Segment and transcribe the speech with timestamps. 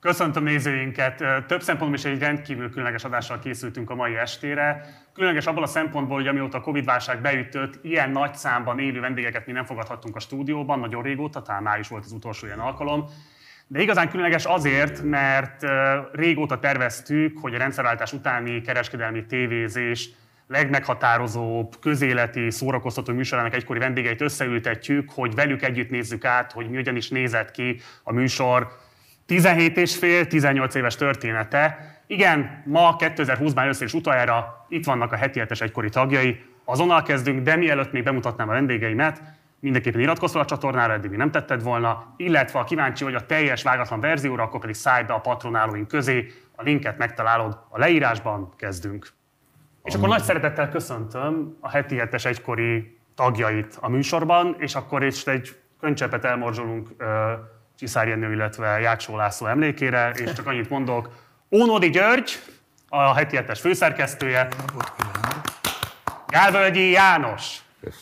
[0.00, 1.24] Köszöntöm nézőinket!
[1.46, 4.84] Több szempontból is egy rendkívül különleges adással készültünk a mai estére.
[5.14, 9.52] Különleges abban a szempontból, hogy amióta a Covid-válság beütött, ilyen nagy számban élő vendégeket mi
[9.52, 13.04] nem fogadhattunk a stúdióban, nagyon régóta, talán május volt az utolsó ilyen alkalom.
[13.66, 15.66] De igazán különleges azért, mert
[16.12, 20.10] régóta terveztük, hogy a rendszerváltás utáni kereskedelmi tévézés
[20.46, 27.08] legmeghatározóbb közéleti szórakoztató műsorának egykori vendégeit összeültetjük, hogy velük együtt nézzük át, hogy mi ugyanis
[27.08, 28.86] nézett ki a műsor
[29.28, 31.78] 17 és fél, 18 éves története.
[32.06, 36.40] Igen, ma 2020-ban először is utoljára itt vannak a heti hetes egykori tagjai.
[36.64, 39.22] Azonnal kezdünk, de mielőtt még bemutatnám a vendégeimet,
[39.60, 44.00] mindenképpen iratkozz a csatornára, eddig nem tetted volna, illetve ha kíváncsi vagy a teljes vágatlan
[44.00, 49.08] verzióra, akkor pedig szállj be a patronálóink közé, a linket megtalálod a leírásban, kezdünk.
[49.84, 55.26] És akkor nagy szeretettel köszöntöm a heti hetes egykori tagjait a műsorban, és akkor is
[55.26, 56.88] egy könycsepet elmorzsolunk
[57.78, 61.08] Csiszár Jenő, illetve Jáksó László emlékére, és csak annyit mondok,
[61.50, 62.42] Ónodi György,
[62.88, 64.48] a heti hetes főszerkesztője,
[66.26, 67.94] Gálvölgyi János, És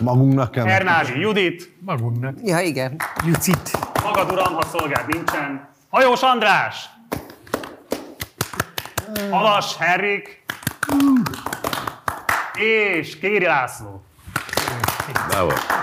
[0.00, 0.66] magunknak kell...
[0.66, 2.34] Ernázi Judit, Magunknak.
[2.42, 2.96] Ja, igen.
[3.26, 3.70] Jucit.
[4.02, 6.88] magad uram, ha szolgád nincsen, Hajós András,
[9.30, 10.44] Havas Henrik,
[12.54, 14.05] és Kéri László.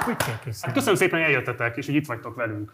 [0.05, 0.57] Kell köszönni?
[0.61, 2.73] Hát köszönöm szépen, hogy eljöttetek, és hogy itt vagytok velünk.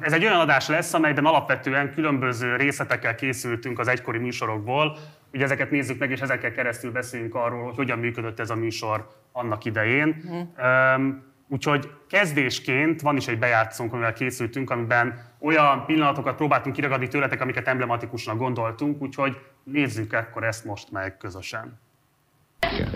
[0.00, 4.98] Ez egy olyan adás lesz, amelyben alapvetően különböző részletekkel készültünk az egykori műsorokból.
[5.32, 9.08] Ugye ezeket nézzük meg, és ezekkel keresztül beszélünk arról, hogy hogyan működött ez a műsor
[9.32, 10.24] annak idején.
[10.56, 17.40] Öm, Úgyhogy kezdésként van is egy bejátszónk, amivel készültünk, amiben olyan pillanatokat próbáltunk kiragadni tőletek,
[17.40, 21.80] amiket emblematikusnak gondoltunk, úgyhogy nézzük akkor ezt most meg közösen.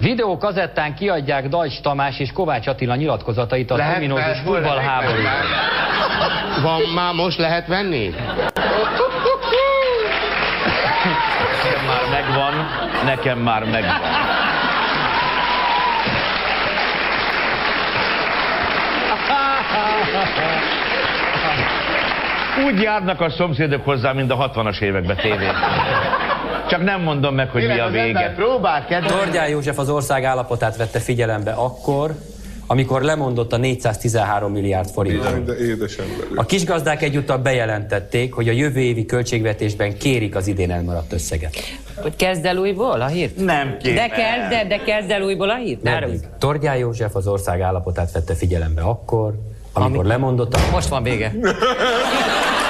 [0.00, 5.22] Videókazettán kiadják Dajcs Tamás és Kovács Attila nyilatkozatait az Lehet, ominózus lehet, hol lehet futballháborúról.
[5.22, 6.62] venni?
[6.62, 8.14] Van már most lehet venni?
[11.64, 12.52] Nekem már megvan,
[13.04, 14.00] nekem már megvan.
[22.64, 25.54] Úgy járnak a szomszédok hozzá, mint a 60-as években tévén.
[26.74, 28.32] Csak nem mondom meg, hogy mi a vége.
[28.36, 29.12] Próbál, kedves.
[29.12, 32.14] Tordján József az ország állapotát vette figyelembe akkor,
[32.66, 35.56] amikor lemondott a 413 milliárd forintról.
[36.34, 41.56] A kisgazdák egyúttal bejelentették, hogy a jövő évi költségvetésben kérik az idén elmaradt összeget.
[41.94, 43.36] Hogy kezd el újból a hírt?
[43.36, 43.94] Nem kéne.
[43.94, 45.82] De kezd, de, de kezd el újból a hírt?
[45.82, 46.20] Ne Meddig?
[46.38, 49.34] Tordján József az ország állapotát vette figyelembe akkor,
[49.72, 50.58] amikor lemondott a...
[50.72, 51.32] Most van vége.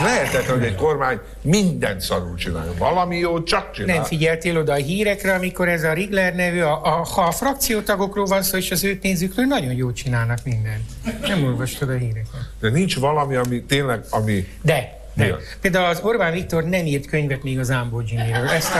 [0.00, 2.72] Ez lehetetlen, hogy egy kormány mindent szarul csinálja.
[2.78, 3.94] Valami jót csak csinál.
[3.96, 8.24] Nem figyeltél oda a hírekre, amikor ez a Rigler nevű, a, a, ha a frakciótagokról
[8.24, 10.82] van szó, és az ő pénzükről, nagyon jól csinálnak mindent.
[11.20, 12.50] Nem olvastad a híreket.
[12.60, 14.48] De nincs valami, ami tényleg, ami...
[14.62, 15.24] De, de.
[15.34, 15.42] az?
[15.60, 18.48] Például az Orbán Viktor nem írt könyvet még az Amboginiről.
[18.48, 18.78] Ezt a...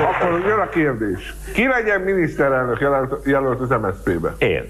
[0.00, 1.34] Akkor jön a kérdés.
[1.52, 4.34] Ki legyen miniszterelnök jelölt, jelölt az MSZP-be?
[4.38, 4.68] Én.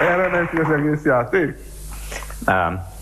[0.00, 1.56] Erre ment az egész játék?
[2.44, 2.94] Nem.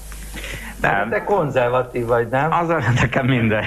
[0.92, 1.08] Nem.
[1.10, 2.52] Te konzervatív vagy, nem?
[2.52, 3.64] Az a nekem minden.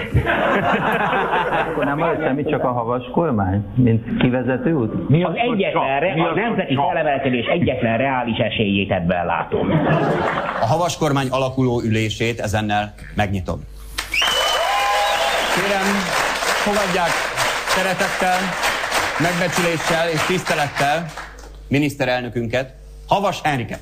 [1.71, 5.09] Akkor nem volt semmit, csak a havas kormány, mint kivezető út?
[5.09, 9.71] Mi Az egyetlen, re- a nemzeti felemelkedés egyetlen reális esélyét ebben látom.
[10.61, 13.59] A havas kormány alakuló ülését ezennel megnyitom.
[15.55, 15.87] Kérem,
[16.65, 17.09] fogadják
[17.67, 18.37] szeretettel,
[19.19, 21.05] megbecsüléssel és tisztelettel
[21.67, 22.73] miniszterelnökünket,
[23.07, 23.79] Havas Henriket.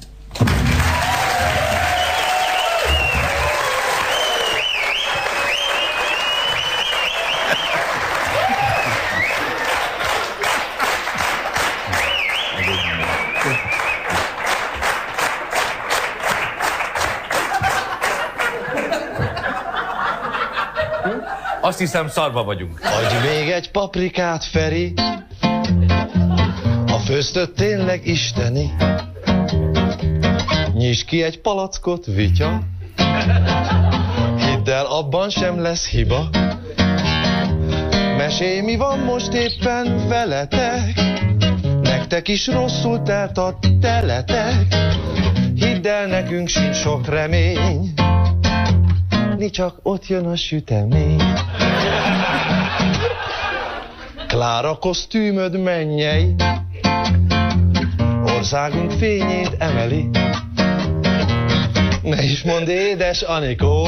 [21.75, 22.79] Azt hiszem szarba vagyunk.
[22.83, 24.93] Adj még egy paprikát, Feri.
[26.87, 28.75] A főztött tényleg isteni.
[30.73, 32.61] Nyisd ki egy palackot, vitya.
[34.37, 36.29] Hidd el, abban sem lesz hiba.
[38.17, 41.01] Mesélj, mi van most éppen veletek.
[41.81, 44.75] Nektek is rosszul telt a teletek.
[45.55, 47.93] Hidd el, nekünk sincs sok remény.
[49.37, 51.23] Mi csak ott jön a sütemény.
[54.35, 56.35] Klára kosztümöd mennyei,
[58.23, 60.09] országunk fényét emeli.
[62.01, 63.87] Ne is mondd édes Anikó,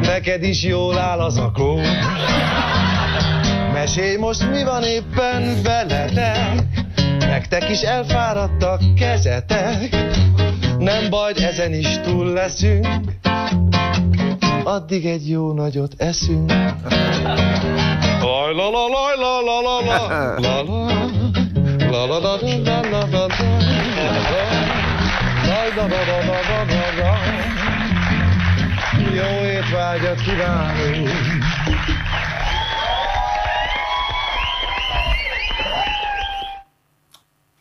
[0.00, 1.80] neked is jól áll az akó.
[3.72, 6.62] Mesélj most mi van éppen veletek,
[7.18, 9.96] nektek is elfáradtak kezetek.
[10.78, 12.86] Nem baj, ezen is túl leszünk,
[14.64, 16.52] addig egy jó nagyot eszünk.
[18.50, 19.98] Laj, la, la, laj, la, la, la, la,
[20.38, 20.82] la, la.
[21.90, 23.46] La la la la la la la la
[25.46, 27.12] la la la la la la la
[29.14, 31.08] Jó étvágyat kívánunk!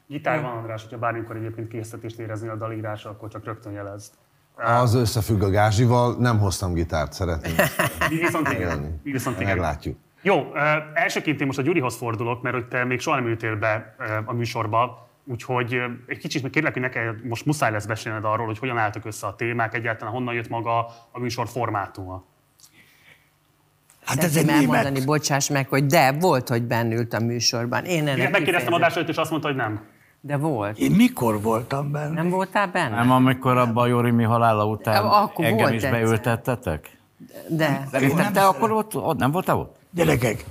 [0.08, 4.14] Gitár van, András, hogyha bármikor egyébként készítést érezni a dalírásra, akkor csak rögtön jelezd.
[4.56, 7.54] Az összefügg a gázsival, nem hoztam gitárt, szeretném.
[8.12, 9.02] Így viszont igen.
[9.04, 9.48] Így viszont igen.
[9.56, 9.98] Meglátjuk.
[10.22, 10.56] Jó,
[10.94, 13.96] elsőként én most a Gyurihoz fordulok, mert hogy te még soha nem ültél be
[14.26, 18.60] a műsorba, úgyhogy egy kicsit még kérlek, hogy neked most muszáj lesz beszélned arról, hogy
[18.60, 22.24] hogyan álltak össze a témák, egyáltalán honnan jött maga a műsor formátuma.
[24.06, 27.86] Hát ez egy elmondani, bocsáss meg, hogy de, volt, hogy bennült a műsorban.
[27.86, 29.82] Én ennek Igen, megkérdeztem adás előtt, és azt mondta, hogy nem.
[30.22, 30.78] De volt.
[30.78, 32.14] Én mikor voltam benne?
[32.14, 32.96] Nem voltál benne?
[32.96, 36.98] Nem, amikor a Bajori mi halála után Akkor engem volt is beültettetek?
[37.48, 37.88] De.
[37.92, 39.79] Szerintem te akkor ott, ott nem voltál ott?
[39.92, 40.44] Gyerekek,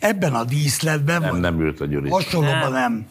[0.00, 2.08] ebben a díszletben, Nem, nem ült a Gyuri.
[2.10, 3.08] hasonlóban nem.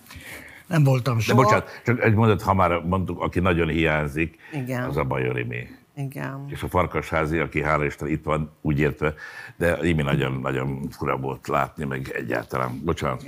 [0.68, 1.42] Nem voltam De soha.
[1.42, 4.84] bocsánat, csak egy mondat, ha már mondtuk, aki nagyon hiányzik, Igen.
[4.84, 5.68] az a Bajori mi.
[5.96, 6.46] Igen.
[6.50, 9.14] És a Farkasházi, aki hála Isten itt van, úgy értve,
[9.58, 12.82] de Imi nagyon-nagyon fura volt látni, meg egyáltalán.
[12.84, 13.26] Bocsánat.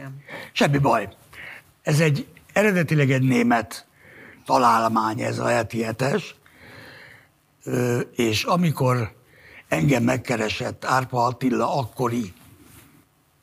[0.52, 1.08] Semmi baj.
[1.82, 3.86] Ez egy eredetileg egy német
[4.46, 6.36] találmány, ez a heti hetes,
[8.16, 9.12] és amikor
[9.68, 12.34] engem megkeresett Árpa Attila akkori,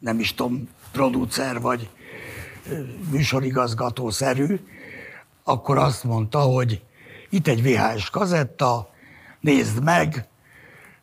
[0.05, 1.91] nem is tudom, producer vagy
[2.69, 4.61] ö, műsorigazgató-szerű,
[5.45, 6.83] akkor azt mondta, hogy
[7.31, 8.91] itt egy VHS kazetta,
[9.41, 10.29] nézd meg,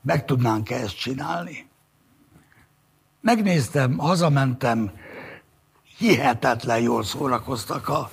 [0.02, 1.70] meg tudnánk ezt csinálni.
[3.22, 4.92] Megnéztem, hazamentem,
[5.98, 8.12] hihetetlen jól szórakoztak a,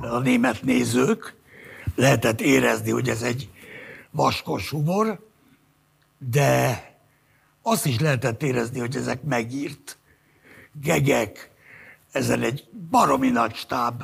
[0.00, 1.36] a német nézők.
[1.94, 3.50] Lehetett érezni, hogy ez egy
[4.10, 5.26] vaskos humor,
[6.18, 6.91] de
[7.62, 9.98] azt is lehetett érezni, hogy ezek megírt
[10.72, 11.50] gegek,
[12.12, 14.02] ezen egy baromi nagy stáb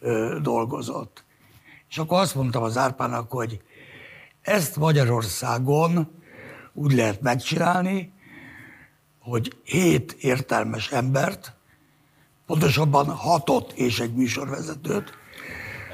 [0.00, 1.24] ö, dolgozott.
[1.88, 3.60] És akkor azt mondtam az Árpának, hogy
[4.42, 6.10] ezt Magyarországon
[6.72, 8.12] úgy lehet megcsinálni,
[9.18, 11.52] hogy hét értelmes embert,
[12.46, 15.18] pontosabban hatot és egy műsorvezetőt,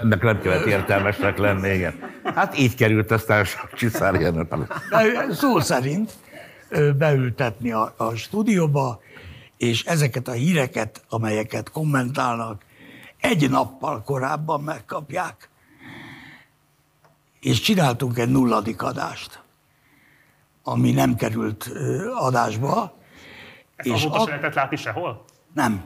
[0.03, 1.95] Ennek nem kellett értelmesnek lenni, igen.
[2.35, 4.33] Hát így került aztán a Csiszár
[5.31, 6.13] szó szerint
[6.99, 9.01] beültetni a, a stúdióba,
[9.57, 12.65] és ezeket a híreket, amelyeket kommentálnak,
[13.21, 15.49] egy nappal korábban megkapják.
[17.41, 19.43] És csináltunk egy nulladik adást,
[20.63, 21.71] ami nem került
[22.15, 22.97] adásba.
[23.77, 25.25] Ezt azóta se lehetett látni sehol?
[25.55, 25.85] Nem,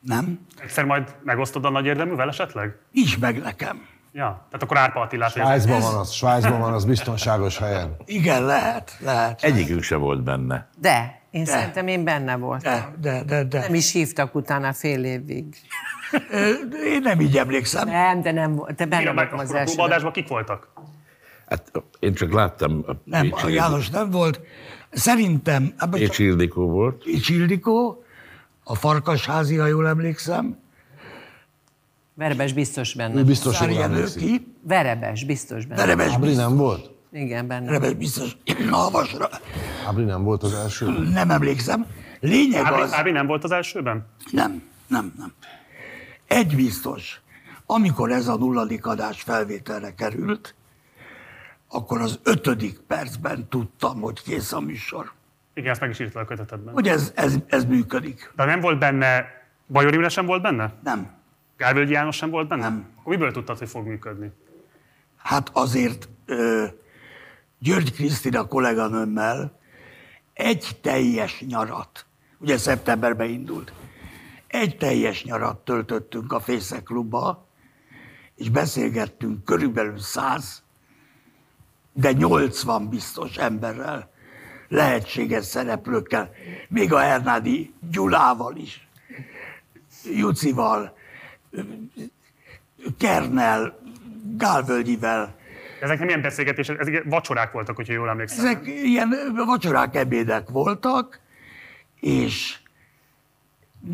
[0.00, 0.46] nem.
[0.56, 2.78] Egyszer majd megosztod a nagy érdeművel esetleg?
[2.90, 3.86] Nincs meg nekem.
[4.16, 7.96] Ja, tehát akkor Árpa Attilát Svájcban van az, Svájcban van az biztonságos helyen.
[8.04, 9.42] Igen, lehet, lehet.
[9.42, 10.68] Egyikünk se volt benne.
[10.78, 11.50] De, én De.
[11.50, 12.72] szerintem én benne voltam.
[12.72, 13.58] De, de, de, de.
[13.60, 15.56] Nem is hívtak utána fél évig.
[16.84, 17.88] Én nem így emlékszem.
[17.88, 19.74] Nem, de nem, volt- te benne voltam az első.
[19.74, 20.68] próbaadásban kik voltak?
[21.48, 22.84] Hát én csak láttam.
[22.86, 24.40] A Nem, a János nem volt.
[24.90, 27.04] Szerintem, Pécsi Ildikó volt.
[27.04, 28.04] Pécsi Ildikó,
[28.64, 30.58] a Farkasházi, ha jól emlékszem.
[32.14, 33.18] Verebes biztos benne.
[33.20, 34.22] Ő biztos jól emlékszik.
[34.22, 34.54] ki?
[34.62, 35.80] Verebes biztos benne.
[35.80, 36.44] Verebes Ábri biztos.
[36.44, 36.90] nem volt?
[37.12, 37.66] Igen, benne.
[37.66, 38.36] Verebes biztos.
[38.70, 39.28] Havasra.
[39.86, 40.86] Ábri nem volt az első?
[41.12, 41.86] Nem emlékszem.
[42.20, 42.92] Lényeg Ábri, az...
[42.92, 44.06] Ábri nem volt az elsőben?
[44.30, 45.32] Nem, nem, nem.
[46.26, 47.20] Egy biztos.
[47.66, 50.54] Amikor ez a nulladik adás felvételre került,
[51.68, 55.12] akkor az ötödik percben tudtam, hogy kész a műsor.
[55.54, 56.74] Igen, ezt meg is írtad a kötetedben.
[56.74, 58.32] Hogy ez, ez, ez működik.
[58.36, 59.24] De nem volt benne,
[59.66, 60.72] Bajor Imre sem volt benne?
[60.84, 61.13] Nem.
[61.56, 62.62] Gálvölgyi János sem volt benne?
[62.62, 62.88] Nem.
[62.98, 64.32] Akkor miből tudtad, hogy fog működni?
[65.16, 66.66] Hát azért ö,
[67.58, 69.58] György Krisztina kolléganőmmel
[70.32, 72.06] egy teljes nyarat,
[72.38, 73.72] ugye szeptemberben indult,
[74.46, 77.46] egy teljes nyarat töltöttünk a Fészek klubba,
[78.36, 80.62] és beszélgettünk körülbelül száz,
[81.92, 84.10] de 80 biztos emberrel,
[84.68, 86.30] lehetséges szereplőkkel,
[86.68, 88.88] még a Hernádi Gyulával is,
[90.04, 90.96] Jucival,
[92.98, 93.78] Kernel,
[94.36, 95.34] Gálvölgyivel.
[95.80, 98.46] Ezek nem ilyen beszélgetések, ezek vacsorák voltak, hogyha jól emlékszem.
[98.46, 99.14] Ezek ilyen
[99.46, 101.20] vacsorák, ebédek voltak,
[102.00, 102.58] és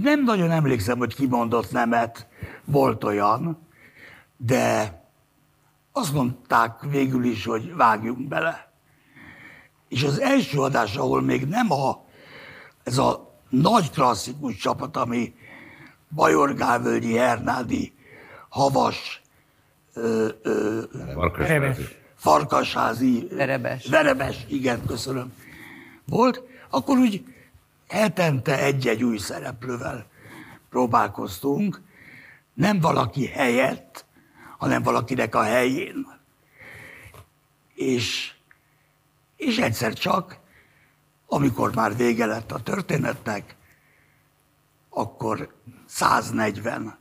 [0.03, 2.29] nem nagyon emlékszem, hogy kimondott nemet,
[2.65, 3.67] volt olyan,
[4.37, 4.99] de
[5.93, 8.73] azt mondták végül is, hogy vágjunk bele.
[9.89, 12.05] És az első adás, ahol még nem a,
[12.83, 15.35] ez a nagy klasszikus csapat, ami
[16.15, 17.93] Bajor Gálvölgyi, Hernádi,
[18.49, 19.23] Havas,
[19.95, 20.83] ö, ö,
[21.15, 21.83] Farkasházi.
[22.15, 23.87] Farkasházi, Verebes.
[23.87, 25.33] Verebes, igen, köszönöm,
[26.07, 27.25] volt, akkor úgy
[27.89, 30.07] hetente egy-egy új szereplővel
[30.71, 31.81] próbálkoztunk,
[32.55, 34.05] nem valaki helyett,
[34.59, 36.07] hanem valakinek a helyén.
[37.75, 38.33] És,
[39.37, 40.39] és egyszer csak,
[41.27, 43.57] amikor már vége lett a történetnek,
[44.91, 45.55] akkor
[45.87, 46.99] 140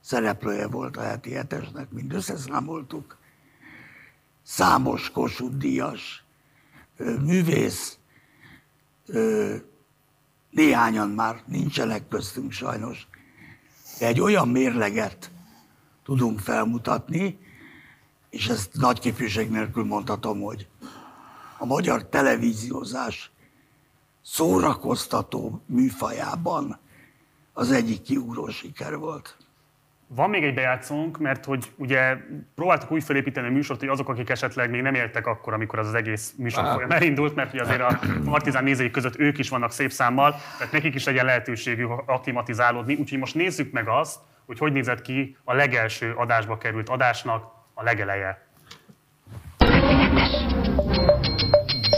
[0.00, 3.16] szereplője volt a heti hetesnek, mind összeszámoltuk.
[4.42, 6.24] Számos Kossuth Díjas,
[6.98, 7.98] művész,
[10.50, 13.08] néhányan már nincsenek köztünk sajnos,
[13.98, 15.30] de egy olyan mérleget
[16.04, 17.38] tudunk felmutatni,
[18.30, 20.68] és ezt nagy képviség nélkül mondhatom, hogy
[21.58, 23.30] a magyar televíziózás
[24.22, 26.78] szórakoztató műfajában
[27.58, 29.36] az egyik kiugró siker volt.
[30.08, 32.16] Van még egy bejátszónk, mert hogy ugye
[32.54, 35.86] próbáltuk úgy felépíteni a műsort, hogy azok, akik esetleg még nem éltek akkor, amikor az,
[35.86, 39.72] az egész műsor folyam elindult, mert ugye azért a Partizán nézői között ők is vannak
[39.72, 42.94] szép számmal, tehát nekik is legyen lehetőségük aklimatizálódni.
[42.94, 47.44] Úgyhogy most nézzük meg azt, hogy hogy nézett ki a legelső adásba került adásnak
[47.74, 48.48] a legeleje.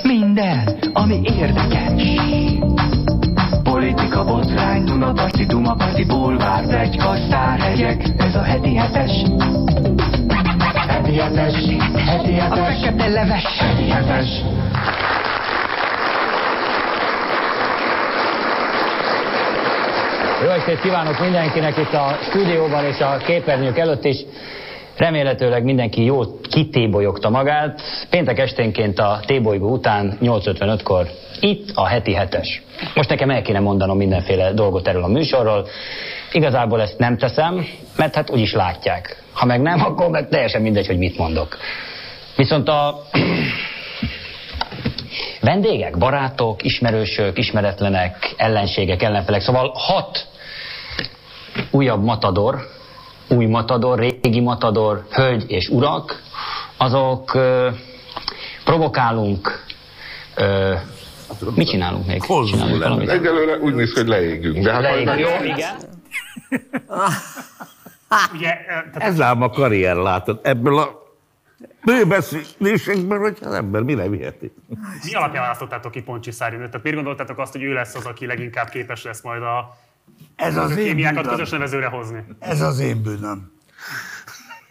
[0.02, 2.77] Minden, ami érdekes.
[3.78, 9.10] Politika, botrány, Dunaparti, Dumaparti, bulvár, plegyka, sztárhegyek, ez a heti hetes.
[10.88, 11.54] Heti hetes,
[12.06, 12.58] heti hetes.
[12.58, 13.44] A fekete leves.
[13.58, 14.28] Heti hetes.
[20.42, 24.16] Jó estét kívánok mindenkinek itt a stúdióban és a képernyők előtt is.
[24.98, 27.82] Remélhetőleg mindenki jól kitébolyogta magát.
[28.10, 31.06] Péntek esténként a tébolygó után 8.55-kor
[31.40, 32.62] itt a heti hetes.
[32.94, 35.66] Most nekem el kéne mondanom mindenféle dolgot erről a műsorról.
[36.32, 39.22] Igazából ezt nem teszem, mert hát úgyis látják.
[39.32, 41.56] Ha meg nem, akkor meg teljesen mindegy, hogy mit mondok.
[42.36, 43.02] Viszont a
[45.40, 50.26] vendégek, barátok, ismerősök, ismeretlenek, ellenségek, ellenfelek, szóval hat
[51.70, 52.76] újabb matador,
[53.28, 56.22] új matador, régi matador, hölgy és urak,
[56.76, 57.68] azok ö,
[58.64, 59.64] provokálunk,
[60.36, 60.74] ö,
[61.54, 62.22] mit csinálunk még?
[62.22, 63.08] Csinálunk valamit?
[63.08, 64.64] Egyelőre úgy néz hogy leégünk.
[64.64, 65.76] De hát Leégünk, jó, igen.
[68.34, 71.06] Ugye, eh, tehát Ez ám a karrier, látod, ebből a
[71.84, 74.52] bőbeszélésekből, hogy az ember mire viheti.
[75.04, 76.66] mi alapján választottátok ki Poncsi Szárinőt?
[76.66, 79.76] Tehát miért gondoltátok azt, hogy ő lesz az, aki leginkább képes lesz majd a
[80.36, 81.30] Ez az én kémiákat bűnöm.
[81.36, 82.24] közös nevezőre hozni?
[82.38, 83.52] Ez az én bűnöm.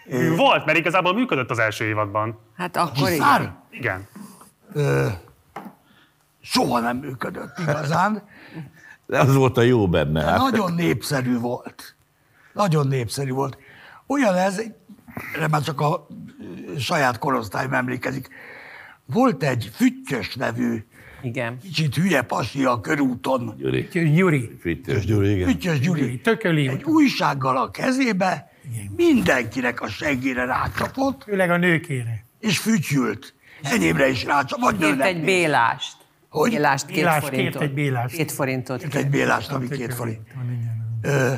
[0.10, 2.40] Ő volt, mert igazából működött az első évadban.
[2.58, 3.64] Hát akkor igen.
[3.70, 4.08] Igen.
[4.74, 5.08] Ö,
[6.42, 8.22] soha nem működött igazán.
[9.06, 10.24] De az volt a jó benne.
[10.24, 10.38] Hát.
[10.38, 11.96] nagyon népszerű volt.
[12.54, 13.58] Nagyon népszerű volt.
[14.08, 14.62] Olyan ez,
[15.36, 16.08] erre már csak a
[16.80, 18.30] saját korosztályom emlékezik.
[19.06, 20.87] Volt egy Füttyös nevű,
[21.22, 21.58] Igen.
[21.62, 23.56] kicsit hülye pasi a körúton.
[23.58, 23.88] Gyuri.
[23.92, 24.58] Gyuri.
[24.62, 25.48] Füttyös Gyuri, igen.
[25.50, 26.20] Füttyös Gyuri.
[26.20, 26.68] Tököli.
[26.68, 28.52] Egy újsággal a kezébe,
[28.96, 32.26] mindenkinek a seggére rácsapott, Főleg a nőkére.
[32.40, 33.34] és fütyült.
[33.62, 35.96] Enyémre is rácsapott, vagy Kért nőnek egy bélást.
[36.30, 36.50] Hogy?
[36.52, 37.52] Bélást, két Bélást, forintot.
[37.60, 38.16] kért egy bélást.
[38.16, 38.80] Két forintot.
[38.82, 40.20] Kért egy bélást, ami két forint.
[41.02, 41.34] Ö,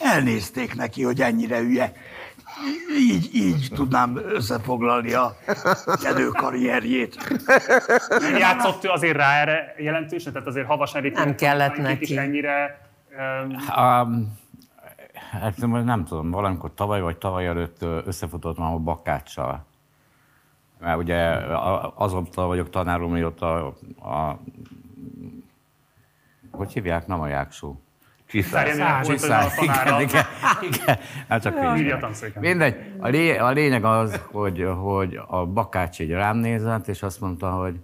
[0.00, 1.92] elnézték neki, hogy ennyire hülye.
[2.98, 5.36] Így, így tudnám összefoglalni a
[6.02, 7.16] Jenő karrierjét.
[8.08, 10.32] Nem játszott ő azért rá erre jelentősen?
[10.32, 12.16] Tehát azért Havas Nem kellett Itt is neki.
[12.18, 14.38] ennyire um, Um,
[15.30, 19.64] hát nem- nem tudom, valamikor tavaly vagy tavaly előtt összefutottam a Bakáccsal.
[20.80, 21.18] Mert ugye
[21.94, 23.66] azóta vagyok tanár úr, mióta
[24.00, 24.38] a, a
[26.50, 27.06] hogy hívják?
[27.06, 27.80] Nem a jáksó.
[28.42, 30.00] Szárjánőnek volt az a tanára.
[30.00, 30.24] igen,
[30.62, 30.98] igen, igen.
[31.28, 31.90] Hát csak Írja így.
[31.90, 32.42] a tanszéken.
[32.42, 32.76] Mindegy.
[32.98, 37.50] A, lé, a lényeg az, hogy, hogy a Bakács így rám nézett, és azt mondta,
[37.50, 37.74] hogy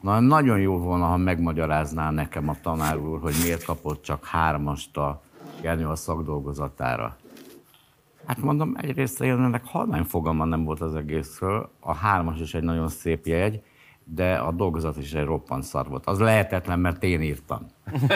[0.00, 4.96] na, nagyon jó volna, ha megmagyarázná nekem a tanár úr, hogy miért kapott csak hármast
[4.96, 5.22] a
[5.62, 7.16] Jenő a szakdolgozatára.
[8.26, 11.70] Hát mondom, egyrészt én ennek halvány fogalma nem volt az egészről.
[11.80, 13.62] A hármas is egy nagyon szép jegy,
[14.14, 16.06] de a dolgozat is egy roppant szar volt.
[16.06, 17.66] Az lehetetlen, mert én írtam.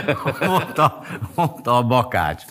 [0.47, 1.03] mondta,
[1.35, 2.43] mondta a bakács.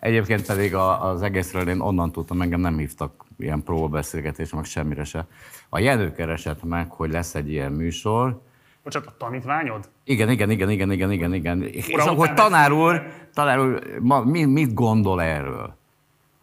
[0.00, 5.04] Egyébként pedig a, az egészről én onnan tudtam, engem nem hívtak ilyen próbabeszélgetés, meg semmire
[5.04, 5.26] se.
[5.68, 8.40] A Jenő keresett meg, hogy lesz egy ilyen műsor,
[8.82, 9.88] Bocsánat, a tanítványod?
[10.04, 11.62] igen, igen, igen, igen, igen, igen, igen.
[11.62, 13.02] És Ura, akkor utána tanár úr,
[13.34, 15.76] tanár úr ma, mi, mit gondol erről?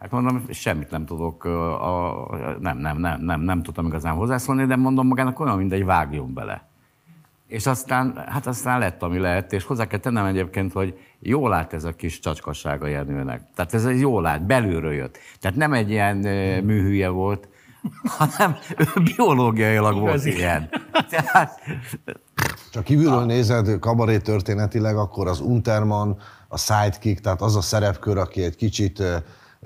[0.02, 4.66] Hát mondom, semmit nem tudok, a, a, nem, nem, nem, nem, nem tudtam igazán hozzászólni,
[4.66, 6.70] de mondom magának olyan, mindegy, vágjon bele.
[7.48, 11.74] És aztán, hát aztán lett, ami lett, és hozzá kell tennem egyébként, hogy jól lát
[11.74, 13.42] ez a kis csacskassága Jenőnek.
[13.56, 15.18] Tehát ez egy jól lát, belülről jött.
[15.40, 16.18] Tehát nem egy ilyen
[16.64, 17.48] műhülye volt,
[18.04, 20.36] hanem ő biológiailag volt Igazi.
[20.36, 20.70] ilyen.
[21.10, 21.60] Tehát,
[22.72, 26.18] Csak kívülről nézed kabaré történetileg, akkor az Unterman,
[26.48, 29.04] a sidekick, tehát az a szerepkör, aki egy kicsit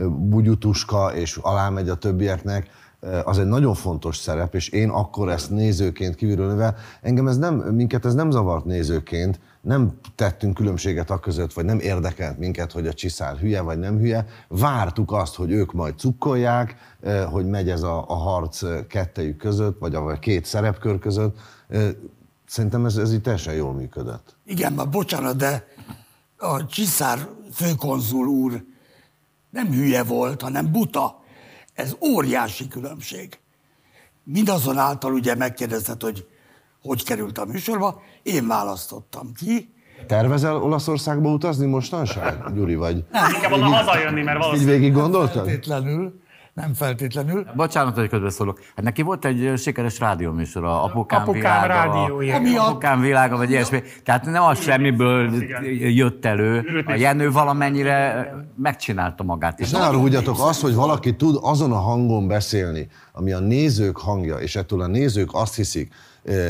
[0.04, 5.50] bugyutuska és alámegy a többieknek, ö, az egy nagyon fontos szerep, és én akkor ezt
[5.50, 11.20] nézőként kívülről nézve, engem ez nem, minket ez nem zavart nézőként, nem tettünk különbséget a
[11.20, 14.26] között, vagy nem érdekelt minket, hogy a csiszár hülye vagy nem hülye.
[14.48, 19.38] Vártuk azt, hogy ők majd cukkolják, ö, hogy megy ez a, a harc ö, kettejük
[19.38, 21.38] között, vagy a két szerepkör között.
[22.48, 24.36] Szerintem ez, ez így teljesen jól működött.
[24.46, 25.68] Igen, már bocsánat, de
[26.38, 28.64] a Csiszár főkonzul úr
[29.56, 31.24] nem hülye volt, hanem buta.
[31.74, 33.40] Ez óriási különbség.
[34.24, 36.28] Mindazonáltal ugye megkérdezted, hogy
[36.82, 39.74] hogy került a műsorba, én választottam ki.
[40.08, 43.06] Tervezel Olaszországba utazni mostanság, Gyuri, vagy?
[43.36, 44.80] Inkább onnan hazajönni, mert Így valószínűleg...
[44.80, 45.46] végig gondoltad?
[45.46, 46.20] Feltétlenül,
[46.56, 47.46] nem feltétlenül.
[47.56, 48.60] Bocsánat, hogy közbeszólok.
[48.76, 52.36] Hát neki volt egy sikeres rádióműsora, Apukám, Apukám világa, rádiója.
[52.36, 53.82] Amiatt- Apukám világa, vagy ilyesmi.
[54.04, 55.44] Tehát nem az semmiből
[55.80, 56.84] jött elő.
[56.86, 59.60] A Jenő valamennyire megcsinálta magát.
[59.60, 64.36] És ne haragudjatok, az, hogy valaki tud azon a hangon beszélni, ami a nézők hangja,
[64.38, 65.94] és ettől a nézők azt hiszik,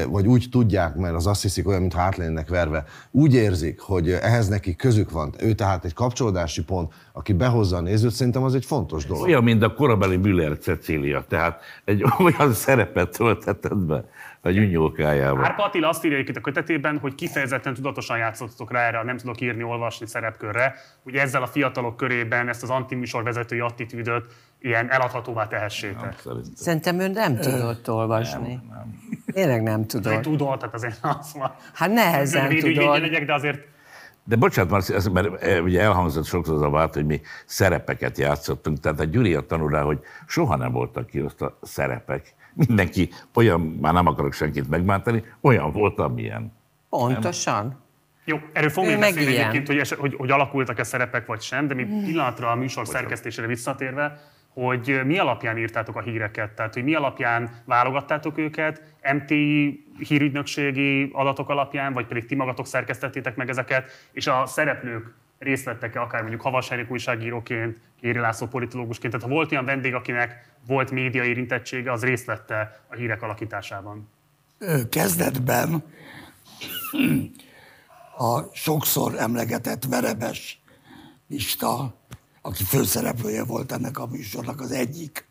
[0.07, 4.09] vagy úgy tudják, mert az azt hiszik olyan, mintha át lennének verve, úgy érzik, hogy
[4.11, 5.33] ehhez neki közük van.
[5.39, 9.23] Ő tehát egy kapcsolódási pont, aki behozza a nézőt, szerintem az egy fontos dolog.
[9.23, 14.05] Olyan, mint a korabeli Müller Cecília, tehát egy olyan szerepet töltetett be
[14.41, 15.45] a gyűnyókájával.
[15.45, 19.17] Árpa Attila azt írja itt a kötetében, hogy kifejezetten tudatosan játszottatok rá erre, a nem
[19.17, 24.25] tudok írni, olvasni szerepkörre, hogy ezzel a fiatalok körében ezt az antiműsorvezetői attitűdöt
[24.65, 26.23] ilyen eladhatóvá tehessétek.
[26.55, 28.59] Szerintem ő nem tudott olvasni.
[29.33, 30.21] Tényleg nem Nem tudott.
[30.21, 31.51] tudod, tehát azért az van.
[31.73, 32.99] Hát nehezen tudod.
[33.01, 33.67] legyek, de azért
[34.23, 38.17] De bocsánat, Marci, ez- mert eh, ugye elhangzott sokszor az a vált, hogy mi szerepeket
[38.17, 38.79] játszottunk.
[38.79, 42.33] Tehát a Gyuri tanul rá, hogy soha nem voltak kiosztva szerepek.
[42.53, 46.53] Mindenki olyan, már nem akarok senkit megbántani, olyan volt, amilyen.
[46.89, 47.83] Pontosan.
[48.25, 51.83] Jó, erről fogunk még beszélni egyébként, hogy, hogy, hogy alakultak-e szerepek vagy sem, de mi
[52.05, 54.19] pillanatra a műsor szerkesztésére visszatérve,
[54.55, 58.81] hogy mi alapján írtátok a híreket, tehát hogy mi alapján válogattátok őket,
[59.13, 65.67] MTI hírügynökségi adatok alapján, vagy pedig ti magatok szerkesztettétek meg ezeket, és a szereplők részt
[65.93, 71.23] akár mondjuk Havas újságíróként, Kéri László politológusként, tehát ha volt olyan vendég, akinek volt média
[71.23, 72.29] érintettsége, az részt
[72.87, 74.09] a hírek alakításában.
[74.89, 75.83] Kezdetben
[78.17, 80.61] a sokszor emlegetett Verebes
[81.27, 81.95] Pista,
[82.45, 85.27] aki főszereplője volt ennek a műsornak az egyik,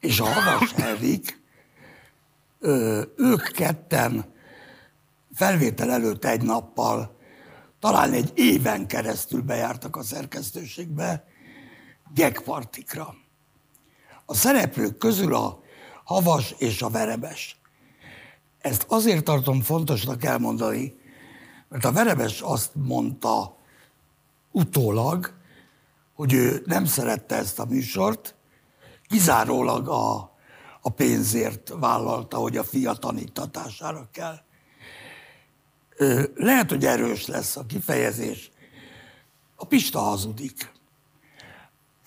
[0.00, 1.40] és a Havas Henrik,
[3.16, 4.32] ők ketten
[5.34, 7.16] felvétel előtt egy nappal,
[7.80, 11.24] talán egy éven keresztül bejártak a szerkesztőségbe
[12.14, 13.14] gegpartikra.
[14.24, 15.60] A szereplők közül a
[16.04, 17.60] Havas és a Verebes.
[18.58, 20.96] Ezt azért tartom fontosnak elmondani,
[21.68, 23.56] mert a Verebes azt mondta
[24.50, 25.36] utólag,
[26.18, 28.34] hogy ő nem szerette ezt a műsort,
[29.08, 30.36] kizárólag a,
[30.80, 34.38] a pénzért vállalta, hogy a fia tanítatására kell.
[36.34, 38.50] Lehet, hogy erős lesz a kifejezés.
[39.56, 40.72] A Pista hazudik.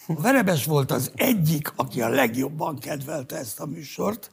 [0.07, 4.31] A Verebes volt az egyik, aki a legjobban kedvelte ezt a műsort,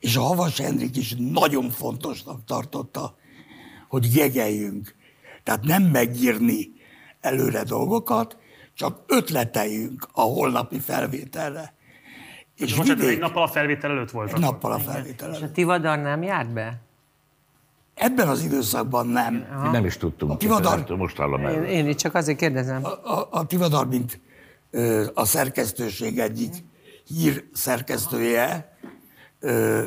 [0.00, 3.16] és a Havas Henrik is nagyon fontosnak tartotta,
[3.88, 4.94] hogy gegeljünk.
[5.42, 6.72] Tehát nem megírni
[7.20, 8.40] előre dolgokat,
[8.82, 11.72] csak ötleteljünk a holnapi felvételre.
[12.56, 14.32] És És most egy vidék, nappal a felvétel előtt volt.
[14.32, 15.54] egy nappal a felvétel És a előtt.
[15.54, 16.80] Tivadar nem járt be?
[17.94, 19.34] Ebben az időszakban nem.
[19.62, 20.38] Mi nem is tudtunk.
[20.38, 21.64] Tivadar- Most hallom Én, el.
[21.64, 22.84] én itt csak azért kérdezem.
[22.84, 24.20] A, a Tivadar, mint
[24.70, 26.54] ö, a szerkesztőség egyik
[27.06, 28.76] hír szerkesztője,
[29.40, 29.84] ö,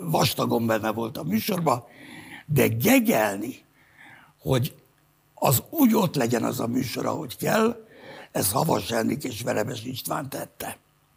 [0.00, 1.84] vastagon benne volt a műsorban,
[2.46, 3.54] de gegelni,
[4.40, 4.74] hogy
[5.34, 7.84] az úgy ott legyen az a műsor, ahogy kell,
[8.34, 10.76] ez Havas Henrik és Verebes István tette.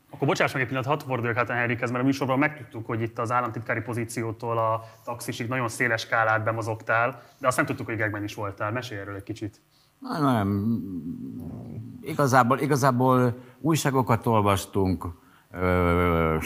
[0.10, 3.02] Akkor bocsáss meg egy pillanat, hadd forduljak hát a Henrikhez, mert a műsorban megtudtuk, hogy
[3.02, 7.96] itt az államtitkári pozíciótól a taxisig nagyon széles skálát bemozogtál, de azt nem tudtuk, hogy
[7.96, 8.72] gegben is voltál.
[8.72, 9.62] Mesélj erről egy kicsit.
[10.00, 10.80] Nem, nem.
[12.02, 15.06] Igazából, igazából újságokat olvastunk,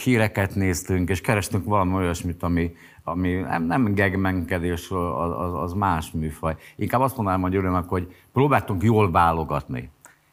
[0.03, 2.71] híreket néztünk, és kerestünk valami olyasmit, ami,
[3.03, 6.55] ami nem, nem gegmenkedés, az, az, az más műfaj.
[6.75, 9.91] Inkább azt mondanám a Gyurinak, hogy próbáltunk jól válogatni.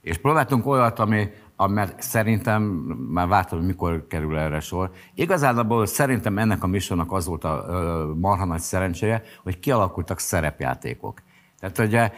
[0.09, 1.29] És próbáltunk olyat, ami,
[1.67, 2.63] mert szerintem,
[3.11, 4.91] már vártam, hogy mikor kerül erre sor.
[5.15, 7.65] Igazából szerintem ennek a műsornak az volt a
[8.21, 11.23] marha nagy szerencséje, hogy kialakultak szerepjátékok.
[11.61, 12.11] Tehát ugye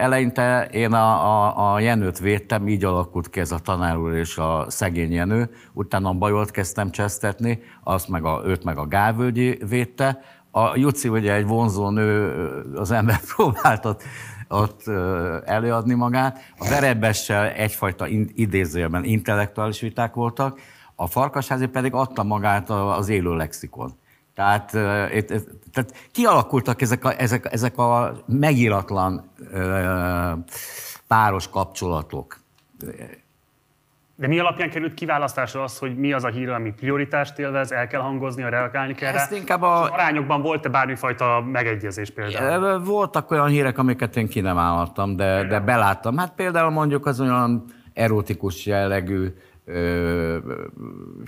[0.00, 4.38] eleinte én a, a, a Jenőt védtem, így alakult ki ez a tanár úr és
[4.38, 9.58] a szegény Jenő, utána a Bajolt kezdtem csesztetni, azt meg a, őt meg a Gálvölgyi
[9.68, 12.32] védte, a Juci ugye egy vonzó nő,
[12.74, 13.84] az ember próbált
[14.60, 14.86] ott,
[15.44, 20.60] előadni magát, a Verebessel egyfajta idézőjelben intellektuális viták voltak,
[20.94, 23.92] a Farkasházi pedig adta magát az élő lexikon.
[24.34, 24.70] Tehát,
[25.72, 29.30] tehát kialakultak ezek a, ezek, ezek a megíratlan
[31.06, 32.38] páros kapcsolatok.
[34.16, 37.86] De mi alapján került kiválasztásra az, hogy mi az a hír, ami prioritást élvez, el
[37.86, 39.18] kell hangozni, reagálni kell rá?
[39.18, 42.78] Ezt inkább a- És arányokban volt-e bármifajta megegyezés például?
[42.84, 46.16] Voltak olyan hírek, amiket én ki nem állhattam, de, de beláttam.
[46.16, 49.26] Hát például mondjuk az olyan erotikus jellegű
[49.64, 50.38] ö,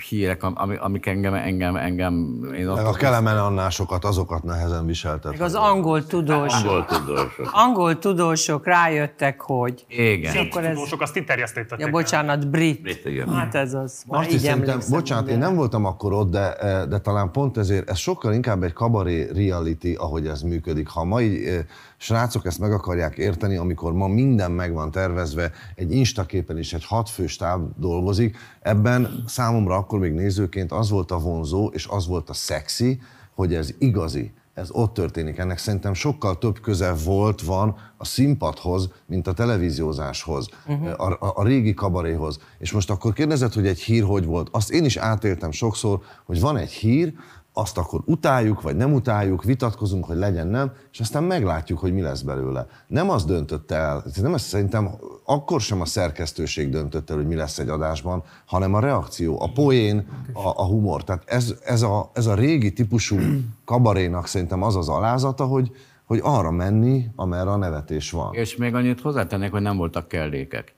[0.08, 2.14] hírek, ami, amik engem, engem, engem
[2.56, 5.32] én Meg a kelemen annásokat, azokat nehezen viseltet.
[5.32, 6.70] Meg az angol tudósok.
[6.70, 7.50] Angol tudósok.
[7.52, 9.84] Angol tudósok rájöttek, hogy...
[9.88, 10.34] Igen.
[10.34, 10.74] És akkor ez...
[10.74, 11.78] Tudósok azt itt terjesztették.
[11.78, 12.82] Ja, bocsánat, brit.
[12.82, 13.28] Brit, igen.
[13.28, 14.02] Hát ez az.
[14.06, 17.56] Már Azt így szerintem, bocsánat, én nem voltam akkor ott, de, eh, de talán pont
[17.56, 20.88] ezért ez sokkal inkább egy kabaré reality, ahogy ez működik.
[20.88, 21.64] Ha mai eh,
[21.96, 26.84] srácok ezt meg akarják érteni, amikor ma minden meg van tervezve, egy instaképen is egy
[26.84, 32.30] hatfős stáb dolgozik, ebben számomra akkor még nézőként az volt a vonzó, és az volt
[32.30, 33.00] a szexi,
[33.34, 35.38] hogy ez igazi, ez ott történik.
[35.38, 40.86] Ennek szerintem sokkal több köze volt, van a színpadhoz, mint a televíziózáshoz, Mhm.
[40.86, 42.38] a, a, a régi kabaréhoz.
[42.58, 44.48] És most akkor kérdezed, hogy egy hír hogy volt.
[44.50, 47.12] Azt én is átéltem sokszor, hogy van egy hír,
[47.58, 52.00] azt akkor utáljuk, vagy nem utáljuk, vitatkozunk, hogy legyen nem, és aztán meglátjuk, hogy mi
[52.00, 52.66] lesz belőle.
[52.86, 54.90] Nem az döntött el, nem ez szerintem
[55.24, 59.52] akkor sem a szerkesztőség döntött el, hogy mi lesz egy adásban, hanem a reakció, a
[59.52, 61.04] poén, a, a humor.
[61.04, 63.16] Tehát ez, ez, a, ez a régi típusú
[63.64, 65.70] kabarénak szerintem az az alázata, hogy,
[66.04, 68.34] hogy arra menni, amerre a nevetés van.
[68.34, 70.74] És még annyit hozzátennék, hogy nem voltak kellékek.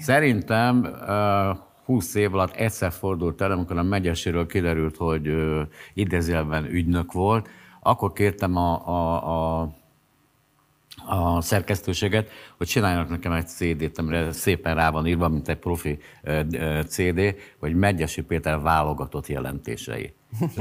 [0.00, 0.88] Szerintem
[1.92, 5.34] 20 év alatt egyszer fordult el, amikor a megyeséről kiderült, hogy
[5.94, 7.48] idézőjelben ügynök volt,
[7.82, 9.68] akkor kértem a, a, a
[11.06, 15.98] a szerkesztőséget, hogy csináljanak nekem egy CD-t, amire szépen rá van írva, mint egy profi
[16.86, 20.12] CD, hogy Megyesi Péter válogatott jelentései.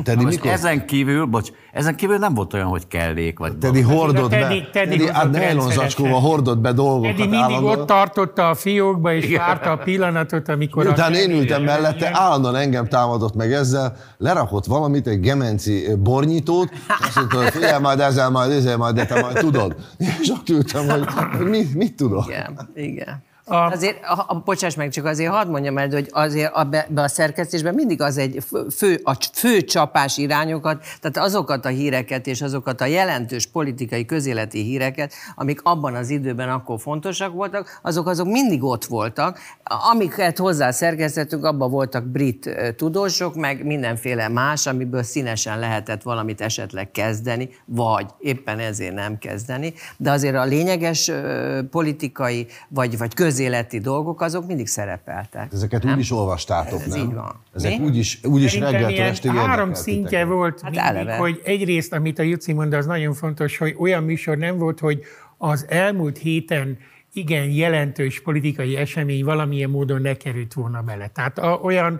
[0.04, 3.58] Teddy, most mikor- ezen kívül, bocs, ezen kívül nem volt olyan, hogy kellék, vagy...
[3.58, 7.80] Teddy hordott be, Teddy- Teddy Teddy át nylon zacskóba hordott be dolgokat Eddie mindig állandóan.
[7.80, 10.84] ott tartotta a fiókba, és várta a pillanatot, amikor...
[10.84, 16.70] Miután a én ültem mellette, állandóan engem támadott meg ezzel, lerakott valamit, egy gemenci bornyítót,
[17.02, 19.76] azt mondta, hogy figyelj majd ezzel, majd ezzel, majd, de te majd tudod.
[20.22, 21.06] És ott ültem, hogy
[21.50, 22.26] mit, mit tudok.
[22.28, 23.24] Igen, igen.
[23.52, 23.72] A...
[23.72, 27.08] Azért, a, a, bocsáss meg, csak azért hadd mondjam el, hogy azért a, be, a
[27.08, 28.44] szerkesztésben mindig az egy
[28.76, 34.62] fő- a fő csapás irányokat, tehát azokat a híreket és azokat a jelentős politikai közéleti
[34.62, 39.40] híreket, amik abban az időben akkor fontosak voltak, azok azok mindig ott voltak.
[39.92, 46.92] Amiket hozzá szerkesztettünk, abban voltak brit tudósok, meg mindenféle más, amiből színesen lehetett valamit esetleg
[46.92, 51.12] kezdeni, vagy éppen ezért nem kezdeni, de azért a lényeges
[51.72, 53.40] politikai vagy, vagy közéleti
[53.82, 55.52] dolgok, azok mindig szerepeltek.
[55.54, 55.94] Ezeket nem?
[55.94, 57.00] úgy is olvastátok, Ez nem?
[57.00, 57.44] így van.
[57.56, 57.86] Ezek Mi?
[57.86, 60.28] úgy is, úgy is reggeltől estig három szintje titeket.
[60.28, 61.16] volt Hát mindig, eleve.
[61.16, 65.04] hogy egyrészt, amit a Juci mond, az nagyon fontos, hogy olyan műsor nem volt, hogy
[65.38, 66.78] az elmúlt héten
[67.14, 71.08] igen jelentős politikai esemény valamilyen módon ne került volna bele.
[71.08, 72.00] Tehát a, olyan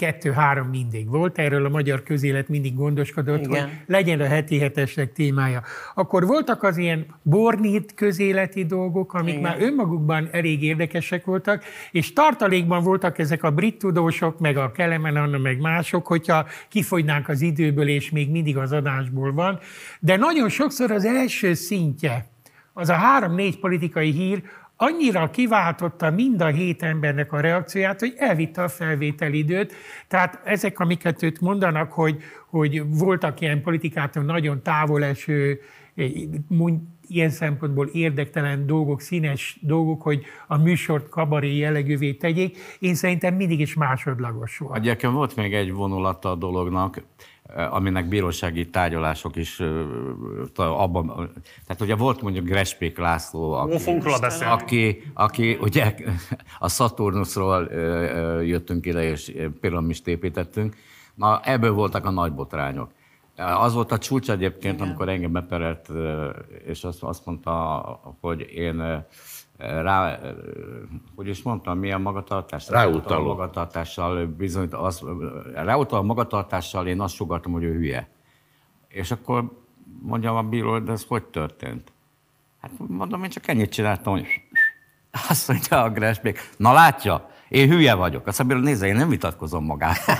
[0.00, 3.62] kettő-három mindig volt, erről a magyar közélet mindig gondoskodott, Igen.
[3.62, 5.62] hogy legyen a heti hetesek témája.
[5.94, 9.42] Akkor voltak az ilyen bornít közéleti dolgok, amik Igen.
[9.42, 15.16] már önmagukban elég érdekesek voltak, és tartalékban voltak ezek a brit tudósok, meg a Kelemen
[15.16, 19.58] Anna, meg mások, hogyha kifogynánk az időből, és még mindig az adásból van.
[20.00, 22.26] De nagyon sokszor az első szintje,
[22.72, 24.42] az a három-négy politikai hír,
[24.82, 29.72] annyira kiváltotta mind a hét embernek a reakcióját, hogy elvitte a felvételidőt.
[30.08, 32.16] Tehát ezek, amiket őt mondanak, hogy,
[32.46, 35.60] hogy voltak ilyen politikától nagyon távol eső,
[35.94, 36.10] eh,
[37.06, 43.60] ilyen szempontból érdektelen dolgok, színes dolgok, hogy a műsort kabaré jellegűvé tegyék, én szerintem mindig
[43.60, 44.76] is másodlagos volt.
[44.76, 47.02] Egyébként volt még egy vonulata a dolognak,
[47.70, 51.30] aminek bírósági tárgyalások is eh, abban,
[51.66, 53.72] tehát ugye volt mondjuk Grespék László, aki,
[54.44, 55.94] aki, aki ugye
[56.58, 60.76] a Saturnusról eh, eh, jöttünk ide, és eh, piramist építettünk.
[61.14, 62.90] Na, ebből voltak a nagy botrányok.
[63.36, 65.88] Az volt a csúcs egyébként, amikor engem beperelt,
[66.64, 69.04] és azt, azt mondta, hogy én
[69.60, 70.18] rá,
[71.16, 72.68] hogy is mondtam, milyen magatartás?
[72.68, 73.26] Ráutaló.
[73.26, 75.02] magatartással bizony, az,
[75.54, 78.08] ráutaló magatartással én azt sugartam, hogy ő hülye.
[78.88, 79.44] És akkor
[80.02, 81.92] mondjam a bíró, de ez hogy történt?
[82.60, 84.26] Hát mondom, én csak ennyit csináltam, hogy
[85.28, 88.26] azt mondja a Gresbék, na látja, én hülye vagyok.
[88.26, 90.16] Azt mondja, nézze, én nem vitatkozom magával.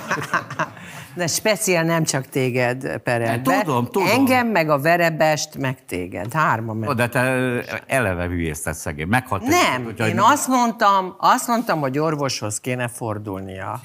[1.15, 3.63] De speciál nem csak téged perelt be.
[3.63, 4.09] tudom, tudom.
[4.09, 6.33] Engem, meg a verebest, meg téged.
[6.33, 6.89] Hárma meg.
[6.89, 7.21] Ó, de te
[7.87, 9.07] eleve hülyészted szegény.
[9.07, 9.43] Meghalt.
[9.43, 13.81] Nem, Úgyhogy- én azt mondtam, azt mondtam, hogy orvoshoz kéne fordulnia.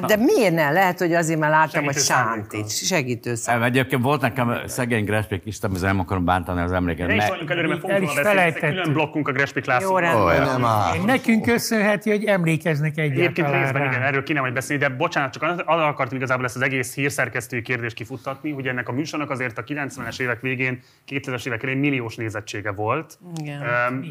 [0.00, 0.70] Hát de miért ne?
[0.70, 5.70] Lehet, hogy azért, mert láttam, hogy Sántit, segítő Nem, Egyébként volt nekem szegény Grespék Isten,
[5.74, 7.06] ezzel nem akarom bántani az emléket.
[7.06, 9.88] Ne is vagyunk előre, mert El fogunk beszélni, külön blokkunk a Grespik László.
[9.88, 11.04] Jó, rendben.
[11.04, 15.42] Nekünk köszönheti, hogy emlékeznek Egyébként egyáltalán részben igen, erről kéne majd beszélni, de bocsánat, csak
[15.42, 19.62] arra akartam igazából ezt az egész hírszerkesztői kérdést kifuttatni, hogy ennek a műsornak azért a
[19.62, 23.18] 90-es évek végén, 2000-es évek elején milliós nézettsége volt.
[23.40, 23.62] Igen.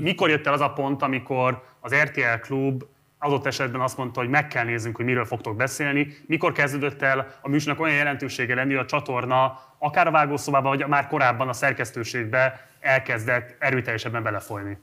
[0.02, 2.84] Mikor jött el az a pont, amikor az RTL Klub
[3.19, 6.17] adott esetben azt mondta, hogy meg kell néznünk, hogy miről fogtok beszélni.
[6.25, 10.88] Mikor kezdődött el a műsornak olyan jelentősége lenni, hogy a csatorna akár a vágószobában, vagy
[10.88, 14.77] már korábban a szerkesztőségbe elkezdett erőteljesebben belefolyni?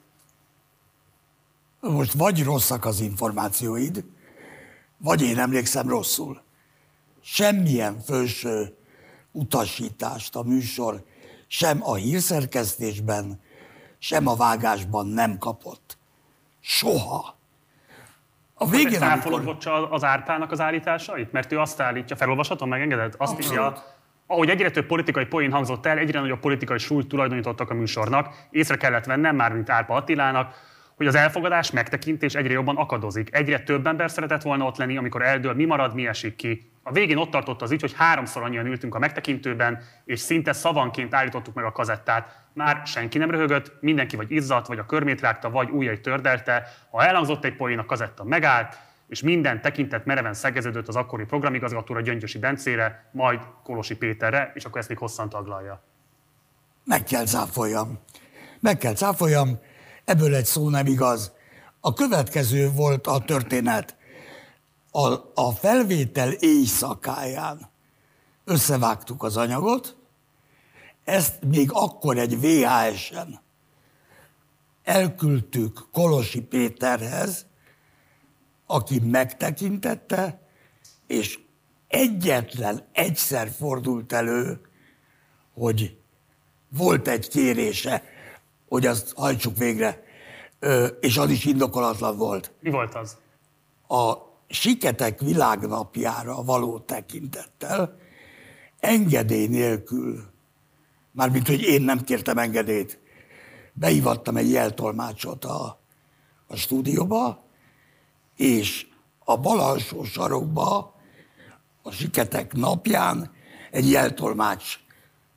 [1.81, 4.05] Most vagy rosszak az információid,
[4.97, 6.43] vagy én emlékszem rosszul.
[7.23, 8.77] Semmilyen felső
[9.33, 11.05] utasítást a műsor
[11.47, 13.41] sem a hírszerkesztésben,
[13.99, 15.99] sem a vágásban nem kapott.
[16.61, 17.34] Soha.
[18.55, 19.01] A Végén
[19.45, 21.33] bocsa az Árpának az állításait?
[21.33, 23.15] Mert ő azt állítja, felolvashatom, megengeded?
[23.17, 23.73] Azt írja,
[24.27, 28.77] ahogy egyre több politikai poén hangzott el, egyre nagyobb politikai súlyt tulajdonítottak a műsornak, észre
[28.77, 30.55] kellett vennem, már mint Árpa Attilának,
[30.97, 33.35] hogy az elfogadás, megtekintés egyre jobban akadozik.
[33.35, 36.73] Egyre több ember szeretett volna ott lenni, amikor eldől, mi marad, mi esik ki.
[36.87, 41.15] A végén ott tartott az ügy, hogy háromszor annyian ültünk a megtekintőben, és szinte szavanként
[41.15, 42.39] állítottuk meg a kazettát.
[42.53, 46.69] Már senki nem röhögött, mindenki vagy izzadt, vagy a körmét rágta, vagy ujjai tördelte.
[46.91, 52.01] Ha elhangzott egy poén, a kazetta megállt, és minden tekintet mereven szegeződött az akkori programigazgatóra
[52.01, 55.83] Gyöngyösi Bencére, majd Kolosi Péterre, és akkor ezt még hosszan taglalja.
[56.85, 57.99] Meg kell cáfoljam.
[58.61, 59.59] Meg kell cáfoljam,
[60.05, 61.33] ebből egy szó nem igaz.
[61.81, 63.97] A következő volt a történet.
[64.97, 67.71] A, a felvétel éjszakáján
[68.45, 69.97] összevágtuk az anyagot,
[71.05, 73.41] ezt még akkor egy VHS-en
[74.83, 77.47] elküldtük Kolosi Péterhez,
[78.67, 80.41] aki megtekintette,
[81.07, 81.39] és
[81.89, 84.61] egyetlen egyszer fordult elő,
[85.55, 85.97] hogy
[86.69, 88.03] volt egy kérése,
[88.69, 90.03] hogy azt hajtsuk végre,
[91.01, 92.53] és az is indokolatlan volt.
[92.61, 93.17] Mi volt az?
[93.89, 97.97] A Siketek világnapjára való tekintettel
[98.81, 100.23] engedély nélkül,
[101.11, 103.01] mármint, hogy én nem kértem engedélyt,
[103.73, 105.81] beívattam egy jeltolmácsot a,
[106.47, 107.45] a stúdióba,
[108.37, 108.87] és
[109.19, 110.95] a bal alsó sarokba
[111.83, 113.33] a Siketek napján
[113.71, 114.79] egy jeltolmács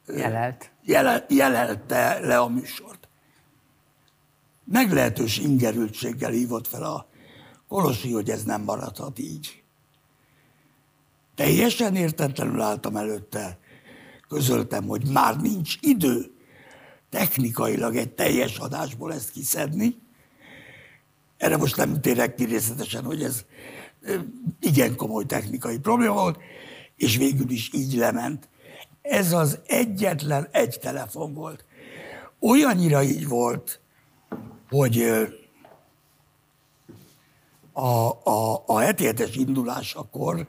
[0.07, 0.71] Jelelt.
[0.83, 3.07] jele, jelelte le a műsort.
[4.63, 7.07] Meglehetős ingerültséggel hívott fel a
[7.67, 9.63] Kolosi, hogy ez nem maradhat így.
[11.35, 13.57] Teljesen értetlenül álltam előtte,
[14.27, 16.31] közöltem, hogy már nincs idő
[17.09, 19.97] technikailag egy teljes adásból ezt kiszedni.
[21.37, 23.45] Erre most nem térek ki részletesen, hogy ez
[24.59, 26.39] igen komoly technikai probléma volt,
[26.95, 28.49] és végül is így lement.
[29.01, 31.65] Ez az egyetlen egy telefon volt.
[32.39, 33.79] Olyannyira így volt,
[34.69, 35.03] hogy
[37.77, 40.47] a, a, a heti hetes indulásakor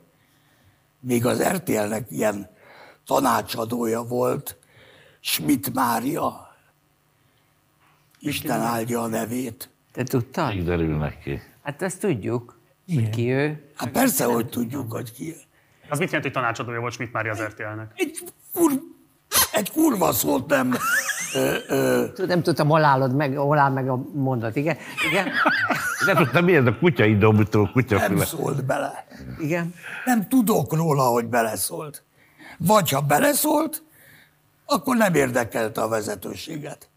[1.01, 2.51] még az RTL-nek ilyen
[3.07, 4.57] tanácsadója volt,
[5.21, 6.57] Schmidt Mária.
[8.19, 9.71] Isten áldja a nevét.
[9.93, 10.55] Te tudtad?
[10.55, 11.41] Így derülnek ki.
[11.62, 12.59] Hát ezt tudjuk,
[12.95, 13.71] hogy ki ő.
[13.75, 15.35] Hát persze, hogy tudjuk, hogy ki.
[15.88, 17.93] Az mit jelent, hogy tanácsadója volt Schmidt Mária az RTL-nek?
[17.95, 18.19] Egy,
[18.53, 18.73] kur,
[19.53, 20.75] egy kurva szót nem...
[21.35, 24.77] Ö, ö, Nem tudtam, hol állod meg, hol áll meg a mondat, igen?
[25.11, 25.29] Igen?
[26.07, 29.07] Nem tudtam, mi ez a kutya idomító, kutya nem szólt bele.
[29.38, 29.75] Igen?
[30.05, 32.03] Nem tudok róla, hogy beleszólt.
[32.59, 33.83] Vagy ha beleszólt,
[34.67, 36.88] akkor nem érdekelte a vezetőséget.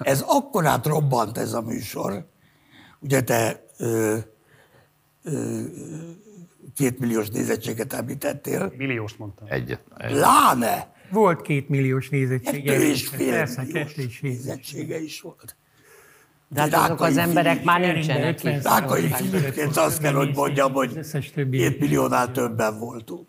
[0.00, 2.26] Ez akkorát robbant ez a műsor.
[3.00, 4.16] Ugye te ö,
[5.24, 5.60] ö,
[6.76, 8.72] két milliós nézettséget említettél.
[8.76, 9.46] Milliós mondtam.
[9.50, 9.80] Egyet.
[9.96, 10.92] Pláne!
[11.10, 12.72] Volt két milliós nézettsége.
[12.72, 14.30] Kettő és fél Persze, milliós kettő és fél.
[14.30, 15.56] nézettsége is volt.
[16.48, 18.62] De hát azok az emberek már nincsenek itt.
[18.62, 20.98] Rákai Filipként azt kell, hogy mondjam, hogy
[21.50, 23.26] két milliónál többen voltunk.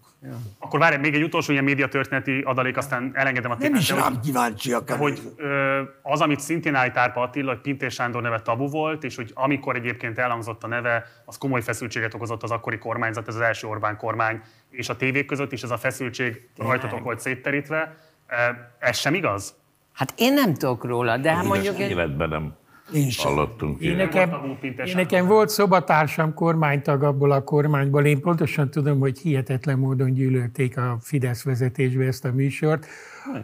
[0.59, 3.81] Akkor várj, még egy utolsó ilyen médiatörténeti adalék, aztán elengedem a Nem témát.
[3.81, 4.89] is de rám kíváncsiak.
[4.89, 9.15] hogy ö, az, amit szintén állít Árpa Attila, hogy Pintér Sándor neve tabu volt, és
[9.15, 13.41] hogy amikor egyébként elhangzott a neve, az komoly feszültséget okozott az akkori kormányzat, ez az
[13.41, 17.95] első Orbán kormány és a tévék között, és ez a feszültség rajtatok volt szétterítve.
[18.29, 18.33] Ö,
[18.79, 19.55] Ez sem igaz?
[19.93, 21.89] Hát én nem tudok róla, de hát mondjuk egy...
[21.89, 22.55] Életben nem
[23.17, 24.29] hallottunk Én nekem,
[24.61, 30.77] én nekem volt szobatársam kormánytag abból a kormányból, én pontosan tudom, hogy hihetetlen módon gyűlölték
[30.77, 32.87] a Fidesz vezetésbe ezt a műsort.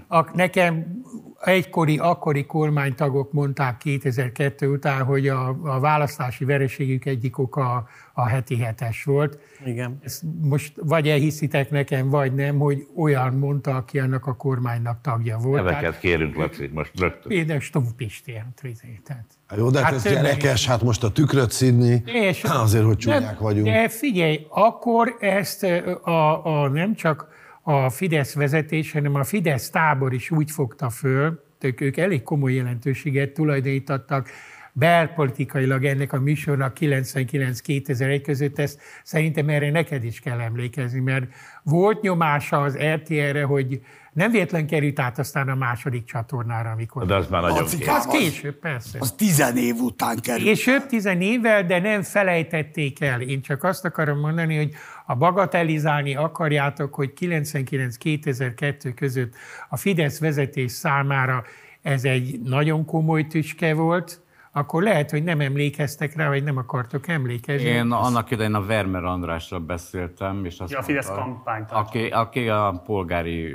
[0.08, 1.02] A, nekem
[1.40, 8.58] egykori, akkori kormánytagok mondták 2002 után, hogy a, a választási vereségük egyik oka a heti
[8.58, 9.40] hetes volt.
[9.66, 10.00] Igen.
[10.04, 15.38] Ezt most vagy elhiszitek nekem, vagy nem, hogy olyan mondta, aki annak a kormánynak tagja
[15.38, 15.64] volt.
[15.64, 17.28] Neveket kérünk, Laci, most rögtön.
[17.28, 19.26] Például Stumpf Pisti, hát, izé, tehát.
[19.58, 23.38] Jó, de hát, Hát ez gyerekes, hát most a tükröt szidni, És- azért, hogy csúnyák
[23.38, 23.66] de, vagyunk.
[23.66, 25.64] De figyelj, akkor ezt
[26.04, 27.28] a, a, nem csak
[27.62, 32.54] a Fidesz vezetés, hanem a Fidesz tábor is úgy fogta föl, ők, ők elég komoly
[32.54, 34.30] jelentőséget tulajdonítottak
[34.74, 41.26] belpolitikailag ennek a műsornak 99-2001 között, ezt szerintem erre neked is kell emlékezni, mert
[41.64, 43.82] volt nyomása az RTL-re, hogy
[44.14, 47.06] nem véletlen került át aztán a második csatornára, amikor...
[47.06, 48.98] De az már nagyon Lacikám, Az később, persze.
[49.02, 50.44] Az tizen év után kerül.
[50.44, 53.22] Később, tizen évvel, de nem felejtették el.
[53.22, 54.74] Én csak azt akarom mondani, hogy
[55.06, 59.34] ha bagatelizálni akarjátok, hogy 99-2002 között
[59.70, 61.44] a Fidesz vezetés számára
[61.82, 64.22] ez egy nagyon komoly tüske volt,
[64.52, 67.68] akkor lehet, hogy nem emlékeztek rá, vagy nem akartok emlékezni.
[67.68, 72.50] Én annak idején a Vermer Andrásra beszéltem, és azt Ja, a Fidesz kampányt aki, aki
[72.50, 73.54] a polgári,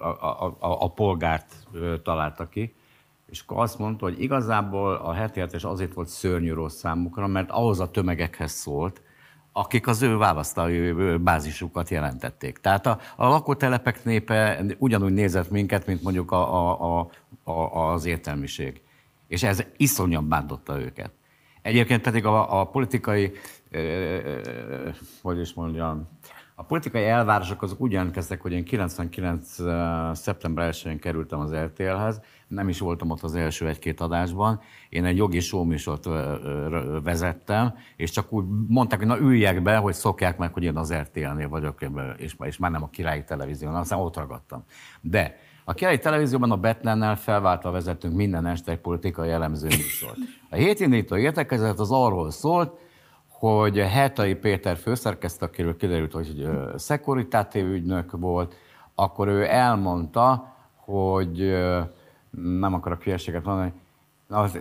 [0.00, 1.54] a, a, a, a polgárt
[2.02, 2.74] találta ki,
[3.30, 7.50] és akkor azt mondta, hogy igazából a heti hetes azért volt szörnyű rossz számukra, mert
[7.50, 9.02] ahhoz a tömegekhez szólt,
[9.52, 12.58] akik az ő választói bázisukat jelentették.
[12.58, 18.04] Tehát a, a lakótelepek népe ugyanúgy nézett minket, mint mondjuk a, a, a, a, az
[18.04, 18.80] értelmiség.
[19.32, 21.10] És ez iszonyan bántotta őket.
[21.62, 23.32] Egyébként pedig a, a politikai,
[23.70, 24.18] ö,
[25.22, 26.08] hogy is mondjam,
[26.54, 29.56] a politikai elvárások azok úgy jelentkeztek, hogy én 99.
[30.12, 35.16] szeptember 1-én kerültem az RTL-hez, nem is voltam ott az első egy-két adásban, én egy
[35.16, 35.40] jogi
[36.04, 40.76] ö, vezettem, és csak úgy mondták, hogy na üljek be, hogy szokják meg, hogy én
[40.76, 41.78] az RTL-nél vagyok,
[42.38, 44.64] és már nem a királyi televízión, aztán ott ragadtam.
[45.00, 50.18] De a királyi televízióban a Betlennel felváltva vezettünk minden este politikai elemző műsort.
[50.50, 52.78] A hétindító értekezet az arról szólt,
[53.28, 58.54] hogy Hetai Péter főszerkesztő, akiről kiderült, hogy szekuritáté ügynök volt,
[58.94, 61.54] akkor ő elmondta, hogy
[62.30, 63.72] nem akarok hülyeséget mondani,
[64.28, 64.58] az,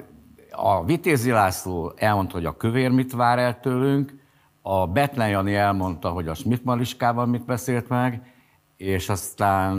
[0.52, 4.20] a Vitézi László elmondta, hogy a kövér mit vár el tőlünk,
[4.62, 8.31] a Betlen Jani elmondta, hogy a Schmidt Mariskával mit beszélt meg,
[8.82, 9.78] és aztán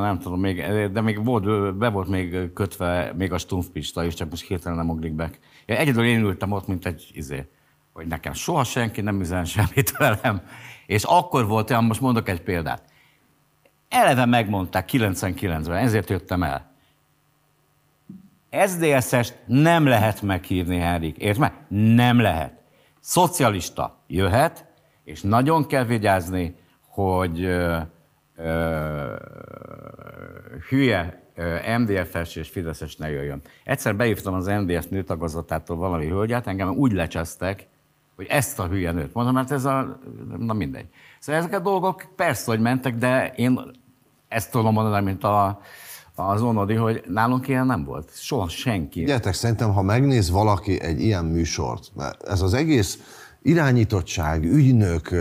[0.00, 4.14] nem tudom, még, de még volt, be volt még kötve még a Stumpf Pista is,
[4.14, 5.30] csak most hirtelen nem ugrik be.
[5.66, 7.48] Én egyedül én ültem ott, mint egy izé,
[7.92, 10.42] hogy nekem soha senki nem üzen semmit velem.
[10.86, 12.82] És akkor volt olyan, most mondok egy példát.
[13.88, 16.72] Eleve megmondták 99-ben, ezért jöttem el.
[18.50, 21.16] SZDSZ-est nem lehet meghívni, Henrik.
[21.16, 21.52] Érted meg?
[21.68, 22.52] Nem lehet.
[23.00, 24.66] Szocialista jöhet,
[25.04, 26.54] és nagyon kell vigyázni,
[26.88, 27.48] hogy
[30.68, 31.22] hülye
[31.78, 33.42] MDF-es és Fideszes ne jöjjön.
[33.64, 37.66] Egyszer beívtam az MDF nőtagozatától valami hölgyet, engem úgy lecsesztek,
[38.16, 39.14] hogy ezt a hülye nőt.
[39.14, 39.98] Mondom, mert ez a...
[40.38, 40.86] Na mindegy.
[41.18, 43.60] Szóval ezek a dolgok persze, hogy mentek, de én
[44.28, 45.60] ezt tudom mondani, mint a,
[46.14, 48.10] az Onodi, hogy nálunk ilyen nem volt.
[48.14, 49.00] Soha senki.
[49.00, 52.98] Figyeljetek, szerintem, ha megnéz valaki egy ilyen műsort, mert ez az egész
[53.42, 55.14] irányítottság, ügynök,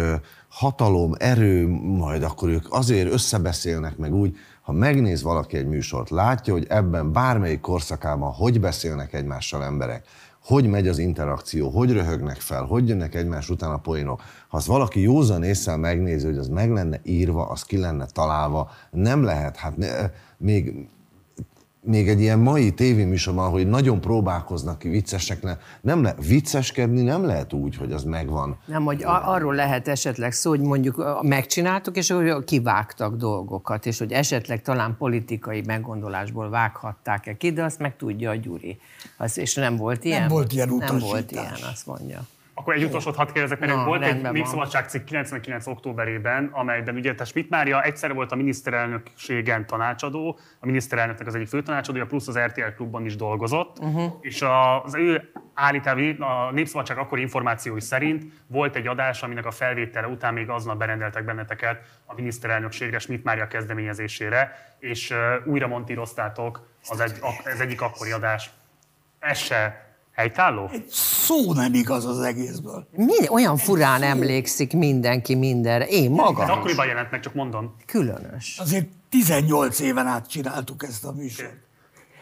[0.57, 6.53] hatalom, erő, majd akkor ők azért összebeszélnek meg úgy, ha megnéz valaki egy műsort, látja,
[6.53, 10.05] hogy ebben bármelyik korszakában hogy beszélnek egymással emberek,
[10.43, 14.21] hogy megy az interakció, hogy röhögnek fel, hogy jönnek egymás után a poénok.
[14.47, 18.71] Ha az valaki józan észre megnézi, hogy az meg lenne írva, az ki lenne találva,
[18.91, 19.87] nem lehet, hát ne,
[20.37, 20.87] még
[21.87, 27.53] még egy ilyen mai tévéműsorban, hogy nagyon próbálkoznak ki vicceseknek, nem le, vicceskedni nem lehet
[27.53, 28.57] úgy, hogy az megvan.
[28.65, 33.97] Nem, hogy a- arról lehet esetleg szó, hogy mondjuk megcsináltuk, és hogy kivágtak dolgokat, és
[33.99, 38.79] hogy esetleg talán politikai meggondolásból vághatták-e ki, de azt meg tudja a Gyuri.
[39.17, 40.27] Az, és nem volt ilyen?
[40.27, 41.57] volt ilyen Nem volt utasítás.
[41.59, 42.21] ilyen, azt mondja.
[42.59, 44.31] Akkor egy utolsót hadd kérdezek, mert Na, volt egy.
[44.31, 45.67] Népszabadságcikk 99.
[45.67, 52.05] októberében, amelyben ugye Schmidt Mária egyszer volt a miniszterelnökségen tanácsadó, a miniszterelnöknek az egyik főtanácsadója,
[52.05, 54.13] plusz az RTL klubban is dolgozott, Uh-huh.
[54.21, 54.43] és
[54.83, 60.33] az ő állítani, a Népszabadság akkori információi szerint volt egy adás, aminek a felvétele után
[60.33, 65.13] még aznap berendeltek benneteket a miniszterelnökségre Schmidt Mária kezdeményezésére, és
[65.45, 68.49] újra montíroztátok az egy, ez egyik akkori adás.
[69.19, 69.86] Ez se
[70.17, 70.69] helytálló?
[70.73, 72.87] Egy szó nem igaz az egészből.
[72.91, 75.85] Mi, olyan furán emlékszik mindenki mindenre.
[75.87, 77.75] Én magam Ez akkoriban jelent meg, csak mondom.
[77.85, 78.57] Különös.
[78.59, 81.55] Azért 18 éven át csináltuk ezt a műsort.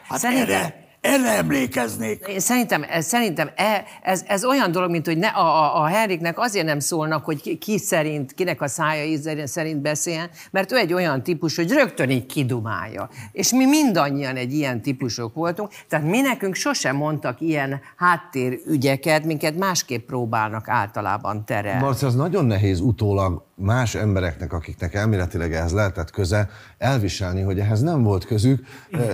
[0.07, 2.31] Hát Szerintem- erre, erre emlékeznék.
[2.37, 6.39] Szerintem, ez, szerintem e- ez, ez olyan dolog, mint hogy ne, a, a, a Henriknek
[6.39, 10.77] azért nem szólnak, hogy ki, ki szerint, kinek a szája íze szerint beszéljen, mert ő
[10.77, 13.09] egy olyan típus, hogy rögtön így kidumálja.
[13.31, 19.57] És mi mindannyian egy ilyen típusok voltunk, tehát mi nekünk sosem mondtak ilyen háttérügyeket, minket
[19.57, 21.81] másképp próbálnak általában terelni.
[21.81, 27.81] Marci, az nagyon nehéz utólag más embereknek, akiknek elméletileg ehhez lehetett köze, elviselni, hogy ehhez
[27.81, 28.65] nem volt közük.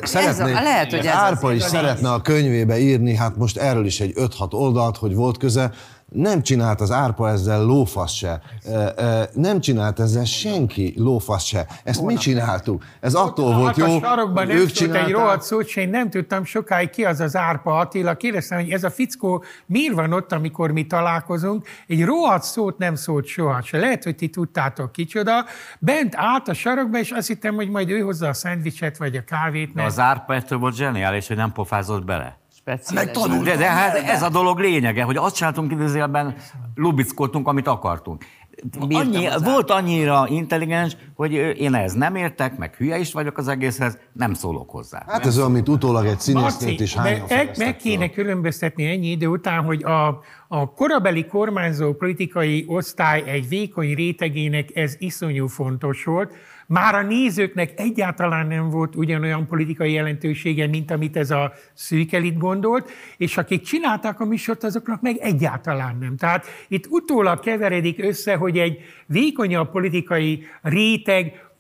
[0.03, 3.99] Szeretné, a- lehet, hogy ez Árpa is szeretne a könyvébe írni, hát most erről is
[3.99, 5.71] egy 5-6 oldalt, hogy volt köze.
[6.11, 8.41] Nem csinált az Árpa ezzel lófasz se.
[9.33, 11.67] Nem csinált ezzel senki lófasz se.
[11.83, 12.83] Ezt mi csináltuk.
[12.99, 15.11] Ez attól volt jó, sarokban nem ők szólt egy csinálták.
[15.11, 18.15] rohadt szót, és én nem tudtam sokáig ki az az Árpa Attila.
[18.15, 21.67] Kérdeztem, hogy ez a fickó miért van ott, amikor mi találkozunk.
[21.87, 23.77] Egy rohadt szót nem szólt soha se.
[23.77, 25.45] Lehet, hogy ti tudtátok kicsoda.
[25.79, 29.23] Bent állt a sarokba, és azt hittem, hogy majd ő hozza a szendvicset, vagy a
[29.23, 29.67] kávét.
[29.67, 29.87] De Mert...
[29.87, 32.39] az árpa ettől volt zseniális, hogy nem pofázott bele.
[32.77, 33.43] Speciális.
[33.43, 36.35] De, de hát ez a dolog lényege, hogy azt csináltunk idézőjelben,
[36.75, 38.25] lubickoltunk, amit akartunk.
[38.89, 43.97] Annyi, volt annyira intelligens, hogy én ehhez nem értek, meg hülye is vagyok az egészhez,
[44.13, 45.03] nem szólok hozzá.
[45.07, 49.09] Hát ez olyan, mint utólag egy színésznőt is hányan de meg, meg kéne különböztetni ennyi
[49.09, 50.07] idő után, hogy a,
[50.47, 56.33] a korabeli kormányzó politikai osztály egy vékony rétegének ez iszonyú fontos volt.
[56.67, 62.37] Már a nézőknek egyáltalán nem volt ugyanolyan politikai jelentősége, mint amit ez a szűk elit
[62.37, 66.17] gondolt, és akik csinálták a műsort, azoknak meg egyáltalán nem.
[66.17, 71.10] Tehát itt utólag keveredik össze, hogy egy vékonyabb politikai réteg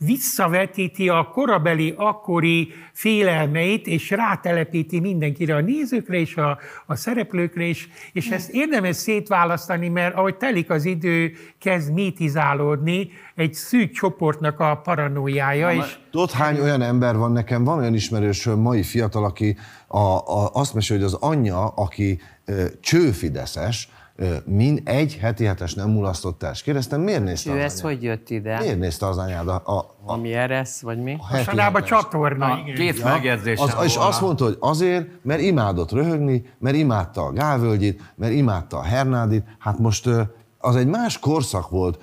[0.05, 7.89] visszavetíti a korabeli, akkori félelmeit, és rátelepíti mindenkire, a nézőkre és a, a szereplőkre is,
[8.13, 14.75] és ezt érdemes szétválasztani, mert ahogy telik az idő, kezd mitizálódni egy szűk csoportnak a
[14.83, 19.97] paranoiája, és Tudod, hány olyan ember van nekem, van olyan ismerősöm, mai fiatal, aki a,
[19.97, 23.89] a, azt mesél, hogy az anyja, aki ö, csőfideszes,
[24.21, 26.51] ö, mind egy heti hetes nem mulasztott el.
[26.51, 27.85] És kérdeztem, miért nézte Ő az ez anyád?
[27.95, 28.59] hogy jött ide?
[28.59, 31.11] Miért nézte az anyád a, a, a Ami eresz, vagy mi?
[31.11, 31.99] heti mostanában hetes?
[32.01, 32.59] csatorna.
[32.65, 33.39] igen.
[33.57, 38.77] az, És azt mondta, hogy azért, mert imádott röhögni, mert imádta a Gálvölgyit, mert imádta
[38.77, 39.45] a Hernádit.
[39.59, 40.09] Hát most
[40.57, 41.99] az egy más korszak volt.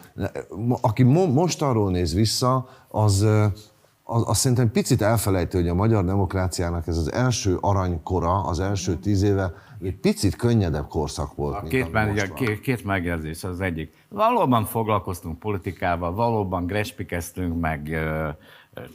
[0.80, 3.26] Aki mo- most arról néz vissza, az,
[4.04, 8.94] az, az szerintem picit elfelejtő, hogy a magyar demokráciának ez az első aranykora, az első
[8.96, 9.52] tíz éve
[9.82, 11.60] egy picit könnyedebb korszak volt.
[11.60, 13.92] mint Két, meg, ugye, két, két megjegyzés az egyik.
[14.08, 18.28] Valóban foglalkoztunk politikával, valóban grespikeztünk, meg ö,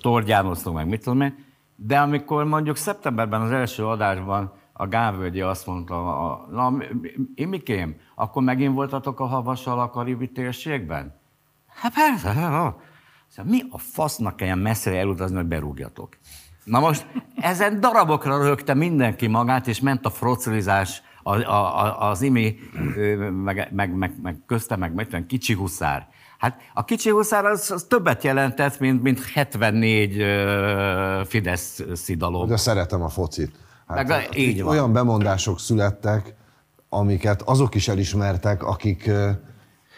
[0.01, 1.35] tordjánoztunk, meg mit tudom én,
[1.75, 7.11] de amikor mondjuk szeptemberben az első adásban a Gávölgyi azt mondta, a, na, mi- mi-
[7.35, 11.19] Imikém, akkor megint voltatok a havassal a karibi térségben?
[11.67, 12.75] Hát persze, hát.
[13.27, 16.17] Szóval mi a fasznak kell ilyen messzire elutazni, hogy berúgjatok?
[16.63, 17.05] Na most
[17.35, 22.55] ezen darabokra rögte mindenki magát, és ment a frocilizás, a, a, a, az imi,
[23.43, 26.07] meg, meg, meg, meg közte, meg meg kicsi huszár.
[26.37, 32.47] Hát a kicsi huszár az, az többet jelentett, mint, mint 74 ö, Fidesz szidalom.
[32.47, 33.51] De szeretem a focit.
[33.87, 34.71] Hát, Meg a- így van.
[34.71, 36.35] Olyan bemondások születtek,
[36.89, 39.29] amiket azok is elismertek, akik ö,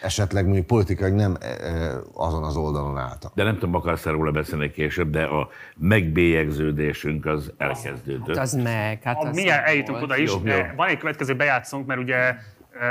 [0.05, 3.33] esetleg mondjuk politikai nem ö, azon az oldalon álltak.
[3.35, 8.27] De nem tudom, akarsz róla beszélni később, de a megbélyegződésünk az elkezdődött.
[8.27, 10.31] Hát az meg, hát az milyen eljutunk oda is.
[10.31, 10.43] Jó, jó.
[10.43, 12.35] de Van egy következő bejátszónk, mert ugye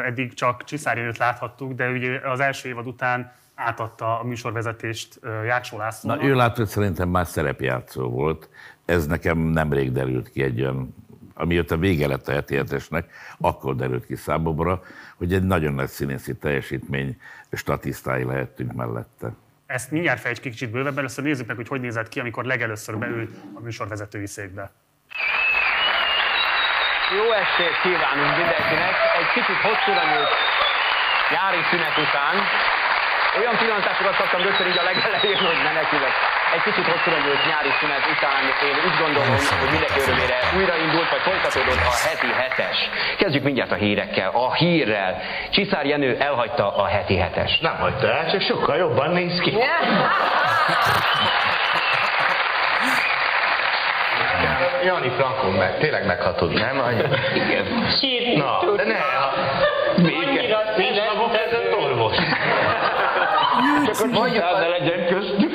[0.05, 5.79] eddig csak Csiszári Jenőt láthattuk, de ugye az első évad után átadta a műsorvezetést Jáksó
[5.79, 6.21] Lászlónak.
[6.21, 8.49] Na, ő látod, szerintem már szerepjátszó volt.
[8.85, 10.95] Ez nekem nemrég derült ki egy olyan,
[11.35, 13.05] ami jött a vége lett a
[13.39, 14.83] akkor derült ki számomra,
[15.25, 17.21] hogy egy nagyon nagy színészi teljesítmény
[17.53, 19.29] statisztái lehettünk mellette.
[19.67, 22.99] Ezt mindjárt fejtsd ki kicsit bővebben, először nézzük meg, hogy hogy nézett ki, amikor legelőször
[22.99, 24.71] beült a műsorvezetői székbe.
[27.17, 28.95] Jó estét kívánunk mindenkinek!
[29.21, 30.33] Egy kicsit hosszúra nyúlt
[31.33, 32.37] nyári szünet után.
[33.39, 36.15] Olyan pillantásokat kaptam rögtön így a legelején, hogy menekülök.
[36.55, 39.29] Egy kicsit hosszúra nyúlt nyári szünet után én úgy gondolom,
[39.61, 42.79] hogy mindenki örömére újraindult, vagy folytatódott a heti hetes.
[43.19, 45.21] Kezdjük mindjárt a hírekkel, a hírrel.
[45.51, 47.59] Csiszár Jenő elhagyta a heti hetes.
[47.59, 49.57] Nem hagyta el, csak sokkal jobban néz ki.
[54.85, 56.83] Jani Frankon meg, tényleg meghatod, nem?
[57.35, 57.87] Igen.
[58.01, 59.33] Sírni Na, de ne, ha...
[59.97, 62.17] Annyira Nincs maguk között orvos.
[63.87, 65.53] Csak hogy mondjál, ne legyen köztük.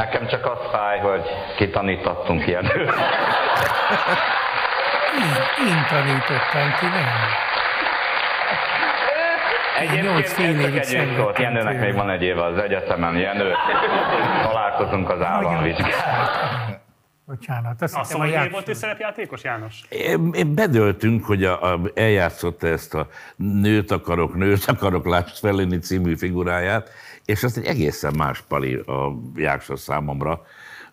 [0.00, 1.22] Nekem csak az fáj, hogy
[1.56, 2.64] kitanítottunk ilyen.
[2.64, 2.80] Én,
[5.66, 7.06] én tanítottam ki, nem.
[9.78, 13.16] Egyébként ez csak egy Jenőnek még van egy éve az egyetemen.
[13.16, 13.52] Jenő,
[14.42, 15.90] találkozunk az államvizsgán.
[17.26, 18.50] Bocsánat, azt A hittem a szóval játszó.
[18.50, 19.80] volt ő szerepjátékos, János?
[19.88, 25.78] Én- én Bedöltünk, hogy a, a, eljátszotta ezt a nőt akarok, nőt akarok, lásd fellenni
[25.78, 26.90] című figuráját,
[27.30, 30.42] és azt egy egészen más pali a Jáksa számomra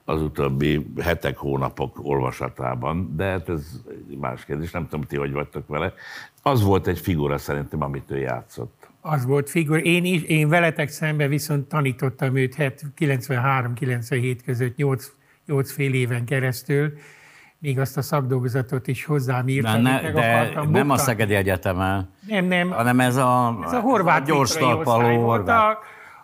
[0.05, 5.31] az utóbbi hetek, hónapok olvasatában, de hát ez egy más kérdés, nem tudom, ti hogy
[5.31, 5.93] vagytok vele.
[6.41, 8.88] Az volt egy figura szerintem, amit ő játszott.
[9.01, 9.85] Az volt figur.
[9.85, 12.55] Én is, én veletek szemben viszont tanítottam őt
[12.99, 15.11] 93-97 között 8,
[15.45, 16.93] 8 fél éven keresztül,
[17.59, 20.83] még azt a szakdolgozatot is hozzám De, írtam, ne, amit meg de akartam nem a
[20.83, 21.03] buktatni.
[21.03, 22.69] Szegedi Egyetemen, Nem, nem.
[22.69, 25.77] hanem ez a, Ez a horvát gyors talpaló horvát.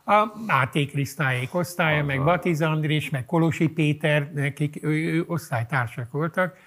[0.04, 6.58] A, Máté Krisztályék osztálya, meg Batiz Andris, meg Kolosi Péter, nekik ő, ő osztálytársak voltak,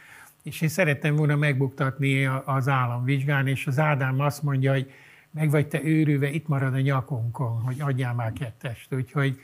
[0.43, 4.93] és én szerettem volna megbuktatni az államvizsgán, és az Ádám azt mondja, hogy
[5.31, 8.95] meg vagy te őrülve, itt marad a nyakunkon, hogy adjál már kettest.
[8.95, 9.41] Úgyhogy,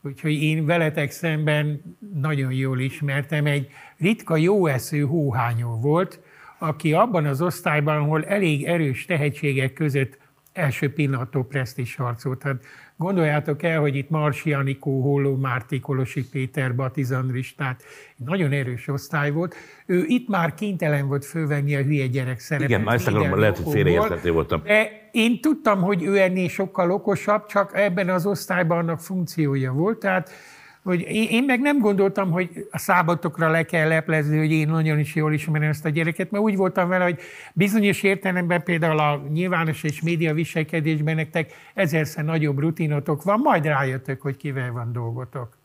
[0.00, 1.82] úgyhogy én veletek szemben
[2.14, 6.20] nagyon jól ismertem, egy ritka jó eszű hóhányó volt,
[6.58, 10.18] aki abban az osztályban, ahol elég erős tehetségek között
[10.52, 12.42] első pillanattól presztis harcolt.
[12.42, 12.64] Hát
[12.98, 17.82] gondoljátok el, hogy itt Marsi Anikó, Holló Márti, Kolosi Péter, Batiz Andris, tehát
[18.18, 19.54] egy nagyon erős osztály volt.
[19.86, 22.68] Ő itt már kénytelen volt fölvenni a hülye gyerek szerepet.
[22.68, 23.72] Igen, ezt akarom, lehet, hogy okokból.
[23.72, 24.62] félreérthető voltam.
[24.64, 29.98] De én tudtam, hogy ő ennél sokkal okosabb, csak ebben az osztályban annak funkciója volt,
[29.98, 30.30] tehát
[30.84, 35.14] hogy én, meg nem gondoltam, hogy a szábatokra le kell leplezni, hogy én nagyon is
[35.14, 37.18] jól ismerem ezt a gyereket, mert úgy voltam vele, hogy
[37.54, 44.20] bizonyos értelemben például a nyilvános és média viselkedésben nektek ezerszer nagyobb rutinotok van, majd rájöttök,
[44.20, 45.56] hogy kivel van dolgotok.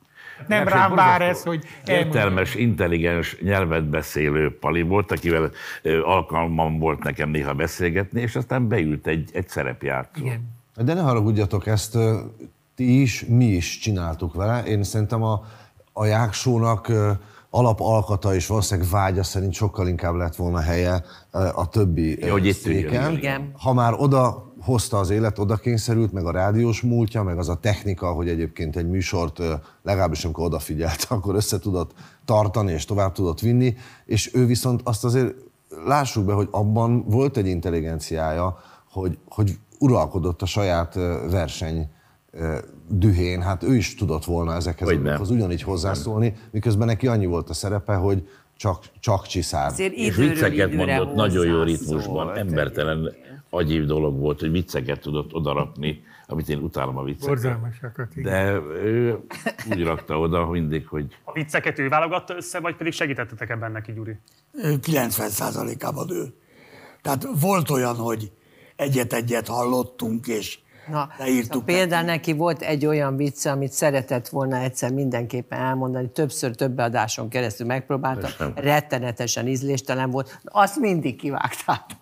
[0.48, 1.66] Nem Meg, rám vár borzasztó ez, hogy.
[1.86, 5.52] Értelmes, intelligens nyelvet beszélő pali volt, akivel
[6.04, 10.26] alkalmam volt nekem néha beszélgetni, és aztán beült egy, egy szerepjátszó.
[10.26, 10.62] Igen.
[10.76, 11.98] De ne haragudjatok, ezt
[12.76, 14.64] ti is, mi is csináltuk vele.
[14.64, 15.44] Én szerintem a,
[15.94, 17.12] a jáksónak ö,
[17.56, 21.04] alapalkata és valószínűleg vágya szerint sokkal inkább lett volna helye
[21.56, 23.12] a többi hogy itt széken.
[23.12, 23.52] igen.
[23.58, 27.56] Ha már oda hozta az élet, oda kényszerült, meg a rádiós múltja, meg az a
[27.56, 29.40] technika, hogy egyébként egy műsort
[29.84, 31.92] legalábbis amikor odafigyelt, akkor össze tudott
[32.26, 35.34] tartani és tovább tudott vinni, és ő viszont azt azért
[35.86, 38.58] lássuk be, hogy abban volt egy intelligenciája,
[38.92, 40.94] hogy, hogy uralkodott a saját
[41.30, 41.90] verseny
[42.88, 45.04] dühén, hát ő is tudott volna ezekhez Hogy a nem.
[45.08, 49.72] dolgokhoz ugyanígy hozzászólni, miközben neki annyi volt a szerepe, hogy csak, csak csiszár.
[49.72, 53.16] Azért És vicceket mondott nagyon jó ritmusban, embertelen
[53.50, 57.28] agyív dolog volt, hogy vicceket tudott odarakni, amit én utálom a vicceket.
[57.28, 58.32] Borzalmasakat, igen.
[58.32, 58.52] De
[58.84, 59.20] ő
[59.72, 63.94] úgy rakta oda mindig, hogy A vicceket ő válogatta össze, vagy pedig segítettetek ebben neki,
[63.94, 64.18] Gyuri?
[64.62, 66.34] 90%-ában ő.
[67.02, 68.32] Tehát volt olyan, hogy
[68.76, 71.66] egyet-egyet hallottunk, és Na, leírtuk.
[71.66, 77.30] például neki volt egy olyan vicce, amit szeretett volna egyszer mindenképpen elmondani, többször több adáson
[77.30, 78.54] keresztül megpróbálta, Sem.
[78.56, 81.98] rettenetesen ízléstelen volt, azt mindig kivágtátok.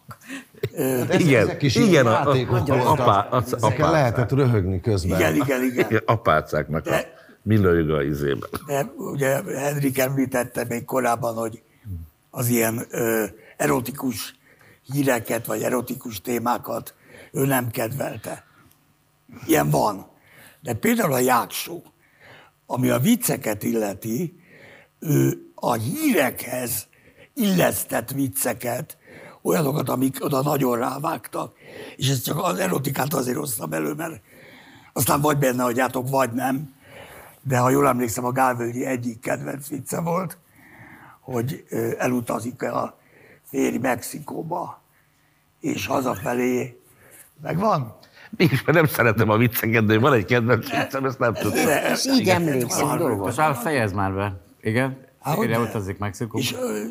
[1.20, 3.00] igen, ezek is igen, a, a, voltak.
[3.00, 5.20] apá, az Ezeken lehetett röhögni közben.
[5.20, 6.02] Igen, igen, igen.
[6.06, 6.96] apácáknak a
[7.42, 8.50] millőjük a izében.
[8.68, 11.62] De ugye Henrik említette még korábban, hogy
[12.30, 13.26] az ilyen ö,
[13.58, 14.36] erotikus
[14.92, 16.94] híreket, vagy erotikus témákat
[17.32, 18.44] ő nem kedvelte.
[19.46, 20.06] Ilyen van.
[20.62, 21.84] De például a Jáksó,
[22.66, 24.40] ami a vicceket illeti,
[25.00, 26.88] ő a hírekhez
[27.34, 28.98] illesztett vicceket,
[29.42, 31.54] olyanokat, amik oda nagyon rávágtak.
[31.96, 34.22] És ez csak az erotikát azért hoztam elő, mert
[34.94, 36.74] aztán vagy benne hagyjátok, vagy nem.
[37.42, 40.38] De ha jól emlékszem, a Gálvölgyi egyik kedvenc vicce volt,
[41.20, 41.66] hogy
[41.98, 43.00] elutazik a
[43.44, 44.82] férj Mexikóba,
[45.60, 46.82] és hazafelé
[47.42, 47.98] megvan?
[48.38, 51.68] Mégis mert nem szeretem a vicceket, de van egy kedvenc viccem, ezt nem tudom.
[51.94, 53.34] És így emlékszem dolgokra.
[53.38, 54.42] Már fejezd már be.
[54.62, 54.98] Igen?
[55.20, 55.70] Há, hogy Férje ne?
[55.70, 56.40] utazik Mexikóba.
[56.40, 56.84] És ö,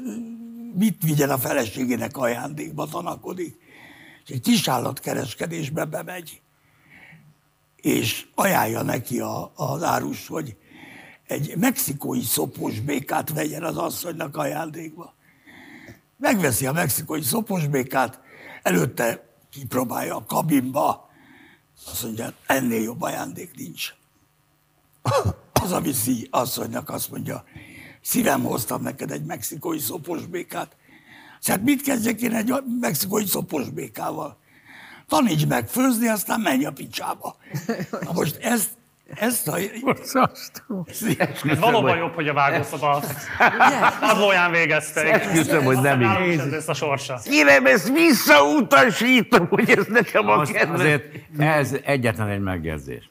[0.75, 3.57] mit vigyen a feleségének ajándékba, tanakodik.
[4.25, 6.41] És egy kis állatkereskedésbe bemegy,
[7.77, 10.57] és ajánlja neki a, az árus, hogy
[11.27, 15.15] egy mexikói szopos békát vegyen az asszonynak ajándékba.
[16.17, 18.21] Megveszi a mexikói szopos békát,
[18.63, 21.10] előtte kipróbálja a kabinba,
[21.87, 23.95] azt mondja, ennél jobb ajándék nincs.
[25.53, 27.45] Az a viszi asszonynak azt mondja,
[28.03, 30.77] szívem hoztam neked egy mexikói szopos békát.
[31.43, 34.39] Hát mit kezdjek én egy mexikói szopos békával?
[35.09, 37.37] Taníts meg főzni, aztán menj a picsába.
[38.05, 38.71] Na most ezt,
[39.15, 39.59] ezt a...
[41.45, 43.03] Ez valóban jobb, hogy a vágószoba
[44.01, 45.13] padlóján végezte.
[45.13, 46.39] Esküszöm, hogy nem így.
[46.39, 47.19] Ez a sorsa.
[47.25, 50.81] Kérem, ezt visszautasítom, hogy ez nekem a kedvenc.
[50.81, 51.05] azért
[51.39, 53.11] ez egyetlen egy megjegyzés.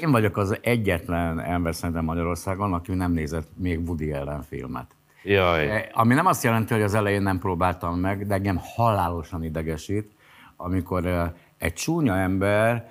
[0.00, 4.86] Én vagyok az egyetlen ember szerintem Magyarországon, aki nem nézett még Woody Allen filmet.
[5.22, 5.70] Jaj.
[5.70, 10.10] Eh, Ami nem azt jelenti, hogy az elején nem próbáltam meg, de engem halálosan idegesít,
[10.56, 12.88] amikor eh, egy csúnya ember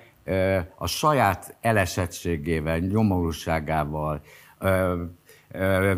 [0.76, 4.20] a saját elesettségével, nyomorúságával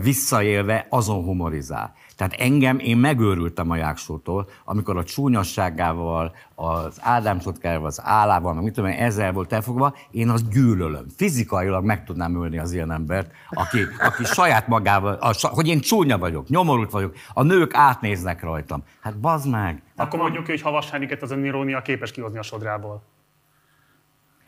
[0.03, 1.95] visszaélve azon humorizál.
[2.17, 8.63] Tehát engem, én megőrültem a Jáksótól, amikor a csúnyasságával, az Ádám csotkával, az állával, meg
[8.63, 11.07] mit tudom én, ezzel volt elfogva, én azt gyűlölöm.
[11.17, 16.19] Fizikailag meg tudnám ölni az ilyen embert, aki, aki saját magával, a, hogy én csúnya
[16.19, 18.83] vagyok, nyomorult vagyok, a nők átnéznek rajtam.
[19.01, 19.83] Hát bazd meg!
[19.97, 23.03] Akkor mondjuk, hogy Havas Henriket az önirónia képes kihozni a sodrából.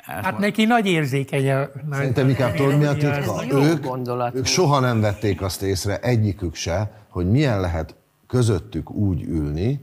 [0.08, 1.58] Hát neki nagy érzékeny a...
[1.58, 3.44] Nagy Szerintem inkább tudod, mi a titka?
[3.50, 4.34] Ők, gondolat.
[4.34, 7.94] ők soha nem vették azt észre, egyikük se, hogy milyen lehet
[8.26, 9.80] közöttük úgy ülni,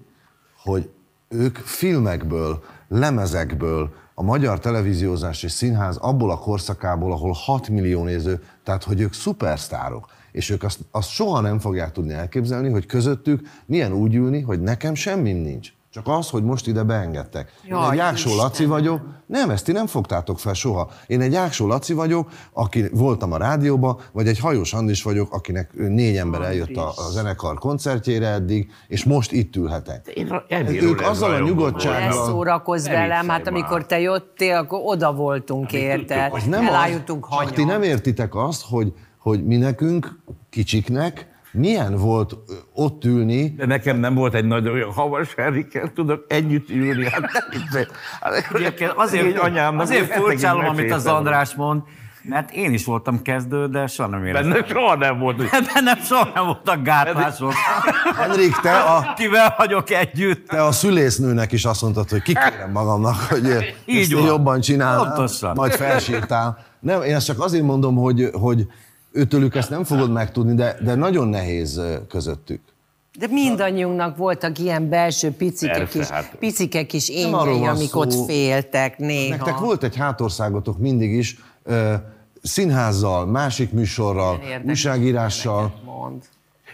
[0.63, 0.89] hogy
[1.29, 8.43] ők filmekből, lemezekből, a magyar televíziózás és színház abból a korszakából, ahol 6 millió néző,
[8.63, 13.47] tehát hogy ők szupersztárok, és ők azt, azt soha nem fogják tudni elképzelni, hogy közöttük
[13.65, 15.73] milyen úgy ülni, hogy nekem semmi nincs.
[15.95, 17.53] Csak az, hogy most ide beengedtek.
[17.65, 18.43] Én Jaj, egy Jáksó Isten.
[18.43, 20.89] Laci vagyok, nem, ezt ti nem fogtátok fel soha.
[21.07, 25.73] Én egy Jáksó Laci vagyok, aki voltam a rádióban, vagy egy Hajós Andis vagyok, akinek
[25.73, 30.25] négy ember eljött a, a zenekar koncertjére eddig, és most itt ülhetek.
[30.81, 32.25] Ők azzal a Ne nyugodtsággal...
[32.25, 36.33] szórakozz velem, hát amikor te jöttél, akkor oda voltunk, érted?
[36.33, 37.67] Az nem Elájutunk csak ti hanyag.
[37.67, 40.19] nem értitek azt, hogy, hogy mi nekünk,
[40.49, 42.35] kicsiknek, milyen volt
[42.73, 47.09] ott ülni, De nekem nem volt egy nagyon olyan havas Henrikkel, tudok együtt ülni.
[47.09, 47.19] Hát
[47.71, 47.85] nem.
[48.21, 51.81] Hát, Egyébként azért, Én anyámnak azért furcsálom, amit az András mond,
[52.23, 54.51] mert én is voltam kezdő, de soha nem éreztem.
[54.51, 55.37] Benne soha nem volt.
[55.49, 57.53] hogy- Bennem soha nem voltak gátlások.
[58.17, 60.47] Henrik, te a, Kivel vagyok együtt?
[60.47, 65.51] te a szülésznőnek is azt mondtad, hogy kikérem magamnak, hogy Így ezt jobban csinálnám, Pontosan.
[65.55, 66.57] majd felsírtál.
[66.79, 68.67] Nem, én ezt csak azért mondom, hogy, hogy
[69.15, 72.61] őtőlük ezt nem fogod megtudni, de, de nagyon nehéz közöttük.
[73.19, 77.99] De mindannyiunknak voltak ilyen belső picike Persze, kis, hát- picike kis énjei, amik szó.
[77.99, 79.35] ott féltek néha.
[79.35, 81.93] Nektek volt egy hátországotok mindig is, ö,
[82.41, 84.65] színházzal, másik műsorral, Érdekes.
[84.69, 85.73] újságírással.
[85.85, 86.23] Mond.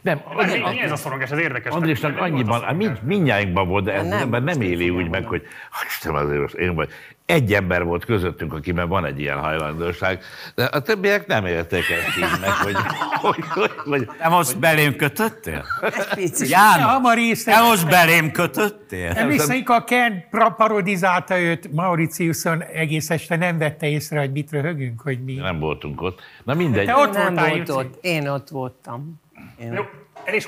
[0.01, 1.31] Nem, Mi, mi ez a szorongás?
[1.31, 1.73] Ez érdekes.
[1.73, 5.25] Andrésnak annyiban, hát mind, mindnyájunkban volt, de ez Nem, nem, ember nem éli úgy meg,
[5.25, 6.89] hogy "Ha, Istenem, azért most én vagy.
[7.31, 10.23] Egy ember volt közöttünk, akiben van egy ilyen hajlandóság,
[10.55, 12.75] de a többiek nem élték ezt így meg, hogy,
[13.21, 15.65] hogy, hogy, hogy Te most belém kötöttél?
[16.15, 16.49] Picit.
[16.49, 19.11] János, Hamar te most belém kötöttél?
[19.11, 20.23] Emlékszem, amikor a Ken
[20.57, 25.33] parodizálta őt Mauritiuson egész este, nem vette észre, hogy mit röhögünk, hogy mi.
[25.33, 26.19] nem voltunk ott.
[26.43, 26.85] Na mindegy.
[26.85, 27.97] Te ott nem voltál, volt ott.
[28.01, 29.21] Én ott voltam.
[29.59, 29.83] Én Jó,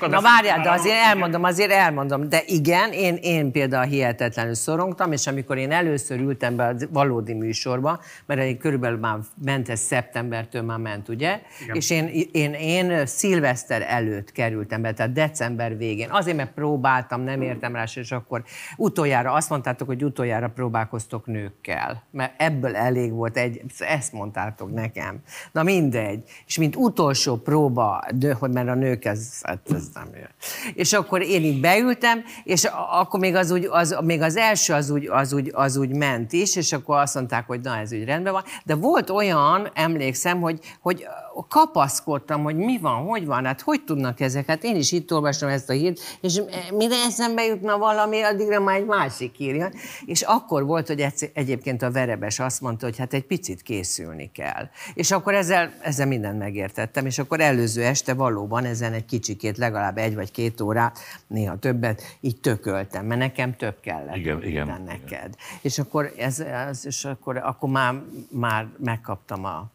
[0.09, 2.29] Na várjál, de azért elmondom, azért elmondom.
[2.29, 7.33] De igen, én, én például hihetetlenül szorongtam, és amikor én először ültem be a valódi
[7.33, 11.39] műsorba, mert én körülbelül már ment ez szeptembertől már ment, ugye?
[11.63, 11.75] Igen.
[11.75, 16.09] És én, én, én szilveszter előtt kerültem be, tehát december végén.
[16.09, 18.43] Azért, mert próbáltam, nem értem rá, és akkor
[18.77, 22.03] utoljára azt mondtátok, hogy utoljára próbálkoztok nőkkel.
[22.11, 25.21] Mert ebből elég volt egy, ezt mondtátok nekem.
[25.51, 26.23] Na mindegy.
[26.45, 30.25] És mint utolsó próba, de, hogy mert a nők ez, hát ez nem jó.
[30.73, 34.89] És akkor én így beültem, és akkor még az, úgy, az, még az első az
[34.89, 38.05] úgy, az, úgy, az úgy ment is, és akkor azt mondták, hogy na ez úgy
[38.05, 38.43] rendben van.
[38.65, 41.07] De volt olyan, emlékszem, hogy, hogy
[41.47, 44.45] kapaszkodtam, hogy mi van, hogy van, hát hogy tudnak ezek?
[44.45, 46.41] Hát én is itt olvasom ezt a hírt, és
[46.73, 49.71] mire eszembe jutna valami, addigra már egy másik írja.
[50.05, 54.31] És akkor volt, hogy egy, egyébként a verebes azt mondta, hogy hát egy picit készülni
[54.33, 54.69] kell.
[54.93, 59.97] És akkor ezzel, ezzel mindent megértettem, és akkor előző este valóban ezen egy kicsikét, legalább
[59.97, 64.15] egy vagy két órát, néha többet, így tököltem, mert nekem több kellett.
[64.15, 65.35] Igen, igen, neked.
[65.61, 68.01] És akkor, ez, ez, és akkor, akkor már,
[68.31, 69.71] már megkaptam a,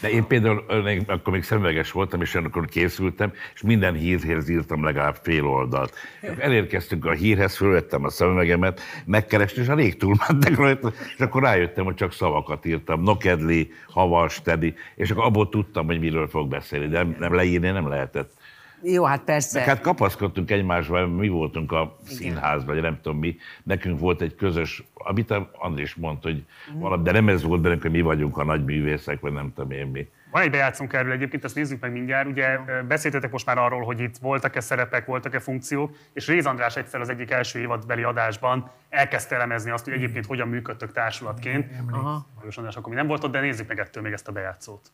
[0.00, 0.64] De én például
[1.06, 5.94] akkor még szemüveges voltam, és akkor készültem, és minden hírhez írtam legalább fél oldalt.
[6.38, 11.84] Elérkeztünk a hírhez, fölvettem a szemüvegemet, megkerestem, és a rég túlmentek rajta, és akkor rájöttem,
[11.84, 13.02] hogy csak szavakat írtam.
[13.02, 17.88] Nokedli, havas, tedi, és akkor abból tudtam, hogy miről fog beszélni, de nem leírni nem
[17.88, 18.32] lehetett.
[18.82, 19.58] Jó, hát persze.
[19.58, 23.36] Meg hát kapaszkodtunk egymásba, mi voltunk a színházban, vagy nem tudom mi.
[23.62, 27.82] Nekünk volt egy közös, amit a Andrés mondta, hogy valami, de nem ez volt bennünk,
[27.82, 30.08] hogy mi vagyunk a nagy művészek, vagy nem tudom én mi.
[30.30, 32.28] Van egy bejátszónk erről egyébként, ezt nézzük meg mindjárt.
[32.28, 32.58] Ugye
[32.88, 37.08] beszéltetek most már arról, hogy itt voltak-e szerepek, voltak-e funkciók, és Réz András egyszer az
[37.08, 41.72] egyik első évadbeli adásban elkezdte elemezni azt, hogy egyébként hogyan működtök társulatként.
[41.90, 42.26] Aha.
[42.56, 44.90] András akkor mi nem volt ott, de nézzük meg ettől még ezt a bejátszót.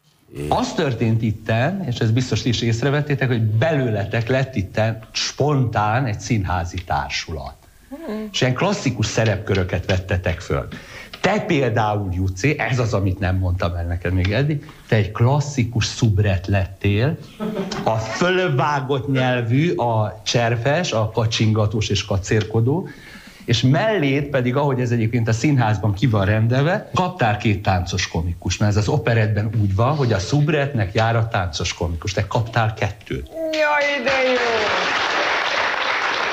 [0.49, 6.85] Az történt itten, és ez biztos is észrevettétek, hogy belőletek lett itten spontán egy színházi
[6.85, 7.55] társulat.
[8.33, 10.69] És ilyen klasszikus szerepköröket vettetek föl.
[11.21, 15.85] Te például, Juci, ez az, amit nem mondtam el neked még eddig, te egy klasszikus
[15.85, 17.19] szubret lettél,
[17.85, 22.89] a fölvágott nyelvű, a cserfes, a kacsingatós és kacérkodó,
[23.45, 28.57] és mellét pedig, ahogy ez egyébként a színházban ki van rendelve, kaptál két táncos komikus,
[28.57, 32.75] mert ez az operetben úgy van, hogy a szubretnek jár a táncos komikus, te kaptál
[32.75, 33.29] kettőt.
[33.53, 34.39] Jaj, de jó!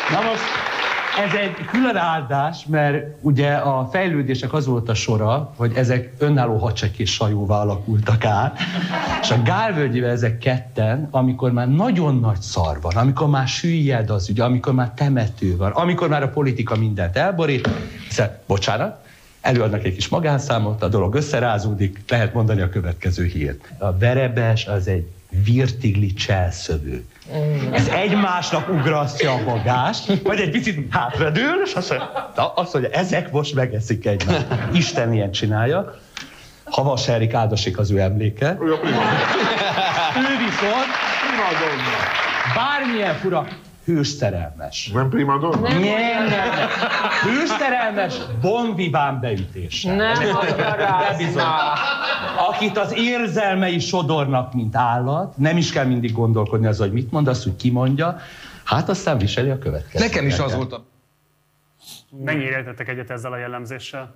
[0.09, 0.70] Na most
[1.17, 6.57] ez egy külön áldás, mert ugye a fejlődések az volt a sora, hogy ezek önálló
[6.57, 8.59] hacsek és sajóvá alakultak át,
[9.21, 14.29] és a Gálvölgyével ezek ketten, amikor már nagyon nagy szar van, amikor már süllyed az
[14.29, 17.69] ügy, amikor már temető van, amikor már a politika mindent elborít,
[18.07, 19.05] hiszen, bocsánat,
[19.41, 23.71] előadnak egy kis magánszámot, a dolog összerázódik, lehet mondani a következő hírt.
[23.77, 25.07] A verebes az egy
[25.43, 27.05] virtigli cselszövő.
[27.73, 32.91] Ez egymásnak ugrasztja a magást, vagy egy picit hátradől, és azt mondja, na, azt mondja,
[32.91, 34.45] ezek most megeszik egymást.
[34.73, 35.95] Isten ilyen csinálja.
[36.63, 38.57] Havas Erik áldosik az ő emléke.
[38.59, 38.77] Ő
[40.37, 40.91] viszont
[42.55, 43.47] bármilyen fura,
[43.85, 44.91] hőszerelmes.
[44.93, 45.69] Nem primadonna?
[45.69, 46.69] Nem, nem, nem.
[47.23, 49.83] Hőszerelmes, bonviván beütés.
[49.83, 50.13] Nem
[51.09, 51.43] Bebizony.
[52.49, 57.27] Akit az érzelmei sodornak, mint állat, nem is kell mindig gondolkodni az, hogy mit mond,
[57.27, 58.17] azt, hogy kimondja,
[58.63, 60.09] hát aztán viseli a következőt.
[60.09, 60.85] Nekem is az volt a...
[62.23, 64.15] Mennyire értettek egyet ezzel a jellemzéssel?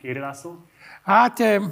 [0.00, 0.64] Kéri László?
[1.02, 1.62] Hát eh,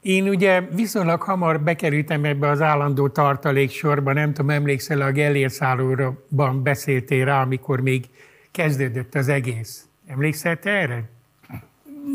[0.00, 6.62] én ugye viszonylag hamar bekerültem ebbe az állandó tartaléksorba, nem tudom, emlékszel, a Gellér szállóban
[6.62, 8.04] beszéltél rá, amikor még
[8.50, 9.84] kezdődött az egész.
[10.06, 11.02] Emlékszel te erre?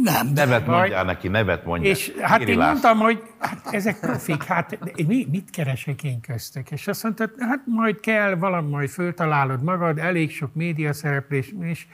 [0.03, 0.27] Nem.
[0.33, 1.91] Nevet Majd- mondjál neki, nevet mondjál.
[1.91, 2.71] És hát Kéri én László.
[2.71, 4.77] mondtam, hogy hát ezek profik, hát
[5.07, 6.71] mi, mit keresek én köztök?
[6.71, 11.87] És azt mondta, hát majd kell, valami majd föltalálod magad, elég sok média szereplés, és,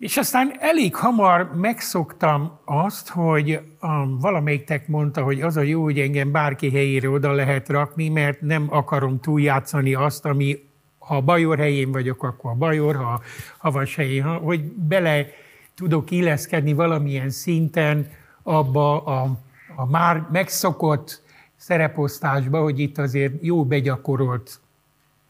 [0.00, 5.98] és aztán elég hamar megszoktam azt, hogy um, valamelyiktek mondta, hogy az a jó, hogy
[5.98, 11.58] engem bárki helyére oda lehet rakni, mert nem akarom túljátszani azt, ami ha a bajor
[11.58, 13.20] helyén vagyok, akkor a bajor, ha a
[13.58, 15.26] havas helyén, hogy bele
[15.74, 18.10] tudok illeszkedni valamilyen szinten
[18.42, 19.38] abba a,
[19.76, 21.22] a már megszokott
[21.56, 24.60] szereposztásba, hogy itt azért jó begyakorolt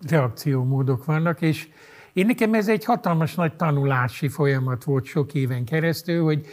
[0.09, 1.68] reakciómódok vannak, és
[2.13, 6.47] én nekem ez egy hatalmas nagy tanulási folyamat volt sok éven keresztül, hogy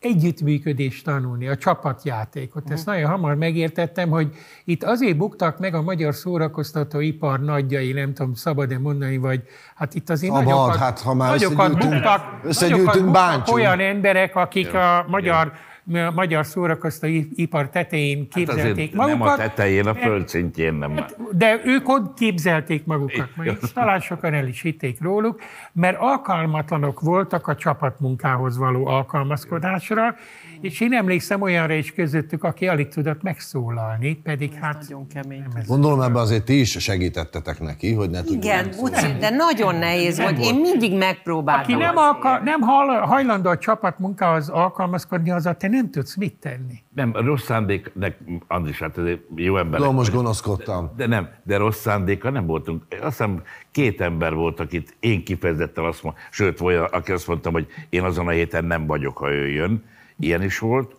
[0.00, 2.70] együttműködést tanulni, a csapatjátékot.
[2.70, 4.34] Ezt nagyon hamar megértettem, hogy
[4.64, 9.42] itt azért buktak meg a magyar szórakoztatóipar nagyjai, nem tudom, szabad-e mondani, vagy
[9.74, 14.36] hát itt azért Szabad, nagyokat, hát ha már nagyokat buktak, összegyűjtünk, nagyokat buktak olyan emberek,
[14.36, 15.69] akik Ja, a magyar, a
[16.14, 19.36] magyar szórakoztatóipar tetején Hát képzelték azért nem a magukat.
[19.36, 21.04] tetején, a földszintjén nem.
[21.32, 25.40] de ők ott képzelték magukat, majd talán sokan el is hitték róluk,
[25.72, 30.14] mert alkalmatlanok voltak a csapatmunkához való alkalmazkodásra,
[30.60, 34.78] és én emlékszem olyanra is közöttük, aki alig tudott megszólalni, pedig hát...
[34.80, 35.40] Nagyon kemény.
[35.40, 38.70] Nem ez Gondolom ebben azért ti is segítettetek neki, hogy ne tudjon Igen.
[38.80, 40.46] Buci, de nagyon nehéz Nem volt.
[40.46, 41.74] Én mindig megpróbáltam.
[41.74, 46.82] Aki nem, alka, nem hall, hajlandó a csapatmunkához alkalmazkodni, azzal te nem tudsz mit tenni.
[46.94, 49.80] Nem, rossz szándék, de Andris, hát ez egy jó ember.
[49.80, 50.90] Tudom, most gonoszkodtam.
[50.96, 52.82] De nem, de rossz szándéka nem voltunk.
[52.90, 57.52] Azt hiszem két ember volt, akit én kifejezetten azt mondtam, sőt, volt, aki azt mondtam,
[57.52, 59.84] hogy én azon a héten nem vagyok, ha ő jön.
[60.20, 60.96] Ilyen is volt.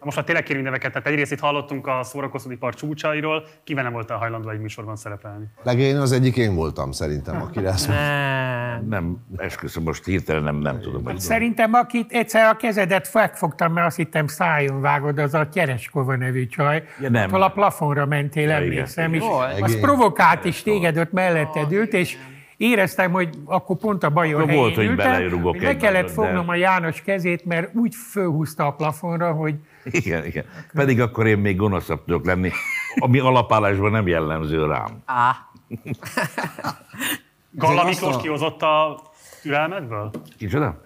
[0.00, 4.10] Most már tényleg kérünk neveket, tehát egyrészt itt hallottunk a szórakoztatóipar csúcsairól, kivel nem volt
[4.10, 5.44] a hajlandó egy műsorban szerepelni.
[5.62, 7.88] Legén az egyik én voltam szerintem, akire ezt.
[7.88, 8.86] Nem.
[8.88, 11.04] Nem, esküszöm, most hirtelen nem, nem tudom.
[11.04, 16.16] Hogy Szerintem, akit egyszer a kezedet megfogtam, mert azt hittem szájon vágod, az a Tyereskova
[16.16, 16.82] nevű csaj.
[17.00, 17.28] Ja, nem.
[17.28, 19.24] Ahol a plafonra mentél, Ja, emlékszem, és
[19.60, 22.16] az provokált is téged ott melletted ült, és
[22.56, 26.06] éreztem, hogy akkor pont a bajor Akkor helyén volt, hogy ültem, belerugok hogy meg kellett
[26.06, 30.44] de- fognom a János kezét, mert úgy fölhúzta a plafonra, hogy Igen, igen.
[30.72, 32.50] Pedig akkor én még gonoszabb tudok lenni,
[32.96, 35.02] ami alapállásban nem jellemző rám.
[35.04, 35.36] Á.
[37.50, 39.02] Galla Miklós a- kihozott a
[39.42, 40.10] türelmedből?
[40.38, 40.80] Kicsoda?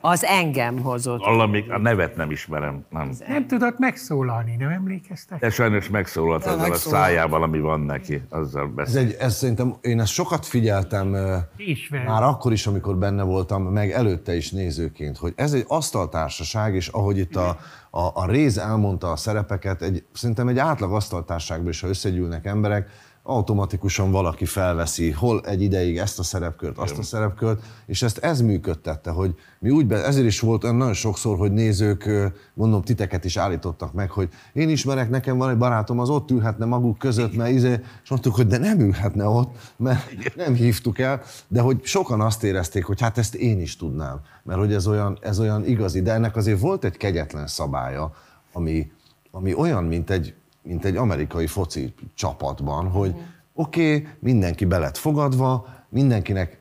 [0.00, 1.18] Az engem hozott.
[1.24, 2.84] Valami, a nevet nem ismerem.
[2.90, 3.10] Nem.
[3.28, 5.38] Nem tudott megszólalni, nem emlékeztek?
[5.38, 8.22] De sajnos megszólalt De azzal a szájával, ami van neki.
[8.28, 8.98] Azzal Ez, beszél.
[9.00, 12.04] egy, ez szerintem, én ezt sokat figyeltem ö, Ismer.
[12.04, 16.88] már akkor is, amikor benne voltam, meg előtte is nézőként, hogy ez egy asztaltársaság, és
[16.88, 17.58] ahogy itt a,
[17.90, 22.88] a, a Réz elmondta a szerepeket, egy, szerintem egy átlag asztaltárságban is, ha összegyűlnek emberek,
[23.24, 28.40] automatikusan valaki felveszi, hol egy ideig ezt a szerepkört, azt a szerepkört, és ezt ez
[28.40, 32.10] működtette, hogy mi úgy, be, ezért is volt nagyon sokszor, hogy nézők,
[32.54, 36.64] mondom, titeket is állítottak meg, hogy én ismerek, nekem van egy barátom, az ott ülhetne
[36.64, 41.22] maguk között, mert izé, és mondtuk, hogy de nem ülhetne ott, mert nem hívtuk el,
[41.48, 45.18] de hogy sokan azt érezték, hogy hát ezt én is tudnám, mert hogy ez olyan,
[45.20, 48.12] ez olyan igazi, de ennek azért volt egy kegyetlen szabálya,
[48.52, 48.90] ami,
[49.30, 53.14] ami olyan, mint egy, mint egy amerikai foci csapatban, hogy
[53.54, 56.60] oké, okay, mindenki be lett fogadva, mindenkinek,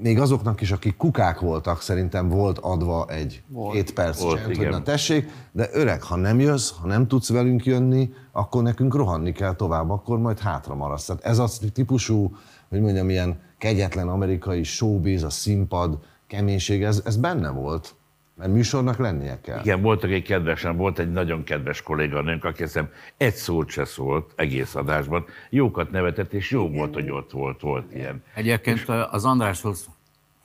[0.00, 3.74] még azoknak is, akik kukák voltak, szerintem volt adva egy Volt.
[3.74, 7.28] két perc Volt, csend, hogy na tessék, de öreg, ha nem jössz, ha nem tudsz
[7.28, 11.04] velünk jönni, akkor nekünk rohanni kell tovább, akkor majd hátra maradsz.
[11.04, 12.36] Tehát ez a típusú,
[12.68, 17.94] hogy mondjam, ilyen kegyetlen amerikai showbiz, a színpad, keménység, ez, ez benne volt.
[18.38, 19.60] Mert műsornak lennie kell.
[19.60, 24.32] Igen, voltak egy kedvesen, volt egy nagyon kedves kolléganőnk, aki hiszem egy szót se szólt
[24.36, 25.24] egész adásban.
[25.50, 28.22] Jókat nevetett, és jó volt, hogy ott volt, volt ilyen.
[28.34, 29.88] Egyébként az Andráshoz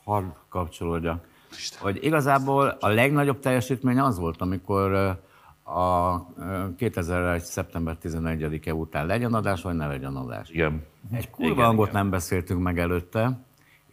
[0.03, 1.25] hadd kapcsolódjak,
[1.79, 4.93] hogy igazából a legnagyobb teljesítmény az volt, amikor
[5.63, 7.41] a ö, 2001.
[7.41, 10.49] szeptember 11-e után legyen adás, vagy ne legyen adás.
[10.49, 10.85] Igen.
[11.11, 12.01] Egy kurva Igen, hangot igen.
[12.01, 13.39] nem beszéltünk meg előtte,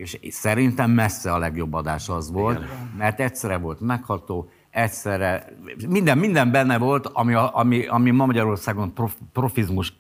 [0.00, 2.64] és szerintem messze a legjobb adás az volt,
[2.98, 5.56] mert egyszerre volt megható, egyszerre,
[5.88, 9.92] minden, minden benne volt, ami, ami, ami ma Magyarországon prof, profizmus,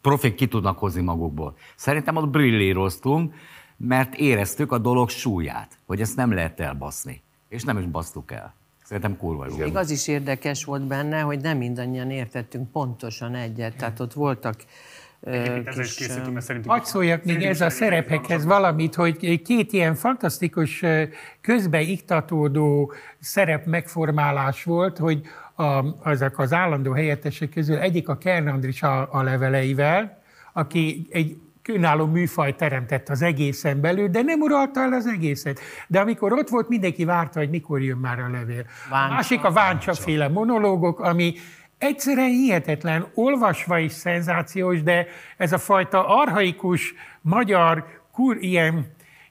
[0.00, 1.56] profik ki tudnak hozni magukból.
[1.76, 3.34] Szerintem ott brillíroztunk,
[3.76, 7.22] mert éreztük a dolog súlyát, hogy ezt nem lehet elbaszni.
[7.48, 8.54] És nem is basztuk el.
[8.84, 9.56] Szerintem kurva jó.
[9.56, 13.76] Még az is érdekes volt benne, hogy nem mindannyian értettünk pontosan egyet.
[13.76, 14.56] Tehát ott voltak
[15.24, 16.74] Egyébként ezzel is kis, készítünk, mert szerintünk...
[16.74, 20.84] Hadd szóljak még ez a szerepekhez valamit, hogy két ilyen fantasztikus
[21.40, 25.20] közbeiktatódó szerep megformálás volt, hogy
[25.54, 30.22] a, azok az állandó helyettesek közül egyik a Kern Andris a, a leveleivel,
[30.52, 31.36] aki egy
[31.68, 35.60] önálló műfaj teremtett az egészen belül, de nem uralta el az egészet.
[35.86, 38.64] De amikor ott volt, mindenki várta, hogy mikor jön már a levél.
[38.90, 39.12] Váncsa.
[39.12, 41.34] A másik a Váncsa féle monológok, ami
[41.84, 45.06] egyszerűen hihetetlen, olvasva is szenzációs, de
[45.36, 48.86] ez a fajta arhaikus magyar, kur, ilyen,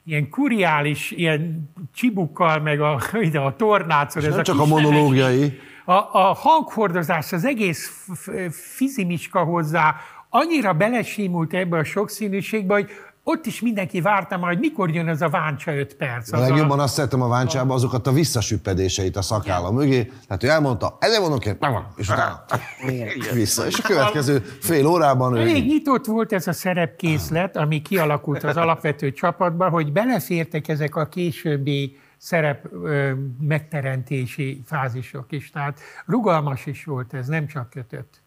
[0.06, 4.66] ilyen kuriális, ilyen csibukkal, meg a, ide a tornácor, És ez nem a csak a
[4.66, 5.60] monológiai.
[5.86, 9.96] a, a hanghordozás, az egész f- f- fizimicska hozzá
[10.30, 12.92] annyira belesímult ebbe a sokszínűségbe, hogy
[13.24, 16.34] ott is mindenki várta majd, mikor jön az a váncsa 5 perc.
[16.34, 20.12] A Az legjobban a, azt szeretem a váncsába azokat a visszasüppedéseit a szakálla mögé.
[20.28, 22.46] Tehát ő elmondta, ezzel mondok én, megvan, és utána
[23.34, 23.66] vissza.
[23.66, 28.58] És a következő fél órában ő Elég nyitott volt ez a szerepkészlet, ami kialakult az
[28.58, 35.50] alapvető csapatban, hogy belefértek ezek a későbbi szerep ö, megteremtési fázisok is.
[35.50, 38.22] Tehát rugalmas is volt ez, nem csak kötött.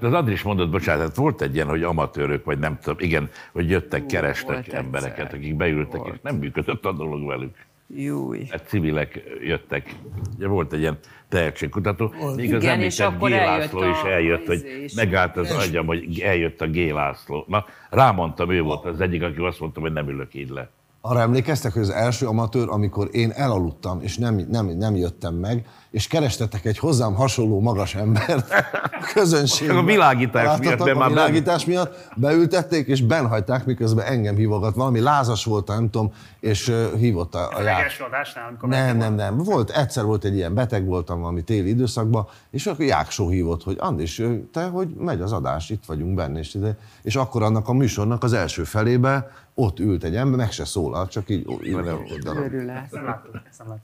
[0.00, 3.70] Az Andris mondott, bocsánat, hát volt egy ilyen, hogy amatőrök, vagy nem tudom, igen, hogy
[3.70, 5.38] jöttek, kerestek volt embereket, egyszer.
[5.38, 7.54] akik beültek, és nem működött a dolog velük.
[7.96, 8.46] Júj.
[8.50, 9.94] Hát civilek jöttek.
[10.36, 12.14] Ugye volt egy ilyen tehetségkutató.
[12.36, 13.32] Még az Igen, és említett akkor G.
[13.32, 14.94] László a- is eljött, hogy izé is.
[14.94, 16.76] megállt az agyam, hogy eljött a G.
[16.76, 17.44] László.
[17.48, 20.68] Na, rámondtam, ő volt az egyik, aki azt mondta, hogy nem ülök így le.
[21.00, 25.66] Arra emlékeztek, hogy az első amatőr, amikor én elaludtam, és nem, nem, nem jöttem meg,
[25.92, 28.50] és kerestetek egy hozzám hasonló magas embert
[28.82, 29.76] a közönségben.
[29.76, 34.74] A világítás miatt, de a már ben- világítás miatt beültették, és benhagyták, miközben engem hívogat.
[34.74, 37.92] Valami lázas volt, nem tudom, és uh, hívott a, a A jár.
[38.06, 39.36] adásnál, Nem, nem, nem.
[39.36, 43.76] Volt, egyszer volt egy ilyen beteg voltam valami téli időszakban, és akkor Jáksó hívott, hogy
[43.78, 44.22] Andis,
[44.52, 46.76] te, hogy megy az adás, itt vagyunk benne, és, ide.
[47.02, 51.10] és akkor annak a műsornak az első felébe ott ült egy ember, meg se szólalt,
[51.10, 51.46] csak így,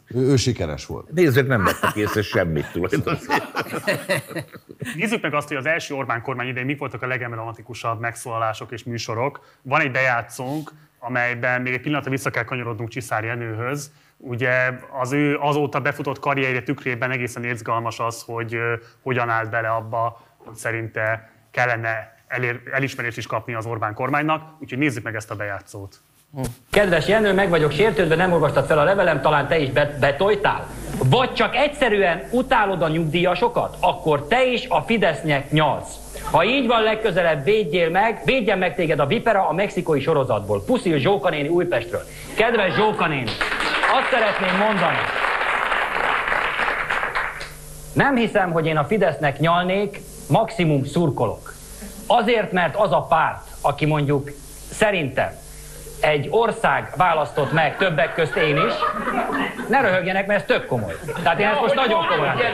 [0.06, 1.12] ő, ő sikeres volt.
[1.12, 3.30] Nézzük, nem vettek észre semmit tulajdonképpen.
[4.96, 8.84] Nézzük meg azt, hogy az első Orbán kormány idején mik voltak a legemblematikusabb megszólalások és
[8.84, 9.58] műsorok.
[9.62, 13.92] Van egy bejátszónk, amelyben még egy pillanatra vissza kell kanyarodnunk Csiszár Jenőhöz.
[14.16, 18.58] Ugye az ő azóta befutott karrierje tükrében egészen izgalmas az, hogy
[19.02, 24.60] hogyan állt bele abba, hogy szerinte kellene elér, elismerést is kapni az Orbán kormánynak.
[24.60, 26.00] Úgyhogy nézzük meg ezt a bejátszót.
[26.70, 30.66] Kedves Jenő, meg vagyok sértődve, nem olvastad fel a levelem, talán te is bet- betojtál?
[31.04, 33.76] Vagy csak egyszerűen utálod a nyugdíjasokat?
[33.80, 35.96] Akkor te is a Fidesznek nyalsz.
[36.30, 40.64] Ha így van, legközelebb védjél meg, védjen meg téged a Vipera a mexikói sorozatból.
[40.64, 42.02] Puszil Zsóka néni Újpestről.
[42.36, 43.30] Kedves Zsóka néni,
[43.92, 44.98] azt szeretném mondani,
[47.92, 51.54] nem hiszem, hogy én a Fidesznek nyalnék, maximum szurkolok.
[52.06, 54.30] Azért, mert az a párt, aki mondjuk
[54.70, 55.46] szerintem
[56.00, 58.72] egy ország választott meg, többek közt én is,
[59.68, 60.94] ne röhögjenek, mert ez tök komoly.
[61.22, 62.36] Tehát én ezt most nagyon komolyan.
[62.36, 62.48] Te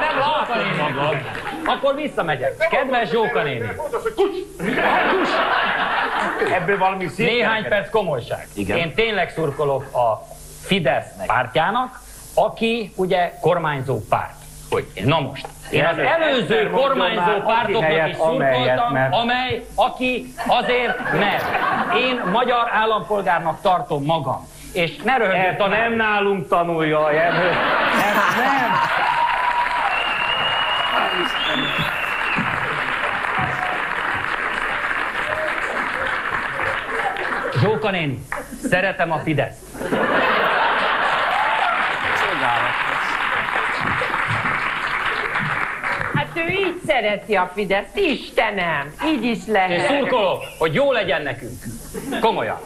[0.00, 1.16] nem látod magad.
[1.66, 2.68] Akkor visszamegyek.
[2.70, 3.68] Kedves Zsóka néni.
[6.54, 8.46] Ebből valami szép Néhány perc komolyság.
[8.54, 8.76] Igen.
[8.76, 10.26] Én tényleg szurkolok a
[10.62, 12.00] Fidesz pártjának,
[12.34, 14.39] aki ugye kormányzó párt.
[14.70, 14.86] Hogy?
[15.04, 15.46] Na most.
[15.70, 21.44] Én az előző kormányzó pártoknak is szurkoltam, amely, aki azért, mert
[21.96, 24.48] én magyar állampolgárnak tartom magam.
[24.72, 27.48] És ne röhögjön nem nálunk tanulja a Jenő.
[27.48, 28.70] Ezt nem.
[37.60, 38.24] Zsóka néni,
[38.62, 39.58] szeretem a Fidesz.
[46.46, 49.86] Ő így szereti a Fideszt, Istenem, így is Én lehet.
[49.86, 51.62] szurkolok, hogy jó legyen nekünk.
[52.20, 52.58] Komolyan.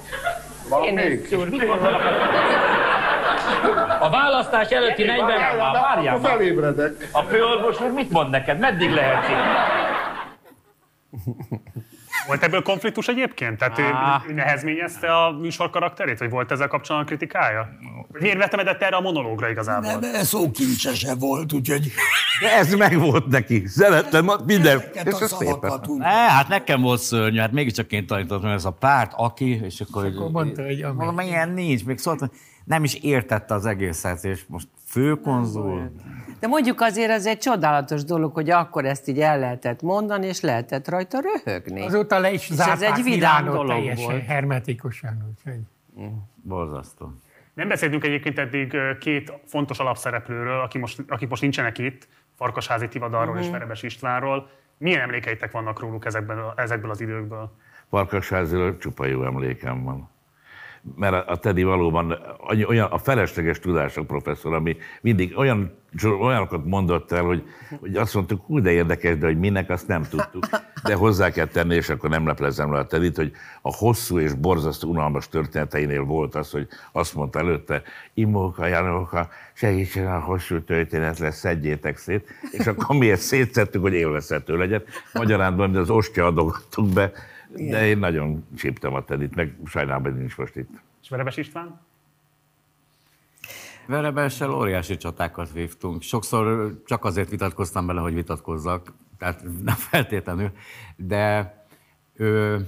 [0.84, 1.82] Én is szurkolok.
[4.00, 5.26] A választás előtti 40...
[5.26, 6.30] Várjál már.
[6.30, 7.08] Felébredek.
[7.12, 8.58] A főorvos úr mit mond neked?
[8.58, 9.24] Meddig lehet?
[12.26, 13.58] Volt ebből konfliktus egyébként?
[13.58, 17.68] Tehát ő, nehezményezte a műsor karakterét, vagy volt ezzel kapcsolatban kritikája?
[18.08, 19.92] Miért vetemedett erre a monológra igazából?
[19.92, 21.92] Nem, ez szókincsese volt, úgyhogy
[22.40, 23.66] De ez meg volt neki.
[23.66, 24.82] Szerettem minden.
[24.92, 25.80] És a ez szépen.
[25.98, 30.06] Ne, hát nekem volt szörnyű, hát mégiscsak én tanítottam, ez a párt, aki, és akkor...
[30.06, 30.86] akkor mondta, hogy.
[30.94, 32.30] Mondom, ilyen nincs, még szólt,
[32.64, 35.90] nem is értette az egészet, és most főkonzul.
[36.40, 40.40] De mondjuk azért ez egy csodálatos dolog, hogy akkor ezt így el lehetett mondani, és
[40.40, 41.80] lehetett rajta röhögni.
[41.84, 44.24] Azóta le is És ez zárták egy vidám dolog teljesen volt.
[44.24, 45.26] hermetikusan.
[45.30, 45.60] Úgyhogy.
[46.42, 47.12] Borzasztó.
[47.54, 53.36] Nem beszéltünk egyébként eddig két fontos alapszereplőről, akik most, akik most nincsenek itt, Farkasházi Tivadarról
[53.38, 53.52] és Mhm.
[53.52, 54.48] Verebes Istvánról.
[54.78, 57.52] Milyen emlékeitek vannak róluk ezekben, ezekből az időkből?
[57.90, 60.10] Farkasháziról csupa jó emlékem van.
[60.96, 62.18] Mert a- a Teddy valóban
[62.66, 65.72] olyan, a felesleges tudások professzor, ami mindig olyan,
[66.20, 67.42] olyanokat mondott el, hogy,
[67.80, 70.46] hogy azt mondtuk, hú, de érdekes, de hogy minek, azt nem tudtuk.
[70.84, 73.32] De hozzá kell tenni, és akkor nem leplezem le a Teddyt, hogy
[73.62, 77.82] a hosszú és borzasztó unalmas történeteinél volt az, hogy azt mondta előtte,
[78.14, 84.56] imóka, Janóka, segítsen a hosszú történet lesz, szedjétek szét, és akkor miért szétszettük, hogy élvezhető
[84.56, 84.82] legyen.
[85.12, 87.12] Magyarán de az ostya adogattuk be,
[87.56, 90.70] de én nagyon csíptem a Teddyt, meg sajnálom, hogy nincs most itt.
[91.02, 91.80] És Verebes István?
[93.86, 96.02] Verebessel óriási csatákat vívtunk.
[96.02, 100.50] Sokszor csak azért vitatkoztam bele, hogy vitatkozzak, tehát nem feltétlenül,
[100.96, 101.54] de
[102.14, 102.60] ő,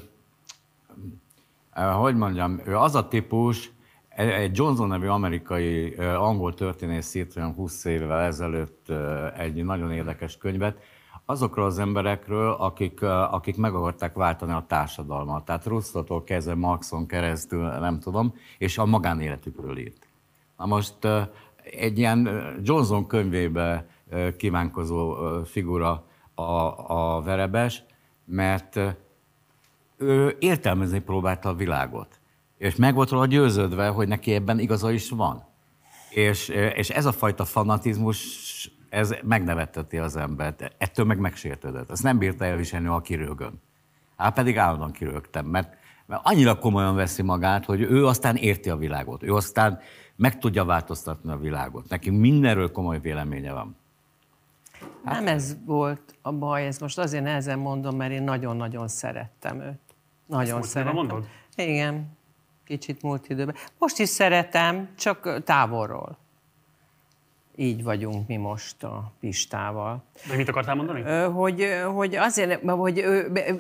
[1.73, 3.71] hogy mondjam, ő az a típus,
[4.17, 8.93] egy Johnson nevű amerikai angol történész írt olyan 20 évvel ezelőtt
[9.37, 10.83] egy nagyon érdekes könyvet,
[11.27, 15.45] azokról az emberekről, akik, akik meg akarták váltani a társadalmat.
[15.45, 20.09] Tehát Rusztotól kezdve Marxon keresztül, nem tudom, és a magánéletükről írt.
[20.57, 20.97] Na most
[21.71, 22.29] egy ilyen
[22.63, 23.87] Johnson könyvébe
[24.37, 25.15] kívánkozó
[25.45, 26.05] figura
[26.35, 27.83] a, a Verebes,
[28.25, 28.81] mert
[29.97, 32.21] ő értelmezni próbálta a világot.
[32.59, 35.45] És meg volt róla győződve, hogy neki ebben igaza is van.
[36.11, 38.19] És, és ez a fajta fanatizmus,
[38.89, 40.75] ez megnevetteti az embert.
[40.79, 41.91] Ettől meg megsértődött.
[41.91, 43.63] Ezt nem bírta elviselni, ha kirögön.
[44.17, 45.77] Hát pedig állandóan kirögtem, mert,
[46.07, 49.23] mert annyira komolyan veszi magát, hogy ő aztán érti a világot.
[49.23, 49.81] Ő aztán
[50.17, 51.89] meg tudja változtatni a világot.
[51.89, 53.77] Neki mindenről komoly véleménye van.
[55.05, 59.81] Nem ez volt a baj, ez most azért nehezen mondom, mert én nagyon-nagyon szerettem őt.
[60.27, 60.95] Nagyon múlt szerettem.
[60.95, 61.29] mondod?
[61.57, 62.17] Igen,
[62.65, 63.55] kicsit múlt időben.
[63.79, 66.19] Most is szeretem, csak távolról.
[67.59, 70.05] Így vagyunk mi most a Pistával.
[70.29, 71.03] De mit akartál mondani?
[71.33, 73.05] Hogy, hogy azért, hogy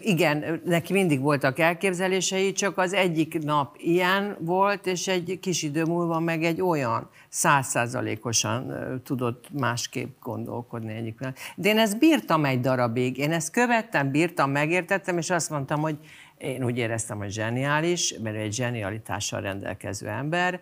[0.01, 5.85] igen, neki mindig voltak elképzelései, csak az egyik nap ilyen volt, és egy kis idő
[5.85, 8.73] múlva meg egy olyan százszázalékosan
[9.05, 11.19] tudott másképp gondolkodni egyik.
[11.57, 15.97] De én ezt bírtam egy darabig, én ezt követtem, bírtam, megértettem, és azt mondtam, hogy
[16.39, 20.61] én úgy éreztem, hogy zseniális, mert egy zsenialitással rendelkező ember,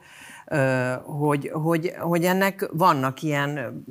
[1.02, 3.84] hogy, hogy, hogy ennek vannak ilyen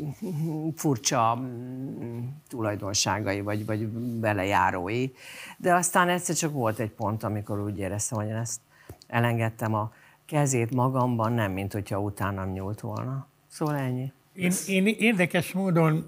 [0.76, 3.88] furcsa mm, tulajdonságai, vagy, vagy
[4.20, 5.10] belejárói.
[5.58, 8.60] De aztán egyszer csak volt egy pont, amikor úgy éreztem, hogy én ezt
[9.08, 9.92] elengedtem a
[10.26, 13.28] kezét magamban, nem, mint hogyha utánam nyúlt volna.
[13.48, 14.12] Szóval ennyi.
[14.34, 16.06] Én, én érdekes módon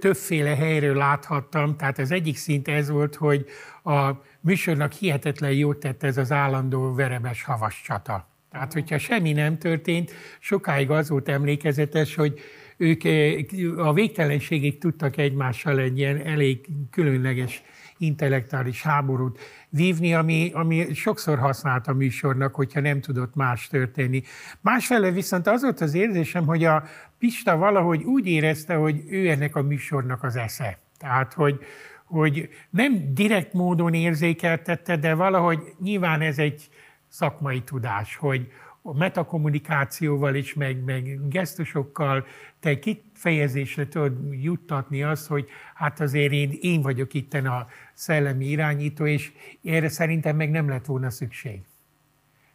[0.00, 3.46] többféle helyről láthattam, tehát az egyik szint ez volt, hogy
[3.84, 4.10] a
[4.40, 8.27] műsornak hihetetlen jót tett ez az állandó verebes havas csata.
[8.50, 12.40] Tehát, hogyha semmi nem történt, sokáig az volt emlékezetes, hogy
[12.76, 13.44] ők eh,
[13.76, 17.62] a végtelenségig tudtak egymással egy ilyen elég különleges
[17.98, 19.38] intellektuális háborút
[19.68, 24.22] vívni, ami, ami sokszor használt a műsornak, hogyha nem tudott más történni.
[24.60, 26.84] Másfelől viszont az volt az érzésem, hogy a
[27.18, 30.78] Pista valahogy úgy érezte, hogy ő ennek a műsornak az esze.
[30.98, 31.58] Tehát, hogy,
[32.04, 36.68] hogy nem direkt módon érzékeltette, de valahogy nyilván ez egy
[37.08, 38.52] szakmai tudás, hogy
[38.82, 42.26] a metakommunikációval is, meg, meg gesztusokkal
[42.60, 49.06] te kifejezésre tudod juttatni azt, hogy hát azért én, én vagyok itten a szellemi irányító,
[49.06, 49.32] és
[49.64, 51.60] erre szerintem meg nem lett volna szükség.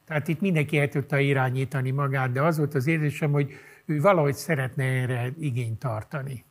[0.06, 3.54] Tehát itt mindenki el tudta irányítani magát, de az volt az érzésem, hogy
[3.86, 6.46] ő valahogy szeretne erre igényt tartani.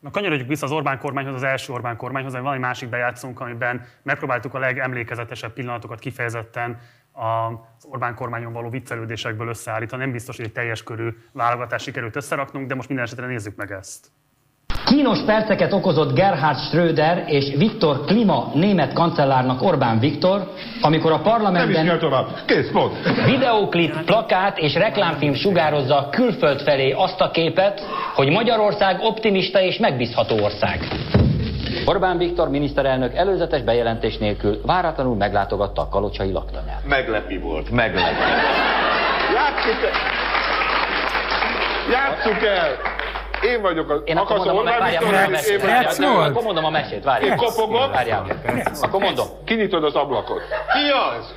[0.00, 3.84] Na kanyarodjuk vissza az Orbán kormányhoz, az első Orbán kormányhoz, van egy másik bejátszónk, amiben
[4.02, 6.78] megpróbáltuk a legemlékezetesebb pillanatokat kifejezetten
[7.12, 10.02] az Orbán kormányon való viccelődésekből összeállítani.
[10.02, 13.70] Nem biztos, hogy egy teljes körű válogatást sikerült összeraknunk, de most minden esetre nézzük meg
[13.70, 14.06] ezt.
[14.84, 21.84] Kínos perceket okozott Gerhard Schröder és Viktor Klima német kancellárnak Orbán Viktor, amikor a parlamentben
[21.84, 22.26] Nem tovább.
[22.46, 22.92] Kész, pont.
[23.24, 27.80] videóklip, plakát és reklámfilm sugározza külföld felé azt a képet,
[28.14, 30.80] hogy Magyarország optimista és megbízható ország.
[31.86, 36.80] Orbán Viktor miniszterelnök előzetes bejelentés nélkül váratlanul meglátogatta a kalocsai laktanyát.
[36.88, 38.10] Meglepi volt, meglepi.
[39.34, 39.92] Játsszuk el!
[41.90, 42.76] Játsszuk el!
[43.42, 44.00] Én vagyok az...
[44.04, 45.14] Én akkor mondom, a, Orbán Viktor,
[46.00, 47.30] én Akkor mondom a mesét, várjál.
[47.30, 47.92] Én kopogok.
[47.92, 48.26] Várjál.
[48.80, 49.26] Akkor mondom.
[49.44, 50.40] Kinyitod az ablakot.
[50.72, 51.34] Ki az?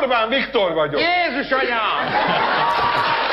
[0.00, 1.00] Orbán Viktor vagyok.
[1.00, 3.29] Jézus anyám!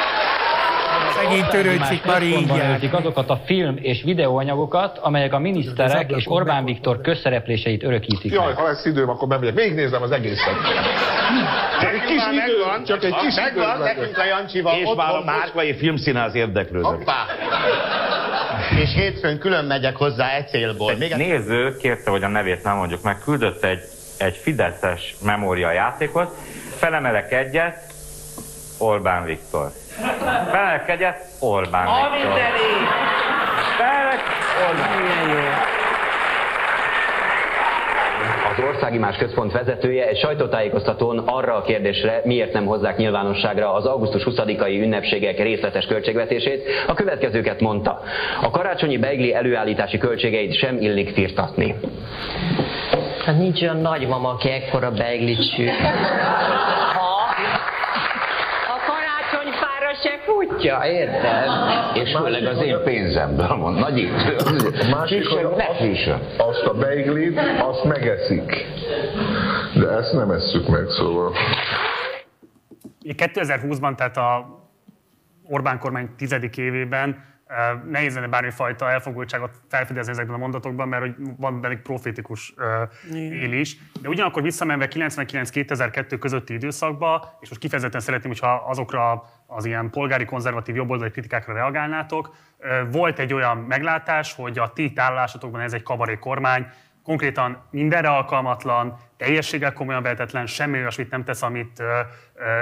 [1.23, 2.51] Szegény törőcsik már így
[2.91, 8.63] azokat a film és videóanyagokat, amelyek a miniszterek és Orbán Viktor közszerepléseit örökítik Jaj, ha
[8.63, 9.55] lesz időm, akkor bemegyek.
[9.55, 10.53] Végignézem az egészet.
[11.81, 13.59] Csak egy kis idő, csak egy kis idő.
[13.59, 16.85] Megvan, nekünk a Jancsival És már a Márkai Filmszínház érdeklődök.
[16.85, 17.25] Hoppá!
[18.81, 20.93] És hétfőn külön megyek hozzá egy célból.
[20.97, 23.79] Még Egy néző kérte, hogy a nevét nem mondjuk meg, küldött egy,
[24.17, 26.35] egy Fideszes memória játékot,
[26.77, 27.77] felemelek egyet,
[28.77, 29.71] Orbán Viktor.
[30.87, 32.39] Egyet, Orbán Viktor.
[33.77, 34.21] Felemelek,
[34.69, 34.97] Orbán
[38.57, 44.23] Az Országimás Központ vezetője egy sajtótájékoztatón arra a kérdésre, miért nem hozzák nyilvánosságra az augusztus
[44.25, 48.01] 20-ai ünnepségek részletes költségvetését, a következőket mondta.
[48.41, 51.75] A karácsonyi beigli előállítási költségeit sem illik firtatni.
[53.25, 55.71] Hát nincs olyan nagymama, aki ekkora beiglit süt.
[60.01, 61.49] Se futja, érted?
[61.93, 64.09] És főleg az én pénzemből mond, nagy
[64.91, 68.65] Másik, Kisebb, hogy ne azt, a beiglit, azt megeszik.
[69.73, 71.33] De ezt nem esszük meg, szóval.
[73.03, 74.57] 2020-ban, tehát a
[75.49, 77.23] Orbán kormány tizedik évében
[77.89, 82.53] nehéz lenne bármifajta elfogultságot felfedezni ezekben a mondatokban, mert hogy van egy profétikus
[83.13, 83.77] él is.
[84.01, 90.25] De ugyanakkor visszamenve 99-2002 közötti időszakba, és most kifejezetten szeretném, hogyha azokra az ilyen polgári
[90.25, 92.35] konzervatív jobboldali kritikákra reagálnátok,
[92.91, 96.67] volt egy olyan meglátás, hogy a ti állásotokban ez egy kabaré kormány,
[97.07, 101.83] konkrétan mindenre alkalmatlan, teljességgel komolyan vehetetlen, semmi olyasmit nem tesz, amit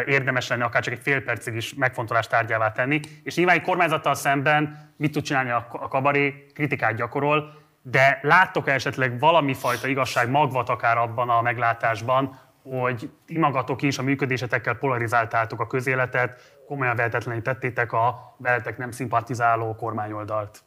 [0.06, 3.00] érdemes lenne akár csak egy fél percig is megfontolás tárgyává tenni.
[3.24, 9.20] És nyilván egy kormányzattal szemben mit tud csinálni a, kabaré, kritikát gyakorol, de láttok esetleg
[9.20, 15.60] valami fajta igazság magvat akár abban a meglátásban, hogy ti magatok is a működésetekkel polarizáltátok
[15.60, 20.64] a közéletet, komolyan vehetetlenül tettétek a veletek nem szimpatizáló kormányoldalt.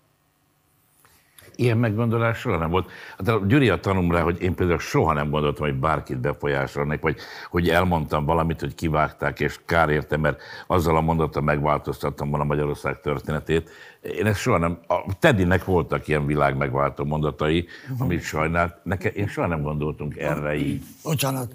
[1.60, 2.90] Ilyen meggondolás soha nem volt.
[3.18, 7.16] Hát Gyuri a tanul rá, hogy én például soha nem gondoltam, hogy bárkit befolyásolnak, vagy
[7.50, 13.00] hogy elmondtam valamit, hogy kivágták, és kár érte, mert azzal a mondattal megváltoztattam volna Magyarország
[13.00, 13.70] történetét.
[14.00, 14.78] Én ezt soha nem...
[14.86, 17.66] A Teddynek voltak ilyen világ megváltó mondatai,
[17.98, 18.74] amit sajnált.
[18.82, 20.82] Nekem, én soha nem gondoltunk erre így.
[21.02, 21.54] Bocsánat,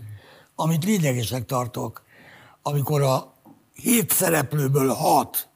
[0.56, 2.02] amit lényegesnek tartok,
[2.62, 3.34] amikor a
[3.74, 5.48] hét szereplőből hat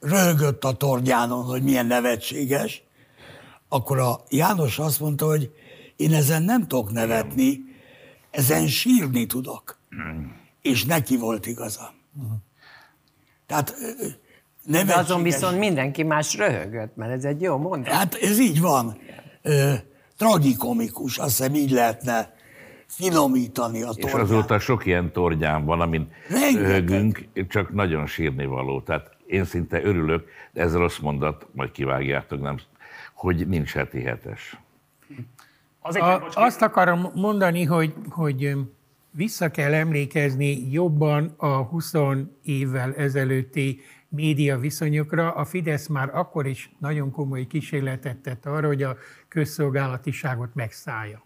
[0.00, 2.88] röhögött a tornyánon, hogy milyen nevetséges,
[3.72, 5.50] akkor a János azt mondta, hogy
[5.96, 7.60] én ezen nem tudok nevetni,
[8.30, 9.78] ezen sírni tudok.
[10.62, 11.92] És neki volt igaza.
[13.46, 14.12] Tehát ö, De
[14.78, 14.96] nevetséges.
[15.04, 17.92] azon viszont mindenki más röhögött, mert ez egy jó mondat.
[17.92, 18.98] Hát ez így van.
[19.42, 19.72] Ö,
[20.16, 22.34] tragikomikus, azt hiszem így lehetne
[22.86, 24.20] finomítani a És tornyát.
[24.20, 26.60] azóta sok ilyen tornyán van, amin Rengeteg.
[26.62, 28.80] röhögünk, csak nagyon sírni való.
[28.80, 32.58] Tehát én szinte örülök, de ez rossz mondat, majd kivágjátok, nem,
[33.20, 34.56] hogy nincs heti hetes.
[35.82, 38.56] A, azt akarom mondani, hogy, hogy
[39.10, 41.92] vissza kell emlékezni jobban a 20
[42.42, 45.30] évvel ezelőtti média viszonyokra.
[45.30, 48.96] A Fidesz már akkor is nagyon komoly kísérletet tett arra, hogy a
[49.28, 51.24] közszolgálatiságot megszállja.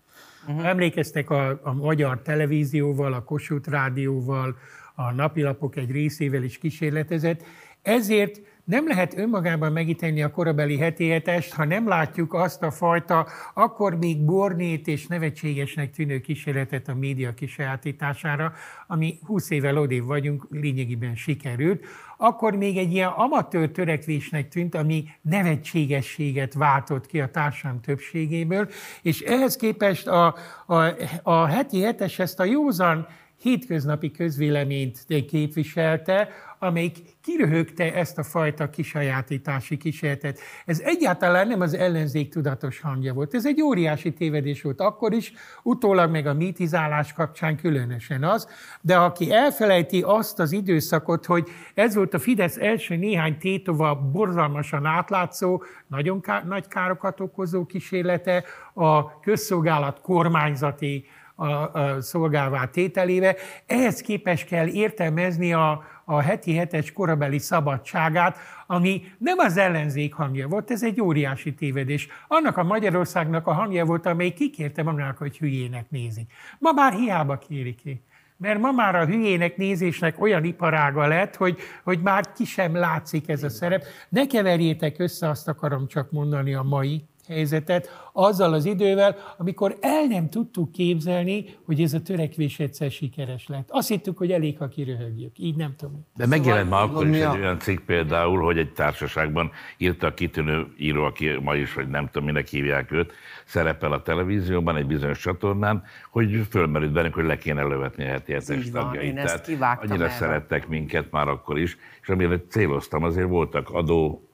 [0.49, 0.66] Uh-huh.
[0.66, 4.57] Emlékeztek a, a magyar televízióval, a Kossuth rádióval,
[4.95, 7.43] a napilapok egy részével is kísérletezett.
[7.83, 13.27] Ezért nem lehet önmagában megítélni a korabeli heti hetest, ha nem látjuk azt a fajta,
[13.55, 18.53] akkor még bornét és nevetségesnek tűnő kísérletet a média kisajátítására,
[18.86, 21.85] ami 20 évvel odév vagyunk, lényegében sikerült.
[22.16, 28.69] Akkor még egy ilyen amatőr törekvésnek tűnt, ami nevetségességet váltott ki a társadalom többségéből,
[29.03, 30.35] és ehhez képest a,
[30.66, 30.82] a,
[31.23, 33.07] a heti hetes ezt a józan
[33.43, 36.28] hétköznapi közvéleményt képviselte,
[36.59, 40.39] amelyik kiröhögte ezt a fajta kisajátítási kísérletet.
[40.67, 43.35] Ez egyáltalán nem az ellenzék tudatos hangja volt.
[43.35, 45.33] Ez egy óriási tévedés volt akkor is,
[45.63, 48.49] utólag meg a mitizálás kapcsán különösen az,
[48.81, 54.87] de aki elfelejti azt az időszakot, hogy ez volt a Fidesz első néhány tétova borzalmasan
[54.87, 58.45] átlátszó, nagyon ká- nagy károkat okozó kísérlete,
[58.75, 63.37] a közszolgálat kormányzati a, a szolgálvá tételébe.
[63.67, 70.48] Ehhez képes kell értelmezni a, a heti hetes korabeli szabadságát, ami nem az ellenzék hangja
[70.48, 72.09] volt, ez egy óriási tévedés.
[72.28, 76.32] Annak a Magyarországnak a hangja volt, amely kikérte magának, hogy hülyének nézik.
[76.59, 78.02] Ma már hiába kéri ki.
[78.36, 83.28] Mert ma már a hülyének nézésnek olyan iparága lett, hogy, hogy már ki sem látszik
[83.28, 83.85] ez a szerep.
[84.09, 90.05] Ne keverjétek össze, azt akarom csak mondani a mai helyzetet azzal az idővel, amikor el
[90.05, 93.69] nem tudtuk képzelni, hogy ez a törekvés egyszer sikeres lett.
[93.71, 95.39] Azt hittük, hogy elég, ha kiröhögjük.
[95.39, 96.07] Így nem tudom.
[96.17, 100.67] De megjelent már akkor is egy olyan cikk például, hogy egy társaságban írta a kitűnő
[100.79, 103.13] író, aki ma is, vagy nem tudom, minek hívják őt,
[103.45, 108.33] szerepel a televízióban, egy bizonyos csatornán, hogy fölmerült bennünk, hogy le kéne lövetni a heti
[108.33, 109.15] hetes tagjait.
[109.15, 109.49] Tehát
[109.83, 110.11] annyira el.
[110.11, 114.29] szerettek minket már akkor is, és amire céloztam, azért voltak adó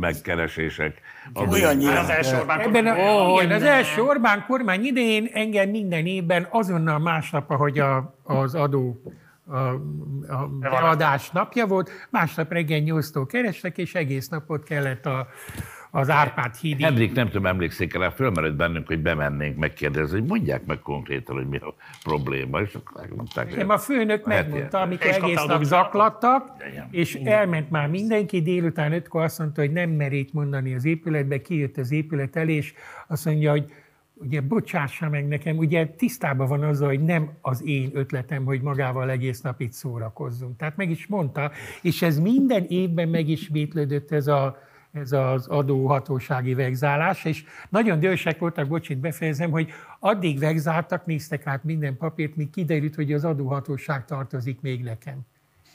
[0.00, 1.00] megkeresések.
[1.34, 1.98] Olyannyira.
[2.00, 6.46] Az első Orbán Ebben a, oh, igen, az első Orbán kormány idején engem minden évben
[6.50, 9.02] azonnal másnap, ahogy a, az adó
[9.46, 9.56] a,
[10.32, 15.26] a beadás napja volt, másnap reggel 8-tól kerestek, és egész napot kellett a,
[15.96, 16.80] az Árpád híd.
[16.80, 21.48] Henrik, nem tudom, emlékszik rá, fölmerült bennünk, hogy bemennénk megkérdezni, hogy mondják meg konkrétan, hogy
[21.48, 23.56] mi a probléma, és akkor megmondták.
[23.56, 26.50] Nem, a főnök a megmondta, amikor egész nap zaklattak,
[26.90, 31.76] és elment már mindenki, délután ötkor azt mondta, hogy nem merít mondani az épületbe, kijött
[31.76, 32.74] az épület elé, és
[33.06, 33.72] azt mondja, hogy
[34.14, 39.10] ugye bocsássa meg nekem, ugye tisztában van azzal, hogy nem az én ötletem, hogy magával
[39.10, 40.56] egész nap itt szórakozzunk.
[40.56, 41.50] Tehát meg is mondta,
[41.82, 44.64] és ez minden évben megismétlődött ez a,
[44.96, 49.70] ez az adóhatósági vegzálás, és nagyon dősek voltak, bocsit befejezem, hogy
[50.00, 55.18] addig vegzáltak, néztek át minden papírt, míg kiderült, hogy az adóhatóság tartozik még nekem.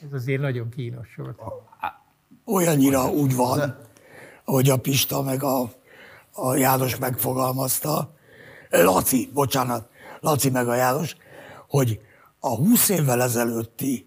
[0.04, 1.40] Ez azért nagyon kínos volt.
[2.44, 3.76] Olyannyira úgy van,
[4.44, 5.70] hogy a Pista meg a,
[6.32, 8.14] a János megfogalmazta,
[8.70, 9.88] Laci, bocsánat,
[10.20, 11.16] Laci meg a János,
[11.68, 12.00] hogy
[12.40, 14.06] a 20 évvel ezelőtti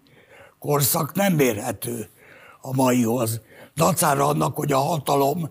[0.58, 2.08] korszak nem mérhető
[2.60, 3.40] a maihoz
[3.76, 5.50] dacára annak, hogy a hatalom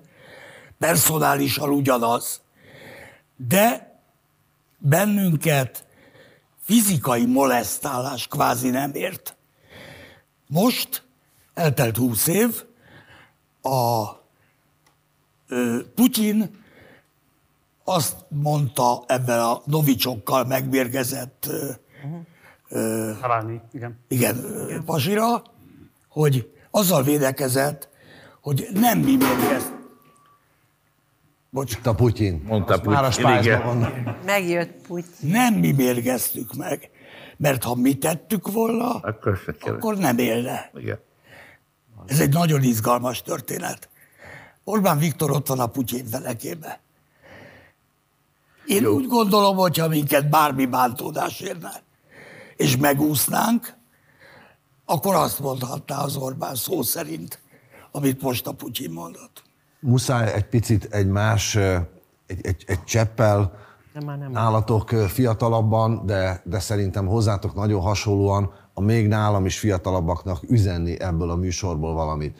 [0.77, 2.41] personálisan ugyanaz.
[3.35, 3.95] De
[4.77, 5.85] bennünket
[6.64, 9.35] fizikai molesztálás kvázi nem ért.
[10.47, 11.03] Most
[11.53, 12.64] eltelt húsz év,
[13.61, 14.06] a
[15.47, 16.64] ö, Putyin
[17.84, 21.49] azt mondta ebben a novicsokkal megmérgezett
[22.03, 23.61] uh-huh.
[23.72, 23.99] igen.
[24.07, 25.43] Igen, igen, pasira,
[26.10, 27.89] hogy azzal védekezett,
[28.45, 29.73] hogy nem mi mérgezt.
[31.49, 31.77] Bocs.
[31.84, 32.41] A Putyin.
[32.45, 32.91] Mondta Putyin.
[32.91, 35.31] Már a Megjött Putyin.
[35.31, 36.89] Nem mi mérgeztük meg,
[37.38, 40.72] mert ha mi tettük volna, akkor, akkor nem élne.
[40.76, 40.99] Igen.
[42.05, 43.89] Ez egy nagyon izgalmas történet.
[44.63, 46.77] Orbán Viktor ott van a Putyin felekében.
[48.65, 48.93] Én Jó.
[48.93, 51.81] úgy gondolom, hogyha minket bármi bántódás érne,
[52.55, 53.73] és megúsznánk,
[54.85, 57.43] akkor azt mondhatná az Orbán szó szerint,
[57.95, 59.43] amit most a Putyin mondott.
[59.80, 63.63] Muszáj egy picit egy más, egy, egy, egy cseppel
[63.93, 70.99] nem nálatok fiatalabban, de, de szerintem hozzátok nagyon hasonlóan a még nálam is fiatalabbaknak üzenni
[70.99, 72.39] ebből a műsorból valamit.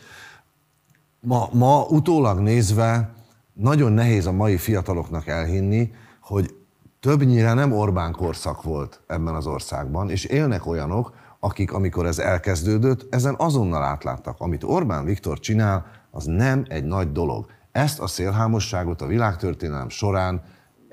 [1.20, 3.14] Ma, ma utólag nézve
[3.54, 5.92] nagyon nehéz a mai fiataloknak elhinni,
[6.22, 6.56] hogy
[7.00, 11.14] többnyire nem Orbán korszak volt ebben az országban, és élnek olyanok,
[11.46, 14.36] akik, amikor ez elkezdődött, ezen azonnal átláttak.
[14.40, 17.46] Amit Orbán Viktor csinál, az nem egy nagy dolog.
[17.72, 20.42] Ezt a szélhámosságot a világtörténelem során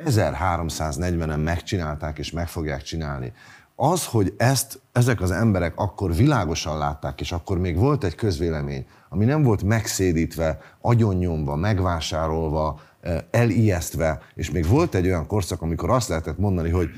[0.05, 3.33] 1340-en megcsinálták és meg fogják csinálni.
[3.77, 8.87] Az, hogy ezt ezek az emberek akkor világosan látták, és akkor még volt egy közvélemény,
[9.09, 15.91] ami nem volt megszédítve, agyonnyomva, megvásárolva, eh, elijesztve, és még volt egy olyan korszak, amikor
[15.91, 16.89] azt lehetett mondani, hogy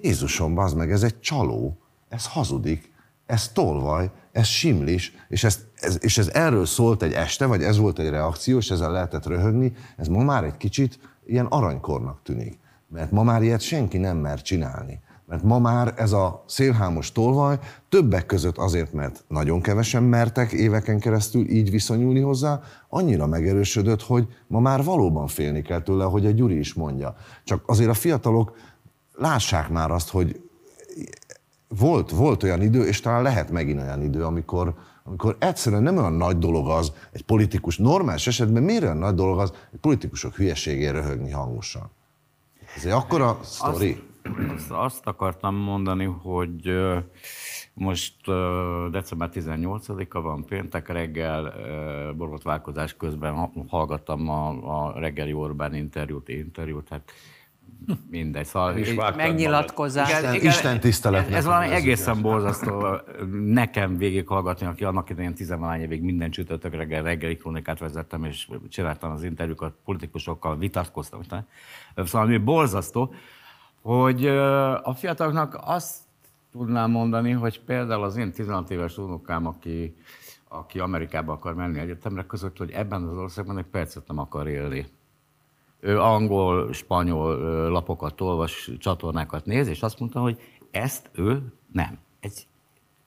[0.00, 1.78] Jézusom, bazd meg, ez egy csaló,
[2.08, 2.92] ez hazudik,
[3.26, 7.78] ez tolvaj, ez simlis, és ez, ez, és ez erről szólt egy este, vagy ez
[7.78, 12.58] volt egy reakció, és ezzel lehetett röhögni, ez ma már egy kicsit ilyen aranykornak tűnik.
[12.88, 15.00] Mert ma már ilyet senki nem mer csinálni.
[15.26, 20.98] Mert ma már ez a szélhámos tolvaj többek között azért, mert nagyon kevesen mertek éveken
[20.98, 26.30] keresztül így viszonyulni hozzá, annyira megerősödött, hogy ma már valóban félni kell tőle, hogy a
[26.30, 27.16] Gyuri is mondja.
[27.44, 28.56] Csak azért a fiatalok
[29.14, 30.40] lássák már azt, hogy
[31.68, 34.74] volt, volt olyan idő, és talán lehet megint olyan idő, amikor,
[35.04, 39.38] amikor egyszerűen nem olyan nagy dolog az, egy politikus normális esetben miért olyan nagy dolog
[39.38, 41.90] az, egy politikusok hülyeségére röhögni hangosan.
[42.76, 44.02] Ez egy akkora sztori.
[44.54, 46.72] Azt, azt, akartam mondani, hogy
[47.74, 48.14] most
[48.90, 51.54] december 18-a van, péntek reggel,
[52.16, 57.12] borotválkozás közben ha- hallgattam a, a reggeli Orbán interjút, interjút, hát
[58.10, 58.44] mindegy.
[58.44, 58.74] Szóval
[59.16, 60.08] Megnyilatkozás.
[60.10, 62.96] Isten- Isten tiszteletnek Ez, ez valami egészen borzasztó
[63.44, 69.12] nekem végighallgatni, aki annak idején tizenvalány évig minden csütörtök reggel reggeli krónikát vezettem, és csináltam
[69.12, 71.20] az interjúkat, politikusokkal vitatkoztam.
[71.96, 73.14] Szóval ami borzasztó,
[73.82, 74.26] hogy
[74.82, 75.96] a fiataloknak azt
[76.52, 79.96] tudnám mondani, hogy például az én 16 éves unokám, aki,
[80.48, 84.86] aki Amerikába akar menni egyetemre, között, hogy ebben az országban egy percet nem akar élni.
[85.84, 87.36] Ő angol, spanyol
[87.70, 90.40] lapokat olvas, csatornákat néz, és azt mondta, hogy
[90.70, 91.98] ezt ő nem.
[92.20, 92.46] Egy,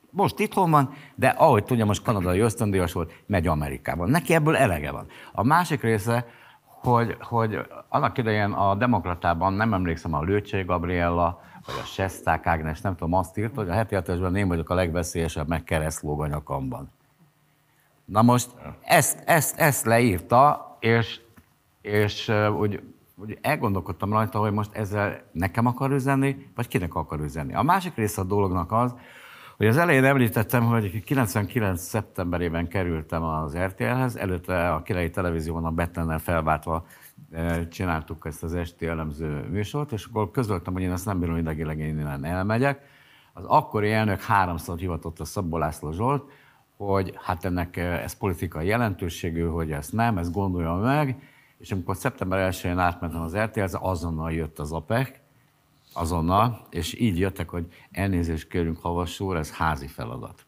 [0.10, 4.10] most itthon van, de ahogy tudja, most kanadai ösztöndíjas volt, megy Amerikában.
[4.10, 5.06] Neki ebből elege van.
[5.34, 6.26] A másik része,
[6.66, 7.60] hogy, hogy
[7.90, 13.14] annak idején a demokratában, nem emlékszem, a Lőcsé Gabriella, vagy a Sesták Ágnes, nem tudom,
[13.14, 16.91] azt írt, hogy a heti hetesben én vagyok a legveszélyesebb, meg keresztlóg a nyakamban.
[18.06, 18.49] Na most
[18.82, 21.20] ezt, ezt, ezt leírta, és,
[21.88, 22.81] és úgy,
[23.15, 27.53] úgy elgondolkodtam rajta, hogy most ezzel nekem akar üzenni, vagy kinek akar üzenni.
[27.53, 28.95] A másik része a dolognak az,
[29.57, 31.81] hogy az elején említettem, hogy 99.
[31.81, 36.85] szeptemberében kerültem az RTL-hez, előtte a Királyi Televízióban a Betlennel felváltva
[37.69, 41.80] csináltuk ezt az esti elemző műsort, és akkor közöltem, hogy én ezt nem bírom idegileg,
[41.80, 42.81] én innen elmegyek.
[43.34, 46.31] Az akkori elnök háromszor hivatott a Szabó László Zsolt,
[46.77, 51.22] hogy hát ennek ez politikai jelentőségű, hogy ezt nem, ezt gondolja meg,
[51.60, 55.10] és amikor szeptember 1-én átmentem az RTL-hez, azonnal jött az APEC,
[55.94, 60.46] azonnal, és így jöttek, hogy elnézést kérünk havasúr, ez házi feladat.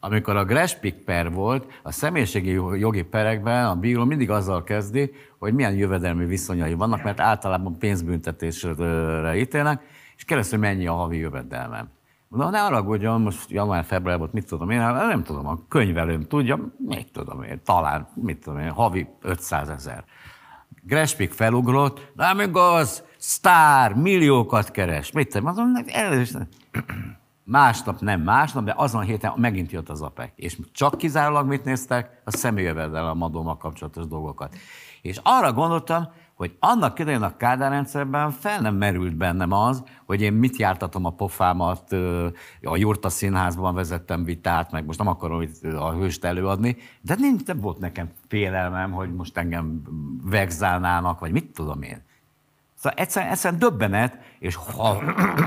[0.00, 5.54] Amikor a Grespik per volt, a személyiségi jogi perekben a bíró mindig azzal kezdi, hogy
[5.54, 9.82] milyen jövedelmi viszonyai vannak, mert általában pénzbüntetésre ítélnek,
[10.16, 11.88] és keresztül mennyi a havi jövedelmem.
[12.28, 16.72] Na, ne haragudjon, most január-február volt, mit tudom én, hát nem tudom, a könyvelőm tudja,
[16.78, 20.04] mit tudom én, talán, mit tudom én, havi 500 ezer.
[20.88, 25.12] Grespik felugrott, nem igaz, sztár, milliókat keres.
[25.12, 25.78] Mit tudom, azon.
[27.44, 30.30] Másnap, nem másnap, de azon a héten megint jött az APEC.
[30.36, 32.20] És csak kizárólag mit néztek?
[32.24, 34.56] A személyjövedelem adóval kapcsolatos dolgokat.
[35.02, 36.08] És arra gondoltam,
[36.38, 41.04] hogy annak idején a Kádár rendszerben fel nem merült bennem az, hogy én mit jártatom
[41.04, 41.92] a pofámat,
[42.62, 47.44] a Jurta Színházban vezettem vitát, meg most nem akarom itt a hőst előadni, de nincs,
[47.44, 49.82] nem volt nekem félelmem, hogy most engem
[50.22, 52.02] vegzálnának, vagy mit tudom én.
[52.74, 54.88] Szóval egyszerűen, egyszerűen döbbenet, és ha,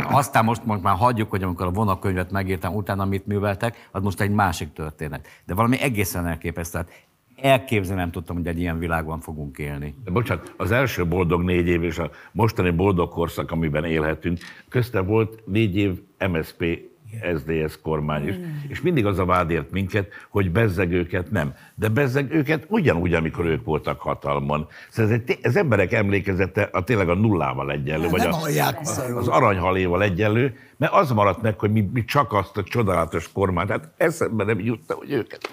[0.09, 4.21] aztán most, most már hagyjuk, hogy amikor a vonakönyvet megírtam, utána mit műveltek, az most
[4.21, 5.27] egy másik történet.
[5.45, 6.77] De valami egészen elképesztő.
[6.77, 7.05] Tehát
[7.41, 9.95] elképzelni nem tudtam, hogy egy ilyen világban fogunk élni.
[10.03, 14.39] De bocsánat, az első boldog négy év és a mostani boldog korszak, amiben élhetünk,
[14.69, 16.01] közte volt négy év
[16.31, 16.89] MSP
[17.37, 18.35] SDS kormány is.
[18.67, 21.53] És mindig az a vád ért minket, hogy bezzeg őket nem.
[21.75, 24.67] De bezzeg őket ugyanúgy, amikor ők voltak hatalmon.
[24.89, 28.79] Szóval ez, egy, ez emberek emlékezete a tényleg a nullával egyenlő, vagy Nem a, hallják
[28.97, 29.15] meg.
[29.15, 33.69] az aranyhaléval egyenlő, mert az maradt meg, hogy mi, mi csak azt a csodálatos kormányt,
[33.69, 35.49] hát eszembe nem jutta, hogy őket.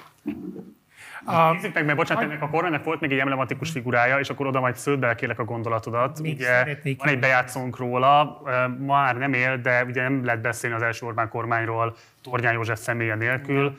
[1.24, 1.53] A...
[1.53, 4.61] Nézzük meg, mert bocsánat, ennek a kormánynak volt még egy emblematikus figurája, és akkor oda
[4.61, 6.20] majd sződ belekérlek a gondolatodat.
[6.20, 8.43] Még ugye szeretnék- van egy bejátszónk róla,
[8.78, 12.78] ma már nem él, de ugye nem lehet beszélni az első Orbán kormányról Tornyán József
[12.78, 13.77] személye nélkül.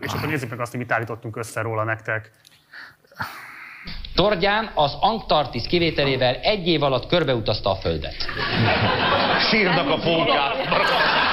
[0.00, 2.30] És akkor nézzük meg azt, hogy mit állítottunk össze róla nektek.
[4.14, 8.16] Tordján az Antarktisz kivételével egy év alatt körbeutazta a Földet.
[9.50, 11.28] Sírnak a pókák.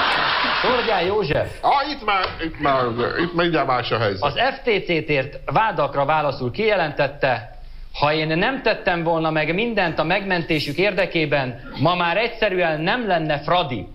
[0.62, 2.84] Tordján József Ah, itt már, itt már,
[3.18, 4.22] itt mindjárt más a helyzet.
[4.22, 7.56] az FTC-t ért vádakra válaszul kijelentette,
[7.98, 13.38] Ha én nem tettem volna meg mindent a megmentésük érdekében, ma már egyszerűen nem lenne
[13.38, 13.86] Fradi.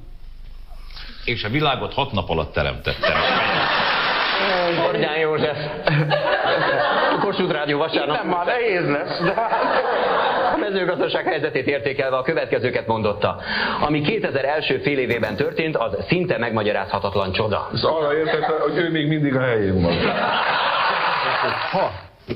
[1.26, 3.14] És a világot hat nap alatt teremtettem.
[4.84, 5.57] Tornyán József.
[7.19, 8.18] Kossuth Rádió vasárnap.
[8.18, 9.22] Nem, már nehéz lesz.
[9.23, 9.34] De...
[10.53, 13.41] A mezőgazdaság helyzetét értékelve a következőket mondotta.
[13.81, 17.69] Ami 2000 első fél évében történt, az szinte megmagyarázhatatlan csoda.
[17.73, 19.93] Ez arra értette, hogy ő még mindig a helyén van.
[21.72, 21.91] Ha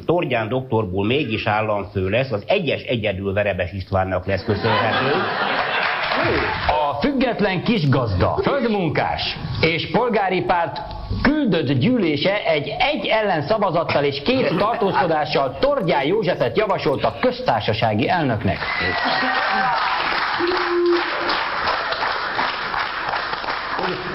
[0.05, 5.11] Tordján doktorból mégis államfő lesz, az egyes egyedül Verebes Istvánnak lesz köszönhető.
[6.67, 10.79] A független kisgazda, földmunkás és polgári párt
[11.21, 18.57] küldött gyűlése egy egy ellen szavazattal és két tartózkodással Tordján Józsefet javasolta köztársasági elnöknek.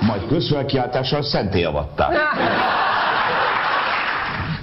[0.01, 2.17] Majd közfelkiáltással szenté avatták.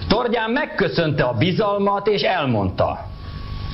[0.07, 2.99] Tordján megköszönte a bizalmat és elmondta.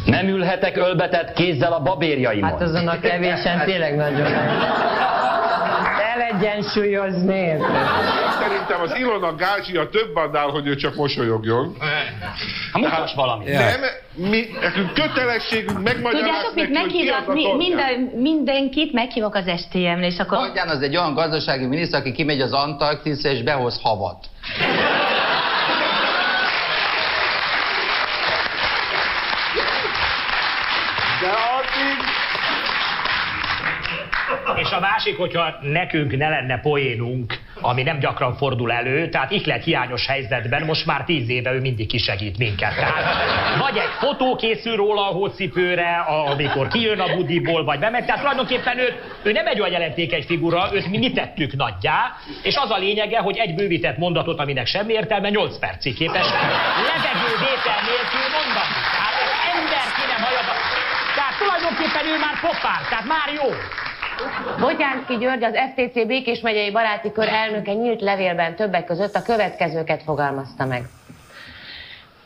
[0.05, 2.49] Nem ülhetek ölbetett kézzel a babérjaimon.
[2.49, 4.27] Hát azon a kevésen tényleg nagyon
[6.15, 7.57] elegyensúlyozni.
[8.39, 11.75] Szerintem az Ilona Gázsia több annál, hogy ő csak mosolyogjon.
[12.71, 13.47] Ha mutass valamit.
[13.47, 13.81] Nem,
[14.13, 20.37] mi, nekünk kötelességünk megmagyarázni Tudjátok, mit meghívok, mi, minden, mindenkit meghívok az STM-re, és akkor...
[20.37, 24.25] Tordján az egy olyan gazdasági miniszter, aki kimegy az Antarktiszra és behoz havat.
[34.55, 39.63] És a másik, hogyha nekünk ne lenne poénunk, ami nem gyakran fordul elő, tehát ihlet
[39.63, 42.75] hiányos helyzetben, most már tíz éve ő mindig kisegít minket.
[42.75, 45.97] Tehát vagy egy fotó készül róla a hócipőre,
[46.31, 48.05] amikor kijön a budiból, vagy bemegy.
[48.05, 52.55] Tehát tulajdonképpen ő, ő nem egy olyan jelentékeny figura, őt mi, mi tettük nagyjá, és
[52.55, 56.25] az a lényege, hogy egy bővített mondatot, aminek semmi értelme, 8 percig képes
[56.89, 58.75] levegővétel nélkül mondani.
[58.95, 59.15] Tehát
[59.53, 60.41] ember ki nem hallja.
[61.15, 63.49] Tehát tulajdonképpen ő már popár, tehát már jó.
[64.59, 70.03] Botyánszki György, az FTC Békés megyei baráti kör elnöke nyílt levélben többek között a következőket
[70.03, 70.83] fogalmazta meg.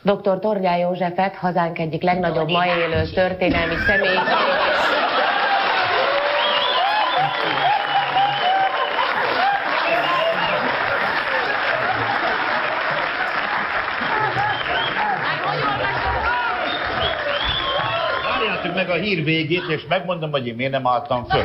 [0.02, 0.38] Dr.
[0.38, 4.18] Tordján Józsefet, hazánk egyik legnagyobb ma élő történelmi személy.
[18.80, 21.44] Meg a hír végét, és megmondom, hogy én miért nem álltam föl.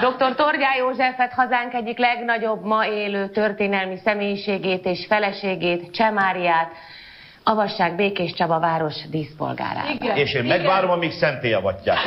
[0.00, 0.34] Dr.
[0.34, 6.70] Tordján Józsefet, hazánk egyik legnagyobb ma élő történelmi személyiségét és feleségét, Csemáriát,
[7.44, 9.86] avassák Békés Csaba város díszpolgárát.
[10.14, 11.98] És én megvárom, amíg szenté avatják.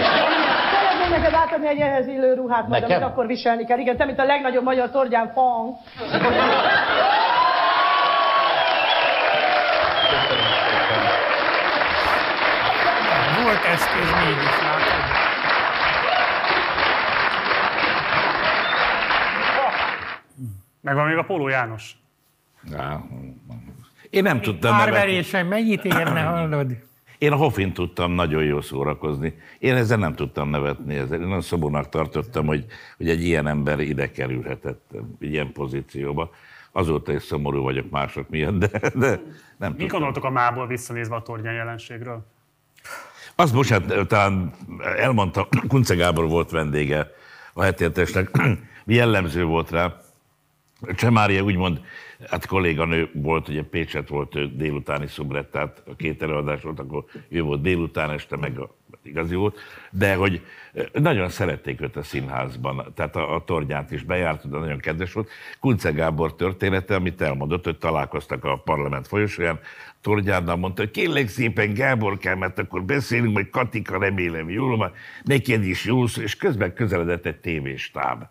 [0.71, 2.97] Szeretném neked átadni egy ehhez illő ruhát, majd, Nekem?
[2.97, 3.77] amit akkor viselni kell.
[3.77, 5.75] Igen, te, mint a legnagyobb magyar tordján fang.
[13.47, 15.03] Volt eszköz mégis, látod?
[20.81, 21.95] Megvan még a Póló János.
[24.09, 24.91] Én nem tudtam nevetni.
[24.91, 26.71] Párverésen mennyit érne, hallod?
[27.17, 29.33] Én a Hoffin tudtam nagyon jól szórakozni.
[29.59, 30.95] Én ezzel nem tudtam nevetni.
[30.95, 31.19] Ezzel.
[31.19, 32.65] Én nagyon szomorúnak tartottam, hogy,
[32.97, 36.29] hogy egy ilyen ember ide kerülhetett ilyen pozícióba.
[36.71, 39.21] Azóta is szomorú vagyok mások miatt, de, de
[39.57, 42.25] nem Mit gondoltok a mából visszanézve a tornyán jelenségről?
[43.39, 44.53] Azt bocsánat, talán
[44.97, 47.11] elmondta, Kunce Gábor volt vendége
[47.53, 48.29] a hetéltesnek,
[48.85, 50.01] jellemző volt rá.
[50.95, 51.81] Csemária úgymond,
[52.29, 57.05] hát kolléganő volt, ugye Pécset volt ő délutáni szubrett, tehát a két előadás volt, akkor
[57.29, 59.59] ő volt délután, este meg a igazi volt,
[59.91, 60.41] de hogy
[60.93, 65.29] nagyon szerették őt a színházban, tehát a, a tornyát is bejárt, de nagyon kedves volt.
[65.59, 69.59] Kunce Gábor története, amit elmondott, hogy találkoztak a parlament folyosóján,
[70.07, 74.91] Torgyánnal mondta, hogy kérlek szépen Gábor kell, mert akkor beszélünk, majd Katika remélem jól van,
[75.23, 78.23] neked is jó szó, és közben közeledett egy tévéstáb.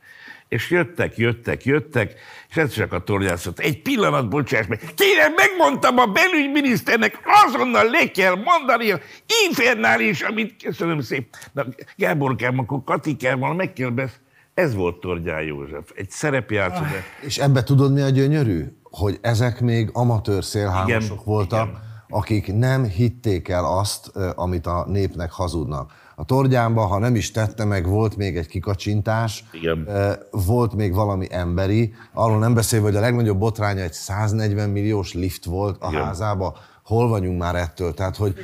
[0.49, 2.15] És jöttek, jöttek, jöttek,
[2.51, 7.91] és ez csak a tornyán szólt, egy pillanat, bocsáss meg, kérem, megmondtam a belügyminiszternek, azonnal
[7.91, 9.01] le kell mondani a
[9.47, 11.41] infernális, amit köszönöm szépen.
[11.53, 11.65] Na,
[11.97, 14.21] Gábor kell, akkor Katikával meg kell besz...
[14.55, 18.65] Ez volt Tordján József, egy szerepjátszó, de És ebbe tudod mi a gyönyörű?
[18.97, 21.69] Hogy ezek még amatőr szélhámosok Igen, voltak,
[22.09, 25.93] akik nem hitték el azt, amit a népnek hazudnak.
[26.15, 29.89] A torgyámba, ha nem is tette meg, volt még egy kikacsintás, Igen.
[30.31, 35.45] volt még valami emberi, arról nem beszélve, hogy a legnagyobb botránya egy 140 milliós lift
[35.45, 36.05] volt a Igen.
[36.05, 36.57] házába.
[36.85, 37.95] Hol vagyunk már ettől?
[37.95, 38.35] Tehát, hogy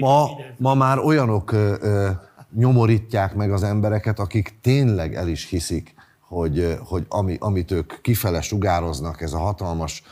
[0.00, 2.08] ma, ma már olyanok ö, ö,
[2.54, 5.94] nyomorítják meg az embereket, akik tényleg el is hiszik,
[6.28, 10.02] hogy, hogy ami, amit ők kifele sugároznak, ez a hatalmas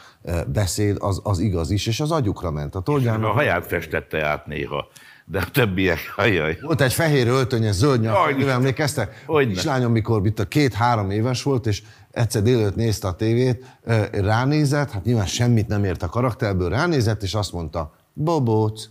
[0.47, 2.75] beszéd, az, az igaz is, és az agyukra ment.
[2.75, 4.89] A a torgyának haját festette át néha.
[5.25, 6.59] de a többiek, ajaj.
[6.61, 9.23] Volt egy fehér öltönye, zöld nyak, Jaj, mivel emlékeztek?
[9.27, 9.53] Hogyne.
[9.53, 13.65] Kislányom, mikor itt a két-három éves volt, és egyszer délőtt nézte a tévét,
[14.13, 18.89] ránézett, hát nyilván semmit nem ért a karakterből, ránézett, és azt mondta, Bobóc.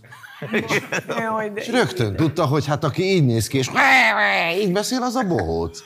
[1.54, 3.70] És rögtön tudta, hogy hát aki így néz ki, és
[4.60, 5.80] így beszél, az a bohóc.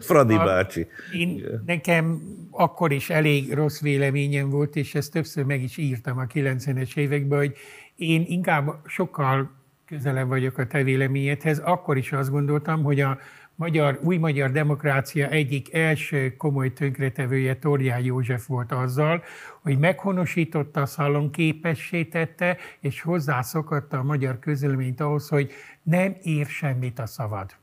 [0.00, 0.86] Fradi A- bácsi.
[1.12, 6.24] Én, nekem akkor is elég rossz véleményem volt, és ezt többször meg is írtam a
[6.24, 7.52] 90-es években, hogy
[7.96, 9.50] én inkább sokkal
[9.86, 11.58] közelebb vagyok a te véleményedhez.
[11.58, 13.18] Akkor is azt gondoltam, hogy a
[13.56, 19.22] magyar, új magyar demokrácia egyik első komoly tönkretevője Torján József volt azzal,
[19.62, 25.52] hogy meghonosította, szalon képessé tette, és hozzászokatta a magyar közölményt ahhoz, hogy
[25.82, 27.56] nem ér semmit a szavad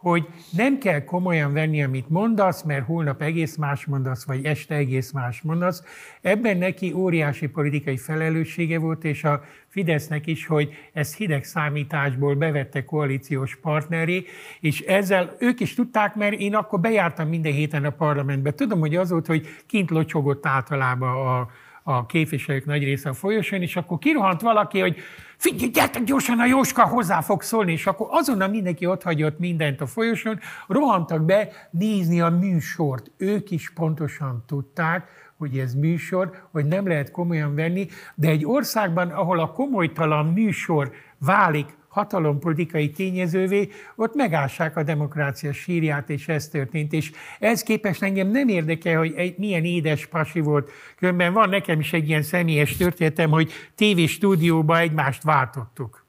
[0.00, 5.12] hogy nem kell komolyan venni, amit mondasz, mert holnap egész más mondasz, vagy este egész
[5.12, 5.82] más mondasz.
[6.20, 12.84] Ebben neki óriási politikai felelőssége volt, és a Fidesznek is, hogy ezt hideg számításból bevette
[12.84, 14.24] koalíciós partneré,
[14.60, 18.50] és ezzel ők is tudták, mert én akkor bejártam minden héten a parlamentbe.
[18.50, 21.48] Tudom, hogy az volt, hogy kint locsogott általában a,
[21.82, 24.96] a képviselők nagy része a folyosón, és akkor kirohant valaki, hogy
[25.40, 29.80] figyelj, gyertek gyorsan, a Jóska hozzá fog szólni, és akkor azonnal mindenki ott hagyott mindent
[29.80, 33.10] a folyosón, rohantak be nézni a műsort.
[33.16, 39.10] Ők is pontosan tudták, hogy ez műsor, hogy nem lehet komolyan venni, de egy országban,
[39.10, 46.92] ahol a komolytalan műsor válik hatalompolitikai tényezővé, ott megássák a demokrácia sírját, és ez történt.
[46.92, 50.70] És ez képest engem nem érdekel, hogy egy, milyen édes pasi volt.
[50.96, 56.06] Különben van nekem is egy ilyen személyes történetem, hogy tévéstúdióban egymást váltottuk.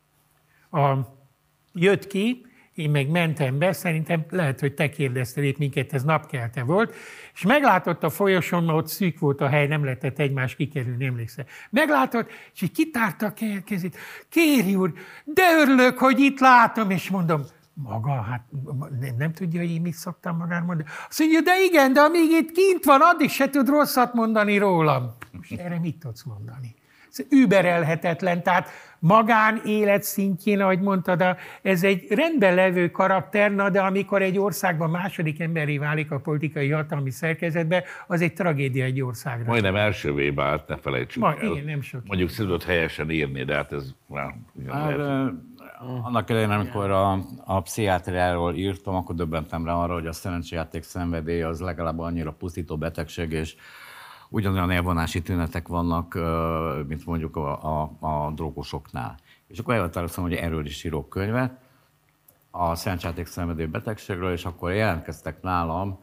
[0.71, 0.93] A,
[1.73, 2.45] jött ki,
[2.81, 6.93] én meg mentem be, szerintem lehet, hogy te kérdeztél itt minket, ez napkelte volt,
[7.33, 11.45] és meglátott a folyosón, mert ott szűk volt a hely, nem lehetett egymás kikerülni, emlékszel.
[11.69, 13.97] Meglátott, és így kitárta a ke- kezét.
[14.29, 14.93] Kéri úr,
[15.23, 17.41] de örülök, hogy itt látom, és mondom,
[17.73, 18.45] maga, hát
[18.99, 20.89] nem, nem tudja, hogy én mit szoktam magára mondani.
[21.09, 25.11] Azt mondja, de igen, de amíg itt kint van, addig se tud rosszat mondani rólam.
[25.31, 26.75] Most erre mit tudsz mondani?
[27.11, 28.69] Ez überelhetetlen, tehát
[28.99, 31.23] magán élet szintjén, ahogy mondtad,
[31.61, 36.69] ez egy rendben levő karakter, na, de amikor egy országban második emberi válik a politikai
[36.69, 39.45] hatalmi szerkezetbe, az egy tragédia egy országra.
[39.45, 41.51] Majdnem elsővé vált, ne felejtsük Ma- el.
[41.51, 42.01] igen, nem sok.
[42.05, 44.35] Mondjuk szülött helyesen írni, de hát ez már...
[44.59, 44.99] igen, Hát, lehet.
[44.99, 45.27] ö,
[46.03, 51.41] annak idején, amikor a, a pszichiátriáról írtam, akkor döbbentem rá arra, hogy a szerencsejáték szenvedély
[51.41, 53.55] az legalább annyira pusztító betegség, és
[54.31, 56.17] ugyanolyan elvonási tünetek vannak,
[56.87, 59.15] mint mondjuk a, a, a drogosoknál.
[59.47, 61.59] És akkor elhatároztam, hogy erről is írok könyvet,
[62.51, 65.99] a szerencsejáték szenvedély betegségről, és akkor jelentkeztek nálam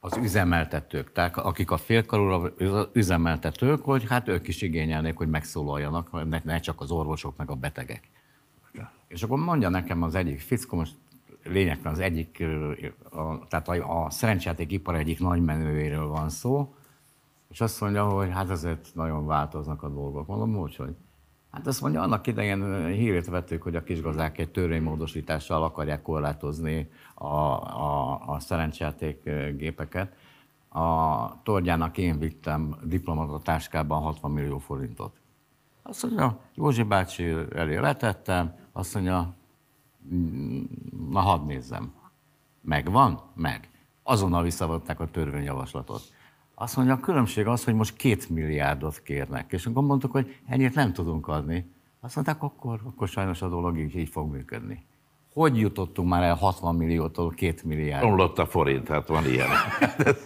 [0.00, 2.52] az üzemeltetők, tehát akik a félkarúra
[2.92, 7.54] üzemeltetők, hogy hát ők is igényelnék, hogy megszólaljanak, ne, ne csak az orvosok, meg a
[7.54, 8.08] betegek.
[9.08, 10.94] És akkor mondja nekem az egyik fickó, most
[11.44, 12.44] lényegtelen az egyik,
[13.10, 16.74] a, tehát a, a szerencsejáték ipar egyik nagy menőjéről van szó,
[17.52, 20.26] és azt mondja, hogy hát azért nagyon változnak a dolgok.
[20.26, 20.96] Mondom, hogy hogy?
[21.50, 27.26] Hát azt mondja, annak idején hírét vettük, hogy a kisgazdák egy törvénymódosítással akarják korlátozni a,
[27.26, 29.22] a, a szerencsejáték
[29.56, 30.16] gépeket.
[30.68, 35.20] A Tordjának én vittem diplomata táskában 60 millió forintot.
[35.82, 39.34] Azt mondja, Józsi bácsi elé letettem, azt mondja,
[40.14, 40.62] "Mm,
[41.10, 41.92] na hadd nézzem.
[42.60, 43.20] Megvan?
[43.34, 43.70] Meg.
[44.02, 46.02] Azonnal visszavonták a törvényjavaslatot.
[46.62, 49.52] Azt mondja, a különbség az, hogy most két milliárdot kérnek.
[49.52, 51.70] És akkor mondtuk, hogy ennyit nem tudunk adni.
[52.00, 54.84] Azt mondták, akkor, akkor sajnos a dolog így, így fog működni.
[55.32, 58.04] Hogy jutottunk már el 60 milliótól 2 milliárd?
[58.04, 59.48] Omlott a forint, hát van ilyen.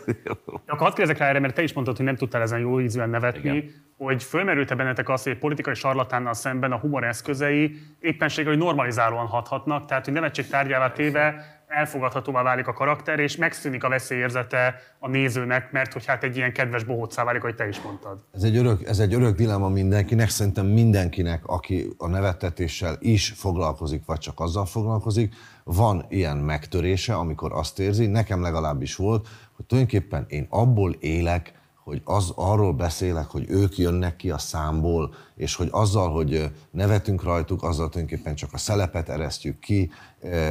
[0.67, 3.11] Akkor hadd kérdezek rá erre, mert te is mondtad, hogy nem tudtál ezen jó ízűen
[3.11, 3.71] nevetni, Igen.
[3.97, 9.27] hogy fölmerült-e bennetek az, hogy egy politikai sarlatánnal szemben a humor eszközei éppenséggel, hogy normalizálóan
[9.27, 15.09] hathatnak, tehát hogy nevetség tárgyává téve elfogadhatóvá válik a karakter, és megszűnik a veszélyérzete a
[15.09, 18.19] nézőnek, mert hogy hát egy ilyen kedves bohócá válik, ahogy te is mondtad.
[18.35, 24.03] Ez egy, örök, ez egy örök dilemma mindenkinek, szerintem mindenkinek, aki a nevettetéssel is foglalkozik,
[24.07, 25.35] vagy csak azzal foglalkozik,
[25.65, 31.53] van ilyen megtörése, amikor azt érzi, nekem legalábbis volt, hogy tulajdonképpen én abból élek,
[31.87, 37.23] hogy az, arról beszélek, hogy ők jönnek ki a számból, és hogy azzal, hogy nevetünk
[37.23, 39.91] rajtuk, azzal tulajdonképpen csak a szelepet eresztjük ki,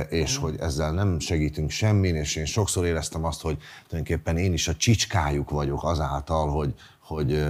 [0.09, 3.57] és hogy ezzel nem segítünk semmin, és én sokszor éreztem azt, hogy
[3.87, 7.45] tulajdonképpen én is a csicskájuk vagyok azáltal, hogy, hogy,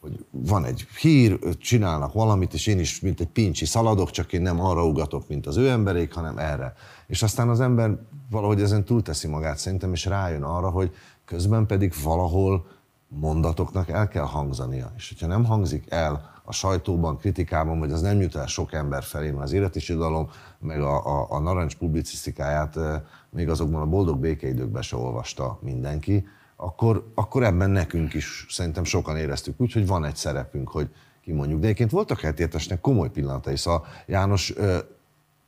[0.00, 4.42] hogy van egy hír, csinálnak valamit, és én is, mint egy pincsi szaladok, csak én
[4.42, 6.74] nem arra ugatok, mint az ő emberék, hanem erre.
[7.06, 7.98] És aztán az ember
[8.30, 10.94] valahogy ezen túlteszi magát szerintem, és rájön arra, hogy
[11.24, 12.78] közben pedig valahol
[13.10, 14.92] mondatoknak el kell hangzania.
[14.96, 19.02] És hogyha nem hangzik el a sajtóban, kritikában, vagy az nem jut el sok ember
[19.02, 22.78] felé, mert az életisidalom, meg a, a, a narancs publicisztikáját
[23.30, 26.26] még azokban a boldog békeidőkben se olvasta mindenki,
[26.56, 30.90] akkor, akkor ebben nekünk is szerintem sokan éreztük úgy, hogy van egy szerepünk, hogy
[31.22, 31.58] kimondjuk.
[31.58, 34.54] De egyébként voltak hetértesnek komoly pillanatai, szóval János,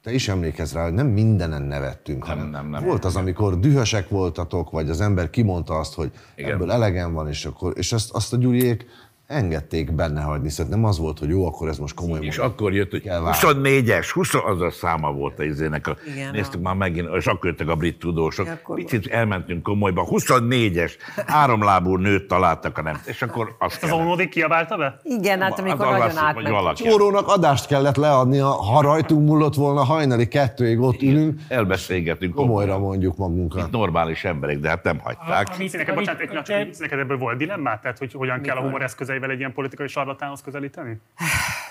[0.03, 3.59] te is emlékezz rá, hogy nem mindenen nevettünk, nem, hanem nem, nem, volt az, amikor
[3.59, 6.51] dühösek voltatok, vagy az ember kimondta azt, hogy Igen.
[6.51, 8.87] ebből elegem van, és, akkor, és azt, azt a Gyuriék
[9.33, 12.19] engedték benne hagyni, szóval nem az volt, hogy jó, akkor ez most komoly.
[12.21, 15.87] És akkor jött, hogy 24-es, 20 az a száma volt a izének.
[15.87, 16.63] A, Igen, néztük a...
[16.63, 18.49] már megint, és akkor jöttek a brit tudósok.
[18.75, 20.93] Picit elmentünk komolyba, 24-es,
[21.27, 23.01] háromlábú nőt találtak a nem.
[23.05, 25.01] És akkor azt Az Ónódik kiabálta be?
[25.03, 26.77] Igen, hát amikor az nagyon átment.
[26.77, 31.41] Csórónak adást kellett leadnia, ha rajtunk múlott volna hajnali kettőig ott ülünk.
[31.49, 32.35] Elbeszélgetünk.
[32.35, 33.67] Komolyra mondjuk magunkat.
[33.67, 35.49] Itt normális emberek, de hát nem hagyták.
[35.49, 37.83] A, a, neked, bocsánat, egy, neked ebből volt dilemmát?
[37.83, 41.01] Tehát, hogy hogyan kell a humor eszközei eszközeivel egy ilyen politikai sarlatánhoz közelíteni?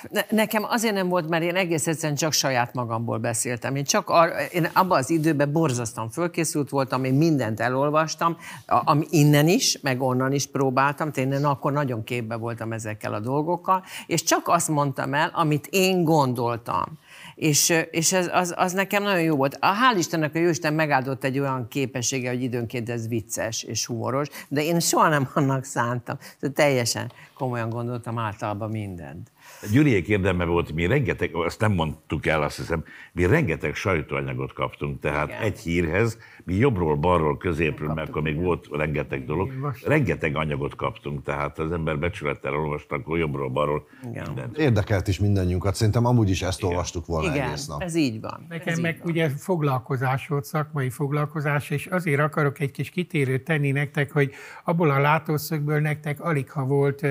[0.10, 3.76] Ne, nekem azért nem volt, mert én egész egyszerűen csak saját magamból beszéltem.
[3.76, 9.48] Én csak ar, én abban az időben borzasztóan fölkészült voltam, én mindent elolvastam, ami innen
[9.48, 14.48] is, meg onnan is próbáltam, tényleg akkor nagyon képbe voltam ezekkel a dolgokkal, és csak
[14.48, 17.00] azt mondtam el, amit én gondoltam.
[17.42, 19.58] És, és ez, az, az nekem nagyon jó volt.
[19.60, 24.28] A, hál' Istennek a Jóisten megáldott egy olyan képessége, hogy időnként ez vicces és humoros,
[24.48, 26.18] de én soha nem annak szántam.
[26.40, 29.32] De teljesen komolyan gondoltam általában mindent.
[29.72, 32.84] Gyuriék érdeme volt, mi rengeteg, azt nem mondtuk el, azt hiszem,
[33.14, 35.42] mi rengeteg sajtóanyagot kaptunk, tehát Igen.
[35.42, 41.24] egy hírhez, mi jobbról, balról, középről, mert akkor még volt rengeteg dolog, rengeteg anyagot kaptunk,
[41.24, 44.58] tehát az ember becsülettel olvasta, akkor jobbról, balról mindent.
[44.58, 46.70] Érdekelt is mindannyiunkat, szerintem amúgy is ezt Igen.
[46.70, 47.82] olvastuk volna Igen, egész nap.
[47.82, 48.46] ez így van.
[48.50, 49.12] Nekem ez meg van.
[49.12, 54.32] ugye foglalkozás volt, szakmai foglalkozás, és azért akarok egy kis kitérőt tenni nektek, hogy
[54.64, 57.06] abból a látószögből nektek alig ha volt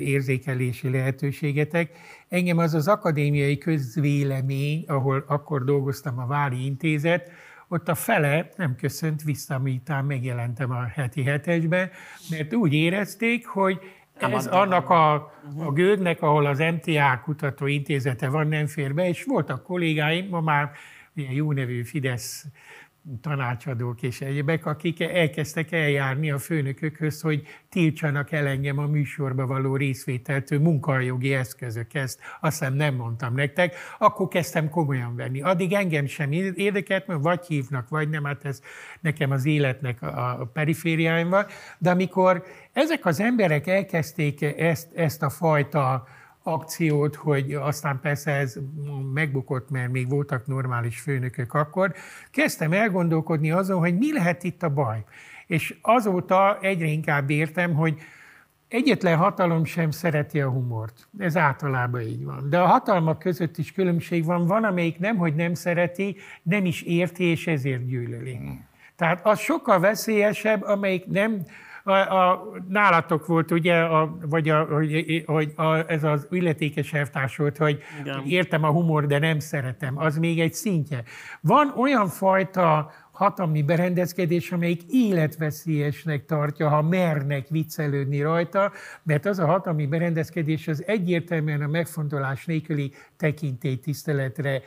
[0.00, 1.90] érzékelési lehetőségetek.
[2.28, 7.30] Engem az az akadémiai közvélemény, ahol akkor dolgoztam a Vári Intézet,
[7.68, 11.90] ott a fele nem köszönt vissza, miután megjelentem a heti hetesbe,
[12.30, 13.80] mert úgy érezték, hogy
[14.18, 15.14] ez annak a,
[15.58, 20.70] a gődnek, ahol az MTA kutatóintézete van, nem fér be, és voltak kollégáim, ma már
[21.14, 22.46] ilyen jó nevű Fidesz
[23.20, 29.76] tanácsadók és egyebek, akik elkezdtek eljárni a főnökökhöz, hogy tiltsanak el engem a műsorba való
[29.76, 31.94] részvételtől munkajogi eszközök.
[31.94, 33.74] Ezt azt hiszem nem mondtam nektek.
[33.98, 35.42] Akkor kezdtem komolyan venni.
[35.42, 38.60] Addig engem sem érdekelt, mert vagy hívnak, vagy nem, hát ez
[39.00, 41.46] nekem az életnek a perifériáim van.
[41.78, 46.06] De amikor ezek az emberek elkezdték ezt, ezt a fajta
[46.52, 48.56] akciót, hogy aztán persze ez
[49.14, 51.94] megbukott, mert még voltak normális főnökök akkor,
[52.30, 55.04] kezdtem elgondolkodni azon, hogy mi lehet itt a baj.
[55.46, 58.00] És azóta egyre inkább értem, hogy
[58.68, 61.08] egyetlen hatalom sem szereti a humort.
[61.18, 62.50] Ez általában így van.
[62.50, 64.46] De a hatalmak között is különbség van.
[64.46, 68.36] Van, amelyik nem, hogy nem szereti, nem is érti, és ezért gyűlöli.
[68.36, 68.66] Hmm.
[68.96, 71.42] Tehát az sokkal veszélyesebb, amelyik nem
[71.88, 77.36] a, a, nálatok volt ugye, a, vagy a, hogy, hogy a, ez az illetékes elvtárs
[77.36, 78.22] volt, hogy Igen.
[78.26, 79.98] értem a humor, de nem szeretem.
[79.98, 81.02] Az még egy szintje.
[81.40, 89.46] Van olyan fajta hatalmi berendezkedés, amelyik életveszélyesnek tartja, ha mernek viccelődni rajta, mert az a
[89.46, 94.62] hatalmi berendezkedés az egyértelműen a megfontolás nélküli tekintélytiszteletre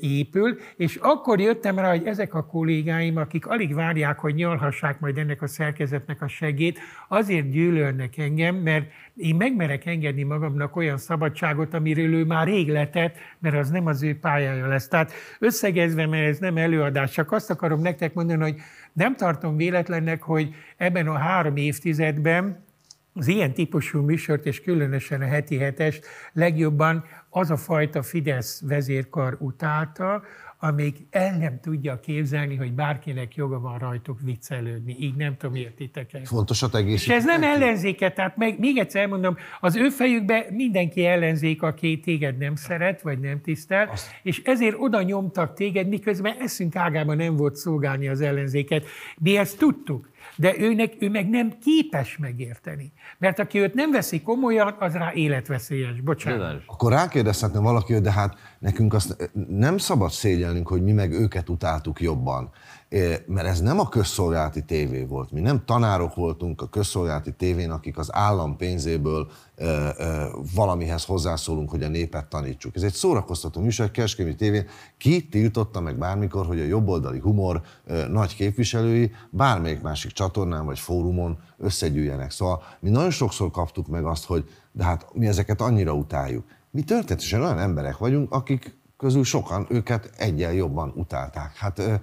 [0.00, 5.18] épül, és akkor jöttem rá, hogy ezek a kollégáim, akik alig várják, hogy nyalhassák majd
[5.18, 6.78] ennek a szerkezetnek a segét,
[7.08, 13.16] azért gyűlölnek engem, mert én megmerek engedni magamnak olyan szabadságot, amiről ő már rég letett,
[13.38, 14.88] mert az nem az ő pályája lesz.
[14.88, 18.56] Tehát összegezve, mert ez nem előadás, csak azt akarom nektek mondani, hogy
[18.92, 22.64] nem tartom véletlennek, hogy ebben a három évtizedben
[23.14, 27.04] az ilyen típusú műsort, és különösen a heti hetest legjobban
[27.36, 30.22] az a fajta Fidesz vezérkar utálta,
[30.58, 34.96] amíg el nem tudja képzelni, hogy bárkinek joga van rajtuk viccelődni.
[34.98, 36.24] Így nem tudom, értitek el.
[36.24, 37.02] Fontos a egész.
[37.02, 42.00] És ez nem ellenzéke, tehát meg, még egyszer mondom, az ő fejükben mindenki ellenzék, aki
[42.00, 44.10] téged nem szeret, vagy nem tisztel, Azt.
[44.22, 48.84] és ezért oda nyomtak téged, miközben eszünk ágában nem volt szolgálni az ellenzéket.
[49.18, 52.92] Mi ezt tudtuk de őnek, ő meg nem képes megérteni.
[53.18, 56.00] Mert aki őt nem veszi komolyan, az rá életveszélyes.
[56.00, 56.62] Bocsánat.
[56.66, 61.48] Akkor rákérdezhetne valaki, hogy de hát nekünk azt nem szabad szégyelnünk, hogy mi meg őket
[61.48, 62.50] utáltuk jobban
[63.26, 65.30] mert ez nem a közszolgálati tévé volt.
[65.30, 69.30] Mi nem tanárok voltunk a közszolgálati tévén, akik az állam pénzéből
[70.54, 72.76] valamihez hozzászólunk, hogy a népet tanítsuk.
[72.76, 74.66] Ez egy szórakoztató műsor, Keskemi tévén.
[74.98, 77.62] Ki tiltotta meg bármikor, hogy a jobboldali humor
[78.10, 82.30] nagy képviselői bármelyik másik csatornán vagy fórumon összegyűjjenek.
[82.30, 86.44] Szóval mi nagyon sokszor kaptuk meg azt, hogy de hát mi ezeket annyira utáljuk.
[86.70, 91.56] Mi történetesen olyan emberek vagyunk, akik közül sokan őket egyen jobban utálták.
[91.56, 91.94] Hát ö,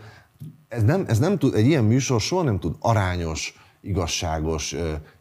[0.68, 4.76] ez nem, ez nem tud, egy ilyen műsor soha nem tud arányos, igazságos,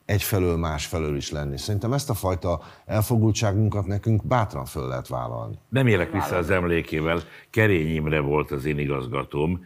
[0.05, 1.59] egyfelől másfelől is lenni.
[1.59, 5.59] Szerintem ezt a fajta elfogultságunkat nekünk bátran föl lehet vállalni.
[5.69, 7.23] Nem élek vissza az emlékével.
[7.51, 9.65] Kerény Imre volt az én igazgatóm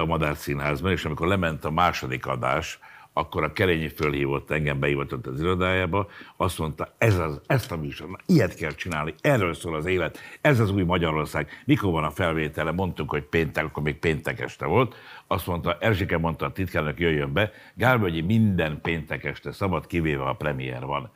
[0.00, 2.78] a Madár Színházban, és amikor lement a második adás,
[3.16, 8.08] akkor a Kerényi fölhívott engem, behivatott az irodájába, azt mondta, ez az, ezt a műsor,
[8.08, 11.48] na, ilyet kell csinálni, erről szól az élet, ez az új Magyarország.
[11.64, 12.72] Mikor van a felvétele?
[12.72, 14.94] Mondtuk, hogy péntek, akkor még péntek este volt.
[15.26, 20.34] Azt mondta, Erzsike mondta a titkárnak, jöjjön be, Gálvölgyi minden péntek este szabad, kivéve a
[20.34, 21.10] premier van.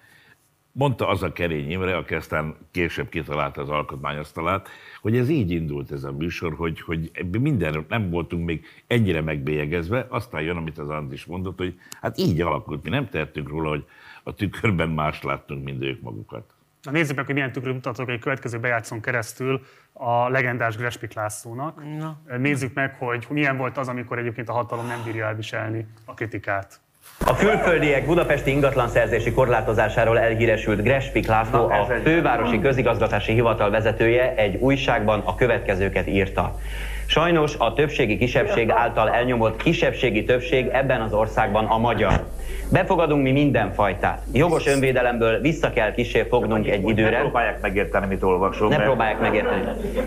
[0.79, 4.69] Mondta az a Kerény Imre, aki aztán később kitalálta az alkotmányasztalát,
[5.01, 7.11] hogy ez így indult ez a műsor, hogy, hogy
[7.41, 12.41] minden nem voltunk még ennyire megbélyegezve, aztán jön, amit az Andris mondott, hogy hát így
[12.41, 13.85] alakult, mi nem tehetünk róla, hogy
[14.23, 16.55] a tükörben más láttunk, mint ők magukat.
[16.83, 19.61] Na nézzük meg, hogy milyen tükröt mutatok egy következő bejátszón keresztül
[19.93, 21.83] a legendás Grespik Lászlónak.
[21.99, 22.21] Na.
[22.39, 26.81] Nézzük meg, hogy milyen volt az, amikor egyébként a hatalom nem bírja elviselni a kritikát.
[27.27, 34.57] A külföldiek budapesti ingatlanszerzési korlátozásáról elhíresült Grespik László, Na, a fővárosi közigazgatási hivatal vezetője egy
[34.57, 36.59] újságban a következőket írta.
[37.07, 42.27] Sajnos a többségi kisebbség által elnyomott kisebbségi többség ebben az országban a magyar.
[42.71, 44.23] Befogadunk mi mindenfajtát.
[44.33, 47.11] Jogos önvédelemből vissza kell kísér fognunk egy időre.
[47.11, 48.69] Ne próbálják megérteni, mit olvasok.
[48.69, 49.63] Ne mert- próbálják megérteni.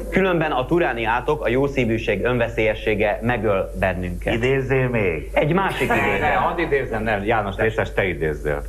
[0.09, 4.33] Különben a turáni átok, a jószívűség önveszélyessége megöl bennünket.
[4.33, 5.29] Idézzél még.
[5.33, 6.19] Egy másik Ne, idézet.
[6.19, 8.61] ne, hadd idézzem, nem, János Léses, te idézzél.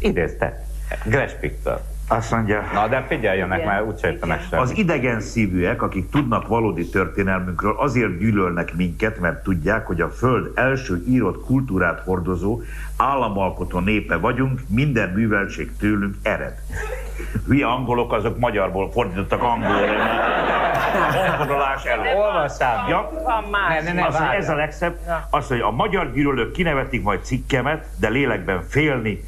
[0.00, 0.64] Idézte.
[1.04, 1.80] Grespiktől.
[2.08, 2.64] Azt mondja.
[2.72, 4.64] Na, de figyeljenek, mert úgy értenek semmit.
[4.64, 10.50] Az idegen szívűek, akik tudnak valódi történelmünkről, azért gyűlölnek minket, mert tudják, hogy a Föld
[10.54, 12.60] első írott kultúrát hordozó,
[12.96, 16.54] államalkotó népe vagyunk, minden műveltség tőlünk ered.
[17.46, 19.92] Hülye angolok, azok magyarból fordítottak angolra.
[21.12, 22.18] Honfoglalás elő.
[22.18, 22.88] Olvassál.
[22.88, 23.82] Ja, Van más.
[23.82, 24.36] Ne, ne, ne, az, várjál.
[24.36, 24.98] ez a legszebb,
[25.30, 29.20] az, hogy a magyar gyűlölők kinevetik majd cikkemet, de lélekben félni,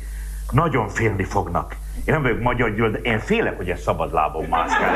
[0.51, 1.77] nagyon félni fognak.
[2.05, 4.95] Én nem vagyok magyar gyűlölő, de én félek, hogy ez szabad lábon mászkál.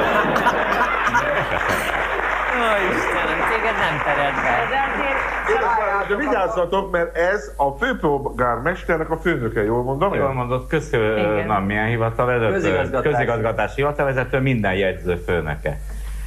[2.61, 4.67] Ó, Istenem, téged nem tered be.
[4.71, 10.15] De azért De vigyázzatok, mert ez a főpolgármesternek a főnöke, jól mondom?
[10.15, 11.47] Jól mondott, közül, Igen.
[11.47, 12.53] na, milyen hivatalvezető?
[12.53, 13.09] Közigazgatási.
[13.09, 15.79] Közigazgatási hivatalvezető, minden jegyző főnöke.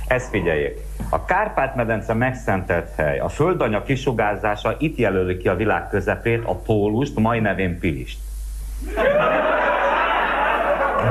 [0.07, 0.77] Ezt figyeljék.
[1.09, 7.15] A Kárpát-medence megszentelt hely, a földanya kisugárzása itt jelöli ki a világ közepét, a pólust,
[7.15, 8.17] mai nevén Pilist.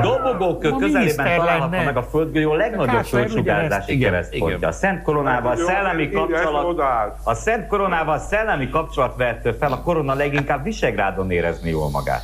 [0.01, 4.67] Dobogók közelében található meg a földgolyó legnagyobb földsugárzási keresztpontja.
[4.67, 6.79] A Szent Koronával Jó, szellemi kapcsolat...
[7.23, 12.23] A Szent Koronával szellemi kapcsolat vehető fel, a korona leginkább Visegrádon érezni jól magát.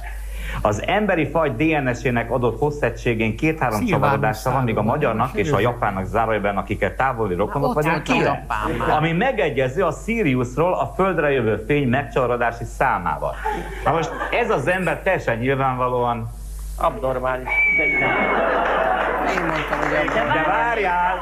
[0.61, 5.60] Az emberi faj DNS-ének adott hosszegységén két-három Szilvánus szavarodása van, míg a magyarnak és a
[5.60, 8.91] japánnak zárójelben, akiket távoli rokonok vagyunk, a.
[8.91, 13.35] Ami megegyező a Siriusról a földre jövő fény megcsavarodási számával.
[13.85, 16.30] Na most ez az ember teljesen nyilvánvalóan
[16.83, 17.47] abnormális.
[19.37, 20.33] Én mondtam, hogy abban.
[20.33, 21.15] de várjál,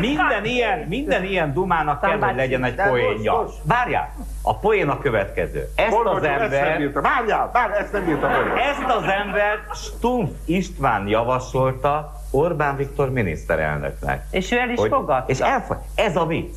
[0.00, 3.46] minden ilyen, minden ilyen dumának kell, hogy legyen egy poénja.
[3.62, 4.12] Várjál,
[4.42, 5.68] a poén a következő.
[5.74, 6.92] Ezt az hogy ezt nem ember.
[7.02, 8.40] Várjál, várj, ezt nem bírtam meg.
[8.58, 14.24] ezt az embert Stumpf István javasolta Orbán Viktor miniszterelnöknek.
[14.30, 15.32] És ő el is Hogy- fogadta.
[15.32, 15.76] És elfog.
[15.94, 16.54] Ez a vicc.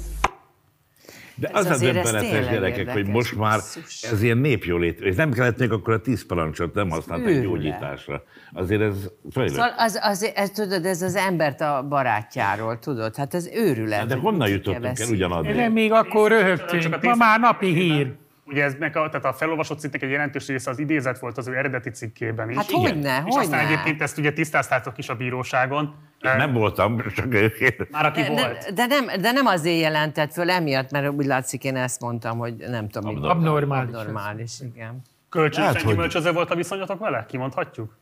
[1.42, 4.04] De Ez az a döbbenetes gyerekek, hogy most már Basszus.
[4.04, 8.24] ez ilyen népjólét, és nem kellett még akkor a tíz parancsot nem használták gyógyításra.
[8.54, 8.96] Azért ez
[9.32, 9.54] fejlett.
[9.54, 13.16] Szóval az, az, ez, tudod, ez az embert a barátjáról, tudod?
[13.16, 14.08] Hát ez őrület.
[14.08, 15.56] De honnan jutottunk el ugyanaddig?
[15.56, 17.02] De még akkor röhögtünk.
[17.02, 18.14] Ma már napi hír.
[18.52, 21.48] Ugye ez meg a, tehát a felolvasott cikknek egy jelentős része az idézet volt az
[21.48, 22.56] ő eredeti cikkében is.
[22.56, 25.96] Hát hogyne, És aztán egyébként ezt ugye tisztáztátok is a bíróságon.
[26.20, 27.90] Nem voltam, csak ők.
[27.92, 28.74] Már aki De, volt.
[28.74, 32.38] de, de, nem, de nem azért jelentett föl emiatt, mert úgy látszik, én ezt mondtam,
[32.38, 33.24] hogy nem tudom.
[33.24, 33.96] Abnormális.
[33.96, 35.02] Abnormális, igen.
[35.30, 37.26] Kölcsönösen Hát, hogy- gyümölcsöző volt a viszonyatok vele?
[37.30, 37.98] Kimondhatjuk?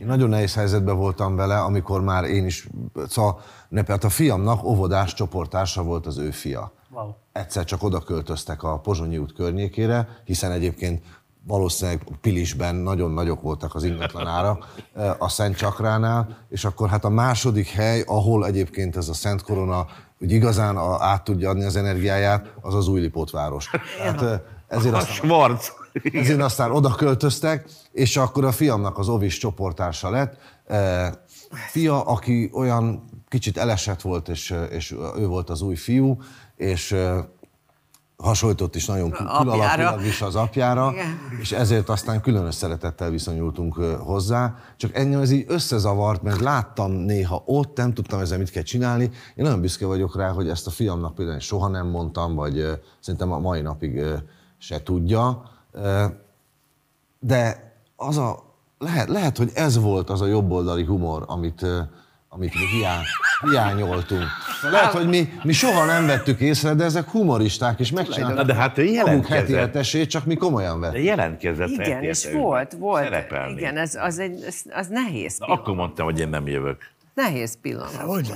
[0.00, 2.68] Én nagyon nehéz helyzetben voltam vele, amikor már én is,
[3.08, 6.72] szóval ne, hát a fiamnak óvodás csoporttársa volt az ő fia.
[6.90, 7.10] Wow.
[7.32, 11.02] Egyszer csak oda költöztek a Pozsonyi út környékére, hiszen egyébként
[11.46, 17.08] valószínűleg Pilisben nagyon nagyok voltak az ingatlanárak eh, a Szent Csakránál, és akkor hát a
[17.08, 19.86] második hely, ahol egyébként ez a Szent Korona
[20.20, 23.70] úgy igazán a, át tudja adni az energiáját, az az Újlipótváros.
[24.02, 25.72] Hát eh, ezért A aztán, Schwarz.
[26.12, 30.36] Ezért aztán oda költöztek, és akkor a fiamnak az ovis csoporttársa lett.
[30.66, 31.10] Eh,
[31.70, 36.18] Fia, aki olyan kicsit elesett volt, és, és ő volt az új fiú,
[36.56, 37.24] és eh,
[38.16, 39.50] hasonlított is nagyon kül- Apjára.
[39.50, 41.18] külalapilag is az apjára, Igen.
[41.40, 44.54] és ezért aztán különös szeretettel viszonyultunk ö, hozzá.
[44.76, 49.04] Csak engem ez így összezavart, mert láttam néha ott, nem tudtam ezzel mit kell csinálni.
[49.34, 52.66] Én nagyon büszke vagyok rá, hogy ezt a fiamnak például soha nem mondtam, vagy
[53.00, 54.02] szerintem a mai napig
[54.58, 55.42] se tudja.
[57.20, 58.38] De az a,
[58.78, 61.66] lehet, lehet, hogy ez volt az a jobboldali humor, amit,
[62.28, 63.02] amit mi hiány,
[63.50, 64.24] hiányoltunk.
[64.70, 68.54] Lehet, hogy mi, mi soha nem vettük észre, de ezek humoristák, és megcsinálták Na, de
[68.54, 69.38] hát ő jelentkezett.
[69.38, 70.96] heti hetesét, csak mi komolyan vettük.
[70.96, 71.68] De jelentkezett.
[71.68, 73.02] Igen, és volt, volt.
[73.04, 73.60] Szerepelni.
[73.60, 75.64] Igen, ez, az, egy, ez, az nehéz Na, pillanat.
[75.66, 76.78] akkor mondtam, hogy én nem jövök.
[77.14, 78.26] Nehéz pillanat.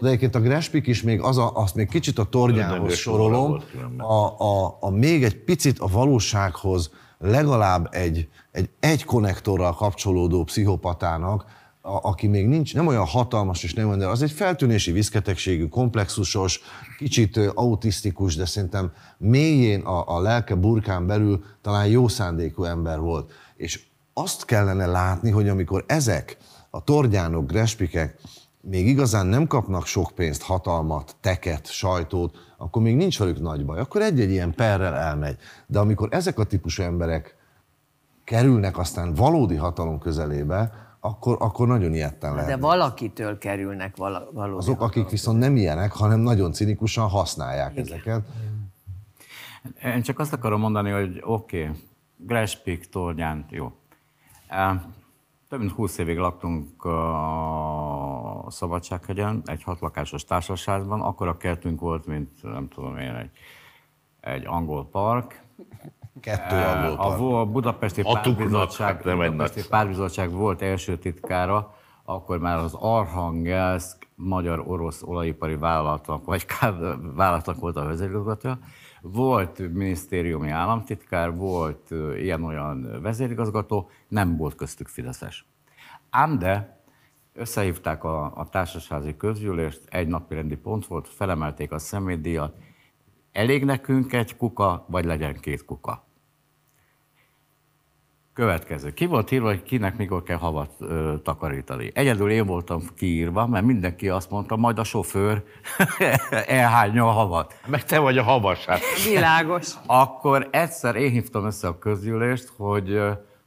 [0.00, 3.62] De egyébként a Grespik is még az a, azt még kicsit a tornyához sorolom,
[3.96, 11.44] a, a, a, még egy picit a valósághoz legalább egy, egy, egy konnektorral kapcsolódó pszichopatának,
[11.80, 16.60] a, aki még nincs, nem olyan hatalmas és nem olyan, az egy feltűnési viszketegségű, komplexusos,
[16.98, 23.32] kicsit autisztikus, de szerintem mélyén a, a lelke burkán belül talán jó szándékú ember volt.
[23.56, 23.80] És
[24.12, 26.36] azt kellene látni, hogy amikor ezek
[26.70, 28.18] a torgyánok, grespikek
[28.68, 33.78] még igazán nem kapnak sok pénzt, hatalmat, teket, sajtót, akkor még nincs velük nagy baj.
[33.78, 35.36] Akkor egy-egy ilyen perrel elmegy.
[35.66, 37.36] De amikor ezek a típusú emberek
[38.24, 42.48] kerülnek aztán valódi hatalom közelébe, akkor, akkor nagyon ilyetten lehet.
[42.48, 48.22] De valakitől kerülnek vala, valódi Azok, akik viszont nem ilyenek, hanem nagyon cinikusan használják ezeket.
[49.84, 51.74] Én csak azt akarom mondani, hogy oké, okay,
[52.16, 53.72] Grespik, Tornyán, jó.
[55.48, 62.42] Több mint 20 évig laktunk a Szabadsághegyen, egy hatlakásos társaságban, akkor a kertünk volt, mint
[62.42, 63.30] nem tudom én, egy,
[64.20, 65.42] egy angol park.
[66.20, 67.18] Kettő Eh, angol A, park.
[67.18, 72.56] vo- a Budapesti Hatuknak, Pártbizottság, hát nem Budapesti nagy Pártbizottság volt első titkára, akkor már
[72.58, 76.46] az Arhangelsk magyar-orosz olajipari vállalatnak, vagy
[77.14, 78.58] vállalatnak volt a vezérigazgatója.
[79.12, 85.46] Volt minisztériumi államtitkár, volt ilyen-olyan vezérigazgató, nem volt köztük Fideszes.
[86.10, 86.82] Ám de
[87.32, 92.56] összehívták a, a társasházi közgyűlést, egy napi rendi pont volt, felemelték a személydíjat,
[93.32, 96.07] elég nekünk egy kuka, vagy legyen két kuka.
[98.38, 98.92] Következő.
[98.92, 101.90] Ki volt írva, hogy kinek mikor kell havat ö, takarítani?
[101.94, 105.42] Egyedül én voltam kiírva, mert mindenki azt mondta, majd a sofőr
[106.46, 107.60] elhányja a havat.
[107.66, 108.80] Meg te vagy a havas, hát.
[109.04, 109.72] Világos.
[109.86, 113.00] Akkor egyszer én hívtam össze a közgyűlést, hogy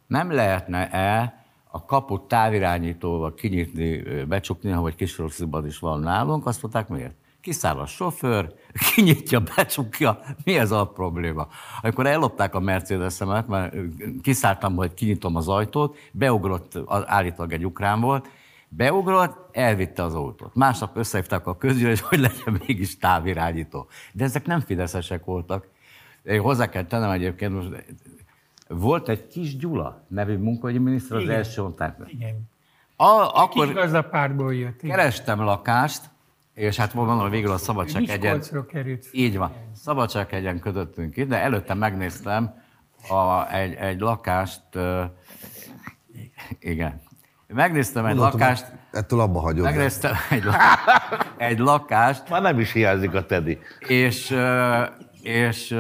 [0.08, 7.16] nem lehetne-e a kaput távirányítóval kinyitni, becsukni, ahogy Kisrossziban is van nálunk, azt mondták, miért?
[7.42, 8.54] Kiszáll a sofőr,
[8.94, 11.48] kinyitja, becsukja, mi ez a probléma?
[11.82, 13.76] Amikor ellopták a Mercedesemet, mert
[14.22, 18.30] kiszálltam, hogy kinyitom az ajtót, beugrott, az- állítólag egy ukrán volt,
[18.70, 20.56] beugrott, elvitte az autót.
[20.56, 23.88] Másnap összehívták a közgyűlést, hogy legyen mégis távirányító.
[24.14, 25.68] De ezek nem fideszesek voltak.
[26.24, 27.84] Én hozzá kell tennem egyébként, most
[28.68, 31.36] volt egy kis Gyula nevű munkahogyi miniszter az Igen.
[31.36, 32.08] első osztályban.
[32.10, 32.50] Igen.
[32.96, 34.84] A, akkor Kis gazdapártból jött.
[34.84, 34.96] igen.
[34.96, 36.02] kerestem lakást,
[36.54, 38.42] és hát mondom, végül a Szabadság egyen.
[38.68, 39.08] Került.
[39.12, 39.52] Így van.
[39.76, 42.54] Szabadság egyen kötöttünk itt, de előtte megnéztem
[43.10, 44.62] a, egy, egy lakást,
[46.60, 47.02] igen.
[47.48, 49.64] Megnéztem egy Gondoltam, lakást, Ettől abba hagyod.
[49.64, 50.44] megnéztem egy,
[51.50, 53.60] egy lakást, Már nem is hiányzik a Teddy.
[53.88, 54.38] és,
[55.22, 55.76] és,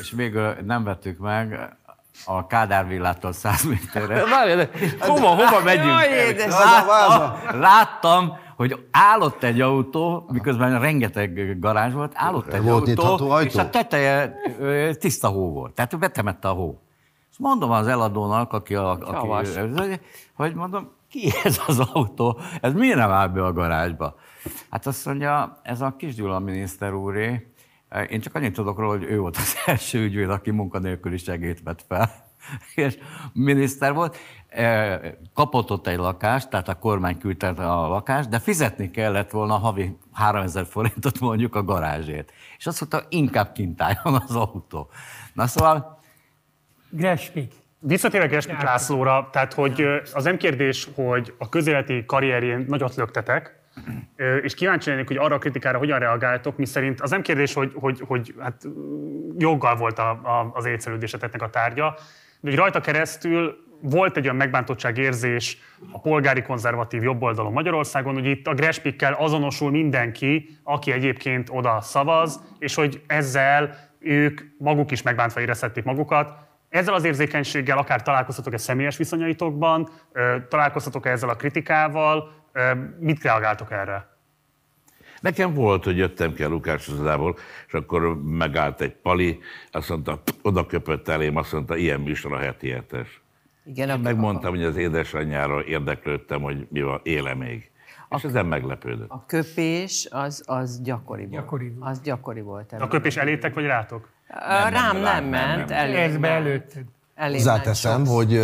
[0.00, 1.76] és végül nem vettük meg
[2.24, 4.24] a Kádár villától 100 méterre.
[4.30, 4.70] Várj, de
[5.00, 5.86] hova, hova megyünk?
[5.86, 6.52] Jaj, édes.
[6.52, 13.48] Láttam, láttam, hogy állott egy autó, miközben rengeteg garázs volt, állott egy Volt autó, ajtó?
[13.48, 14.34] és a teteje
[14.98, 15.72] tiszta hó volt.
[15.72, 16.80] Tehát betemette a hó.
[17.30, 19.28] És mondom az eladónak, aki, a, aki
[20.34, 22.38] hogy mondom, ki ez az autó?
[22.60, 24.14] Ez miért nem áll be a garázsba?
[24.70, 27.51] Hát azt mondja, ez a kis Gyula miniszter úré.
[28.08, 31.84] Én csak annyit tudok róla, hogy ő volt az első ügyvéd, aki munkanélküli segélyt vett
[31.88, 32.10] fel,
[32.74, 32.98] és
[33.32, 34.16] miniszter volt.
[34.48, 35.00] Eh,
[35.34, 39.96] Kapott ott egy lakást, tehát a kormány küldte a lakást, de fizetni kellett volna havi
[40.12, 42.32] 3000 forintot mondjuk a garázsért.
[42.58, 44.90] És azt mondta, inkább kint álljon az autó.
[45.32, 46.00] Na szóval
[46.90, 47.52] Grespik.
[47.78, 53.61] Visszatérek Gespik Lászlóra, tehát hogy az nem kérdés, hogy a közéleti karrierjén nagyot löktetek,
[54.42, 57.72] és kíváncsi lennék, hogy arra a kritikára hogyan reagáltok, mi szerint az nem kérdés, hogy,
[57.74, 58.62] hogy, hogy hát,
[59.38, 61.94] joggal volt a, a, az éjszelődéseteknek a tárgya,
[62.40, 65.58] de hogy rajta keresztül volt egy olyan megbántottság érzés
[65.92, 72.40] a polgári konzervatív jobboldalon Magyarországon, hogy itt a Grespikkel azonosul mindenki, aki egyébként oda szavaz,
[72.58, 76.34] és hogy ezzel ők maguk is megbántva érezhették magukat.
[76.68, 82.41] Ezzel az érzékenységgel akár találkoztatok-e személyes viszonyaitokban, ö, találkoztatok-e ezzel a kritikával,
[82.98, 84.10] mit reagáltok erre?
[85.20, 89.38] Nekem volt, hogy jöttem ki a Lukács utcából, és akkor megállt egy pali,
[89.70, 93.20] azt mondta, oda köpött elém, azt mondta, ilyen műsor a heti hetes.
[93.64, 97.70] Igen, Én megmondtam, hogy az édesanyjáról érdeklődtem, hogy mi van, éle még.
[98.16, 99.10] És ezen meglepődött.
[99.10, 101.32] A köpés az, az gyakori volt.
[101.42, 101.90] Gyakori volt.
[101.90, 102.72] Az gyakori volt.
[102.72, 104.08] A köpés elétek, vagy rátok?
[104.28, 106.46] Nem, rám nem, nem ment, elég Ezbe ment.
[106.46, 106.84] előtted.
[107.14, 108.40] Elég Hozzáteszem, hogy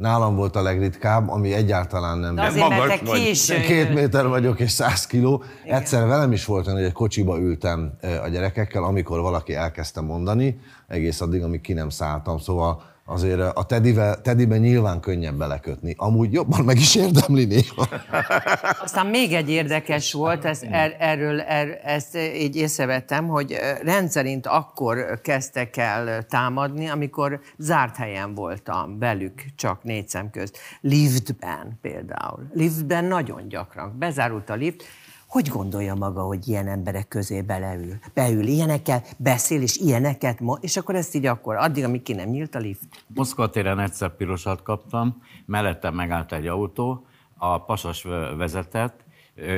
[0.00, 4.60] nálam volt a legritkább, ami egyáltalán nem De azért, mert te későn Két méter vagyok
[4.60, 5.42] és 100 kiló.
[5.64, 7.92] Egyszer velem is volt olyan, hogy egy kocsiba ültem
[8.24, 12.38] a gyerekekkel, amikor valaki elkezdte mondani, egész addig, amíg ki nem szálltam.
[12.38, 15.94] Szóval azért a tedivel, tediben nyilván könnyebb belekötni.
[15.96, 17.88] Amúgy jobban meg is érdemli néha.
[18.84, 24.46] Aztán még egy érdekes volt, ezt, er, erről er, ezt így észrevettem, hogy ö, rendszerint
[24.46, 30.58] akkor kezdtek el támadni, amikor zárt helyen voltam velük, csak négy szem közt.
[30.80, 32.50] Liftben például.
[32.52, 33.96] Liftben nagyon gyakran.
[33.98, 34.84] Bezárult a lift,
[35.30, 37.98] hogy gondolja maga, hogy ilyen emberek közé beleül?
[38.14, 42.28] Beül ilyenekkel, beszél, és ilyeneket mond, és akkor ezt így akkor, addig, amíg ki nem
[42.28, 43.04] nyílt a lift.
[43.06, 49.04] Moszkva téren egyszer pirosat kaptam, mellettem megállt egy autó, a pasas ve- vezetett,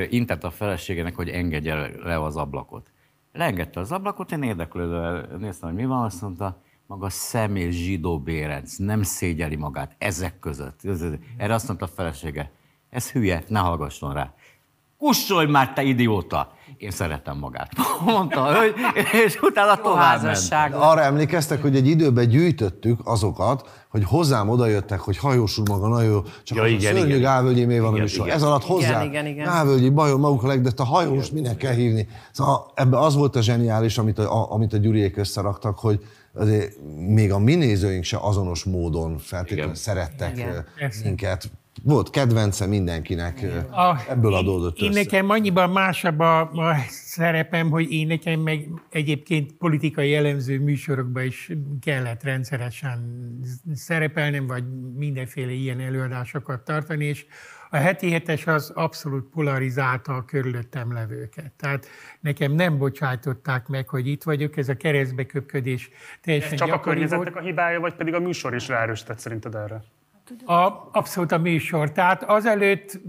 [0.09, 2.91] intett a feleségének, hogy engedje le az ablakot.
[3.31, 8.75] Leengedte az ablakot, én érdeklődve néztem, hogy mi van, azt mondta, maga személy zsidó bérenc,
[8.75, 10.79] nem szégyeli magát ezek között.
[11.37, 12.51] Erre azt mondta a felesége,
[12.89, 14.33] ez hülye, ne hallgasson rá.
[15.07, 16.51] Kussolj már, te idióta!
[16.77, 17.71] Én szeretem magát.
[18.05, 18.73] Mondta a hölgy,
[19.25, 20.73] és utána tovább ment.
[20.73, 26.11] Arra emlékeztek, hogy egy időben gyűjtöttük azokat, hogy hozzám odajöttek, hogy hajós úr maga nagyon
[26.11, 27.21] jó, csak Ja, igen, szörnyű igen.
[27.21, 28.25] Gálvölgyi mi van a Igen, műsor.
[28.25, 28.37] igen.
[28.37, 29.03] Ez alatt Igen, hozzá.
[29.03, 29.45] igen, igen.
[29.45, 32.07] Gálvölgyi bajon maguk a leg, de a hajós minek kell hívni.
[32.31, 35.99] Szóval ebbe az volt a zseniális, amit a, a- amit a gyuriék összeraktak, hogy
[36.33, 36.71] azért
[37.07, 40.49] még a mi nézőink se azonos módon feltétlenül szerettek Igen.
[40.49, 41.01] ö, Persze.
[41.03, 41.51] minket.
[41.81, 44.99] Volt kedvence mindenkinek, A, ebből adódott Én össze.
[45.03, 51.51] nekem annyiban másabb a, a szerepem, hogy én nekem meg egyébként politikai jellemző műsorokban is
[51.81, 52.99] kellett rendszeresen
[53.73, 54.63] szerepelnem, vagy
[54.95, 57.25] mindenféle ilyen előadásokat tartani, és
[57.69, 61.51] a heti hetes az abszolút polarizálta a körülöttem levőket.
[61.51, 61.87] Tehát
[62.19, 65.89] nekem nem bocsájtották meg, hogy itt vagyok, ez a keresztbeköpködés
[66.21, 67.09] teljesen Ez csak a gyakori volt.
[67.09, 69.83] környezetnek a hibája, vagy pedig a műsor is ráerősített szerinted erre?
[70.45, 71.91] A, abszolút a műsor.
[71.91, 72.99] Tehát azelőtt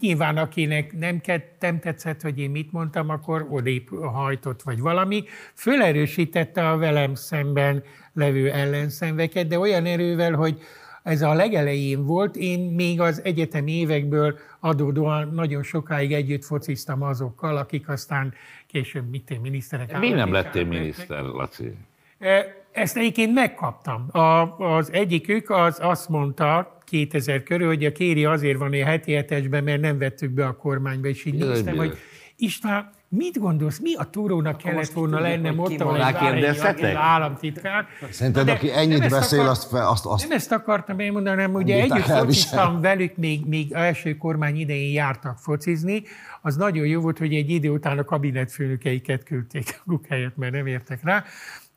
[0.00, 1.20] nyilván akinek nem,
[1.60, 5.24] nem tetszett, hogy én mit mondtam, akkor odébb hajtott, vagy valami.
[5.54, 7.82] Fölerősítette a velem szemben
[8.12, 10.60] levő ellenszenveket, de olyan erővel, hogy
[11.02, 17.56] ez a legelején volt, én még az egyetemi évekből adódóan nagyon sokáig együtt fociztam azokkal,
[17.56, 18.34] akik aztán
[18.66, 19.98] később mit én, miniszterek.
[19.98, 21.74] Mi nem lettél miniszter, Laci?
[22.18, 24.06] E, Ezt egyébként megkaptam.
[24.12, 29.12] A, az egyikük az azt mondta 2000 körül, hogy a kéri azért van a heti
[29.12, 31.98] hetesben, mert nem vettük be a kormányba, és így Jaj, néztem, hogy
[32.36, 37.86] István, mit gondolsz, mi a túrónak kellett volna tudjuk, lennem ott, ahol egy államtitkár?
[38.10, 41.36] Szerinted, De aki ennyit beszél, akar- azt, fe- azt, azt Nem ezt akartam én mondani,
[41.36, 46.02] hanem ugye együtt fociztam velük, még, még első kormány idején jártak focizni.
[46.42, 50.66] Az nagyon jó volt, hogy egy idő után a kabinetfőnökeiket küldték maguk helyett, mert nem
[50.66, 51.24] értek rá.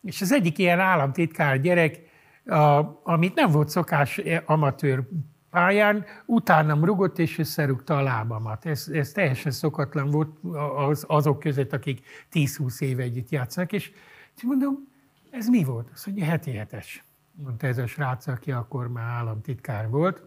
[0.04, 2.00] És az egyik ilyen államtitkár gyerek,
[2.46, 5.04] a, amit nem volt szokás eh, amatőr
[5.50, 8.66] pályán, utánam rugott és összerúgta a lábamat.
[8.66, 10.38] Ez, ez teljesen szokatlan volt
[10.76, 13.92] az, azok között, akik 10-20 éve együtt játszanak, és
[14.44, 14.88] mondom,
[15.30, 15.90] ez mi volt?
[15.94, 20.24] Azt mondja, heti hetes, mondta ez a srác, aki akkor már államtitkár volt,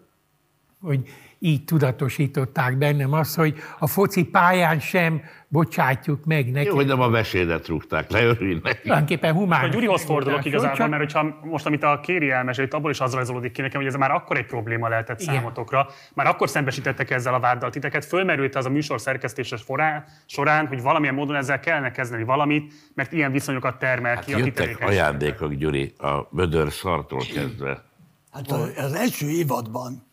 [0.86, 1.00] hogy
[1.38, 6.66] így tudatosították bennem azt, hogy a foci pályán sem bocsátjuk meg neki.
[6.66, 8.78] Jó, hogy nem a vesédet rúgták le, örülj neki.
[8.82, 9.74] Tulajdonképpen A humános.
[9.74, 13.52] Gyurihoz fordulok igazából, volt, mert hogyha most, amit a Kéri elmesélt, abból is az rajzolódik
[13.52, 15.34] ki nekem, hogy ez már akkor egy probléma lehetett Igen.
[15.34, 15.86] számotokra.
[16.14, 18.04] Már akkor szembesítettek ezzel a váddal titeket.
[18.04, 23.12] Fölmerült az a műsor szerkesztése forá- során, hogy valamilyen módon ezzel kellene kezdeni valamit, mert
[23.12, 27.84] ilyen viszonyokat termel Hát ki a jöttek ajándékok, Gyuri, a vödör szartól kezdve.
[28.32, 30.05] Hát a- az első évadban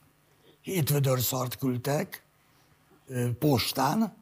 [0.63, 2.23] hét vödör szart küldtek
[3.39, 4.15] postán,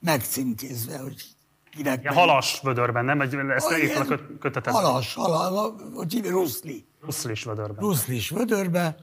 [0.00, 1.24] megcímkézve, hogy
[1.70, 2.18] kinek melyik.
[2.18, 3.20] halas vödörben, nem?
[3.20, 4.72] Egy, ezt Ah, ilyen köt- kötetet.
[4.74, 6.86] Halas, halas, hogy hívja, ruszli.
[7.00, 7.76] Ruszlis vödörben.
[7.84, 8.96] Ruszlis vödörbe,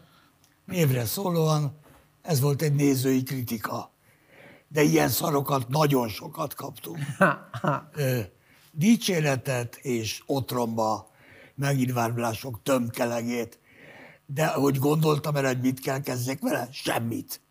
[0.66, 1.78] névre szólóan,
[2.22, 3.92] ez volt egy nézői kritika.
[4.68, 6.98] De ilyen szarokat nagyon sokat kaptunk.
[8.72, 11.10] Dicséretet és otromba
[11.56, 13.60] megnyilvánulások tömkelegét.
[14.26, 16.68] De hogy gondoltam erre, hogy mit kell kezdjek vele?
[16.72, 17.42] Semmit.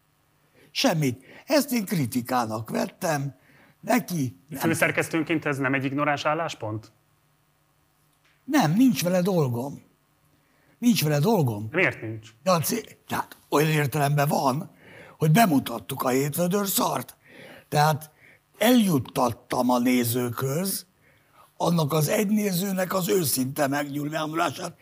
[0.71, 1.25] Semmit.
[1.47, 3.35] Ezt én kritikának vettem.
[3.81, 6.93] Neki Főszerkesztőnként ez nem egy ignoráns álláspont?
[8.45, 9.83] nem, nincs vele dolgom.
[10.79, 11.69] Nincs vele dolgom.
[11.71, 12.29] De miért nincs?
[12.43, 14.71] De a cél, tehát olyan értelemben van,
[15.19, 17.17] hogy bemutattuk a hétvödör szart.
[17.69, 18.11] Tehát
[18.59, 20.87] eljuttattam a nézőköz,
[21.57, 24.77] annak az egy nézőnek az őszinte megnyilvánulását.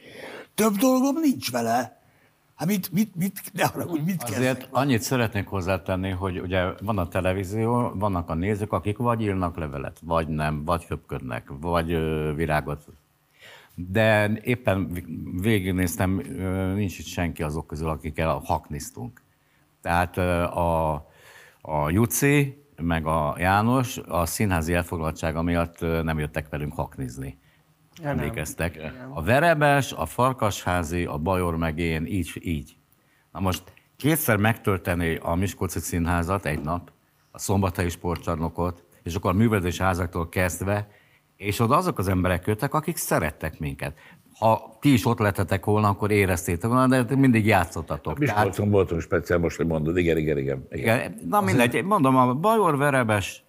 [0.55, 2.01] Több dolgom nincs vele.
[2.55, 4.39] Hát mit, mit, mit, ne haragudj, mit kezdek?
[4.39, 9.57] Azért annyit szeretnék hozzátenni, hogy ugye van a televízió, vannak a nézők, akik vagy írnak
[9.57, 11.87] levelet, vagy nem, vagy köpködnek, vagy
[12.35, 12.85] virágot.
[13.75, 14.93] De éppen
[15.41, 16.11] végignéztem,
[16.75, 19.23] nincs itt senki azok közül, akikkel haknisztunk.
[19.81, 20.93] Tehát a,
[21.61, 27.39] a Juci, meg a János a színházi elfoglaltsága miatt nem jöttek velünk haknizni.
[28.03, 28.19] Ja, nem.
[28.19, 28.93] Emlékeztek.
[29.15, 32.77] A Verebes, a Farkasházi, a Bajor meg én, így, így.
[33.33, 33.63] Na most
[33.97, 36.91] kétszer megtölteni a Miskolci Színházat egy nap,
[37.31, 40.89] a Szombathelyi Sportcsarnokot, és akkor a művelődési házaktól kezdve,
[41.37, 43.95] és oda azok az emberek jöttek, akik szerettek minket.
[44.39, 48.19] Ha ti is ott lettetek volna, akkor éreztétek volna, de mindig játszottatok.
[48.19, 49.97] Miskolcon voltunk speciál, most, hogy mondod.
[49.97, 50.67] Igen, igen, igen.
[50.71, 50.99] igen.
[50.99, 53.45] Igen, na mindegy, mondom, a Bajor, Verebes,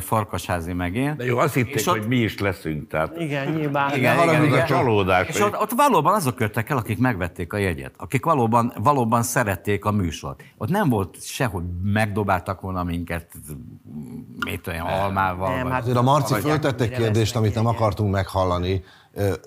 [0.00, 1.16] Farkasházi meg én.
[1.16, 2.88] De jó, azt hitték, És ott- hogy mi is leszünk.
[2.88, 3.16] Tehát...
[3.18, 3.96] Igen, nyilván.
[3.96, 4.66] Igen, igen, a igen.
[4.66, 8.72] csalódás, És hogy- ott, ott valóban azok jöttek el, akik megvették a jegyet, akik valóban,
[8.82, 10.42] valóban szerették a műsort.
[10.56, 13.26] Ott nem volt se, hogy megdobáltak volna minket,
[14.46, 15.50] mit olyan almával.
[15.54, 18.84] Nem, vagy- hát Azért a Marci föltett egy kérdést, amit nem akartunk meghallani.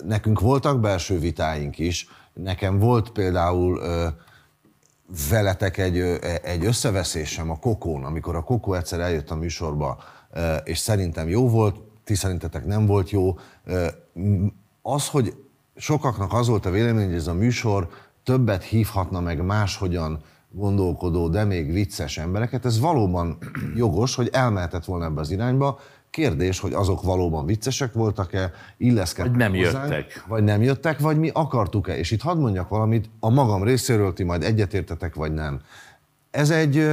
[0.04, 2.08] Nekünk voltak belső vitáink is.
[2.32, 3.80] Nekem volt például
[5.30, 9.98] veletek egy, ö, egy összeveszésem a Kokón, amikor a Kokó egyszer eljött a műsorba,
[10.64, 13.38] és szerintem jó volt, ti szerintetek nem volt jó.
[14.82, 15.34] Az, hogy
[15.76, 17.88] sokaknak az volt a vélemény, hogy ez a műsor
[18.22, 20.20] többet hívhatna meg máshogyan
[20.50, 23.38] gondolkodó, de még vicces embereket, ez valóban
[23.76, 25.78] jogos, hogy elmehetett volna ebbe az irányba.
[26.10, 30.24] Kérdés, hogy azok valóban viccesek voltak-e, illeszkedtek Vagy nem hozzánk, jöttek.
[30.28, 31.96] vagy nem jöttek, vagy mi akartuk-e.
[31.98, 35.60] És itt hadd mondjak valamit, a magam részéről ti majd egyetértetek, vagy nem.
[36.30, 36.88] Ez egy,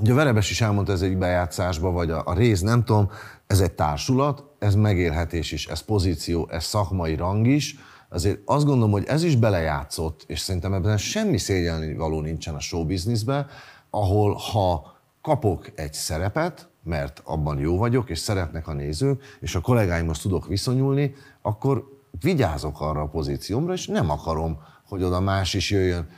[0.00, 3.10] ugye a Verebes is elmondta, ez egy bejátszásba, vagy a, a rész, nem tudom,
[3.46, 7.76] ez egy társulat, ez megélhetés is, ez pozíció, ez szakmai rang is.
[8.08, 12.60] Azért azt gondolom, hogy ez is belejátszott, és szerintem ebben semmi szégyelni való nincsen a
[12.60, 13.46] showbizniszben,
[13.90, 19.60] ahol ha kapok egy szerepet, mert abban jó vagyok, és szeretnek a nézők, és a
[19.60, 21.84] kollégáimhoz tudok viszonyulni, akkor
[22.20, 24.58] vigyázok arra a pozíciómra, és nem akarom,
[24.88, 26.08] hogy oda más is jöjjön.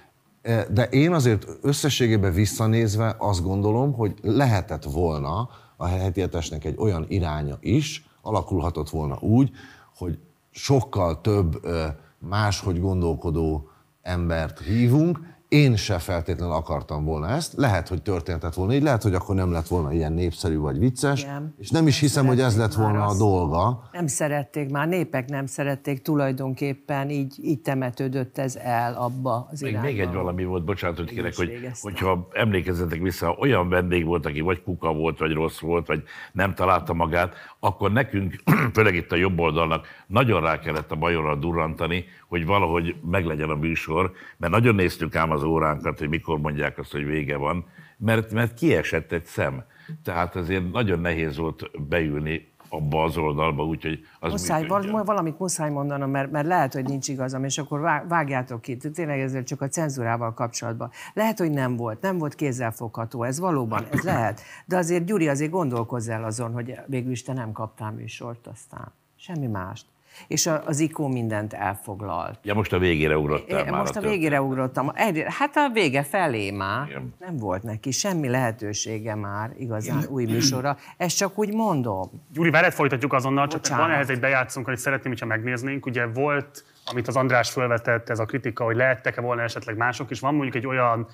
[0.42, 7.06] E, De én azért összességében visszanézve azt gondolom, hogy lehetett volna a hetietesnek egy olyan
[7.08, 9.50] iránya is, alakulhatott volna úgy,
[9.96, 10.18] hogy
[10.50, 11.86] sokkal több ö,
[12.18, 13.68] máshogy gondolkodó
[14.02, 15.20] embert hívunk.
[15.48, 17.52] Én se feltétlenül akartam volna ezt.
[17.56, 21.22] Lehet, hogy történhetett volna így, lehet, hogy akkor nem lett volna ilyen népszerű vagy vicces,
[21.22, 21.54] Igen.
[21.58, 23.88] és nem is hiszem, hogy ez lett volna a dolga.
[23.92, 29.70] Nem szerették már, népek nem szerették, tulajdonképpen így, így temetődött ez el abba az Még,
[29.70, 29.88] irányba.
[29.88, 34.40] még egy valami volt, bocsánat, hogy kérek, hogy, hogyha emlékezzetek vissza, olyan vendég volt, aki
[34.40, 36.02] vagy kuka volt, vagy rossz volt, vagy
[36.32, 38.42] nem találta magát, akkor nekünk,
[38.74, 43.54] főleg itt a jobb oldalnak, nagyon rá kellett a bajorra durrantani, hogy valahogy meglegyen a
[43.54, 47.64] műsor, mert nagyon néztük ám az óránkat, hogy mikor mondják azt, hogy vége van,
[47.96, 49.64] mert, mert kiesett egy szem.
[50.02, 55.70] Tehát azért nagyon nehéz volt beülni abba az oldalba, úgyhogy az Muszáj, val- valamit muszáj
[55.70, 58.76] mondanom, mert, mert lehet, hogy nincs igazam, és akkor vá- vágjátok ki.
[58.76, 60.90] Tényleg ezzel csak a cenzúrával kapcsolatban.
[61.14, 64.40] Lehet, hogy nem volt, nem volt kézzelfogható, ez valóban, ez lehet.
[64.64, 68.92] De azért, Gyuri, azért gondolkozz el azon, hogy végül is te nem kaptál műsort aztán.
[69.16, 69.86] Semmi mást.
[70.26, 72.38] És a, az IKO mindent elfoglalt.
[72.42, 73.80] Ja, most a végére ugrottál Én már.
[73.80, 74.16] most a történet.
[74.16, 74.90] végére ugrottam.
[74.94, 77.14] Egyre, hát a vége felé már Igen.
[77.18, 80.76] nem volt neki semmi lehetősége már igazán új műsorra.
[80.96, 82.10] Ezt csak úgy mondom.
[82.32, 83.84] Gyuri, veled folytatjuk azonnal, csak Bocsánat.
[83.84, 85.86] van ehhez egy bejátszunk, amit szeretném, hogyha megnéznénk.
[85.86, 90.20] Ugye volt, amit az András felvetett, ez a kritika, hogy lehettek-e volna esetleg mások is.
[90.20, 91.06] Van mondjuk egy olyan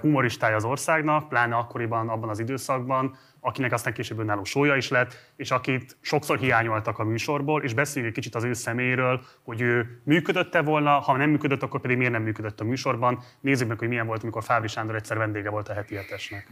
[0.00, 5.32] humoristája az országnak, pláne akkoriban, abban az időszakban, akinek aztán később önálló sója is lett,
[5.36, 10.00] és akit sokszor hiányoltak a műsorból, és beszéljünk egy kicsit az ő személyéről, hogy ő
[10.04, 13.22] működött-e volna, ha nem működött, akkor pedig miért nem működött a műsorban.
[13.40, 16.48] Nézzük meg, hogy milyen volt, amikor Fábri Sándor egyszer vendége volt a heti hetesnek.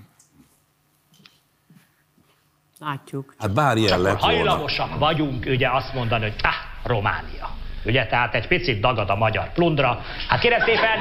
[2.79, 3.35] Látjuk.
[3.39, 4.37] Hát bár ilyen lett volna.
[4.37, 7.62] hajlamosak vagyunk ugye azt mondani, hogy ah, Románia.
[7.85, 10.01] Ugye, tehát egy picit dagad a magyar plundra.
[10.29, 10.99] Hát kérem szépen,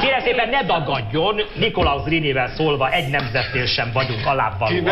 [0.00, 4.86] kérem szépen ne dagadjon, Nikolaus Rinivel szólva egy nemzetnél sem vagyunk alábbvalóan.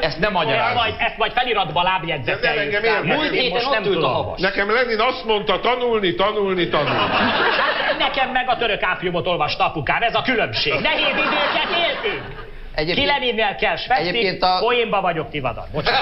[0.00, 0.74] Ezt nem Ezt magyarázom.
[0.74, 3.04] majd, ezt majd feliratba lábjegyzeteljük.
[3.04, 4.40] Múlt héten most ott nem ült a havas.
[4.40, 6.98] Nekem Lenin azt mondta, tanulni, tanulni, tanulni.
[6.98, 10.72] Hát nekem meg a török ápriumot olvasta apukám, ez a különbség.
[10.72, 12.26] Nehéz időket éltünk.
[12.28, 15.64] Ki Egyébként, Leninnél kell sveszni, Egyébként a- poénba vagyok tivadan.
[15.72, 16.00] Bocsánat.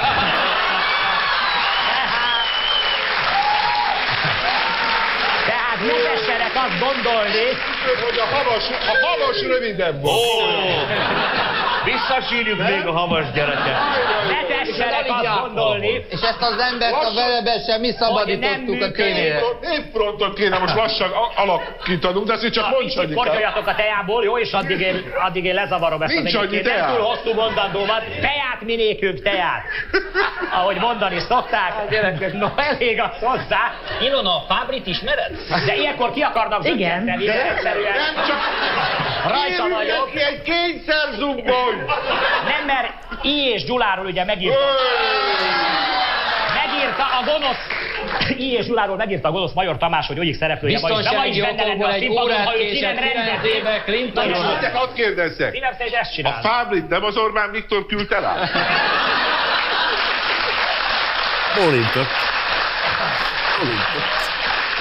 [5.76, 7.46] Tehát ne tessenek azt gondolni,
[8.04, 11.55] hogy a havas, a havas rövidebb volt.
[11.92, 13.76] Visszasírjuk még a havas gyereket.
[14.28, 16.04] Ne tessenek azt gondolni.
[16.08, 19.40] És ezt az embert a velebesen mi szabadítottuk a tévére.
[19.60, 23.14] Névfrontot kéne most lassan a- alakítanunk, de ezt csak mondj annyit.
[23.14, 24.38] Kortyoljatok a teából, jó?
[24.38, 26.94] És addig én, addig én lezavarom ezt Nincs az annyi egyébként nem teá.
[26.96, 28.02] túl hosszú mondandómat.
[28.20, 29.62] Teát minékünk, teát.
[30.52, 31.72] Ahogy mondani szokták.
[31.90, 33.72] Gyerekek, no elég az hozzá.
[34.00, 35.30] Ilona, a Fábrit ismered?
[35.66, 37.04] De ilyenkor ki akarnak Igen.
[37.04, 38.38] De nem csak...
[39.28, 40.10] Rajta vagyok.
[40.14, 41.75] egy kényszerzubbony!
[42.46, 42.92] Nem, mert
[43.22, 44.58] I és Gyuláról ugye megírta.
[46.54, 47.66] Megírta a gonosz
[48.36, 51.34] I és Gyuláról megírta a gonosz Major Tamás, hogy egyik szereplője vagy, de ma is
[51.34, 53.40] Biztonsági benne lenne okokból a egy színpadon, órát ha ő ki késett nem rendezi.
[53.40, 54.44] 9 éve Clinton Na, úr.
[54.56, 55.52] és Csak hadd kérdezzek.
[55.52, 56.46] Mi nem te ezt A csinálsz?
[56.46, 58.34] Fábrit nem az Orbán Viktor küldte rá?
[61.56, 62.08] Bólintott.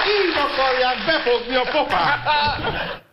[0.06, 3.04] Így akarják befogni a pofát!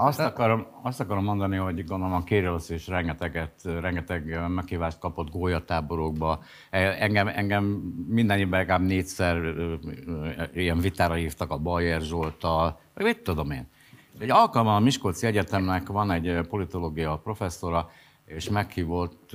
[0.00, 6.42] Azt akarom, azt akarom mondani, hogy gondolom a Kérilosz is rengeteget, rengeteg meghívást kapott gólyatáborokba.
[6.70, 7.64] E, Engem, engem
[8.08, 9.54] minden évben legalább négyszer
[10.54, 13.68] ilyen vitára hívtak a Bajer Zsolttal, vagy mit tudom én.
[14.18, 17.90] Egy alkalommal a Miskolci Egyetemnek van egy politológia professzora,
[18.24, 19.30] és meghívott,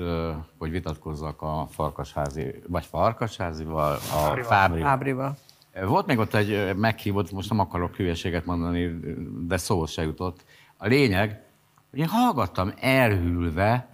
[0.58, 4.88] hogy vitatkozzak a Farkasházi, vagy Farkasházival, a Fábrival.
[4.88, 5.38] Ábrival.
[5.82, 9.00] Volt még ott egy meghívott, most nem akarok hülyeséget mondani,
[9.48, 10.46] de szó se jutott.
[10.78, 11.42] A lényeg,
[11.90, 13.88] hogy én hallgattam elhűlve,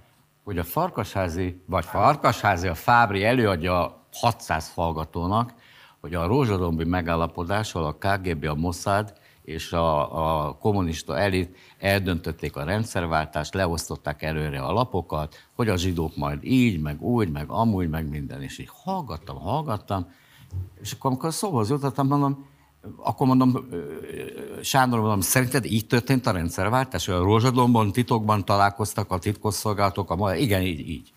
[0.44, 5.54] hogy a Farkasházi, vagy Farkasházi, a Fábri előadja 600 hallgatónak,
[6.02, 12.64] hogy a rózsadombi megállapodással a KGB, a Mossad és a, a kommunista elit eldöntötték a
[12.64, 18.10] rendszerváltást, leosztották előre a lapokat, hogy a zsidók majd így, meg úgy, meg amúgy, meg
[18.10, 18.42] minden.
[18.42, 20.08] És így hallgattam, hallgattam,
[20.82, 22.46] és akkor, amikor szóhoz jutottam, mondom,
[22.98, 23.68] akkor mondom,
[24.62, 27.06] Sándor, mondom, szerinted így történt a rendszerváltás?
[27.06, 30.12] hogy A Rózsadomban titokban találkoztak a titkosszolgálatok?
[30.12, 30.16] A...
[30.16, 31.14] ma- Igen, így, így.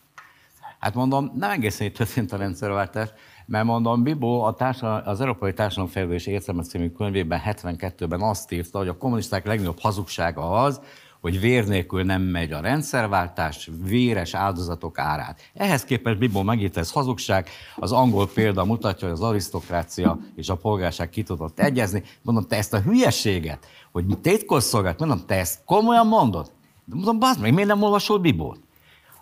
[0.78, 3.08] Hát mondom, nem egészen így történt a rendszerváltás,
[3.46, 8.88] mert mondom, Bibó a társadal- az Európai Társadalomfejlődés Értelme című könyvében 72-ben azt írta, hogy
[8.88, 10.80] a kommunisták legnagyobb hazugsága az,
[11.22, 15.40] hogy vér nélkül nem megy a rendszerváltás, véres áldozatok árát.
[15.54, 20.56] Ehhez képest Bibó megírta, ez hazugság, az angol példa mutatja, hogy az arisztokrácia és a
[20.56, 22.02] polgárság ki tudott egyezni.
[22.22, 26.52] Mondom, te ezt a hülyeséget, hogy tétkosszolgált, mondom, te ezt komolyan mondod?
[26.84, 28.60] De mondom, bazd meg, miért nem olvasol Bibót?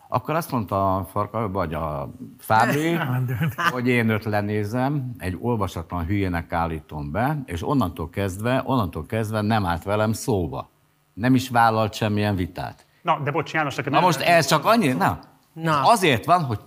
[0.08, 2.98] Akkor azt mondta a Farka, vagy a Fábri,
[3.72, 9.66] hogy én őt lenézem, egy olvasatlan hülyének állítom be, és onnantól kezdve, onnantól kezdve nem
[9.66, 10.70] állt velem szóba.
[11.20, 12.86] Nem is vállalt semmilyen vitát.
[13.02, 15.18] Na, de bocs, János, neked Na nem- most ez csak annyi, na,
[15.52, 15.82] Na.
[15.90, 16.58] azért van, hogy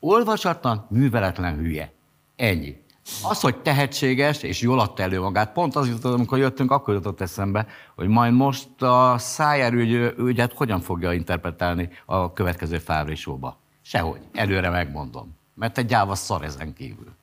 [0.00, 1.92] olvasatlan, műveletlen hülye.
[2.36, 2.82] Ennyi.
[3.22, 7.20] Az, hogy tehetséges és jól adta elő magát, pont az jutott, amikor jöttünk, akkor jutott
[7.20, 13.58] eszembe, hogy majd most a Szájer ügy, ügyet hogyan fogja interpretálni a következő Fábri showba.
[13.82, 14.20] Sehogy.
[14.32, 15.36] Előre megmondom.
[15.54, 17.14] Mert egy gyáva szar ezen kívül.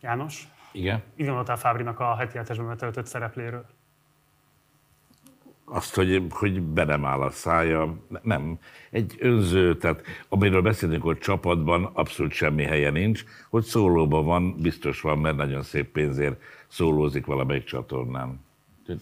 [0.00, 1.02] János, Igen.
[1.16, 3.64] mit gondoltál Fábrinak a heti hetesben betöltött szerepléről?
[5.74, 8.58] Azt, hogy, hogy be nem áll a szája, nem.
[8.90, 15.00] Egy önző, tehát amiről beszélünk, hogy csapatban abszolút semmi helye nincs, hogy szólóban van, biztos
[15.00, 18.40] van, mert nagyon szép pénzért szólózik valamelyik csatornán.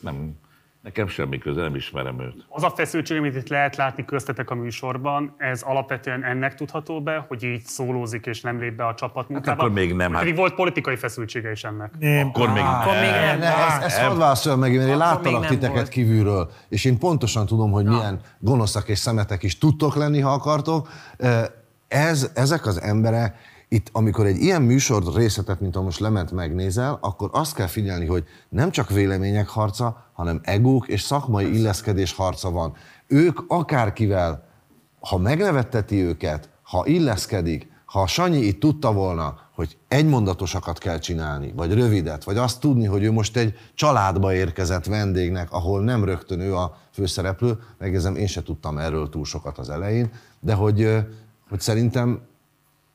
[0.01, 0.35] Nem,
[0.83, 2.45] nekem semmi köze, nem ismerem őt.
[2.49, 7.25] Az a feszültség, amit itt lehet látni köztetek a műsorban, ez alapvetően ennek tudható be,
[7.29, 9.51] hogy így szólózik és nem lép be a csapatmunkába?
[9.51, 11.93] Hát akkor még nem, hát- Pedig volt politikai feszültsége is ennek.
[12.25, 13.39] Akkor még Akkor még nem.
[13.39, 15.89] Ne, ezt, ezt hadd meg, mert én láttalak nem titeket volt.
[15.89, 20.89] kívülről, és én pontosan tudom, hogy milyen gonoszak és szemetek is tudtok lenni, ha akartok.
[21.89, 23.35] Ez, ezek az emberek,
[23.73, 28.07] itt, amikor egy ilyen műsor részletet, mint a most lement megnézel, akkor azt kell figyelni,
[28.07, 32.75] hogy nem csak vélemények harca, hanem egók és szakmai illeszkedés harca van.
[33.07, 34.45] Ők akárkivel,
[35.01, 41.53] ha megnevetteti őket, ha illeszkedik, ha a Sanyi itt tudta volna, hogy egymondatosakat kell csinálni,
[41.57, 46.41] vagy rövidet, vagy azt tudni, hogy ő most egy családba érkezett vendégnek, ahol nem rögtön
[46.41, 50.11] ő a főszereplő, megjegyzem, én se tudtam erről túl sokat az elején,
[50.41, 50.97] de hogy,
[51.49, 52.29] hogy szerintem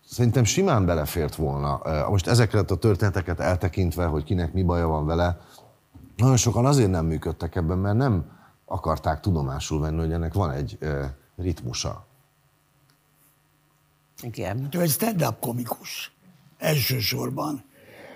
[0.09, 1.81] Szerintem simán belefért volna.
[2.09, 5.39] Most ezeket a történeteket eltekintve, hogy kinek mi baja van vele,
[6.15, 8.31] nagyon sokan azért nem működtek ebben, mert nem
[8.65, 10.77] akarták tudomásul venni, hogy ennek van egy
[11.37, 12.05] ritmusa.
[14.21, 14.67] Igen.
[14.71, 16.11] Ő egy stand-up komikus
[16.57, 17.63] elsősorban.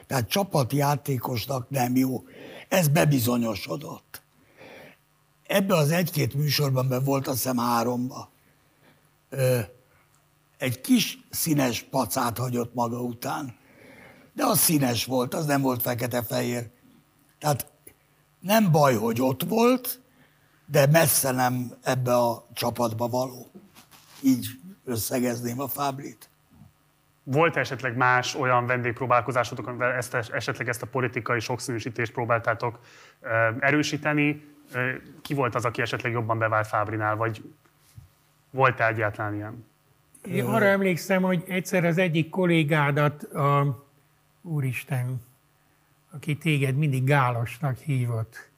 [0.07, 2.24] Tehát csapatjátékosnak nem jó.
[2.68, 4.22] Ez bebizonyosodott.
[5.48, 8.30] Ebbe az egy-két műsorban, mert volt azt hiszem háromba,
[10.60, 13.57] egy kis színes pacát hagyott maga után.
[14.34, 16.69] De az színes volt, az nem volt fekete-fehér.
[17.40, 17.72] Tehát
[18.40, 20.02] nem baj, hogy ott volt,
[20.65, 23.48] de messze nem ebbe a csapatba való.
[24.23, 24.48] Így
[24.86, 26.30] összegezném a fáblit.
[27.23, 32.80] Volt esetleg más olyan vendégpróbálkozásotok, amivel ezt, esetleg ezt a politikai sokszínűsítést próbáltátok
[33.60, 34.44] erősíteni?
[35.22, 37.53] Ki volt az, aki esetleg jobban bevált Fábrinál, vagy
[38.52, 39.68] volt-e egyáltalán ilyen?
[40.25, 43.83] Én arra emlékszem, hogy egyszer az egyik kollégádat, a,
[44.41, 45.21] úristen,
[46.11, 48.49] aki téged mindig Gálosnak hívott.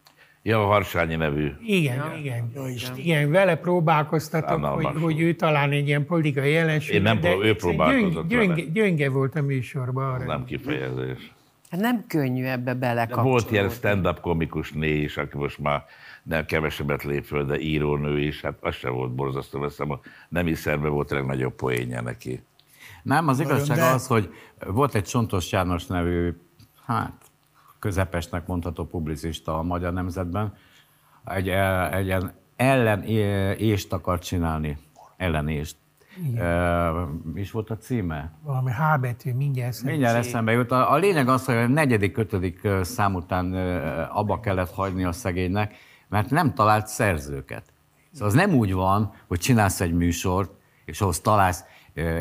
[0.44, 1.52] Ja, a Harsányi nevű.
[1.66, 2.16] Igen, ja.
[2.18, 2.52] igen.
[2.96, 6.96] Igen, vele próbálkoztatok, hogy, hogy ő talán egy ilyen politikai jelenség.
[6.96, 8.56] Én nem de ő próbálkozott gyönge, vele.
[8.56, 10.14] gyönge, gyönge volt a műsorban.
[10.14, 10.26] Arra.
[10.26, 11.34] Nem kifejezés.
[11.70, 13.32] Hát nem könnyű ebbe belekapcsolódni.
[13.32, 15.86] volt ilyen stand-up komikus né is, aki most már
[16.24, 20.00] nem kevesebbet lép föl, de írónő is, hát az se volt borzasztó, azt hiszem a
[20.30, 22.44] nemi szerve volt a legnagyobb poénja neki.
[23.04, 24.34] Nem, az igazság de- az, hogy
[24.68, 26.38] volt egy Csontos János nevű,
[26.86, 27.14] hát
[27.80, 30.54] közepesnek mondható publicista a Magyar Nemzetben,
[31.26, 34.78] egy, el- egy ilyen ellenést akart csinálni.
[35.18, 35.76] Ellenést.
[36.28, 36.46] Igen.
[36.46, 36.92] E,
[37.34, 38.32] mi is volt a címe?
[38.44, 39.92] Valami H betű, mindjárt eszembe.
[39.92, 40.72] Mindjárt eszembe jut.
[40.72, 43.54] A, a lényeg az, hogy a negyedik, ötödik szám után
[44.08, 45.76] abba kellett hagyni a szegénynek,
[46.12, 47.64] mert nem talált szerzőket.
[48.12, 50.52] Szóval az nem úgy van, hogy csinálsz egy műsort,
[50.86, 51.64] és ahhoz találsz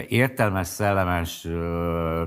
[0.09, 1.49] értelmes, szellemes,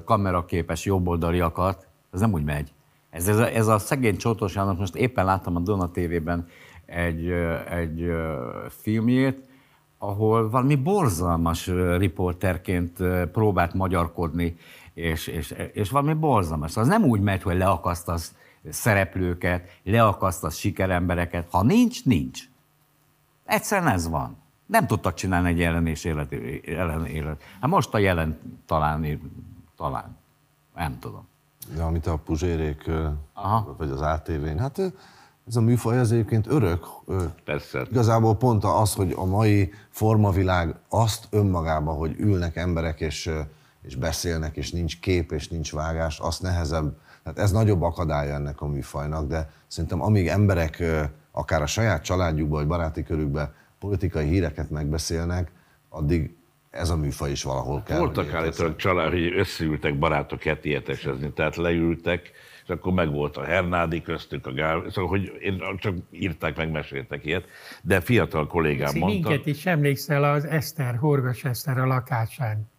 [0.06, 2.74] kameraképes jobboldaliakat, ez nem úgy megy.
[3.10, 6.48] Ez, ez, a, ez a szegény Csótos János, most éppen láttam a Dona TV-ben
[6.86, 7.30] egy,
[7.70, 8.12] egy
[8.70, 9.48] filmjét,
[9.98, 11.68] ahol valami borzalmas
[11.98, 12.98] riporterként
[13.32, 14.56] próbált magyarkodni,
[14.94, 16.72] és, és, és valami borzalmas.
[16.72, 18.36] Szóval az nem úgy megy, hogy leakasztasz
[18.70, 21.48] szereplőket, leakasztasz sikerembereket.
[21.50, 22.42] Ha nincs, nincs.
[23.46, 24.38] Egyszerűen ez van.
[24.66, 26.36] Nem tudtak csinálni egy jelen és élet,
[26.66, 27.44] ellen élet.
[27.62, 29.22] Hát most a jelen talán,
[29.78, 30.18] talán.
[30.76, 31.28] Nem tudom.
[31.76, 32.90] Ja, amit a Puzsérék,
[33.34, 33.76] Aha.
[33.78, 34.80] vagy az ATV-n, hát
[35.48, 36.86] ez a műfaj az egyébként örök.
[37.44, 37.86] Persze.
[37.90, 43.30] Igazából pont az, hogy a mai formavilág azt önmagában, hogy ülnek emberek és,
[43.82, 46.98] és beszélnek, és nincs kép, és nincs vágás, azt nehezebb.
[47.24, 50.84] Tehát ez nagyobb akadálya ennek a műfajnak, de szerintem amíg emberek
[51.32, 55.52] akár a saját családjukban, vagy baráti körükben politikai híreket megbeszélnek,
[55.90, 56.36] addig
[56.70, 57.98] ez a műfaj is valahol kell.
[57.98, 62.32] hogy Voltak állítólag család, hogy összeültek barátok heti hetesezni, tehát leültek,
[62.64, 66.72] és akkor meg volt a Hernádi köztük, a Gál, szóval, hogy én csak írták, meg
[66.72, 67.46] meséltek ilyet,
[67.82, 72.70] de fiatal kollégám Laci, mondta, Minket is emlékszel az Eszter, Horgas Eszter a lakásán.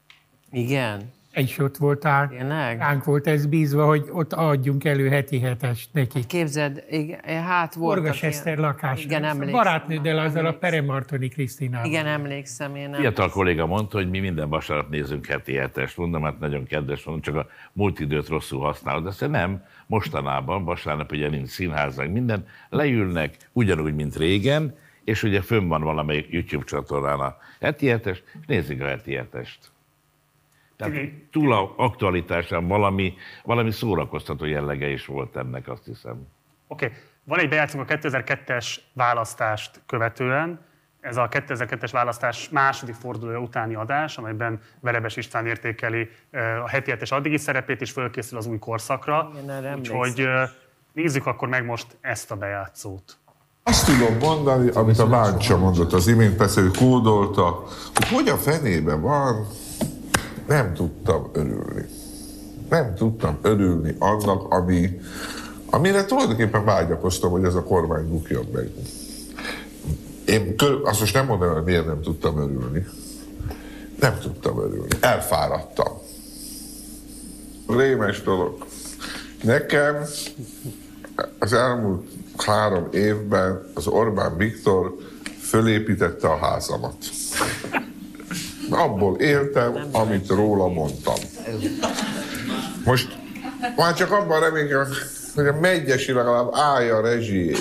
[0.51, 1.11] Igen.
[1.35, 2.79] És ott voltál, Tényleg?
[2.79, 6.27] ránk volt ez bízva, hogy ott adjunk elő heti hetest neki.
[6.27, 7.99] Képzeld, igen, hát volt.
[7.99, 9.05] Horgas Eszter lakás.
[9.05, 9.57] Igen, emlékszem.
[9.57, 11.91] Barátnőddel azzal a Peremartoni Krisztinával.
[11.91, 13.01] Igen, emlékszem, én nem.
[13.01, 15.97] Fiatal kolléga mondta, hogy mi minden vasárnap nézünk heti hetest.
[15.97, 19.03] Mondom, hát nagyon kedves, mondom, csak a múlt időt rosszul használod.
[19.03, 24.75] De azt nem, mostanában, vasárnap ugye nincs színház, meg minden, leülnek ugyanúgy, mint régen,
[25.05, 29.73] és ugye fönn van valamelyik YouTube csatornán a heti hetest, és nézik a heti hetest.
[30.77, 33.15] Tehát túl a aktualitásán valami,
[33.45, 36.27] valami szórakoztató jellege is volt ennek, azt hiszem.
[36.69, 36.99] Oké, okay.
[37.25, 40.61] van egy bejátszunk a 2002-es választást követően.
[41.01, 46.09] Ez a 2002-es választás második fordulója utáni adás, amelyben Verebes István értékeli
[46.65, 49.31] a heti hetes addigi szerepét, és fölkészül az új korszakra.
[49.43, 50.29] Igen, Úgyhogy
[50.93, 53.19] nézzük akkor meg most ezt a bejátszót.
[53.63, 57.63] Azt tudom mondani, amit a Láncsa mondott az imént, persze ő kódolta,
[57.95, 59.47] hogy hogy a fenében van,
[60.47, 61.87] nem tudtam örülni.
[62.69, 65.01] Nem tudtam örülni annak, ami,
[65.71, 68.71] amire tulajdonképpen vágyakoztam, hogy ez a kormány bukjon meg.
[70.25, 72.87] Én kör, azt most nem mondanám, hogy miért nem tudtam örülni.
[74.01, 74.97] Nem tudtam örülni.
[75.01, 75.93] Elfáradtam.
[77.69, 78.67] Rémes dolog.
[79.43, 80.05] Nekem
[81.39, 84.97] az elmúlt három évben az Orbán Viktor
[85.41, 86.97] fölépítette a házamat.
[88.71, 91.15] Abból éltem, amit róla mondtam.
[92.85, 93.19] Most
[93.77, 94.87] már csak abban reménykedem,
[95.35, 97.59] hogy a megyesi legalább állja a rezsijét.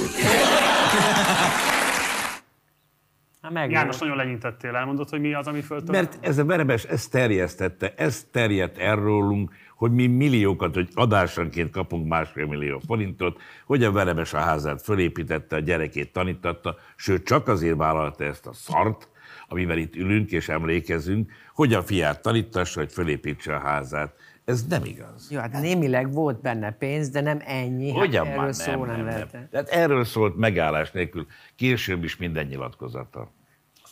[3.67, 5.95] János, nagyon lenyintettél, elmondod, hogy mi az, ami föltől?
[5.95, 12.07] Mert ez a Verebes ezt terjesztette, ez terjedt errólunk, hogy mi milliókat, hogy adásonként kapunk
[12.07, 17.77] másfél millió forintot, hogy a Verebes a házát fölépítette, a gyerekét tanítatta, sőt csak azért
[17.77, 19.07] vállalta ezt a szart,
[19.53, 24.13] amivel itt ülünk és emlékezünk, hogy a fiát tanítassa, hogy fölépítse a házát.
[24.45, 25.31] Ez nem igaz.
[25.31, 27.91] Jó, hát némileg volt benne pénz, de nem ennyi.
[27.91, 29.49] Hogyan hát már erről nem, szó nem, nem, lehetett.
[29.51, 33.31] Tehát erről szólt megállás nélkül, később is minden nyilatkozata.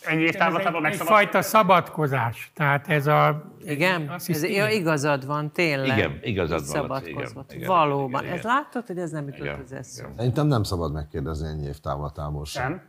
[0.05, 1.07] Ennyi év Ez egy, távlatában megszabad...
[1.07, 2.51] egyfajta szabadkozás.
[2.55, 3.51] Tehát ez a...
[3.65, 4.11] Igen?
[4.11, 4.79] Ez, hiszem, ja, igen.
[4.79, 5.97] igazad van, tényleg.
[5.97, 7.51] Igen, igazad van, Szabadkozott.
[7.51, 8.21] igen, igen, Valóban.
[8.23, 8.51] igen, Ez igen.
[8.55, 10.13] láttad, hogy ez nem jutott az eszembe.
[10.17, 12.69] Szerintem nem szabad megkérdezni ennyi év távlatából sem.
[12.69, 12.81] Nem?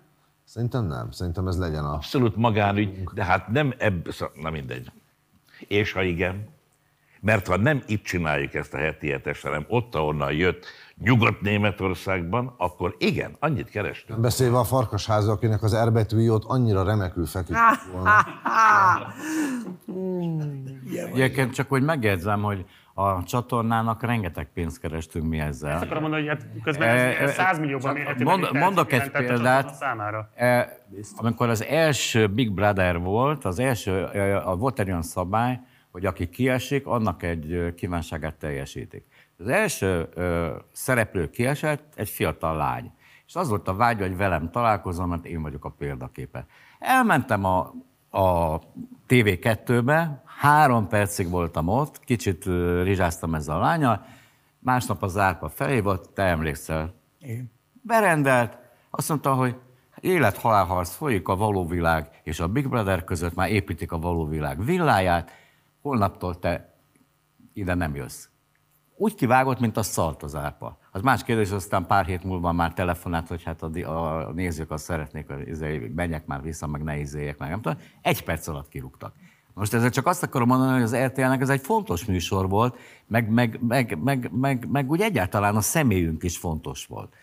[0.52, 1.10] Szerintem nem.
[1.10, 1.92] Szerintem ez legyen a...
[1.92, 4.92] Abszolút magánügy, de hát nem ebből, na mindegy.
[5.68, 6.48] És ha igen,
[7.20, 10.66] mert ha nem itt csináljuk ezt a heti hetes, hanem ott, ahonnan jött,
[10.96, 14.20] Nyugat-Németországban, akkor igen, annyit kerestünk.
[14.20, 17.58] Beszélve a farkasháza, akinek az erbetűi ott annyira remekül feküdt
[17.92, 18.10] volna.
[21.12, 25.72] Egyébként csak hogy megjegyzem, hogy a csatornának rengeteg pénzt kerestünk mi ezzel.
[25.72, 28.24] Ezt akarom mondani, hogy hát közben ez, ez 100 millióban mérhető.
[28.24, 29.74] Mond, mondok egy példát.
[29.74, 30.30] Számára.
[30.34, 30.78] E,
[31.16, 34.08] amikor az első Big Brother volt, az első,
[34.58, 35.60] volt egy olyan szabály,
[35.90, 39.06] hogy aki kiesik, annak egy kívánságát teljesítik.
[39.38, 42.92] Az első ö, szereplő kiesett, egy fiatal lány.
[43.26, 46.46] És az volt a vágy, hogy velem találkozom, mert én vagyok a példaképe.
[46.78, 47.72] Elmentem a,
[48.14, 48.58] a
[49.08, 52.44] TV2-be, három percig voltam ott, kicsit
[52.82, 54.04] rizsáztam ezzel a lányal,
[54.58, 57.52] másnap az árpa felhívott, te emlékszel, Én.
[57.82, 58.58] berendelt,
[58.90, 59.56] azt mondta, hogy
[60.00, 64.64] élet-halálharc folyik a való világ és a Big Brother között, már építik a való világ
[64.64, 65.30] villáját,
[65.82, 66.74] holnaptól te
[67.52, 68.28] ide nem jössz.
[68.96, 70.78] Úgy kivágott, mint a szalt az árpa.
[70.94, 74.70] Az más kérdés, aztán pár hét múlva már telefonált, hogy hát a, di- a nézők
[74.70, 77.78] azt szeretnék, hogy izé, menjek már vissza, meg ne izéljek meg, nem tudom.
[78.02, 79.14] Egy perc alatt kirúgtak.
[79.54, 83.30] Most ezzel csak azt akarom mondani, hogy az RTL-nek ez egy fontos műsor volt, meg,
[83.30, 87.14] meg, meg, meg, meg, meg úgy egyáltalán a személyünk is fontos volt.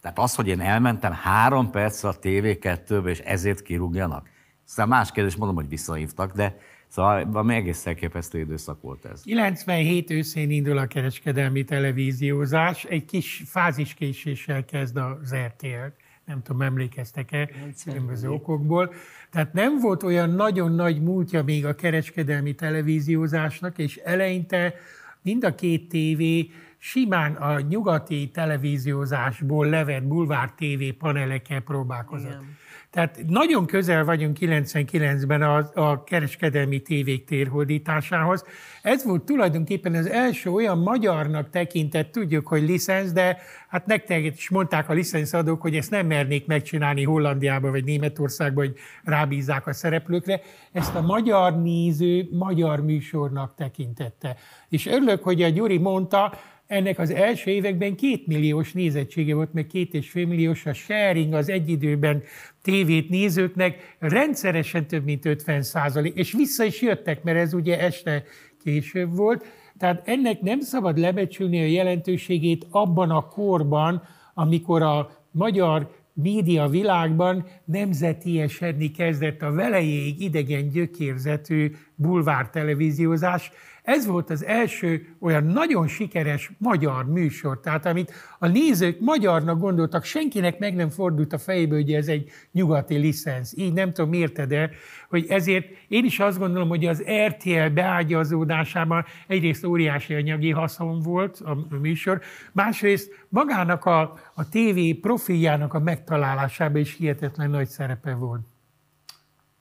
[0.00, 4.28] Tehát az, hogy én elmentem három percre a TV2-be, és ezért kirúgjanak.
[4.66, 6.58] Aztán más kérdés, mondom, hogy visszahívtak, de
[6.88, 9.22] szóval valami egész elképesztő időszak volt ez.
[9.22, 15.86] 97 őszén indul a kereskedelmi televíziózás, egy kis fáziskéséssel kezd az RTL.
[16.24, 17.50] Nem tudom, emlékeztek-e
[17.84, 18.94] különböző okokból.
[19.30, 24.74] Tehát nem volt olyan nagyon nagy múltja még a kereskedelmi televíziózásnak, és eleinte
[25.22, 32.30] mind a két tévé simán a nyugati televíziózásból levett bulvár TV panelekkel próbálkozott.
[32.30, 32.56] Igen.
[32.90, 38.44] Tehát nagyon közel vagyunk 99-ben a, a kereskedelmi tévék térhódításához.
[38.82, 43.38] Ez volt tulajdonképpen az első olyan magyarnak tekintett, tudjuk, hogy licensz, de
[43.68, 48.76] hát nektek is mondták a licenszadók, hogy ezt nem mernék megcsinálni Hollandiába vagy Németországba, hogy
[49.04, 50.40] rábízzák a szereplőkre.
[50.72, 54.36] Ezt a magyar néző magyar műsornak tekintette.
[54.68, 56.32] És örülök, hogy a Gyuri mondta,
[56.66, 61.32] ennek az első években két milliós nézettsége volt, meg két és fél milliós a sharing
[61.32, 62.22] az egy időben
[62.66, 68.24] tévét nézőknek, rendszeresen több mint 50 százalék, és vissza is jöttek, mert ez ugye este
[68.64, 69.44] később volt.
[69.78, 74.02] Tehát ennek nem szabad lebecsülni a jelentőségét abban a korban,
[74.34, 83.50] amikor a magyar média világban nemzetiesedni kezdett a velejéig idegen gyökérzetű bulvár televíziózás.
[83.86, 90.04] Ez volt az első olyan nagyon sikeres magyar műsor, tehát amit a nézők magyarnak gondoltak,
[90.04, 93.52] senkinek meg nem fordult a fejébe, hogy ez egy nyugati licensz.
[93.56, 94.70] Így nem tudom, érted de
[95.08, 101.40] hogy ezért én is azt gondolom, hogy az RTL beágyazódásában egyrészt óriási anyagi haszon volt
[101.44, 102.20] a műsor,
[102.52, 104.00] másrészt magának a,
[104.34, 108.46] a TV profiljának a megtalálásában is hihetetlen nagy szerepe volt.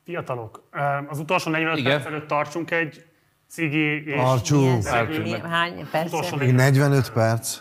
[0.03, 0.69] Fiatalok,
[1.07, 3.05] az utolsó 45 perc előtt tartsunk egy
[3.55, 4.19] cigi és...
[4.81, 6.31] Szegő- Hány perc?
[6.37, 7.57] Még 45 perc.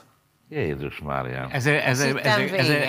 [0.48, 1.48] Jézus Máriám.
[1.52, 2.84] Ezért, ezért, ezért, ezért,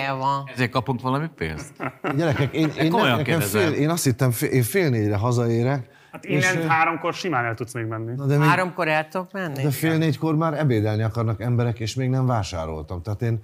[0.54, 1.72] ezért kapunk valami pénzt?
[2.16, 3.62] Gyerekek, én, én, nem, nekem kérdezem.
[3.62, 5.88] fél, én azt hittem, fél, én fél négyre hazaérek.
[6.12, 8.14] Hát innen és, háromkor simán el tudsz még menni.
[8.16, 9.62] Na de még- Háromkor el tudok menni?
[9.62, 13.02] de fél négykor már ebédelni akarnak emberek, és még nem vásároltam.
[13.02, 13.42] Tehát én,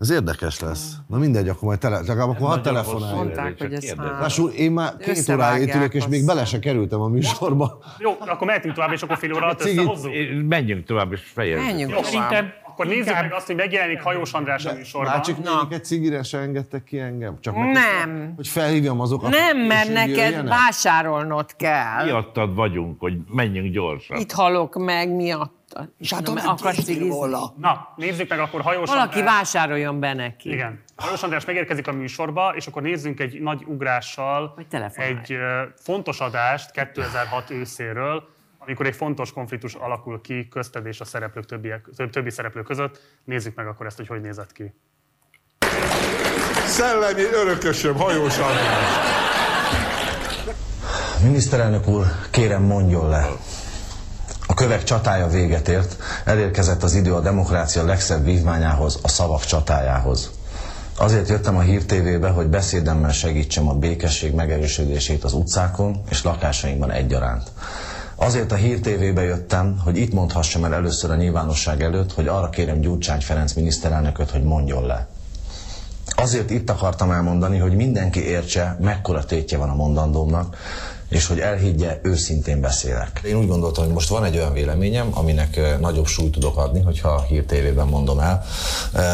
[0.00, 0.92] ez érdekes lesz.
[1.08, 3.14] Na mindegy, akkor majd tele, legalább akkor hadd telefonálj.
[3.14, 3.94] Mondták, hogy ez.
[4.20, 7.78] Rásul, én már két órája itt ülök, és még bele se kerültem a műsorba.
[7.98, 9.78] Jó, akkor mehetünk tovább, és akkor fél óra alatt Cigit.
[9.78, 10.12] összehozzuk.
[10.48, 11.66] Menjünk tovább, és fejezzük.
[11.66, 15.12] Menjünk Jó, szerintem akkor nézzük meg azt, hogy megjelenik Hajós András a műsorban.
[15.12, 17.38] Bácsik néniket cigire se engedtek ki engem?
[17.40, 18.32] Csak meg, Nem.
[18.36, 19.30] Hogy felhívjam azokat.
[19.30, 20.48] Nem, mert neked jöjjenek?
[20.48, 22.04] vásárolnod kell.
[22.04, 24.18] Miattad vagyunk, hogy menjünk gyorsan.
[24.18, 25.59] Itt halok meg miatt.
[25.98, 27.54] És hát Nem akarsz volna.
[27.56, 29.34] Na, nézzük meg akkor Hajós Valaki András.
[29.34, 30.50] vásároljon be neki.
[30.52, 30.82] Igen.
[30.96, 34.54] Hajós András megérkezik a műsorba, és akkor nézzünk egy nagy ugrással
[34.94, 35.36] egy
[35.76, 38.28] fontos adást 2006 őszéről,
[38.58, 43.00] amikor egy fontos konfliktus alakul ki közted és a szereplők többiek, több- többi szereplő között.
[43.24, 44.74] Nézzük meg akkor ezt, hogy hogy nézett ki.
[46.66, 49.18] Szellemi örökösöm, hajós András.
[51.22, 53.26] Miniszterelnök úr, kérem mondjon le.
[54.60, 60.30] Kövek csatája véget ért, elérkezett az idő a demokrácia legszebb vívmányához, a szavak csatájához.
[60.96, 66.90] Azért jöttem a Hír TV-be, hogy beszédemmel segítsem a békesség megerősödését az utcákon és lakásainkban
[66.90, 67.50] egyaránt.
[68.16, 72.50] Azért a Hír TV-be jöttem, hogy itt mondhassam el először a nyilvánosság előtt, hogy arra
[72.50, 75.08] kérem Gyurcsány Ferenc miniszterelnököt, hogy mondjon le.
[76.16, 80.56] Azért itt akartam elmondani, hogy mindenki értse, mekkora tétje van a mondandómnak,
[81.10, 83.20] és hogy elhiggye, őszintén beszélek.
[83.24, 87.08] Én úgy gondoltam, hogy most van egy olyan véleményem, aminek nagyobb súlyt tudok adni, hogyha
[87.08, 88.44] a Hír TV-ben mondom el.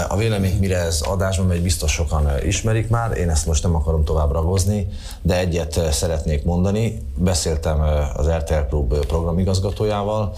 [0.09, 4.05] A vélemény, mire ez adásban megy, biztos sokan ismerik már, én ezt most nem akarom
[4.05, 4.89] tovább ragozni,
[5.23, 7.03] de egyet szeretnék mondani.
[7.17, 7.81] Beszéltem
[8.15, 10.35] az RTL Klub programigazgatójával,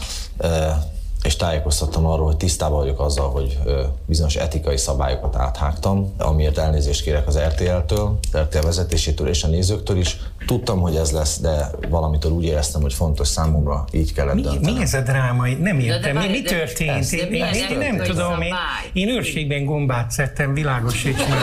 [1.23, 3.59] és tájékoztattam arról, hogy tisztában vagyok azzal, hogy
[4.07, 9.97] bizonyos etikai szabályokat áthágtam, amiért elnézést kérek az RTL-től, az RTL vezetésétől és a nézőktől
[9.99, 10.17] is.
[10.47, 14.75] Tudtam, hogy ez lesz, de valamitől úgy éreztem, hogy fontos számomra, így kellett Mi, döntenem.
[14.75, 15.47] mi ez a dráma?
[15.47, 16.15] Nem értem.
[16.15, 17.11] de mi, mi történt?
[17.11, 18.41] de Én, mi én, én nem tudom.
[18.41, 18.55] Én,
[18.93, 21.39] én őrségben gombát szedtem, világosíts meg.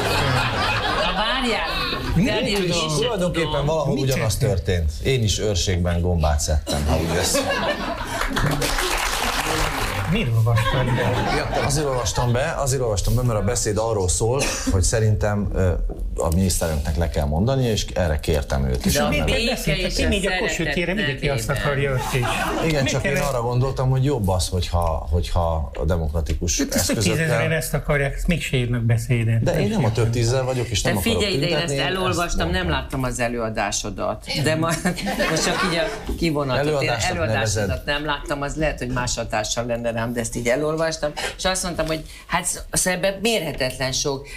[1.15, 1.67] Várjál,
[2.15, 2.97] Mi várjál, tudom?
[2.97, 4.91] Tulajdonképpen valahol Mit ugyanaz történt.
[5.03, 7.37] Én is őrségben gombát szedtem, ha úgy lesz.
[10.11, 11.35] Miről olvastad be?
[11.35, 14.41] Ja, azért olvastam be, azért olvastam be, mert a beszéd arról szól,
[14.71, 15.51] hogy szerintem
[16.15, 18.95] a miniszterünknek le kell mondani, és erre kértem őt is.
[18.95, 22.19] És miért béke és Én a kosütére mindenki azt akarja is.
[22.65, 26.85] Igen, Miért csak én arra gondoltam, hogy jobb az, hogyha, hogyha a demokratikus Hát ezt,
[26.85, 27.57] hogy tízezeren eszközökkel...
[27.57, 29.43] ezt akarják, ezt még se írnak beszédet.
[29.43, 31.77] De én nem a több tízzel vagyok, és De nem akarok figyelj ide, én ezt
[31.77, 34.25] elolvastam, nem láttam az előadásodat.
[34.43, 34.67] De ma,
[35.31, 36.67] most csak így a kivonatot.
[36.67, 41.11] Előadásodat nem láttam, az lehet, hogy más hatással lenne rám, de ezt így elolvastam.
[41.37, 44.27] És azt mondtam, hogy hát ebben mérhetetlen sok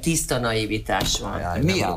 [0.00, 1.60] tiszta naivitás van.
[1.60, 1.88] Miért?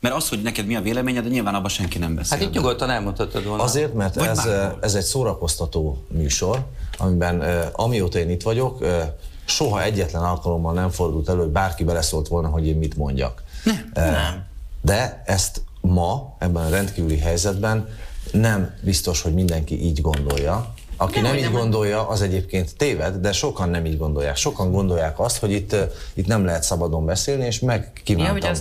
[0.00, 2.38] Mert az, hogy neked mi a véleményed, de nyilván abban senki nem beszél.
[2.38, 3.62] Hát itt nyugodtan elmondhatod volna.
[3.62, 4.48] Azért, mert Vagy ez,
[4.80, 6.64] ez egy szórakoztató műsor,
[6.98, 7.40] amiben
[7.72, 8.86] amióta én itt vagyok,
[9.44, 13.42] soha egyetlen alkalommal nem fordult elő, hogy bárki beleszólt volna, hogy én mit mondjak.
[13.94, 14.44] Nem.
[14.82, 17.88] De ezt ma, ebben a rendkívüli helyzetben
[18.32, 20.74] nem biztos, hogy mindenki így gondolja.
[20.96, 24.36] Aki nem, így gondolja, az egyébként téved, de sokan nem így gondolják.
[24.36, 25.76] Sokan gondolják azt, hogy itt,
[26.14, 28.52] itt nem lehet szabadon beszélni, és megkívántam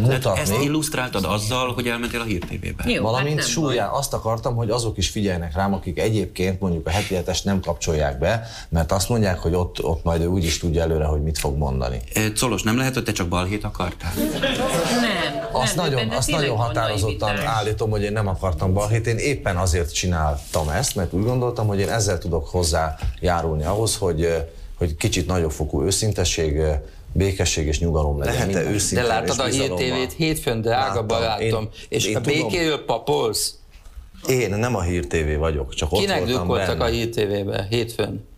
[0.00, 0.40] mutatni.
[0.40, 2.90] Ezt illusztráltad azzal, hogy elmentél a Hír TV-be.
[2.90, 6.86] Jó, Valamint hát nem súlyán azt akartam, hogy azok is figyeljenek rám, akik egyébként mondjuk
[6.86, 10.44] a heti hetest nem kapcsolják be, mert azt mondják, hogy ott, ott majd ő úgy
[10.44, 12.00] is tudja előre, hogy mit fog mondani.
[12.40, 14.12] Colos, nem lehet, hogy te csak balhét akartál?
[14.16, 15.30] Nem.
[15.52, 19.06] Azt nem, nagyon, azt nagyon határozottan állítom, hogy én nem akartam balhét.
[19.06, 24.24] Én éppen azért csináltam ezt, mert úgy gondoltam, hogy én ezzel tudok hozzájárulni ahhoz, hogy,
[24.24, 24.44] eh,
[24.78, 26.80] hogy kicsit nagyobb fokú őszintesség, eh,
[27.12, 28.46] békesség és nyugalom legyen.
[28.46, 29.70] Minden őszintén De láttad a Hír.
[29.70, 31.68] TV-t hétfőn, de ágabban Láttam.
[31.88, 32.48] És én a tudom.
[32.48, 33.54] békéről papolsz?
[34.28, 36.90] Én nem a Hír TV vagyok, csak ott Kinek voltam drukkoltak benne.
[36.90, 38.28] a Hír TV-be hétfőn?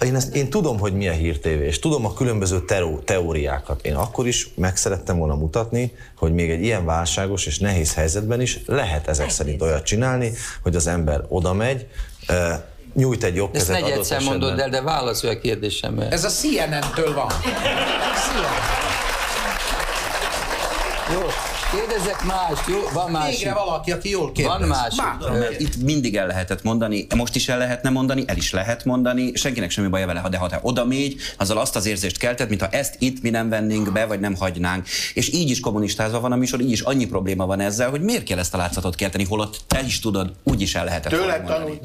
[0.00, 3.86] Én, ezt, én tudom, hogy mi a Hír TV, és tudom a különböző teó, teóriákat.
[3.86, 8.40] Én akkor is meg szerettem volna mutatni, hogy még egy ilyen válságos és nehéz helyzetben
[8.40, 10.32] is lehet ezek szerint olyat csinálni,
[10.62, 11.86] hogy az ember oda megy,
[12.26, 12.60] eh,
[12.98, 14.38] nyújt egy jobb Ezt kezet adott negyedszer esetben.
[14.38, 16.08] mondod el, de válaszolj a kérdésemre.
[16.08, 17.26] Ez a CNN-től van.
[21.12, 21.20] Jó,
[21.70, 22.78] kérdezek más, jó?
[22.92, 23.36] Van más.
[23.36, 24.58] Végre valaki, aki jól kérdez.
[24.58, 24.94] Van más.
[25.58, 29.70] Itt mindig el lehetett mondani, most is el lehetne mondani, el is lehet mondani, senkinek
[29.70, 32.94] semmi baja vele, de ha te oda mégy, azzal azt az érzést kelted, mintha ezt
[32.98, 34.86] itt mi nem vennénk be, vagy nem hagynánk.
[35.14, 38.24] És így is kommunistázva van a műsor, így is annyi probléma van ezzel, hogy miért
[38.24, 41.48] kell ezt a látszatot kelteni, holott te is tudod, úgy is el lehetett volna Tőled
[41.48, 41.80] mondani.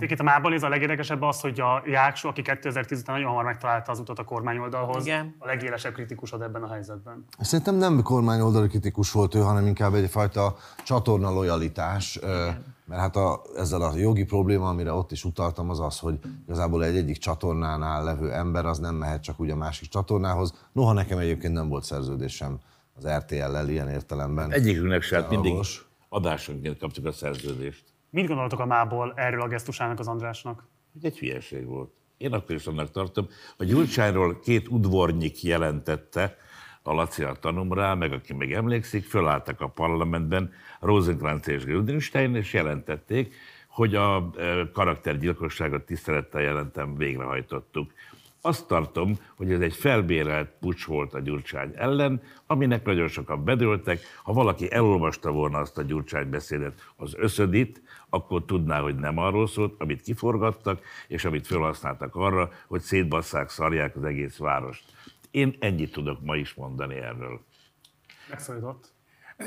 [0.00, 3.44] Itt a mából ez a legérdekesebb az, hogy a Jáksó, aki 2010 után nagyon hamar
[3.44, 5.34] megtalálta az utat a kormányoldalhoz, Igen.
[5.38, 7.24] a legélesebb kritikusod ebben a helyzetben.
[7.38, 12.48] Szerintem nem kormányoldali kritikus volt ő, hanem inkább egyfajta csatorna lojalitás, ö,
[12.84, 16.84] mert hát a, ezzel a jogi probléma, amire ott is utaltam, az az, hogy igazából
[16.84, 20.54] egy egyik csatornánál levő ember az nem mehet csak úgy a másik csatornához.
[20.72, 22.58] Noha nekem egyébként nem volt szerződésem
[22.94, 24.52] az RTL-lel ilyen értelemben.
[24.52, 25.54] Egyikünknek se, hát mindig
[26.08, 27.91] adásonként kaptuk a szerződést.
[28.12, 30.66] Mit gondoltok a mából erről a gesztusának az Andrásnak?
[31.02, 31.90] Egy hülyeség volt.
[32.16, 33.28] Én akkor is annak tartom.
[33.56, 36.36] A Gyurcsányról két udvornyik jelentette,
[36.82, 42.34] a Laci a tanum rá, meg aki még emlékszik, fölálltak a parlamentben Rosenkrantz és Güldenstein,
[42.34, 43.34] és jelentették,
[43.68, 47.92] hogy a e, karaktergyilkosságot tisztelettel jelentem végrehajtottuk.
[48.40, 54.00] Azt tartom, hogy ez egy felbérelt pucs volt a Gyurcsány ellen, aminek nagyon sokan bedőltek.
[54.22, 57.81] Ha valaki elolvasta volna azt a Gyurcsány beszédet, az összödit,
[58.14, 63.96] akkor tudná, hogy nem arról szólt, amit kiforgattak, és amit felhasználtak arra, hogy szétbasszák, szarják
[63.96, 64.84] az egész várost.
[65.30, 67.40] Én ennyit tudok ma is mondani erről.
[68.30, 68.92] Megszólított.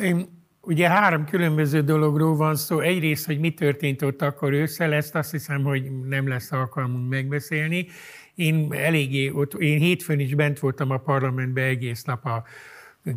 [0.01, 2.79] Én, ugye három különböző dologról van szó.
[2.79, 7.87] Egyrészt, hogy mi történt ott akkor ősszel, ezt azt hiszem, hogy nem lesz alkalmunk megbeszélni.
[8.35, 12.43] Én eléggé ott, én hétfőn is bent voltam a parlamentben egész nap a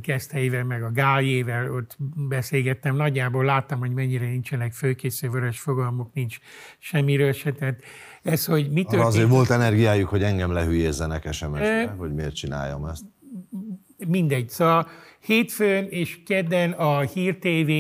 [0.00, 1.96] Keszthelyével, meg a Gáljével, ott
[2.28, 2.96] beszélgettem.
[2.96, 6.38] Nagyjából láttam, hogy mennyire nincsenek főkésző vörös fogalmuk, nincs
[6.78, 7.52] semmiről se.
[7.52, 7.82] Tehát
[8.22, 9.04] ez, hogy mi történt...
[9.04, 13.04] azért volt energiájuk, hogy engem lehülyézzenek SMS-be, Ö- hogy miért csináljam ezt.
[14.06, 14.48] mindegy.
[14.48, 14.88] Szóval
[15.20, 17.70] hétfőn és kedden a Hír TV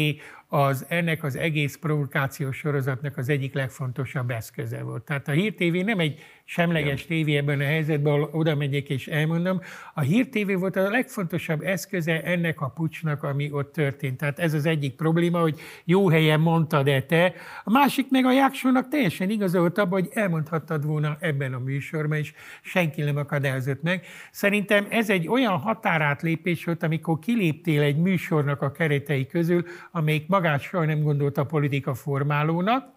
[0.48, 5.02] az ennek az egész provokációs sorozatnak az egyik legfontosabb eszköze volt.
[5.02, 9.06] Tehát a Hír TV nem egy semleges tévé ebben a helyzetben, ahol oda megyek és
[9.06, 9.60] elmondom.
[9.94, 14.16] A Hír TV volt a legfontosabb eszköze ennek a pucsnak, ami ott történt.
[14.16, 17.32] Tehát ez az egyik probléma, hogy jó helyen mondtad-e te.
[17.64, 22.18] A másik meg a Jáksónak teljesen igaza volt abban, hogy elmondhattad volna ebben a műsorban,
[22.18, 24.06] és senki nem akadályozott meg.
[24.30, 30.60] Szerintem ez egy olyan határátlépés volt, amikor kiléptél egy műsornak a keretei közül, amelyik magát
[30.60, 32.96] soha nem gondolta politika formálónak,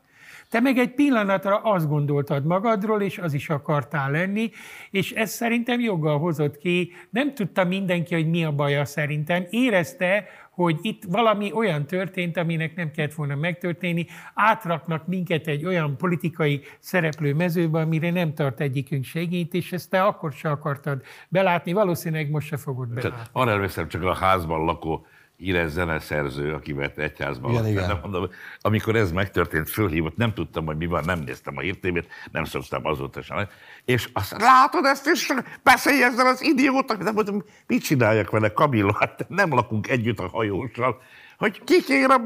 [0.52, 4.52] te meg egy pillanatra azt gondoltad magadról, és az is akartál lenni,
[4.90, 6.92] és ez szerintem joggal hozott ki.
[7.10, 9.46] Nem tudta mindenki, hogy mi a baja szerintem.
[9.50, 15.98] Érezte, hogy itt valami olyan történt, aminek nem kellett volna megtörténni, átraknak minket egy olyan
[15.98, 21.74] politikai szereplő mezőbe, amire nem tart egyikünk segít, és ezt te akkor se akartad belátni,
[21.74, 23.22] valószínűleg most se fogod belátni.
[23.32, 25.06] arra emlékszem, csak a házban lakó
[25.42, 27.88] híres zeneszerző, akivel egyházban Igen, igen.
[27.88, 32.08] nem mondom, amikor ez megtörtént, fölhívott, nem tudtam, hogy mi van, nem néztem a hírtévét,
[32.32, 33.48] nem szoktam azóta sem.
[33.86, 38.96] És azt látod ezt, és beszélj ezzel az idiótak, nem mondom, mit csináljak vele, Kamilla,
[39.00, 41.02] hát nem lakunk együtt a hajóssal,
[41.38, 41.62] hogy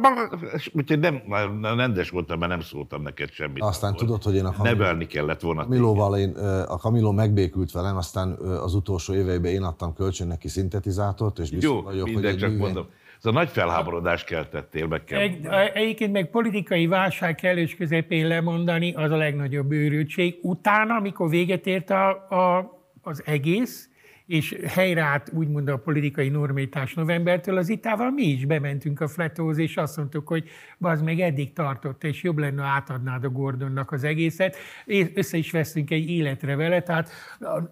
[0.02, 1.22] maga, És úgyhogy nem,
[1.62, 3.64] nem, rendes voltam, mert nem szóltam neked semmit.
[3.64, 5.62] Aztán tudod, hogy én a Kamil- Nevelni kellett volna.
[5.64, 6.30] Kamilóval én,
[6.68, 11.70] a Kamiló megbékült velem, aztán az utolsó éveiben én adtam kölcsön neki szintetizátort, és biztos
[11.70, 12.88] Jó, vagyok, minden hogy csak egy művé- mondom.
[13.26, 18.28] Ez a nagy felháborodást keltettél, meg kell Egy, a- egyébként meg politikai válság kellős közepén
[18.28, 20.36] lemondani, az a legnagyobb őrültség.
[20.42, 22.72] Utána, amikor véget ért a, a,
[23.02, 23.90] az egész,
[24.26, 29.78] és helyreállt úgymond a politikai normalitás novembertől, az itával mi is bementünk a fletóhoz, és
[29.78, 30.50] azt mondtuk, hogy
[30.80, 35.38] az meg eddig tartott, és jobb lenne, ha átadnád a Gordonnak az egészet, és össze
[35.38, 37.10] is veszünk egy életre vele, tehát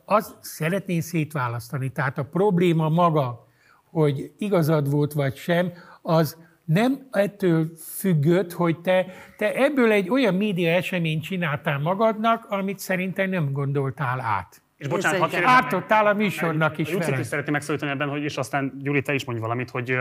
[0.05, 1.89] az szeretném szétválasztani.
[1.89, 3.42] Tehát a probléma maga,
[3.93, 5.71] hogy igazad volt vagy sem,
[6.01, 9.05] az nem ettől függött, hogy te,
[9.37, 14.61] te ebből egy olyan média eseményt csináltál magadnak, amit szerintem nem gondoltál át.
[14.77, 18.73] És bocsánat, hadd Ártottál a műsornak is Lucit is szeretném megszólítani ebben, hogy és aztán
[18.81, 19.97] Gyuri, te is mondj valamit, hogy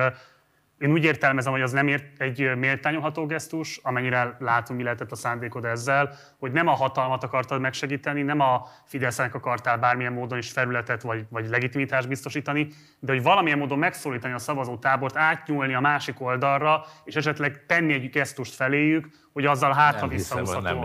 [0.83, 5.17] én úgy értelmezem, hogy az nem ért egy méltányolható gesztus, amennyire látunk, mi lehetett a
[5.17, 10.51] szándékod ezzel, hogy nem a hatalmat akartad megsegíteni, nem a Fidesznek akartál bármilyen módon is
[10.51, 12.69] felületet vagy, vagy legitimitást biztosítani,
[12.99, 18.11] de hogy valamilyen módon megszólítani a szavazótábort, átnyúlni a másik oldalra, és esetleg tenni egy
[18.11, 20.09] gesztust feléjük, hogy azzal hátra.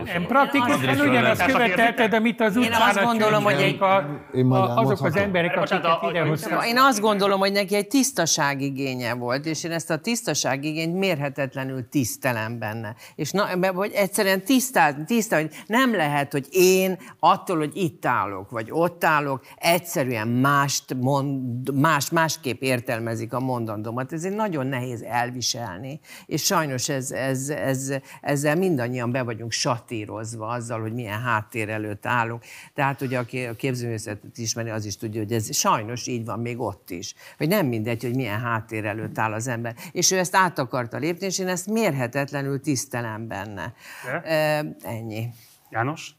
[0.06, 4.52] Nem praktikusan ugyanazt nem- követelted, amit az Én utcán azt gondolom, hogy egy- a, Én
[4.52, 6.66] a, azok az emberek, akiket idehoztak.
[6.68, 10.96] Én azt gondolom, hogy neki egy tisztaság igénye volt, és én ezt a tisztaság igényt
[10.98, 12.96] mérhetetlenül tisztelem benne.
[13.16, 18.06] És na, mert hogy egyszerűen tisztá, tiszta, hogy nem lehet, hogy én attól, hogy itt
[18.06, 24.14] állok, vagy ott állok, egyszerűen mást mond, más, másképp értelmezik a mondandómat.
[24.14, 27.92] Ez egy nagyon nehéz elviselni, és sajnos ez, ez, ez,
[28.38, 32.44] ezzel mindannyian be vagyunk satírozva azzal, hogy milyen háttér előtt állunk.
[32.74, 36.60] Tehát ugye aki a képzőművészetet ismeri, az is tudja, hogy ez sajnos így van még
[36.60, 37.14] ott is.
[37.38, 39.76] Hogy nem mindegy, hogy milyen háttér előtt áll az ember.
[39.92, 43.74] És ő ezt át akarta lépni, és én ezt mérhetetlenül tisztelem benne.
[44.06, 44.22] De?
[44.22, 45.30] E, ennyi.
[45.70, 46.16] János?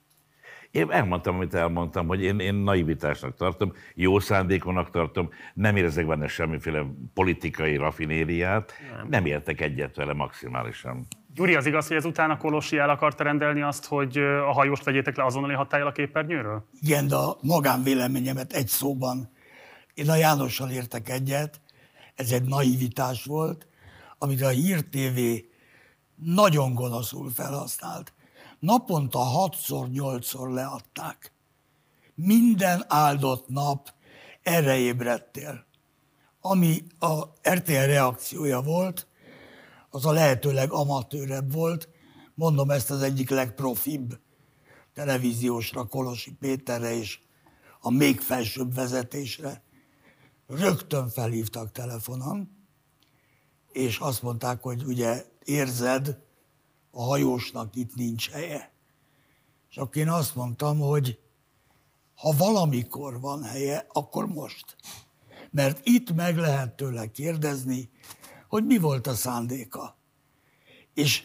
[0.71, 6.27] Én elmondtam, amit elmondtam, hogy én, én naivitásnak tartom, jó szándékonak tartom, nem érzek benne
[6.27, 11.07] semmiféle politikai rafinériát, nem, nem értek egyet vele maximálisan.
[11.39, 15.17] Gyuri, az igaz, hogy ezután a Kolosi el akarta rendelni azt, hogy a hajóst vegyétek
[15.17, 16.65] le azonnali hatályal a képernyőről?
[16.81, 19.31] Igen, de a magánvéleményemet egy szóban.
[19.95, 21.61] Én a Jánossal értek egyet,
[22.15, 23.67] ez egy naivitás volt,
[24.19, 25.19] amit a Hír TV
[26.15, 28.13] nagyon gonoszul felhasznált.
[28.59, 31.33] Naponta hatszor, nyolcszor leadták.
[32.15, 33.89] Minden áldott nap
[34.43, 35.67] erre ébredtél.
[36.41, 39.08] Ami a RTL reakciója volt,
[39.91, 41.89] az a lehetőleg amatőrebb volt.
[42.35, 44.19] Mondom ezt az egyik legprofibb
[44.95, 47.19] televíziósra, Kolosi Péterre és
[47.81, 49.63] a még felsőbb vezetésre.
[50.47, 52.67] Rögtön felhívtak telefonon,
[53.73, 56.19] és azt mondták, hogy ugye érzed,
[56.91, 58.73] a hajósnak itt nincs helye.
[59.75, 61.19] Akkor én azt mondtam, hogy
[62.15, 64.77] ha valamikor van helye, akkor most.
[65.51, 67.91] Mert itt meg lehet tőle kérdezni,
[68.49, 69.97] hogy mi volt a szándéka.
[70.95, 71.23] És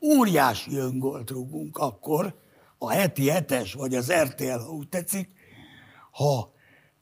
[0.00, 2.38] óriási öngolt rúgunk akkor,
[2.78, 5.30] a heti hetes, vagy az RTL, ha úgy tetszik,
[6.10, 6.54] ha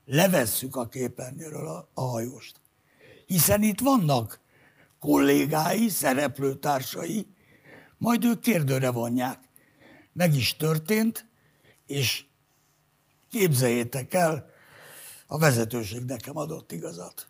[0.04, 2.60] levesszük a képernyőről a, a hajóst.
[3.26, 4.40] Hiszen itt vannak
[4.98, 7.26] kollégái, szereplőtársai,
[7.98, 9.38] majd ők kérdőre vonják.
[10.12, 11.26] Meg is történt,
[11.86, 12.24] és
[13.30, 14.52] képzeljétek el,
[15.26, 17.28] a vezetőség nekem adott igazat.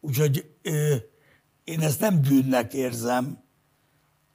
[0.00, 0.94] Úgyhogy ö,
[1.64, 3.42] én ezt nem bűnnek érzem,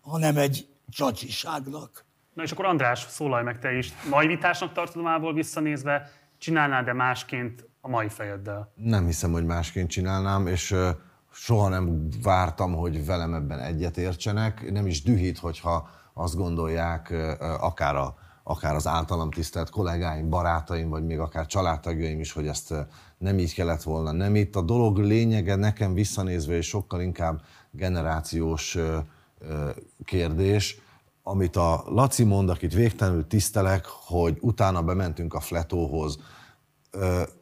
[0.02, 2.06] hanem egy csacsiságnak.
[2.34, 3.94] Na és akkor András, szólalj meg te is.
[4.10, 8.72] Naivitásnak tartod mából visszanézve, csinálnád-e másként a mai fejeddel?
[8.76, 10.90] Nem hiszem, hogy másként csinálnám, és ö,
[11.32, 14.72] soha nem vártam, hogy velem ebben egyetértsenek.
[14.72, 17.14] Nem is dühít, hogyha azt gondolják,
[17.60, 18.16] akár, a,
[18.48, 22.80] akár az általam tisztelt kollégáim, barátaim, vagy még akár családtagjaim is, hogy ezt ö,
[23.18, 24.12] nem így kellett volna.
[24.12, 27.42] Nem itt a dolog lényege nekem visszanézve, és sokkal inkább
[27.72, 28.98] generációs ö,
[29.40, 29.70] ö,
[30.04, 30.80] kérdés,
[31.24, 36.20] amit a Laci mond, akit végtelenül tisztelek, hogy utána bementünk a fletóhoz.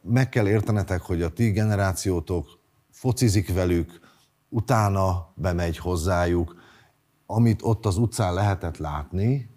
[0.02, 2.48] Meg kell értenetek, hogy a ti generációtok
[2.90, 4.00] focizik velük,
[4.48, 6.54] utána bemegy hozzájuk,
[7.26, 9.50] amit ott az utcán lehetett látni,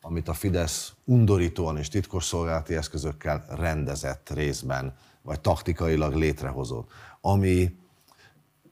[0.00, 7.76] amit a Fidesz undorítóan és titkosszolgálati eszközökkel rendezett részben, vagy taktikailag létrehozott, ami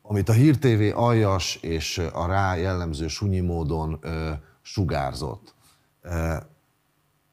[0.08, 4.32] amit a Hír TV aljas és a rá jellemző sunyi módon ö,
[4.62, 5.54] sugárzott.
[6.00, 6.36] Ö,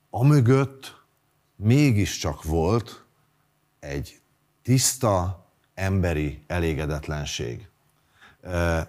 [0.10, 1.02] amögött
[1.56, 3.06] mégiscsak volt
[3.80, 4.22] egy
[4.62, 7.68] tiszta emberi elégedetlenség.
[8.42, 8.80] Ö,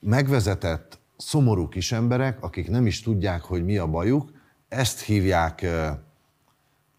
[0.00, 4.30] megvezetett szomorú kis emberek, akik nem is tudják, hogy mi a bajuk,
[4.68, 5.66] ezt hívják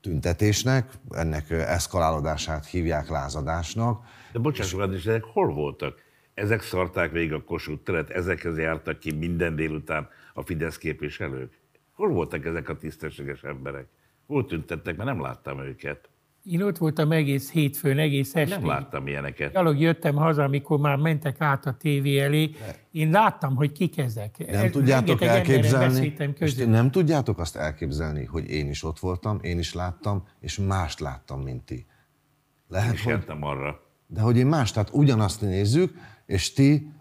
[0.02, 4.06] tüntetésnek, ennek eszkalálódását hívják lázadásnak.
[4.32, 6.02] De bocsáss meg, és ezek hol voltak?
[6.34, 11.60] Ezek szarták végig a Kossuth teret, ezekhez jártak ki minden délután a Fidesz képviselők.
[11.94, 13.88] Hol voltak ezek a tisztességes emberek?
[14.28, 16.09] Hol tüntettek, mert nem láttam őket.
[16.44, 18.58] Én ott voltam egész hétfőn, egész estig.
[18.58, 19.54] Nem láttam ilyeneket.
[19.54, 22.52] Gyalog jöttem haza, amikor már mentek át a tévé elé.
[22.92, 24.52] Én láttam, hogy kik ezek.
[24.52, 29.40] Nem tudjátok Rengeteg emberrel elképzelni, és nem tudjátok azt elképzelni, hogy én is ott voltam,
[29.42, 31.86] én is láttam, és mást láttam, mint ti.
[32.68, 33.24] Lehet, És hogy...
[33.40, 33.82] arra.
[34.08, 35.94] De hogy én más, tehát ugyanazt nézzük,
[36.26, 36.92] és ti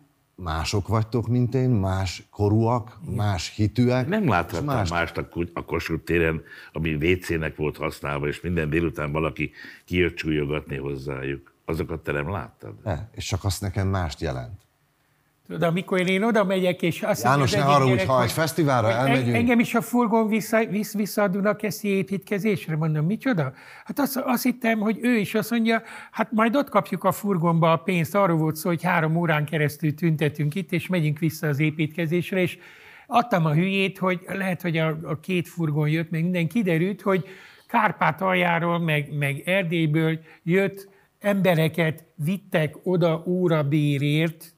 [0.42, 4.08] mások vagytok, mint én, más korúak, más hitűek.
[4.08, 4.90] Nem láthattam más- más...
[4.90, 6.42] mást a, a Kossuth téren,
[6.72, 9.50] ami WC-nek volt használva, és minden délután valaki
[9.84, 11.52] kijött csúlyogatni hozzájuk.
[11.64, 12.74] Azokat te nem láttad?
[12.82, 14.66] De, és csak azt nekem mást jelent.
[15.48, 19.36] Tudod, amikor én oda megyek, és azt János, ne haragudj, gyerek, ha egy fesztiválra elmegyünk-
[19.36, 22.76] Engem is a furgon vissza, visz, vissza a Dunakeszi építkezésre.
[22.76, 23.52] Mondom, micsoda?
[23.84, 27.72] Hát azt, azt hittem, hogy ő is azt mondja, hát majd ott kapjuk a furgonba
[27.72, 28.14] a pénzt.
[28.14, 32.58] Arról volt szó, hogy három órán keresztül tüntetünk itt, és megyünk vissza az építkezésre, és
[33.06, 37.24] adtam a hülyét, hogy lehet, hogy a, a két furgon jött, meg minden kiderült, hogy
[37.66, 40.88] Kárpát aljáról, meg, meg Erdélyből jött
[41.20, 44.52] embereket vittek oda órabérért,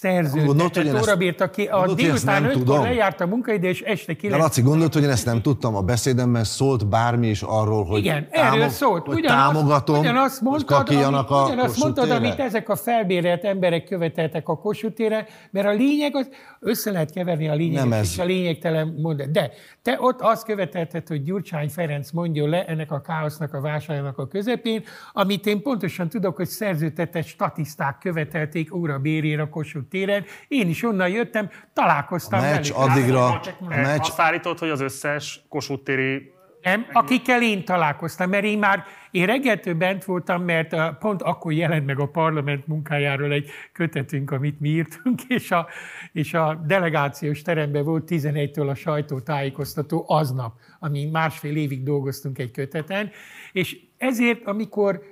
[0.00, 2.82] Hogy szerződtetett ezt- órabért, aki a hogy délután 5 tudom?
[2.82, 5.80] lejárt a munkaidő, és este De 9 Laci, gondolt, hogy én ezt nem tudtam, a
[5.80, 9.06] beszédemben szólt bármi is arról, hogy, Igen, erről szólt.
[9.06, 13.44] hogy Ugyanazt- támogatom, ugyanazt hogy mondtad, kakiljanak amit, a ugyanazt mondtad, amit ezek a felbérelt
[13.44, 16.28] emberek követeltek a Kossuth térre, mert a lényeg az,
[16.60, 18.10] össze lehet keverni a lényeget Nem ez.
[18.12, 19.30] és a lényegtelen mondat.
[19.30, 19.50] De
[19.82, 24.28] te ott azt követelted, hogy Gyurcsány Ferenc mondjon le ennek a káosznak a válságnak a
[24.28, 30.24] közepén, amit én pontosan tudok, hogy szerződtetett statiszták követelték órabérére a Kossuth téren.
[30.48, 32.90] Én is onnan jöttem, találkoztam A meccs velük.
[32.90, 38.44] addigra- a meccs- Azt állítod, hogy az összes Kossuth téri nem, akikkel én találkoztam, mert
[38.44, 43.32] én már, én reggeltől bent voltam, mert a, pont akkor jelent meg a parlament munkájáról
[43.32, 45.66] egy kötetünk, amit mi írtunk, és a,
[46.12, 53.10] és a delegációs teremben volt 11-től a sajtótájékoztató aznap, ami másfél évig dolgoztunk egy köteten,
[53.52, 55.02] és ezért, amikor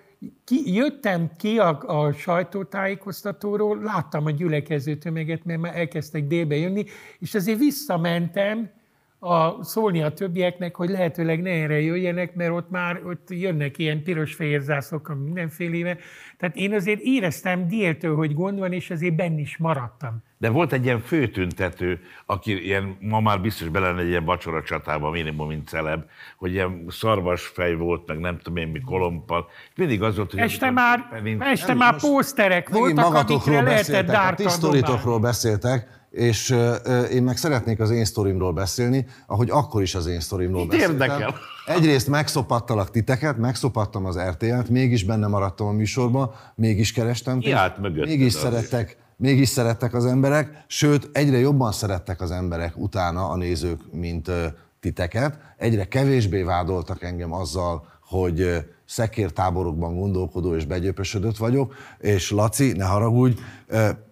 [0.44, 6.84] ki, jöttem ki a, a sajtótájékoztatóról, láttam a gyülekező tömeget, mert már elkezdtek délbe jönni,
[7.18, 8.70] és azért visszamentem,
[9.22, 14.02] a, szólni a többieknek, hogy lehetőleg ne erre jöjjenek, mert ott már ott jönnek ilyen
[14.02, 15.98] piros-fehér zászlók mindenfélével.
[16.36, 20.22] Tehát én azért éreztem déltől, hogy gond van, és azért benn is maradtam.
[20.40, 25.10] De volt egy ilyen főtüntető, aki ilyen, ma már biztos bele egy ilyen vacsora csatába,
[25.10, 26.02] minimum, mint celeb,
[26.38, 29.48] hogy ilyen szarvasfej volt, meg nem tudom én mi kolompal.
[29.76, 30.40] Mindig az volt, hogy...
[30.40, 35.88] Este már, nincs- este Nem, már pószterek voltak, magatokról lehetett beszéltek, a ti sztoritokról beszéltek,
[36.10, 36.56] és
[37.12, 40.92] én meg szeretnék az én sztorimról beszélni, ahogy akkor is az én sztorimról Mit beszéltem.
[40.92, 41.34] érdekel?
[41.66, 47.78] Egyrészt megszopattalak titeket, megszopattam az RTL-t, mégis benne maradtam a műsorban, mégis kerestem Ki állt
[47.78, 53.36] mögötted mégis szerettek, mégis szerettek az emberek, sőt, egyre jobban szerettek az emberek utána a
[53.36, 54.30] nézők, mint
[54.80, 55.38] titeket.
[55.56, 63.40] Egyre kevésbé vádoltak engem azzal, hogy szekértáborokban gondolkodó és begyöpösödött vagyok, és Laci, ne haragudj,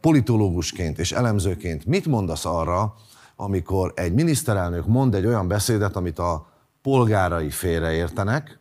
[0.01, 2.95] politológusként és elemzőként mit mondasz arra,
[3.37, 6.47] amikor egy miniszterelnök mond egy olyan beszédet, amit a
[6.83, 8.59] polgárai félreértenek,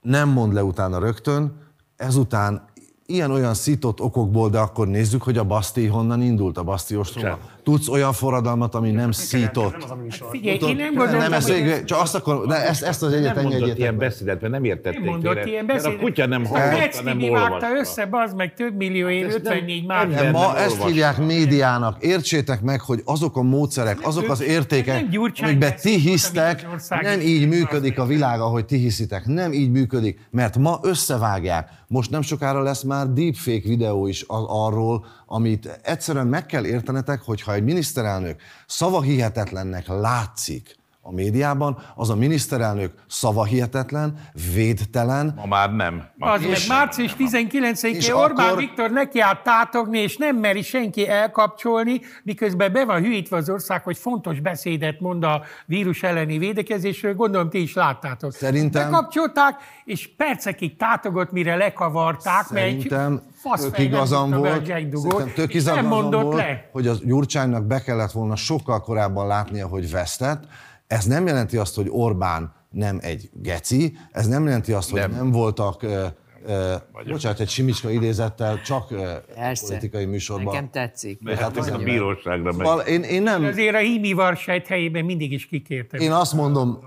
[0.00, 1.60] nem mond le utána rögtön,
[1.96, 2.64] ezután
[3.06, 7.38] ilyen-olyan szított okokból, de akkor nézzük, hogy a Baszti honnan indult, a Baszti ostroma.
[7.62, 9.86] Tudsz olyan forradalmat, ami nem szított?
[10.30, 13.12] Figyelj, én nem nem, gondoltam, nem ezt, végül- csak azt akar, de ezt, ezt az
[13.12, 14.08] egyet nem mondott engedjétek ilyen meg.
[14.08, 15.98] beszédet, mert nem értették Nem mondott tőle, ilyen beszédet.
[15.98, 17.76] a kutya nem A Petsz nem Tibi vágta olvasta.
[17.78, 20.08] össze, bazd meg több millió év, ezt nem- 54 nem- már.
[20.08, 20.86] De ma nem ezt olvasta.
[20.86, 22.04] hívják médiának.
[22.04, 26.88] Értsétek meg, hogy azok a módszerek, azok az értékek, nem Gyurcsány amikben ti hisztek, az
[27.02, 29.26] nem így működik a világ, ahogy ti hiszitek.
[29.26, 31.68] Nem így működik, mert ma összevágják.
[31.88, 37.22] Most nem sokára lesz már deepfake videó is a- arról, amit egyszerűen meg kell értenetek,
[37.22, 44.18] hogy ha egy miniszterelnök szavahihetetlennek látszik a médiában, az a miniszterelnök szavahihetetlen,
[44.54, 46.02] védtelen, Ma már nem.
[46.16, 50.36] Ma Az meg És- március 19-én és Orbán akkor- Viktor neki állt tátogni, és nem
[50.36, 56.02] meri senki elkapcsolni, miközben be van hűítve az ország, hogy fontos beszédet mond a vírus
[56.02, 58.32] elleni védekezésről, gondolom ti is láttátok.
[58.32, 65.86] Szerintem- Bekapcsolták, és percekig tátogott, mire lekavarták, Szerintem mert tök igazam volt, szerintem tök igazam
[65.86, 66.68] mondott volt, le.
[66.72, 70.44] hogy az Gyurcsánynak be kellett volna sokkal korábban látnia, hogy vesztett.
[70.92, 75.10] Ez nem jelenti azt, hogy Orbán nem egy geci, ez nem jelenti azt, hogy nem,
[75.10, 76.06] nem voltak, ö,
[77.10, 78.88] bocsánat, egy Simicska idézettel csak
[79.34, 79.66] Persze.
[79.66, 80.54] politikai műsorban.
[80.54, 81.22] Nekem tetszik.
[81.22, 82.66] De hát ez a bíróságra megy.
[82.66, 86.00] Szóval én, én nem, Azért a hími varsejt helyében mindig is kikértem.
[86.00, 86.78] én azt mondom,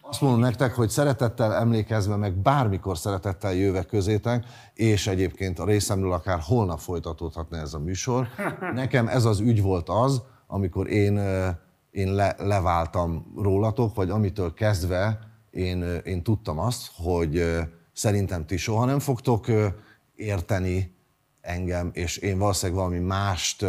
[0.00, 6.12] azt mondom nektek, hogy szeretettel emlékezve, meg bármikor szeretettel jövök közétek, és egyébként a részemről
[6.12, 8.26] akár holnap folytatódhatna ez a műsor.
[8.74, 11.48] Nekem ez az ügy volt az, amikor én, ö,
[11.96, 15.18] én le, leváltam rólatok, vagy amitől kezdve
[15.50, 17.44] én, én tudtam azt, hogy
[17.92, 19.46] szerintem ti soha nem fogtok
[20.14, 20.96] érteni
[21.40, 23.64] engem, és én valószínűleg valami mást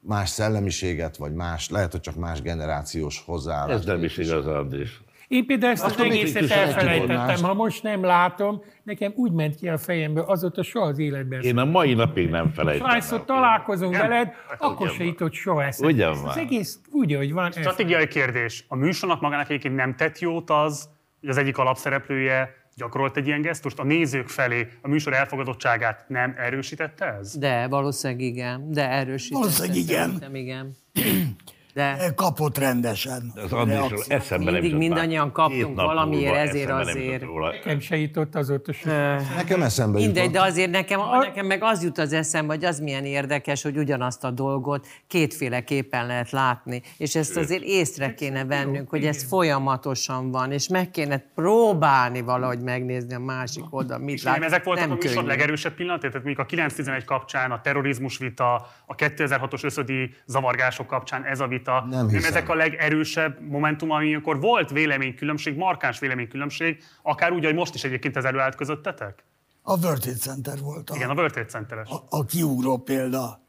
[0.00, 3.78] más szellemiséget, vagy más, lehet, hogy csak más generációs hozzáállást.
[3.78, 5.03] Ez nem is igaz, Andris.
[5.34, 7.42] Én például ezt az egészet elfelejtettem.
[7.42, 11.40] Ha most nem látom, nekem úgy ment ki a fejemből, azóta soha az életben.
[11.40, 12.86] Én a mai napig nem felejtem.
[12.86, 15.92] Hányszor találkozunk veled, akkor se jutott soha eszembe.
[15.92, 16.28] Ugyan van.
[16.28, 17.46] Az egész úgy, ahogy van.
[17.46, 18.64] ez- Stratégiai kérdés.
[18.68, 20.88] A műsornak magának egyébként nem tett jót az,
[21.20, 26.34] hogy az egyik alapszereplője gyakorolt egy ilyen gesztust, a nézők felé a műsor elfogadottságát nem
[26.38, 27.38] erősítette ez?
[27.38, 29.40] De valószínűleg igen, de erősítette.
[29.40, 30.22] Valószínűleg igen.
[30.34, 30.76] Igen.
[31.74, 33.32] De Kapott rendesen.
[33.34, 34.20] Az Andrisról reakciót.
[34.20, 37.24] eszembe nem mindig mindannyian kaptunk valamiért, ezért azért.
[37.52, 39.20] Nekem se jutott azóta se.
[39.36, 40.32] Nekem eszembe Mindegy, jutott.
[40.32, 44.24] de azért nekem, nekem meg az jut az eszembe, hogy az milyen érdekes, hogy ugyanazt
[44.24, 46.82] a dolgot kétféleképpen lehet látni.
[46.98, 52.60] És ezt azért észre kéne vennünk, hogy ez folyamatosan van, és meg kéne próbálni valahogy
[52.60, 54.34] megnézni a másik oldal, mit És lát.
[54.38, 55.26] nem ezek voltak nem a műsor könnyű.
[55.26, 56.10] legerősebb pillanatai?
[56.10, 58.54] Tehát mondjuk a 911 kapcsán, a terrorizmus vita,
[58.86, 61.62] a 2006-os összödi zavargások kapcsán ez a vita.
[61.70, 62.30] Nem hiszem.
[62.30, 68.16] ezek a legerősebb momentum, amikor volt véleménykülönbség, markáns véleménykülönbség, akár úgy, hogy most is egyébként
[68.16, 69.24] ez előállt közöttetek?
[69.62, 71.88] A World Trade Center volt a, Igen, a World Trade Centeres.
[71.88, 73.40] a, a kiugró példa,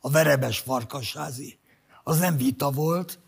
[0.00, 1.58] a verebes farkasházi.
[2.02, 3.18] Az nem vita volt,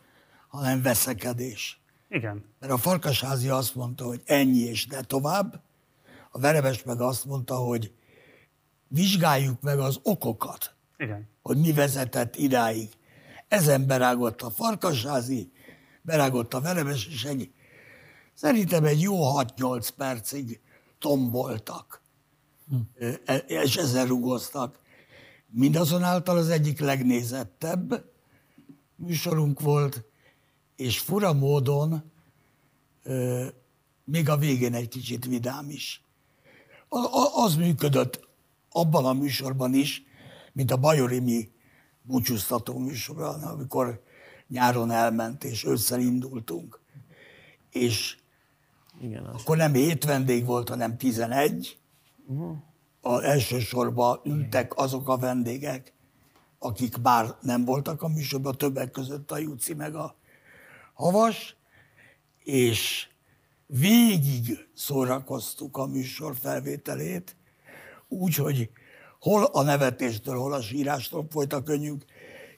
[0.48, 1.80] hanem veszekedés.
[2.08, 2.44] Igen.
[2.60, 5.60] Mert a farkasházi azt mondta, hogy ennyi és ne tovább,
[6.30, 7.92] a verebes meg azt mondta, hogy
[8.88, 11.28] vizsgáljuk meg az okokat, Igen.
[11.42, 12.88] hogy mi vezetett idáig.
[13.52, 15.52] Ezen berágott a farkasházi,
[16.02, 17.52] berágott a verebes, és egy,
[18.34, 20.60] szerintem egy jó 6-8 percig
[20.98, 22.02] tomboltak,
[22.94, 24.78] Ö, e- és ezzel rugoztak.
[25.50, 28.04] Mindazonáltal az egyik legnézettebb
[28.96, 30.04] műsorunk volt,
[30.76, 32.12] és fura módon
[33.02, 33.46] ö,
[34.04, 36.02] még a végén egy kicsit vidám is.
[37.34, 38.28] Az működött
[38.70, 40.02] abban a műsorban is,
[40.52, 41.50] mint a Bajorimi
[42.02, 44.02] búcsúztató műsorban, amikor
[44.48, 46.80] nyáron elment, és ősszel indultunk.
[47.70, 48.16] És
[49.00, 49.40] Igen, az.
[49.40, 51.78] akkor nem hét vendég volt, hanem 11.
[53.00, 55.92] A elsősorban ültek azok a vendégek,
[56.58, 60.16] akik bár nem voltak a műsorban, többek között a Juci meg a
[60.94, 61.56] Havas,
[62.44, 63.08] és
[63.66, 67.36] végig szórakoztuk a műsor felvételét,
[68.08, 68.70] úgy, hogy
[69.22, 72.04] hol a nevetéstől, hol a sírástól folyt a könnyünk,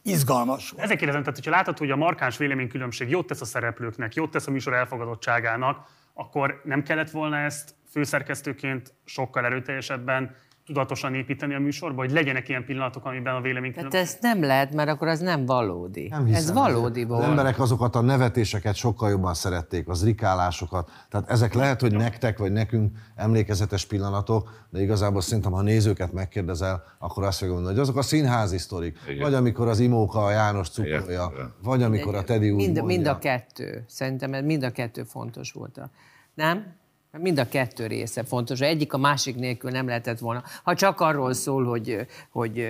[0.03, 0.85] izgalmas volt.
[0.85, 4.47] Ezek kérdezem, tehát hogyha látod, hogy a markáns véleménykülönbség jót tesz a szereplőknek, jót tesz
[4.47, 10.37] a műsor elfogadottságának, akkor nem kellett volna ezt főszerkesztőként sokkal erőteljesebben
[10.67, 13.91] tudatosan építeni a műsorba, hogy legyenek ilyen pillanatok, amiben a véleménykülönbség...
[14.01, 16.09] Tehát ezt nem lehet, mert akkor az nem valódi.
[16.09, 17.23] Nem hiszem, ez valódi Az volt.
[17.25, 20.91] emberek azokat a nevetéseket sokkal jobban szerették, az rikálásokat.
[21.11, 26.83] Tehát ezek lehet, hogy nektek vagy nekünk emlékezetes pillanatok, de igazából szerintem, ha nézőket megkérdezel,
[26.99, 28.99] akkor azt fogom mondani, hogy azok a színházi sztorik.
[29.09, 29.23] Igen.
[29.23, 32.85] Vagy amikor az Imóka a János cukorja, vagy amikor a Teddy úgy mind, mondja.
[32.97, 33.85] mind a kettő.
[33.89, 35.79] Szerintem ez mind a kettő fontos volt.
[35.79, 35.91] A-
[36.35, 36.83] Nem?
[37.19, 38.61] Mind a kettő része fontos.
[38.61, 40.43] Egyik a másik nélkül nem lehetett volna.
[40.63, 42.69] Ha csak arról szól, hogy, hogy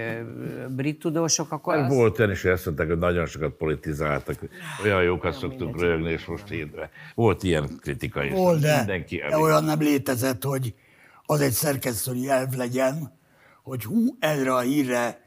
[0.68, 1.96] brit tudósok, akkor Mert az...
[1.96, 4.38] volt olyan is, hogy azt mondták, hogy nagyon sokat politizáltak,
[4.84, 6.70] olyan jókat szoktunk röhögni, és most így.
[7.14, 8.32] Volt ilyen kritika is.
[8.32, 10.74] Volt, de, Mindenki, de olyan nem létezett, hogy
[11.26, 13.12] az egy szerkesztői elv legyen,
[13.62, 15.20] hogy hú, erre a hírre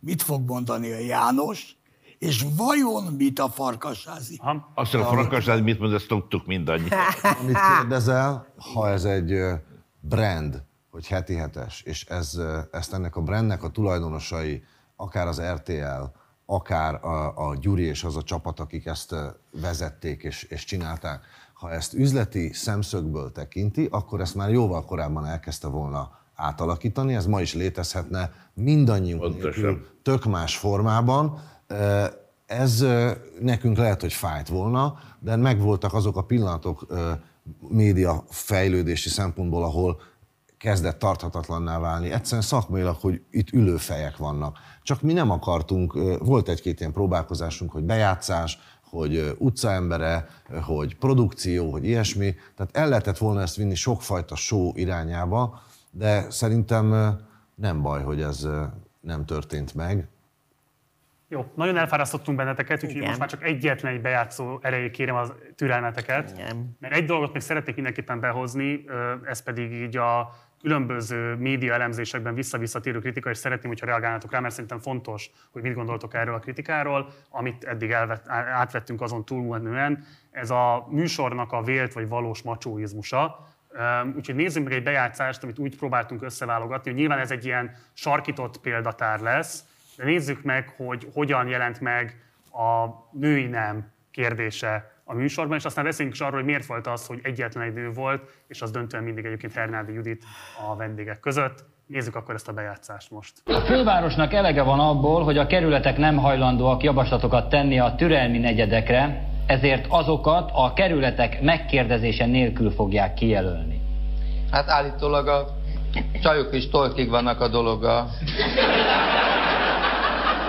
[0.00, 1.76] mit fog mondani a János,
[2.18, 4.40] és vajon mit a farkasázi?
[4.74, 6.98] Azt a frankasság, mit mond, ezt tudtuk mindannyian.
[7.40, 9.34] Amit kérdezel, ha ez egy
[10.00, 14.64] brand, hogy heti hetes, és ez, ezt ennek a brandnek a tulajdonosai,
[14.96, 16.04] akár az RTL,
[16.46, 19.14] akár a, a Gyuri és az a csapat, akik ezt
[19.50, 25.68] vezették és, és csinálták, ha ezt üzleti szemszögből tekinti, akkor ezt már jóval korábban elkezdte
[25.68, 31.40] volna átalakítani, ez ma is létezhetne mindannyiunk nélkül, tök más formában.
[32.46, 32.84] Ez
[33.40, 36.86] nekünk lehet, hogy fájt volna, de megvoltak azok a pillanatok
[37.68, 40.00] média fejlődési szempontból, ahol
[40.58, 42.10] kezdett tarthatatlanná válni.
[42.10, 44.58] Egyszerűen szakmailag, hogy itt ülő fejek vannak.
[44.82, 48.58] Csak mi nem akartunk, volt egy-két ilyen próbálkozásunk, hogy bejátszás,
[48.90, 50.28] hogy utcaembere,
[50.62, 52.34] hogy produkció, hogy ilyesmi.
[52.56, 57.16] Tehát el lehetett volna ezt vinni sokfajta show irányába, de szerintem
[57.54, 58.48] nem baj, hogy ez
[59.00, 60.08] nem történt meg.
[61.28, 63.06] Jó, nagyon elfárasztottunk benneteket, úgyhogy Igen.
[63.06, 66.30] most már csak egyetlen egy bejátszó erejéig kérem az türelmeteket.
[66.30, 66.76] Igen.
[66.80, 68.84] Mert egy dolgot még szeretnék mindenképpen behozni,
[69.24, 70.30] ez pedig így a
[70.60, 75.74] különböző média elemzésekben vissza-visszatérő kritika, és szeretném, hogyha reagálnátok rá, mert szerintem fontos, hogy mit
[75.74, 80.04] gondoltok erről a kritikáról, amit eddig elvett, á- átvettünk azon túlmenően.
[80.30, 83.46] Ez a műsornak a vélt vagy valós macsóizmusa.
[84.16, 88.60] Úgyhogy nézzünk meg egy bejátszást, amit úgy próbáltunk összeválogatni, hogy nyilván ez egy ilyen sarkított
[88.60, 89.64] példatár lesz,
[89.96, 92.86] de nézzük meg, hogy hogyan jelent meg a
[93.18, 97.20] női nem kérdése a műsorban, és aztán beszéljünk is arról, hogy miért volt az, hogy
[97.22, 100.24] egyetlen egy nő volt, és az döntően mindig egyébként Hernádi Judit
[100.68, 101.64] a vendégek között.
[101.86, 103.32] Nézzük akkor ezt a bejátszást most.
[103.44, 109.28] A fővárosnak elege van abból, hogy a kerületek nem hajlandóak javaslatokat tenni a türelmi negyedekre,
[109.46, 113.80] ezért azokat a kerületek megkérdezése nélkül fogják kijelölni.
[114.50, 115.46] Hát állítólag a
[116.22, 118.10] csajok is tolkig vannak a dologgal.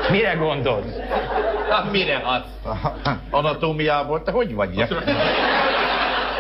[0.10, 0.96] Mire gondolsz?
[1.70, 2.46] Hát mire hát?
[3.30, 4.82] Anatómiából, te hogy vagy?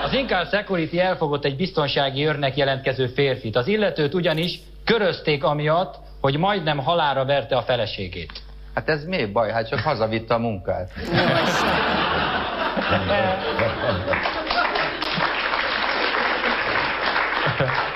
[0.03, 3.55] Az Incal Security elfogott egy biztonsági őrnek jelentkező férfit.
[3.55, 8.31] Az illetőt ugyanis körözték amiatt, hogy majdnem halára verte a feleségét.
[8.73, 9.51] Hát ez mi baj?
[9.51, 10.91] Hát csak hazavitte a munkát.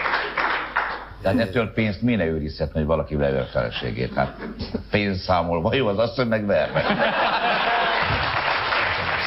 [1.32, 4.14] Tehát ettől pénzt mi ne őrizhetne, hogy valaki a feleségét?
[4.14, 4.36] Hát
[4.92, 6.84] pénzszámolva, jó, az hogy meg verve.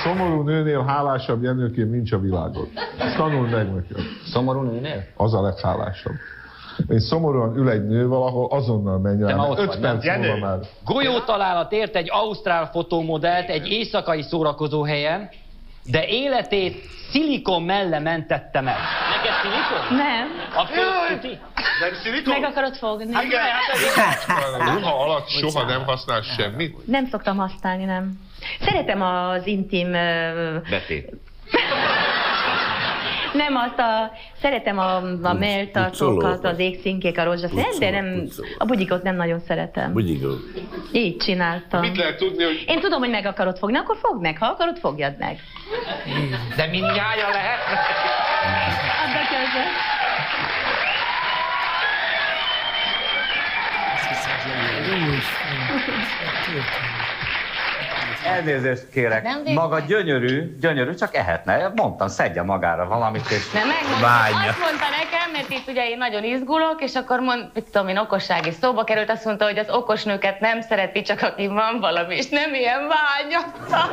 [0.02, 2.68] Szomorú nőnél hálásabb Jenőként nincs a világon.
[2.98, 4.04] Ezt tanuld meg nekem.
[4.24, 5.04] Szomorú nőnél?
[5.16, 6.14] Az a leghálásabb.
[6.88, 9.34] Egy szomorúan ül egy nő valahol, azonnal menj rá.
[9.34, 9.98] ma mert ott Öt vagy, nem?
[9.98, 10.58] perc múlva már.
[10.84, 15.28] Golyótalálat ért egy ausztrál fotómodellt egy éjszakai szórakozóhelyen,
[15.84, 18.76] de életét szilikon melle mentette meg.
[19.16, 19.96] Neked szilikon?
[19.96, 20.28] Nem.
[20.54, 20.80] A fő
[21.80, 22.40] Nem szilikon?
[22.40, 23.12] Meg akarod fogni?
[24.74, 26.86] Ruha alatt soha nem használ semmit?
[26.86, 28.12] Nem szoktam használni, nem.
[28.60, 29.94] Szeretem az intim...
[29.94, 31.10] ö, Betét.
[33.32, 34.10] Nem azt a...
[34.40, 38.28] Szeretem a, a melltartókat, az égszínkék, a rózsaszín, de nem...
[38.58, 39.92] A bugyikot nem nagyon szeretem.
[39.92, 40.30] Bugyigó.
[40.92, 41.80] Így csináltam.
[41.80, 44.38] Mit lehet tudni, hogy Én tudom, hogy meg akarod fogni, akkor fogd meg.
[44.38, 45.38] Ha akarod, fogjad meg.
[46.56, 47.58] De mindnyája lehet?
[49.04, 49.70] Add a kezed.
[58.26, 59.22] Elnézést kérek.
[59.22, 59.54] Nem védtek?
[59.54, 61.72] Maga gyönyörű, gyönyörű, csak ehetne.
[61.74, 64.06] Mondtam, szedje magára valamit, és Nem, megmondta,
[64.48, 67.96] azt mondta nekem, mert itt ugye én nagyon izgulok, és akkor mond, mit tudom én,
[67.98, 71.80] okosság is szóba került, azt mondta, hogy az okos nőket nem szereti, csak aki van
[71.80, 73.90] valami, és nem ilyen vágyata.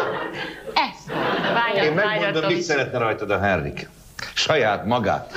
[0.88, 1.12] Ez.
[1.54, 2.52] Vágyat, Én megmondom, vágyatos.
[2.54, 3.88] mit szeretne rajtad a Henrik.
[4.34, 5.32] Saját magát.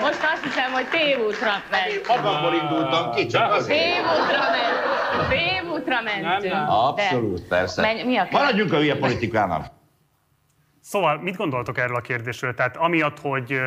[0.00, 2.06] Most azt hiszem, hogy tévútra ment.
[2.08, 3.78] Magamból indultam ki, csak azért.
[3.78, 5.28] Tévútra ment.
[5.28, 6.54] Tévútra mentünk.
[6.68, 7.82] Abszolút, persze.
[7.82, 9.66] Menj, mi a Maradjunk a hülye politikának.
[10.80, 12.54] Szóval mit gondoltok erről a kérdésről?
[12.54, 13.60] Tehát amiatt, hogy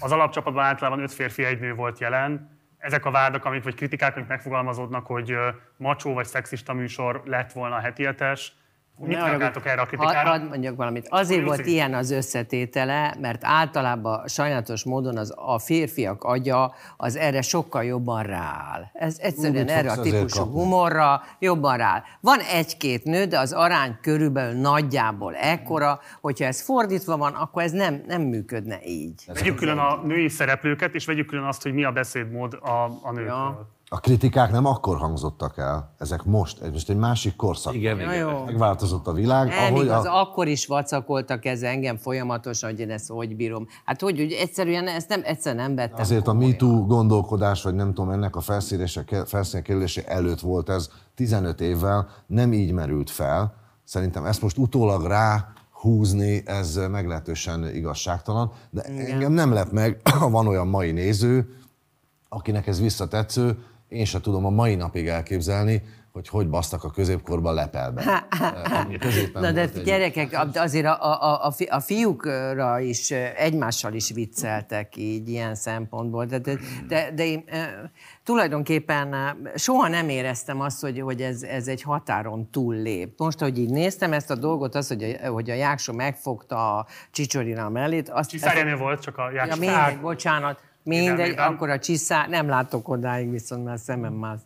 [0.00, 4.16] az alapcsapatban általában öt férfi, egy nő volt jelen, ezek a vádak, amik, vagy kritikák,
[4.16, 5.36] amik megfogalmazódnak, hogy
[5.76, 8.52] macsó vagy szexista műsor lett volna a heti hetes,
[9.06, 10.28] Mit reagáltok erre a kritikára?
[10.28, 11.06] Hadd mondjak valamit.
[11.08, 17.42] Azért volt ilyen az összetétele, mert általában sajnálatos módon az, a férfiak agya az erre
[17.42, 18.90] sokkal jobban rááll.
[18.92, 22.02] Ez egyszerűen Mit erre a típusú humorra jobban rááll.
[22.20, 27.72] Van egy-két nő, de az arány körülbelül nagyjából ekkora, hogyha ez fordítva van, akkor ez
[27.72, 29.24] nem, nem működne így.
[29.26, 33.12] Vegyük külön a női szereplőket, és vegyük külön azt, hogy mi a beszédmód a, a
[33.12, 33.80] nőkről.
[33.94, 37.74] A kritikák nem akkor hangzottak el, ezek most, most egy másik korszak.
[37.74, 38.44] Igen, Ja, jó.
[38.44, 42.90] Megváltozott a világ, Nem ahogy igaz, a, akkor is vacakoltak ez engem folyamatosan, hogy én
[42.90, 43.66] ezt hogy bírom.
[43.84, 46.00] Hát hogy, hogy egyszerűen ezt nem, egyszer nem vettem.
[46.00, 51.60] azért a MeToo gondolkodás, vagy nem tudom, ennek a felszínre kerülése előtt volt ez 15
[51.60, 53.54] évvel, nem így merült fel.
[53.84, 60.30] Szerintem ezt most utólag rá húzni, ez meglehetősen igazságtalan, de engem nem lep meg, ha
[60.30, 61.56] van olyan mai néző,
[62.28, 63.58] akinek ez visszatetsző,
[63.92, 68.26] én se tudom a mai napig elképzelni, hogy hogy basztak a középkorban lepelbe.
[69.32, 74.96] Na de volt egy- gyerekek, azért a, a, a, a fiúkra is egymással is vicceltek
[74.96, 76.24] így ilyen szempontból.
[76.24, 77.44] De, de, de, de én
[78.24, 79.14] tulajdonképpen
[79.54, 83.14] soha nem éreztem azt, hogy, hogy ez, ez egy határon túllép.
[83.18, 86.86] Most, hogy így néztem ezt a dolgot, az, hogy a, hogy a Jáksó megfogta a
[87.10, 88.30] Csicsorina mellét, azt...
[88.30, 89.58] Csiszárjenő volt, csak a Ja, Jáksó.
[89.60, 90.60] mindegy, bocsánat.
[90.84, 94.36] Mindegy, akkor a csiszár, nem látok odáig, viszont már szemem már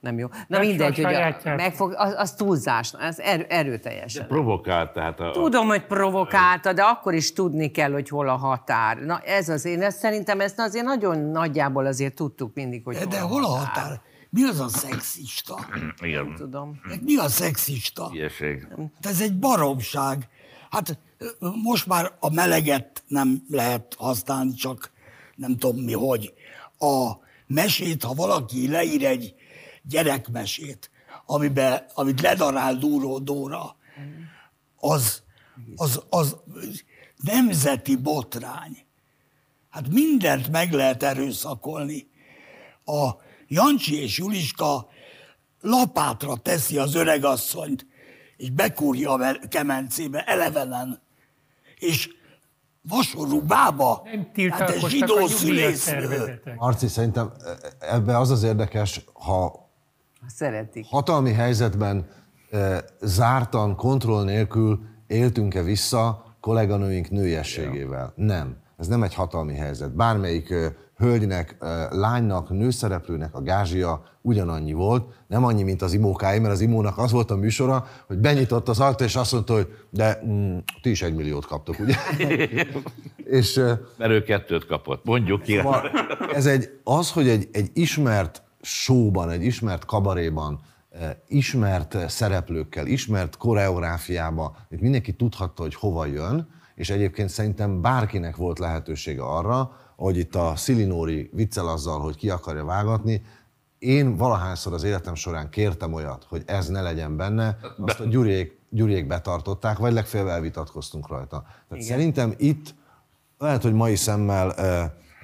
[0.00, 0.28] nem jó.
[0.28, 4.26] Na Jáksó mindegy, hogy a, megfog, az, az túlzás, az erő, erőteljesen.
[4.26, 5.30] Provokált, tehát a...
[5.30, 8.98] Tudom, hogy provokálta, de akkor is tudni kell, hogy hol a határ.
[8.98, 13.06] Na ez az én, ezt szerintem ezt azért nagyon nagyjából azért tudtuk mindig, hogy De,
[13.06, 14.00] de hol a határ?
[14.30, 15.58] Mi az a szexista?
[16.00, 16.34] Igen.
[16.36, 16.80] Tudom.
[17.04, 18.10] Mi a szexista?
[18.12, 18.66] Ilyeség.
[18.76, 20.28] Hát ez egy baromság.
[20.70, 20.98] Hát
[21.62, 24.90] most már a meleget nem lehet használni, csak
[25.34, 26.32] nem tudom mi hogy.
[26.78, 27.12] A
[27.46, 29.34] mesét, ha valaki leír egy
[29.82, 30.90] gyerekmesét,
[31.26, 33.76] amiben, amit ledarál Dúró Dóra,
[34.76, 35.22] az,
[35.76, 36.36] az, az
[37.16, 38.76] nemzeti botrány.
[39.70, 42.10] Hát mindent meg lehet erőszakolni.
[42.84, 43.10] A
[43.48, 44.88] Jancsi és Juliska
[45.60, 47.86] lapátra teszi az öregasszonyt,
[48.36, 51.02] és bekúrja a kemencébe elevenen,
[51.78, 52.08] és
[52.88, 55.52] vasorú bába, hát egy tiltakoztak zsidó a színésznő.
[55.52, 56.56] nyugdíjasszervezetek.
[56.56, 57.32] Marci, szerintem
[57.78, 59.68] ebbe az az érdekes, ha
[60.26, 60.86] Szeretik.
[60.90, 62.06] hatalmi helyzetben
[62.50, 68.12] e, zártan, kontroll nélkül éltünk-e vissza kolléganőink nőiességével?
[68.16, 68.56] Nem.
[68.78, 69.94] Ez nem egy hatalmi helyzet.
[69.94, 71.56] Bármelyik e, hölgynek,
[71.90, 77.12] lánynak, nőszereplőnek a gázsia ugyanannyi volt, nem annyi, mint az imókáé, mert az imónak az
[77.12, 81.02] volt a műsora, hogy benyitott az ajtó, és azt mondta, hogy de mm, ti is
[81.02, 81.94] egy milliót kaptok, ugye?
[83.38, 83.54] és,
[83.96, 85.04] Mert ő kettőt kapott.
[85.04, 85.56] Mondjuk ki.
[85.56, 85.90] Szóval
[86.32, 90.60] ez egy, az, hogy egy, egy ismert showban, egy ismert kabaréban,
[91.28, 98.58] ismert szereplőkkel, ismert koreográfiában, itt mindenki tudhatta, hogy hova jön, és egyébként szerintem bárkinek volt
[98.58, 103.22] lehetősége arra, hogy itt a Szilinóri viccel azzal, hogy ki akarja vágatni,
[103.78, 108.58] én valahányszor az életem során kértem olyat, hogy ez ne legyen benne, azt a Gyuriék,
[108.70, 111.42] Gyuriék betartották, vagy legfeljebb elvitatkoztunk rajta.
[111.42, 111.86] Tehát Igen.
[111.86, 112.74] szerintem itt
[113.38, 114.52] lehet, hogy mai szemmel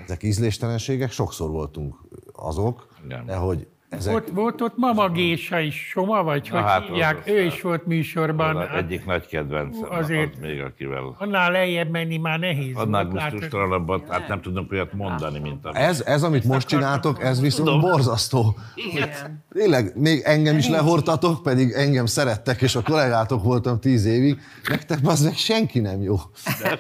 [0.05, 1.97] ezek ízléstelenségek, sokszor voltunk
[2.33, 2.89] azok,
[3.27, 4.15] de hogy ezek...
[4.15, 7.87] Ott volt ott Mama Gésa is, Soma, vagy Na hogy hát, hívják, ő is volt
[7.87, 8.57] műsorban.
[8.57, 11.15] Az Hát egyik nagy kedvenc, azért- az még akivel...
[11.19, 12.77] Annál lejjebb menni már nehéz.
[12.77, 15.71] Annál volt, gusztustalanabbat, hát nem tudunk olyat mondani, mint a...
[15.75, 18.57] Ez, ez, amit most csináltok, ez viszont borzasztó.
[18.75, 19.45] Igen.
[19.53, 24.39] Tényleg, még engem is lehortatok, pedig engem szerettek, és a kollégátok voltam tíz évig.
[24.69, 26.17] Nektek az meg senki nem jó.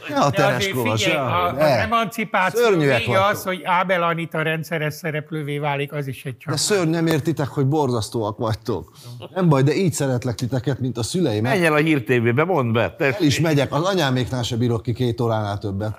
[0.09, 1.21] Ne a De Tereskova, se.
[1.21, 1.81] a, az Ne.
[1.81, 6.57] emancipáció az, hogy Ábel Anita rendszeres szereplővé válik, az is egy De csak.
[7.03, 8.93] Nem értitek, hogy borzasztóak vagytok.
[9.35, 11.43] Nem baj, de így szeretlek titeket, mint a szüleim.
[11.43, 15.21] Menj el a hírtévébe, mondd be, El is megyek, az anyáméknál se bírok ki két
[15.21, 15.97] óránál többet.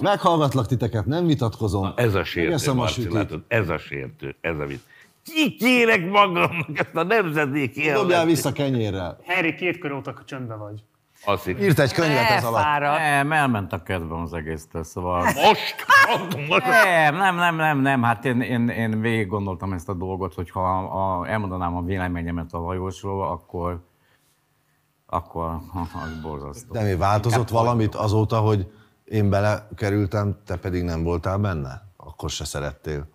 [0.00, 1.92] Meghallgatlak titeket, nem vitatkozom.
[1.96, 3.42] Ez a sértő, Marci, látod?
[3.48, 4.80] Ez a sértő, ez a vicc.
[5.22, 9.18] Kikérek magamnak ezt a nemzedéki Dobjál vissza kenyérrel.
[9.26, 10.82] Harry, két kör óta csöndbe vagy.
[11.36, 11.62] Hittem.
[11.62, 12.80] Írt egy könyvet ez alatt.
[12.80, 15.22] Nem, elment a kedvem az egésztől, szóval...
[15.22, 15.86] Most?
[16.48, 16.64] most?
[16.66, 18.02] Nem, nem, nem, nem, nem.
[18.02, 22.52] Hát én, én, én végig gondoltam ezt a dolgot, hogy ha a, elmondanám a véleményemet
[22.52, 23.86] a hajósról, akkor
[25.10, 26.72] akkor az borzasztó.
[26.72, 28.72] De mi változott valamit azóta, hogy
[29.04, 31.82] én belekerültem, te pedig nem voltál benne?
[31.96, 33.08] Akkor se szerettél.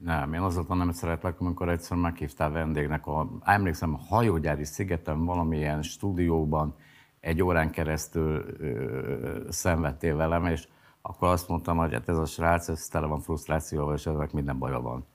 [0.00, 5.82] Nem, én azóta nem szeretlek, amikor egyszer meghívtál vendégnek, a, emlékszem, a hajógyári szigeten valamilyen
[5.82, 6.74] stúdióban
[7.20, 10.68] egy órán keresztül ö, szenvedtél velem, és
[11.02, 14.58] akkor azt mondtam, hogy hát ez a srác, ez tele van frusztrációval, és ennek minden
[14.58, 15.06] baja van.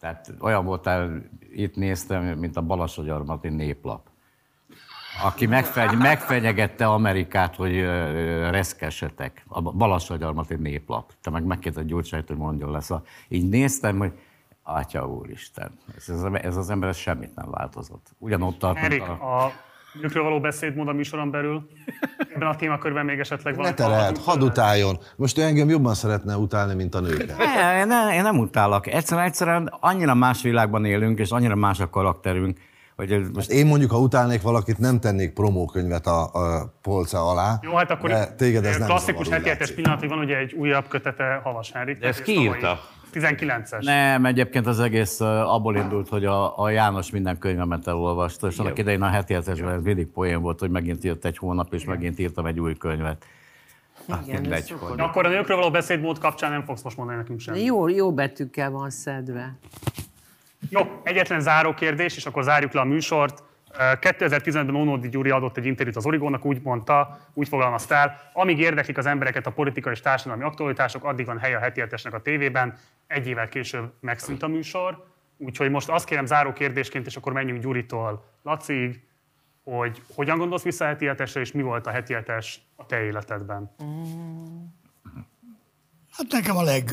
[0.00, 4.08] Tehát olyan voltál, itt néztem, mint a Balassagyarmati néplap.
[5.22, 9.44] Aki megfegy, megfenyegette Amerikát, hogy ö, reszkessetek.
[9.48, 11.12] A Balassagyarmat egy néplap.
[11.22, 12.84] Te meg megkérdezett Gyurcsányt, hogy mondjon lesz.
[12.84, 14.12] Szóval így néztem, hogy
[14.62, 18.06] Atya úristen, ez, ez, ez az ember ez semmit nem változott.
[18.18, 19.44] Ugyanott tart, Erik, a...
[19.44, 19.52] a
[20.00, 21.68] nőkről való beszédmód a műsoron belül.
[22.34, 23.64] Ebben a témakörben még esetleg van.
[23.64, 24.98] Ne terelt, hadd utáljon.
[25.16, 27.38] Most ő engem jobban szeretne utálni, mint a nőket.
[27.38, 28.86] Ne, ne, én nem utálok.
[28.86, 32.58] Egyszerűen, egyszerűen annyira más világban élünk, és annyira más a karakterünk,
[32.96, 33.50] hogy ez most...
[33.50, 37.58] Én mondjuk, ha utálnék valakit, nem tennék promókönyvet a, a polca alá.
[37.62, 40.88] Jó, hát akkor de téged ez nem klasszikus hetes pillanat, hogy van ugye egy újabb
[40.88, 41.98] kötete Havas Henrik.
[41.98, 42.80] De ezt ki írta?
[43.14, 43.84] 19-es.
[43.84, 48.78] Nem, egyébként az egész abból indult, hogy a, a János minden könyvemet elolvasta, és annak
[48.78, 52.46] idején a heti hetesben mindig poén volt, hogy megint jött egy hónap, és megint írtam
[52.46, 53.24] egy új könyvet.
[54.08, 55.00] Hát mindegy, hogy...
[55.00, 57.64] Akkor a nőkről való beszédmód kapcsán nem fogsz most mondani nekünk semmit.
[57.64, 59.58] jó, jó betűkkel van szedve.
[60.68, 63.42] Jó, egyetlen záró kérdés, és akkor zárjuk le a műsort.
[63.78, 68.98] 2015-ben Ónódi Gyuri adott egy interjút az Origónak, úgy mondta, úgy fogalmazta el, amíg érdeklik
[68.98, 72.76] az embereket a politikai és társadalmi aktualitások, addig van hely a heti a tévében.
[73.06, 75.04] Egy évvel később megszűnt a műsor.
[75.36, 79.02] Úgyhogy most azt kérem záró kérdésként, és akkor menjünk Gyuritól Lacig,
[79.64, 83.02] hogy hogyan gondolsz vissza a heti hetesre, és mi volt a heti hetes a te
[83.02, 83.74] életedben?
[86.10, 86.90] Hát nekem a leg,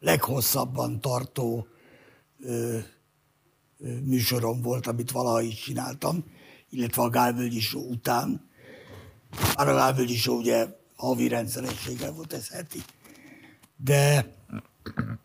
[0.00, 1.66] leghosszabban tartó
[4.04, 6.24] műsorom volt, amit valaha is csináltam,
[6.70, 8.48] illetve a Gálvölgyi Show után.
[9.56, 12.80] Már a Gálvölgyi Show ugye havi rendszerességgel volt ez heti.
[13.76, 14.34] De,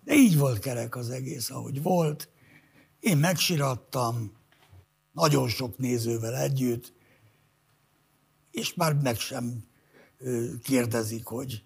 [0.04, 2.30] de így volt kerek az egész, ahogy volt.
[3.00, 4.32] Én megsirattam,
[5.12, 6.94] nagyon sok nézővel együtt,
[8.52, 9.64] és már meg sem
[10.64, 11.64] kérdezik, hogy,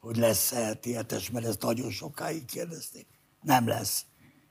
[0.00, 3.06] hogy lesz-e hetes, mert ezt nagyon sokáig kérdezték.
[3.42, 4.04] Nem lesz.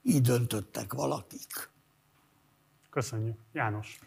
[0.03, 1.69] Így döntöttek valakik.
[2.90, 3.38] Köszönjük.
[3.53, 4.00] János.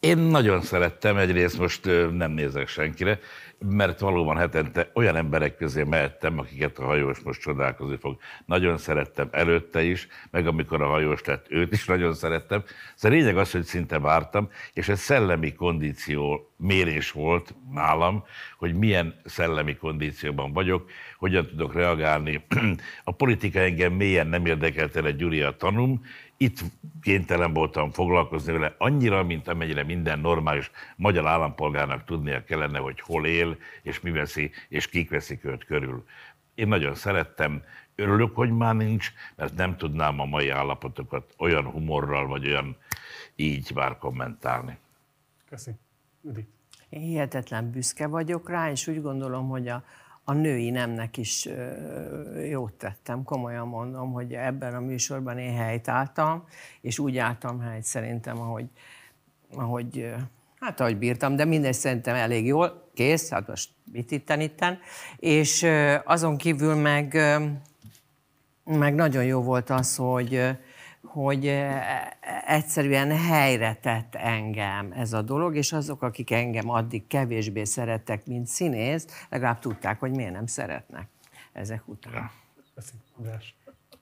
[0.00, 3.18] Én nagyon szerettem, egyrészt most nem nézek senkire,
[3.68, 8.16] mert valóban hetente olyan emberek közé mehettem, akiket a hajós most csodálkozni fog.
[8.46, 12.62] Nagyon szerettem előtte is, meg amikor a hajós lett, őt is nagyon szerettem.
[12.94, 18.24] Szóval lényeg az, hogy szinte vártam, és ez szellemi kondíció mérés volt nálam,
[18.58, 22.44] hogy milyen szellemi kondícióban vagyok, hogyan tudok reagálni.
[23.04, 26.02] A politika engem mélyen nem érdekelt el egy Gyuri a tanum,
[26.42, 26.60] itt
[27.02, 33.26] kénytelen voltam foglalkozni vele annyira, mint amennyire minden normális magyar állampolgárnak tudnia kellene, hogy hol
[33.26, 36.04] él, és mi veszi, és kik veszik őt körül.
[36.54, 37.62] Én nagyon szerettem,
[37.94, 42.76] örülök, hogy már nincs, mert nem tudnám a mai állapotokat olyan humorral, vagy olyan
[43.36, 44.78] így már kommentálni.
[45.48, 45.70] Köszi.
[46.22, 46.48] Judit.
[46.88, 49.84] Én hihetetlen büszke vagyok rá, és úgy gondolom, hogy a,
[50.30, 51.48] a női nemnek is
[52.48, 56.44] jót tettem, komolyan mondom, hogy ebben a műsorban én helyt álltam,
[56.80, 58.66] és úgy álltam helyt szerintem, ahogy,
[59.54, 60.14] ahogy
[60.60, 64.78] hát ahogy bírtam, de mindegy szerintem elég jól, kész, hát most mit itten itten,
[65.16, 65.66] és
[66.04, 67.18] azon kívül meg,
[68.64, 70.48] meg nagyon jó volt az, hogy
[71.02, 71.56] hogy
[72.46, 78.46] egyszerűen helyre tett engem ez a dolog, és azok, akik engem addig kevésbé szerettek, mint
[78.46, 81.08] színész, legalább tudták, hogy miért nem szeretnek
[81.52, 82.30] ezek után.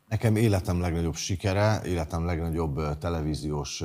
[0.09, 3.85] Nekem életem legnagyobb sikere, életem legnagyobb televíziós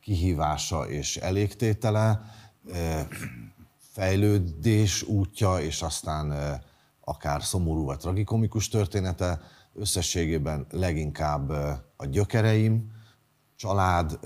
[0.00, 2.20] kihívása és elégtétele,
[3.92, 6.32] fejlődés útja, és aztán
[7.04, 9.40] akár szomorú vagy tragikomikus története,
[9.76, 11.50] összességében leginkább
[11.96, 12.90] a gyökereim,
[13.56, 14.18] család,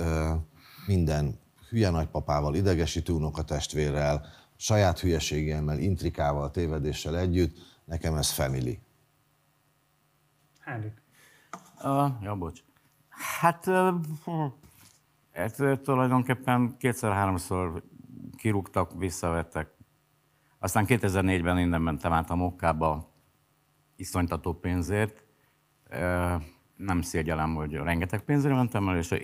[0.87, 1.39] minden
[1.69, 8.79] hülye nagypapával, idegesítő unokatestvérrel, saját hülyeségemmel, intrikával, tévedéssel együtt, nekem ez family.
[10.61, 11.03] Henrik.
[11.83, 12.61] Uh, ja, bocs.
[13.41, 13.95] Hát, uh,
[15.33, 17.83] hát uh, tulajdonképpen kétszer-háromszor
[18.37, 19.75] kirúgtak, visszavettek.
[20.59, 23.12] Aztán 2004-ben innen mentem át a Mokkába
[23.97, 25.25] iszonytató pénzért.
[26.77, 29.15] Nem szégyellem, hogy rengeteg pénzre mentem el, és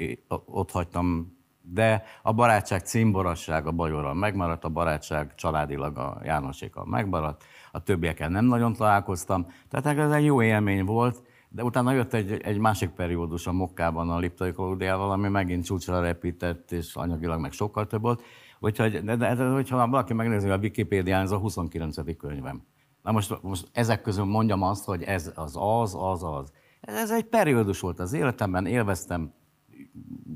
[0.46, 1.34] ott hagytam.
[1.68, 8.28] De a barátság címborasság a Bajorral megmaradt, a barátság családilag a Jánosékkal megmaradt, a többiekkel
[8.28, 9.46] nem nagyon találkoztam.
[9.68, 14.10] Tehát ez egy jó élmény volt, de utána jött egy, egy másik periódus a Mokkában
[14.10, 18.22] a Liptai Klaudiával, ami megint csúcsra repített, és anyagilag meg sokkal több volt.
[18.60, 22.16] Úgyhogy, de, de, de hogyha valaki megnézi a Wikipédián, ez a 29.
[22.16, 22.62] könyvem.
[23.06, 26.52] Na most, most ezek közül mondjam azt, hogy ez az az, az az.
[26.80, 29.32] Ez egy periódus volt az életemben, élveztem,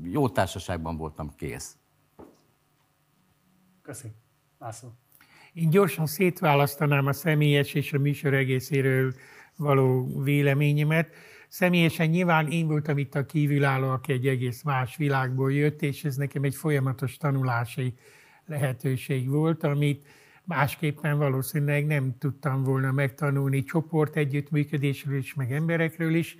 [0.03, 1.77] jó társaságban voltam, kész.
[3.81, 4.07] Köszi.
[4.59, 4.89] László.
[5.53, 9.13] Én gyorsan szétválasztanám a személyes és a műsor egészéről
[9.55, 11.13] való véleményemet.
[11.47, 16.15] Személyesen nyilván én voltam itt a kívülálló, aki egy egész más világból jött, és ez
[16.15, 17.93] nekem egy folyamatos tanulási
[18.45, 20.05] lehetőség volt, amit
[20.43, 26.37] másképpen valószínűleg nem tudtam volna megtanulni csoport együttműködésről is, meg emberekről is.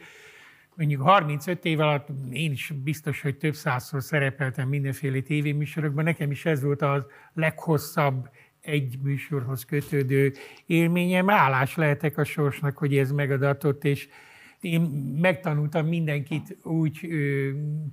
[0.76, 6.04] Mondjuk 35 év alatt én is biztos, hogy több százszor szerepeltem mindenféle tévéműsorokban.
[6.04, 8.30] Nekem is ez volt az leghosszabb
[8.62, 10.34] egy műsorhoz kötődő
[10.66, 11.30] élményem.
[11.30, 14.08] Állás lehetek a sorsnak, hogy ez megadatott, és
[14.60, 14.82] én
[15.22, 17.08] megtanultam mindenkit úgy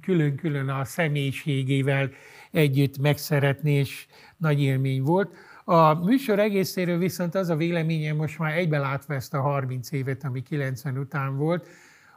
[0.00, 2.10] külön-külön a személyiségével
[2.50, 4.06] együtt megszeretni, és
[4.36, 5.36] nagy élmény volt.
[5.70, 10.24] A műsor egészéről viszont az a véleményem most már egybe látva ezt a 30 évet,
[10.24, 11.66] ami 90 után volt,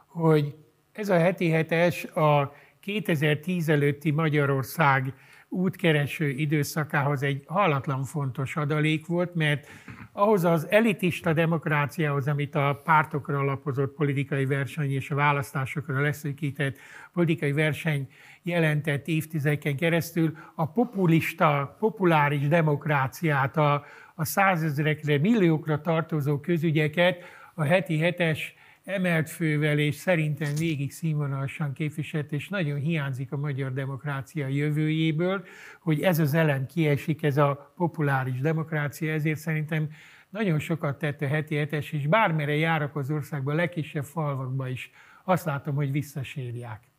[0.06, 0.54] hogy
[0.92, 5.14] ez a heti hetes a 2010 előtti Magyarország
[5.48, 9.66] útkereső időszakához egy hallatlan fontos adalék volt, mert
[10.12, 16.76] ahhoz az elitista demokráciához, amit a pártokra alapozott politikai verseny és a választásokra leszűkített
[17.12, 18.08] politikai verseny
[18.42, 27.98] jelentett évtizedeken keresztül, a populista, populáris demokráciát, a, a százezrekre, milliókra tartozó közügyeket a heti
[27.98, 28.54] hetes
[28.84, 35.44] emelt fővel és szerintem végig színvonalasan képviselt, és nagyon hiányzik a magyar demokrácia jövőjéből,
[35.80, 39.88] hogy ez az elem kiesik, ez a populáris demokrácia, ezért szerintem
[40.28, 44.90] nagyon sokat tett a heti hetes, és bármere járok az országban, a legkisebb falvakban is,
[45.24, 46.91] azt látom, hogy visszasírják.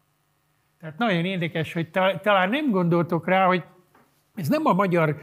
[0.83, 1.89] Tehát nagyon érdekes, hogy
[2.21, 3.63] talán nem gondoltok rá, hogy
[4.35, 5.21] ez nem a magyar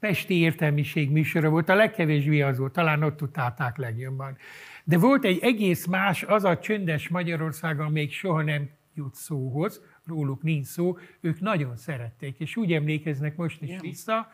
[0.00, 4.36] pesti értelmiség műsora volt, a legkevésbé az volt, talán ott utálták legjobban.
[4.84, 10.42] De volt egy egész más, az a csöndes Magyarország, amelyik soha nem jut szóhoz, róluk
[10.42, 14.28] nincs szó, ők nagyon szerették, és úgy emlékeznek most is vissza,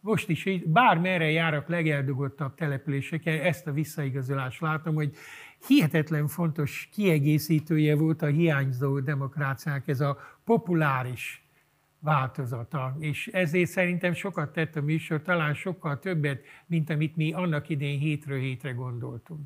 [0.00, 5.16] most is, bármerre járok legeldugottabb településeken, ezt a visszaigazolást látom, hogy
[5.66, 11.46] hihetetlen fontos kiegészítője volt a hiányzó demokráciák, ez a populáris
[11.98, 12.96] változata.
[12.98, 17.98] És ezért szerintem sokat tett a műsor, talán sokkal többet, mint amit mi annak idén
[17.98, 19.40] hétről hétre gondoltunk.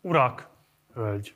[0.00, 0.48] Urak,
[0.94, 1.34] hölgy,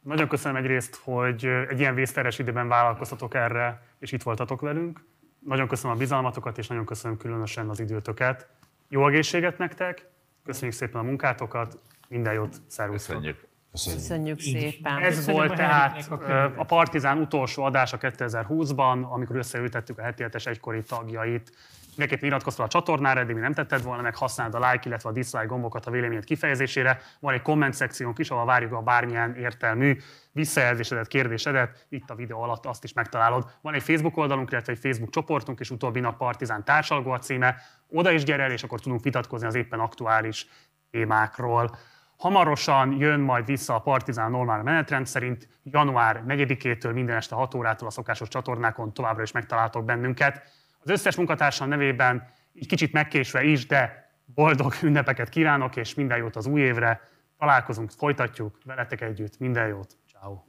[0.00, 5.04] nagyon köszönöm egyrészt, hogy egy ilyen vészteres időben vállalkoztatok erre, és itt voltatok velünk.
[5.38, 8.48] Nagyon köszönöm a bizalmatokat, és nagyon köszönöm különösen az időtöket.
[8.88, 10.08] Jó egészséget nektek,
[10.44, 13.16] köszönjük szépen a munkátokat, minden jót, szervusztok!
[13.16, 13.48] Köszönjük!
[13.72, 14.98] Köszönjük szépen.
[14.98, 16.08] Ez Köszönöm volt a tehát
[16.56, 21.52] a Partizán utolsó adása 2020-ban, amikor összeültettük a heti hetes egykori tagjait.
[21.88, 25.08] Mindenképpen iratkozz fel a csatornára, eddig mi nem tetted volna, meg használd a like, illetve
[25.08, 27.00] a dislike gombokat a véleményed kifejezésére.
[27.20, 29.96] Van egy komment szekciónk is, ahol várjuk a bármilyen értelmű
[30.32, 31.86] visszajelzésedet, kérdésedet.
[31.88, 33.50] Itt a videó alatt azt is megtalálod.
[33.60, 37.56] Van egy Facebook oldalunk, illetve egy Facebook csoportunk, és utóbbi nap Partizán társalgó a címe.
[37.88, 40.46] Oda is gyere el, és akkor tudunk vitatkozni az éppen aktuális
[40.90, 41.76] témákról.
[42.16, 47.88] Hamarosan jön majd vissza a Partizán normál menetrend szerint, január 4-től minden este 6 órától
[47.88, 50.42] a szokásos csatornákon továbbra is megtaláltok bennünket.
[50.78, 56.36] Az összes munkatársam nevében így kicsit megkésve is, de boldog ünnepeket kívánok, és minden jót
[56.36, 57.00] az új évre.
[57.38, 59.38] Találkozunk, folytatjuk veletek együtt.
[59.38, 59.96] Minden jót.
[60.12, 60.46] Ciao.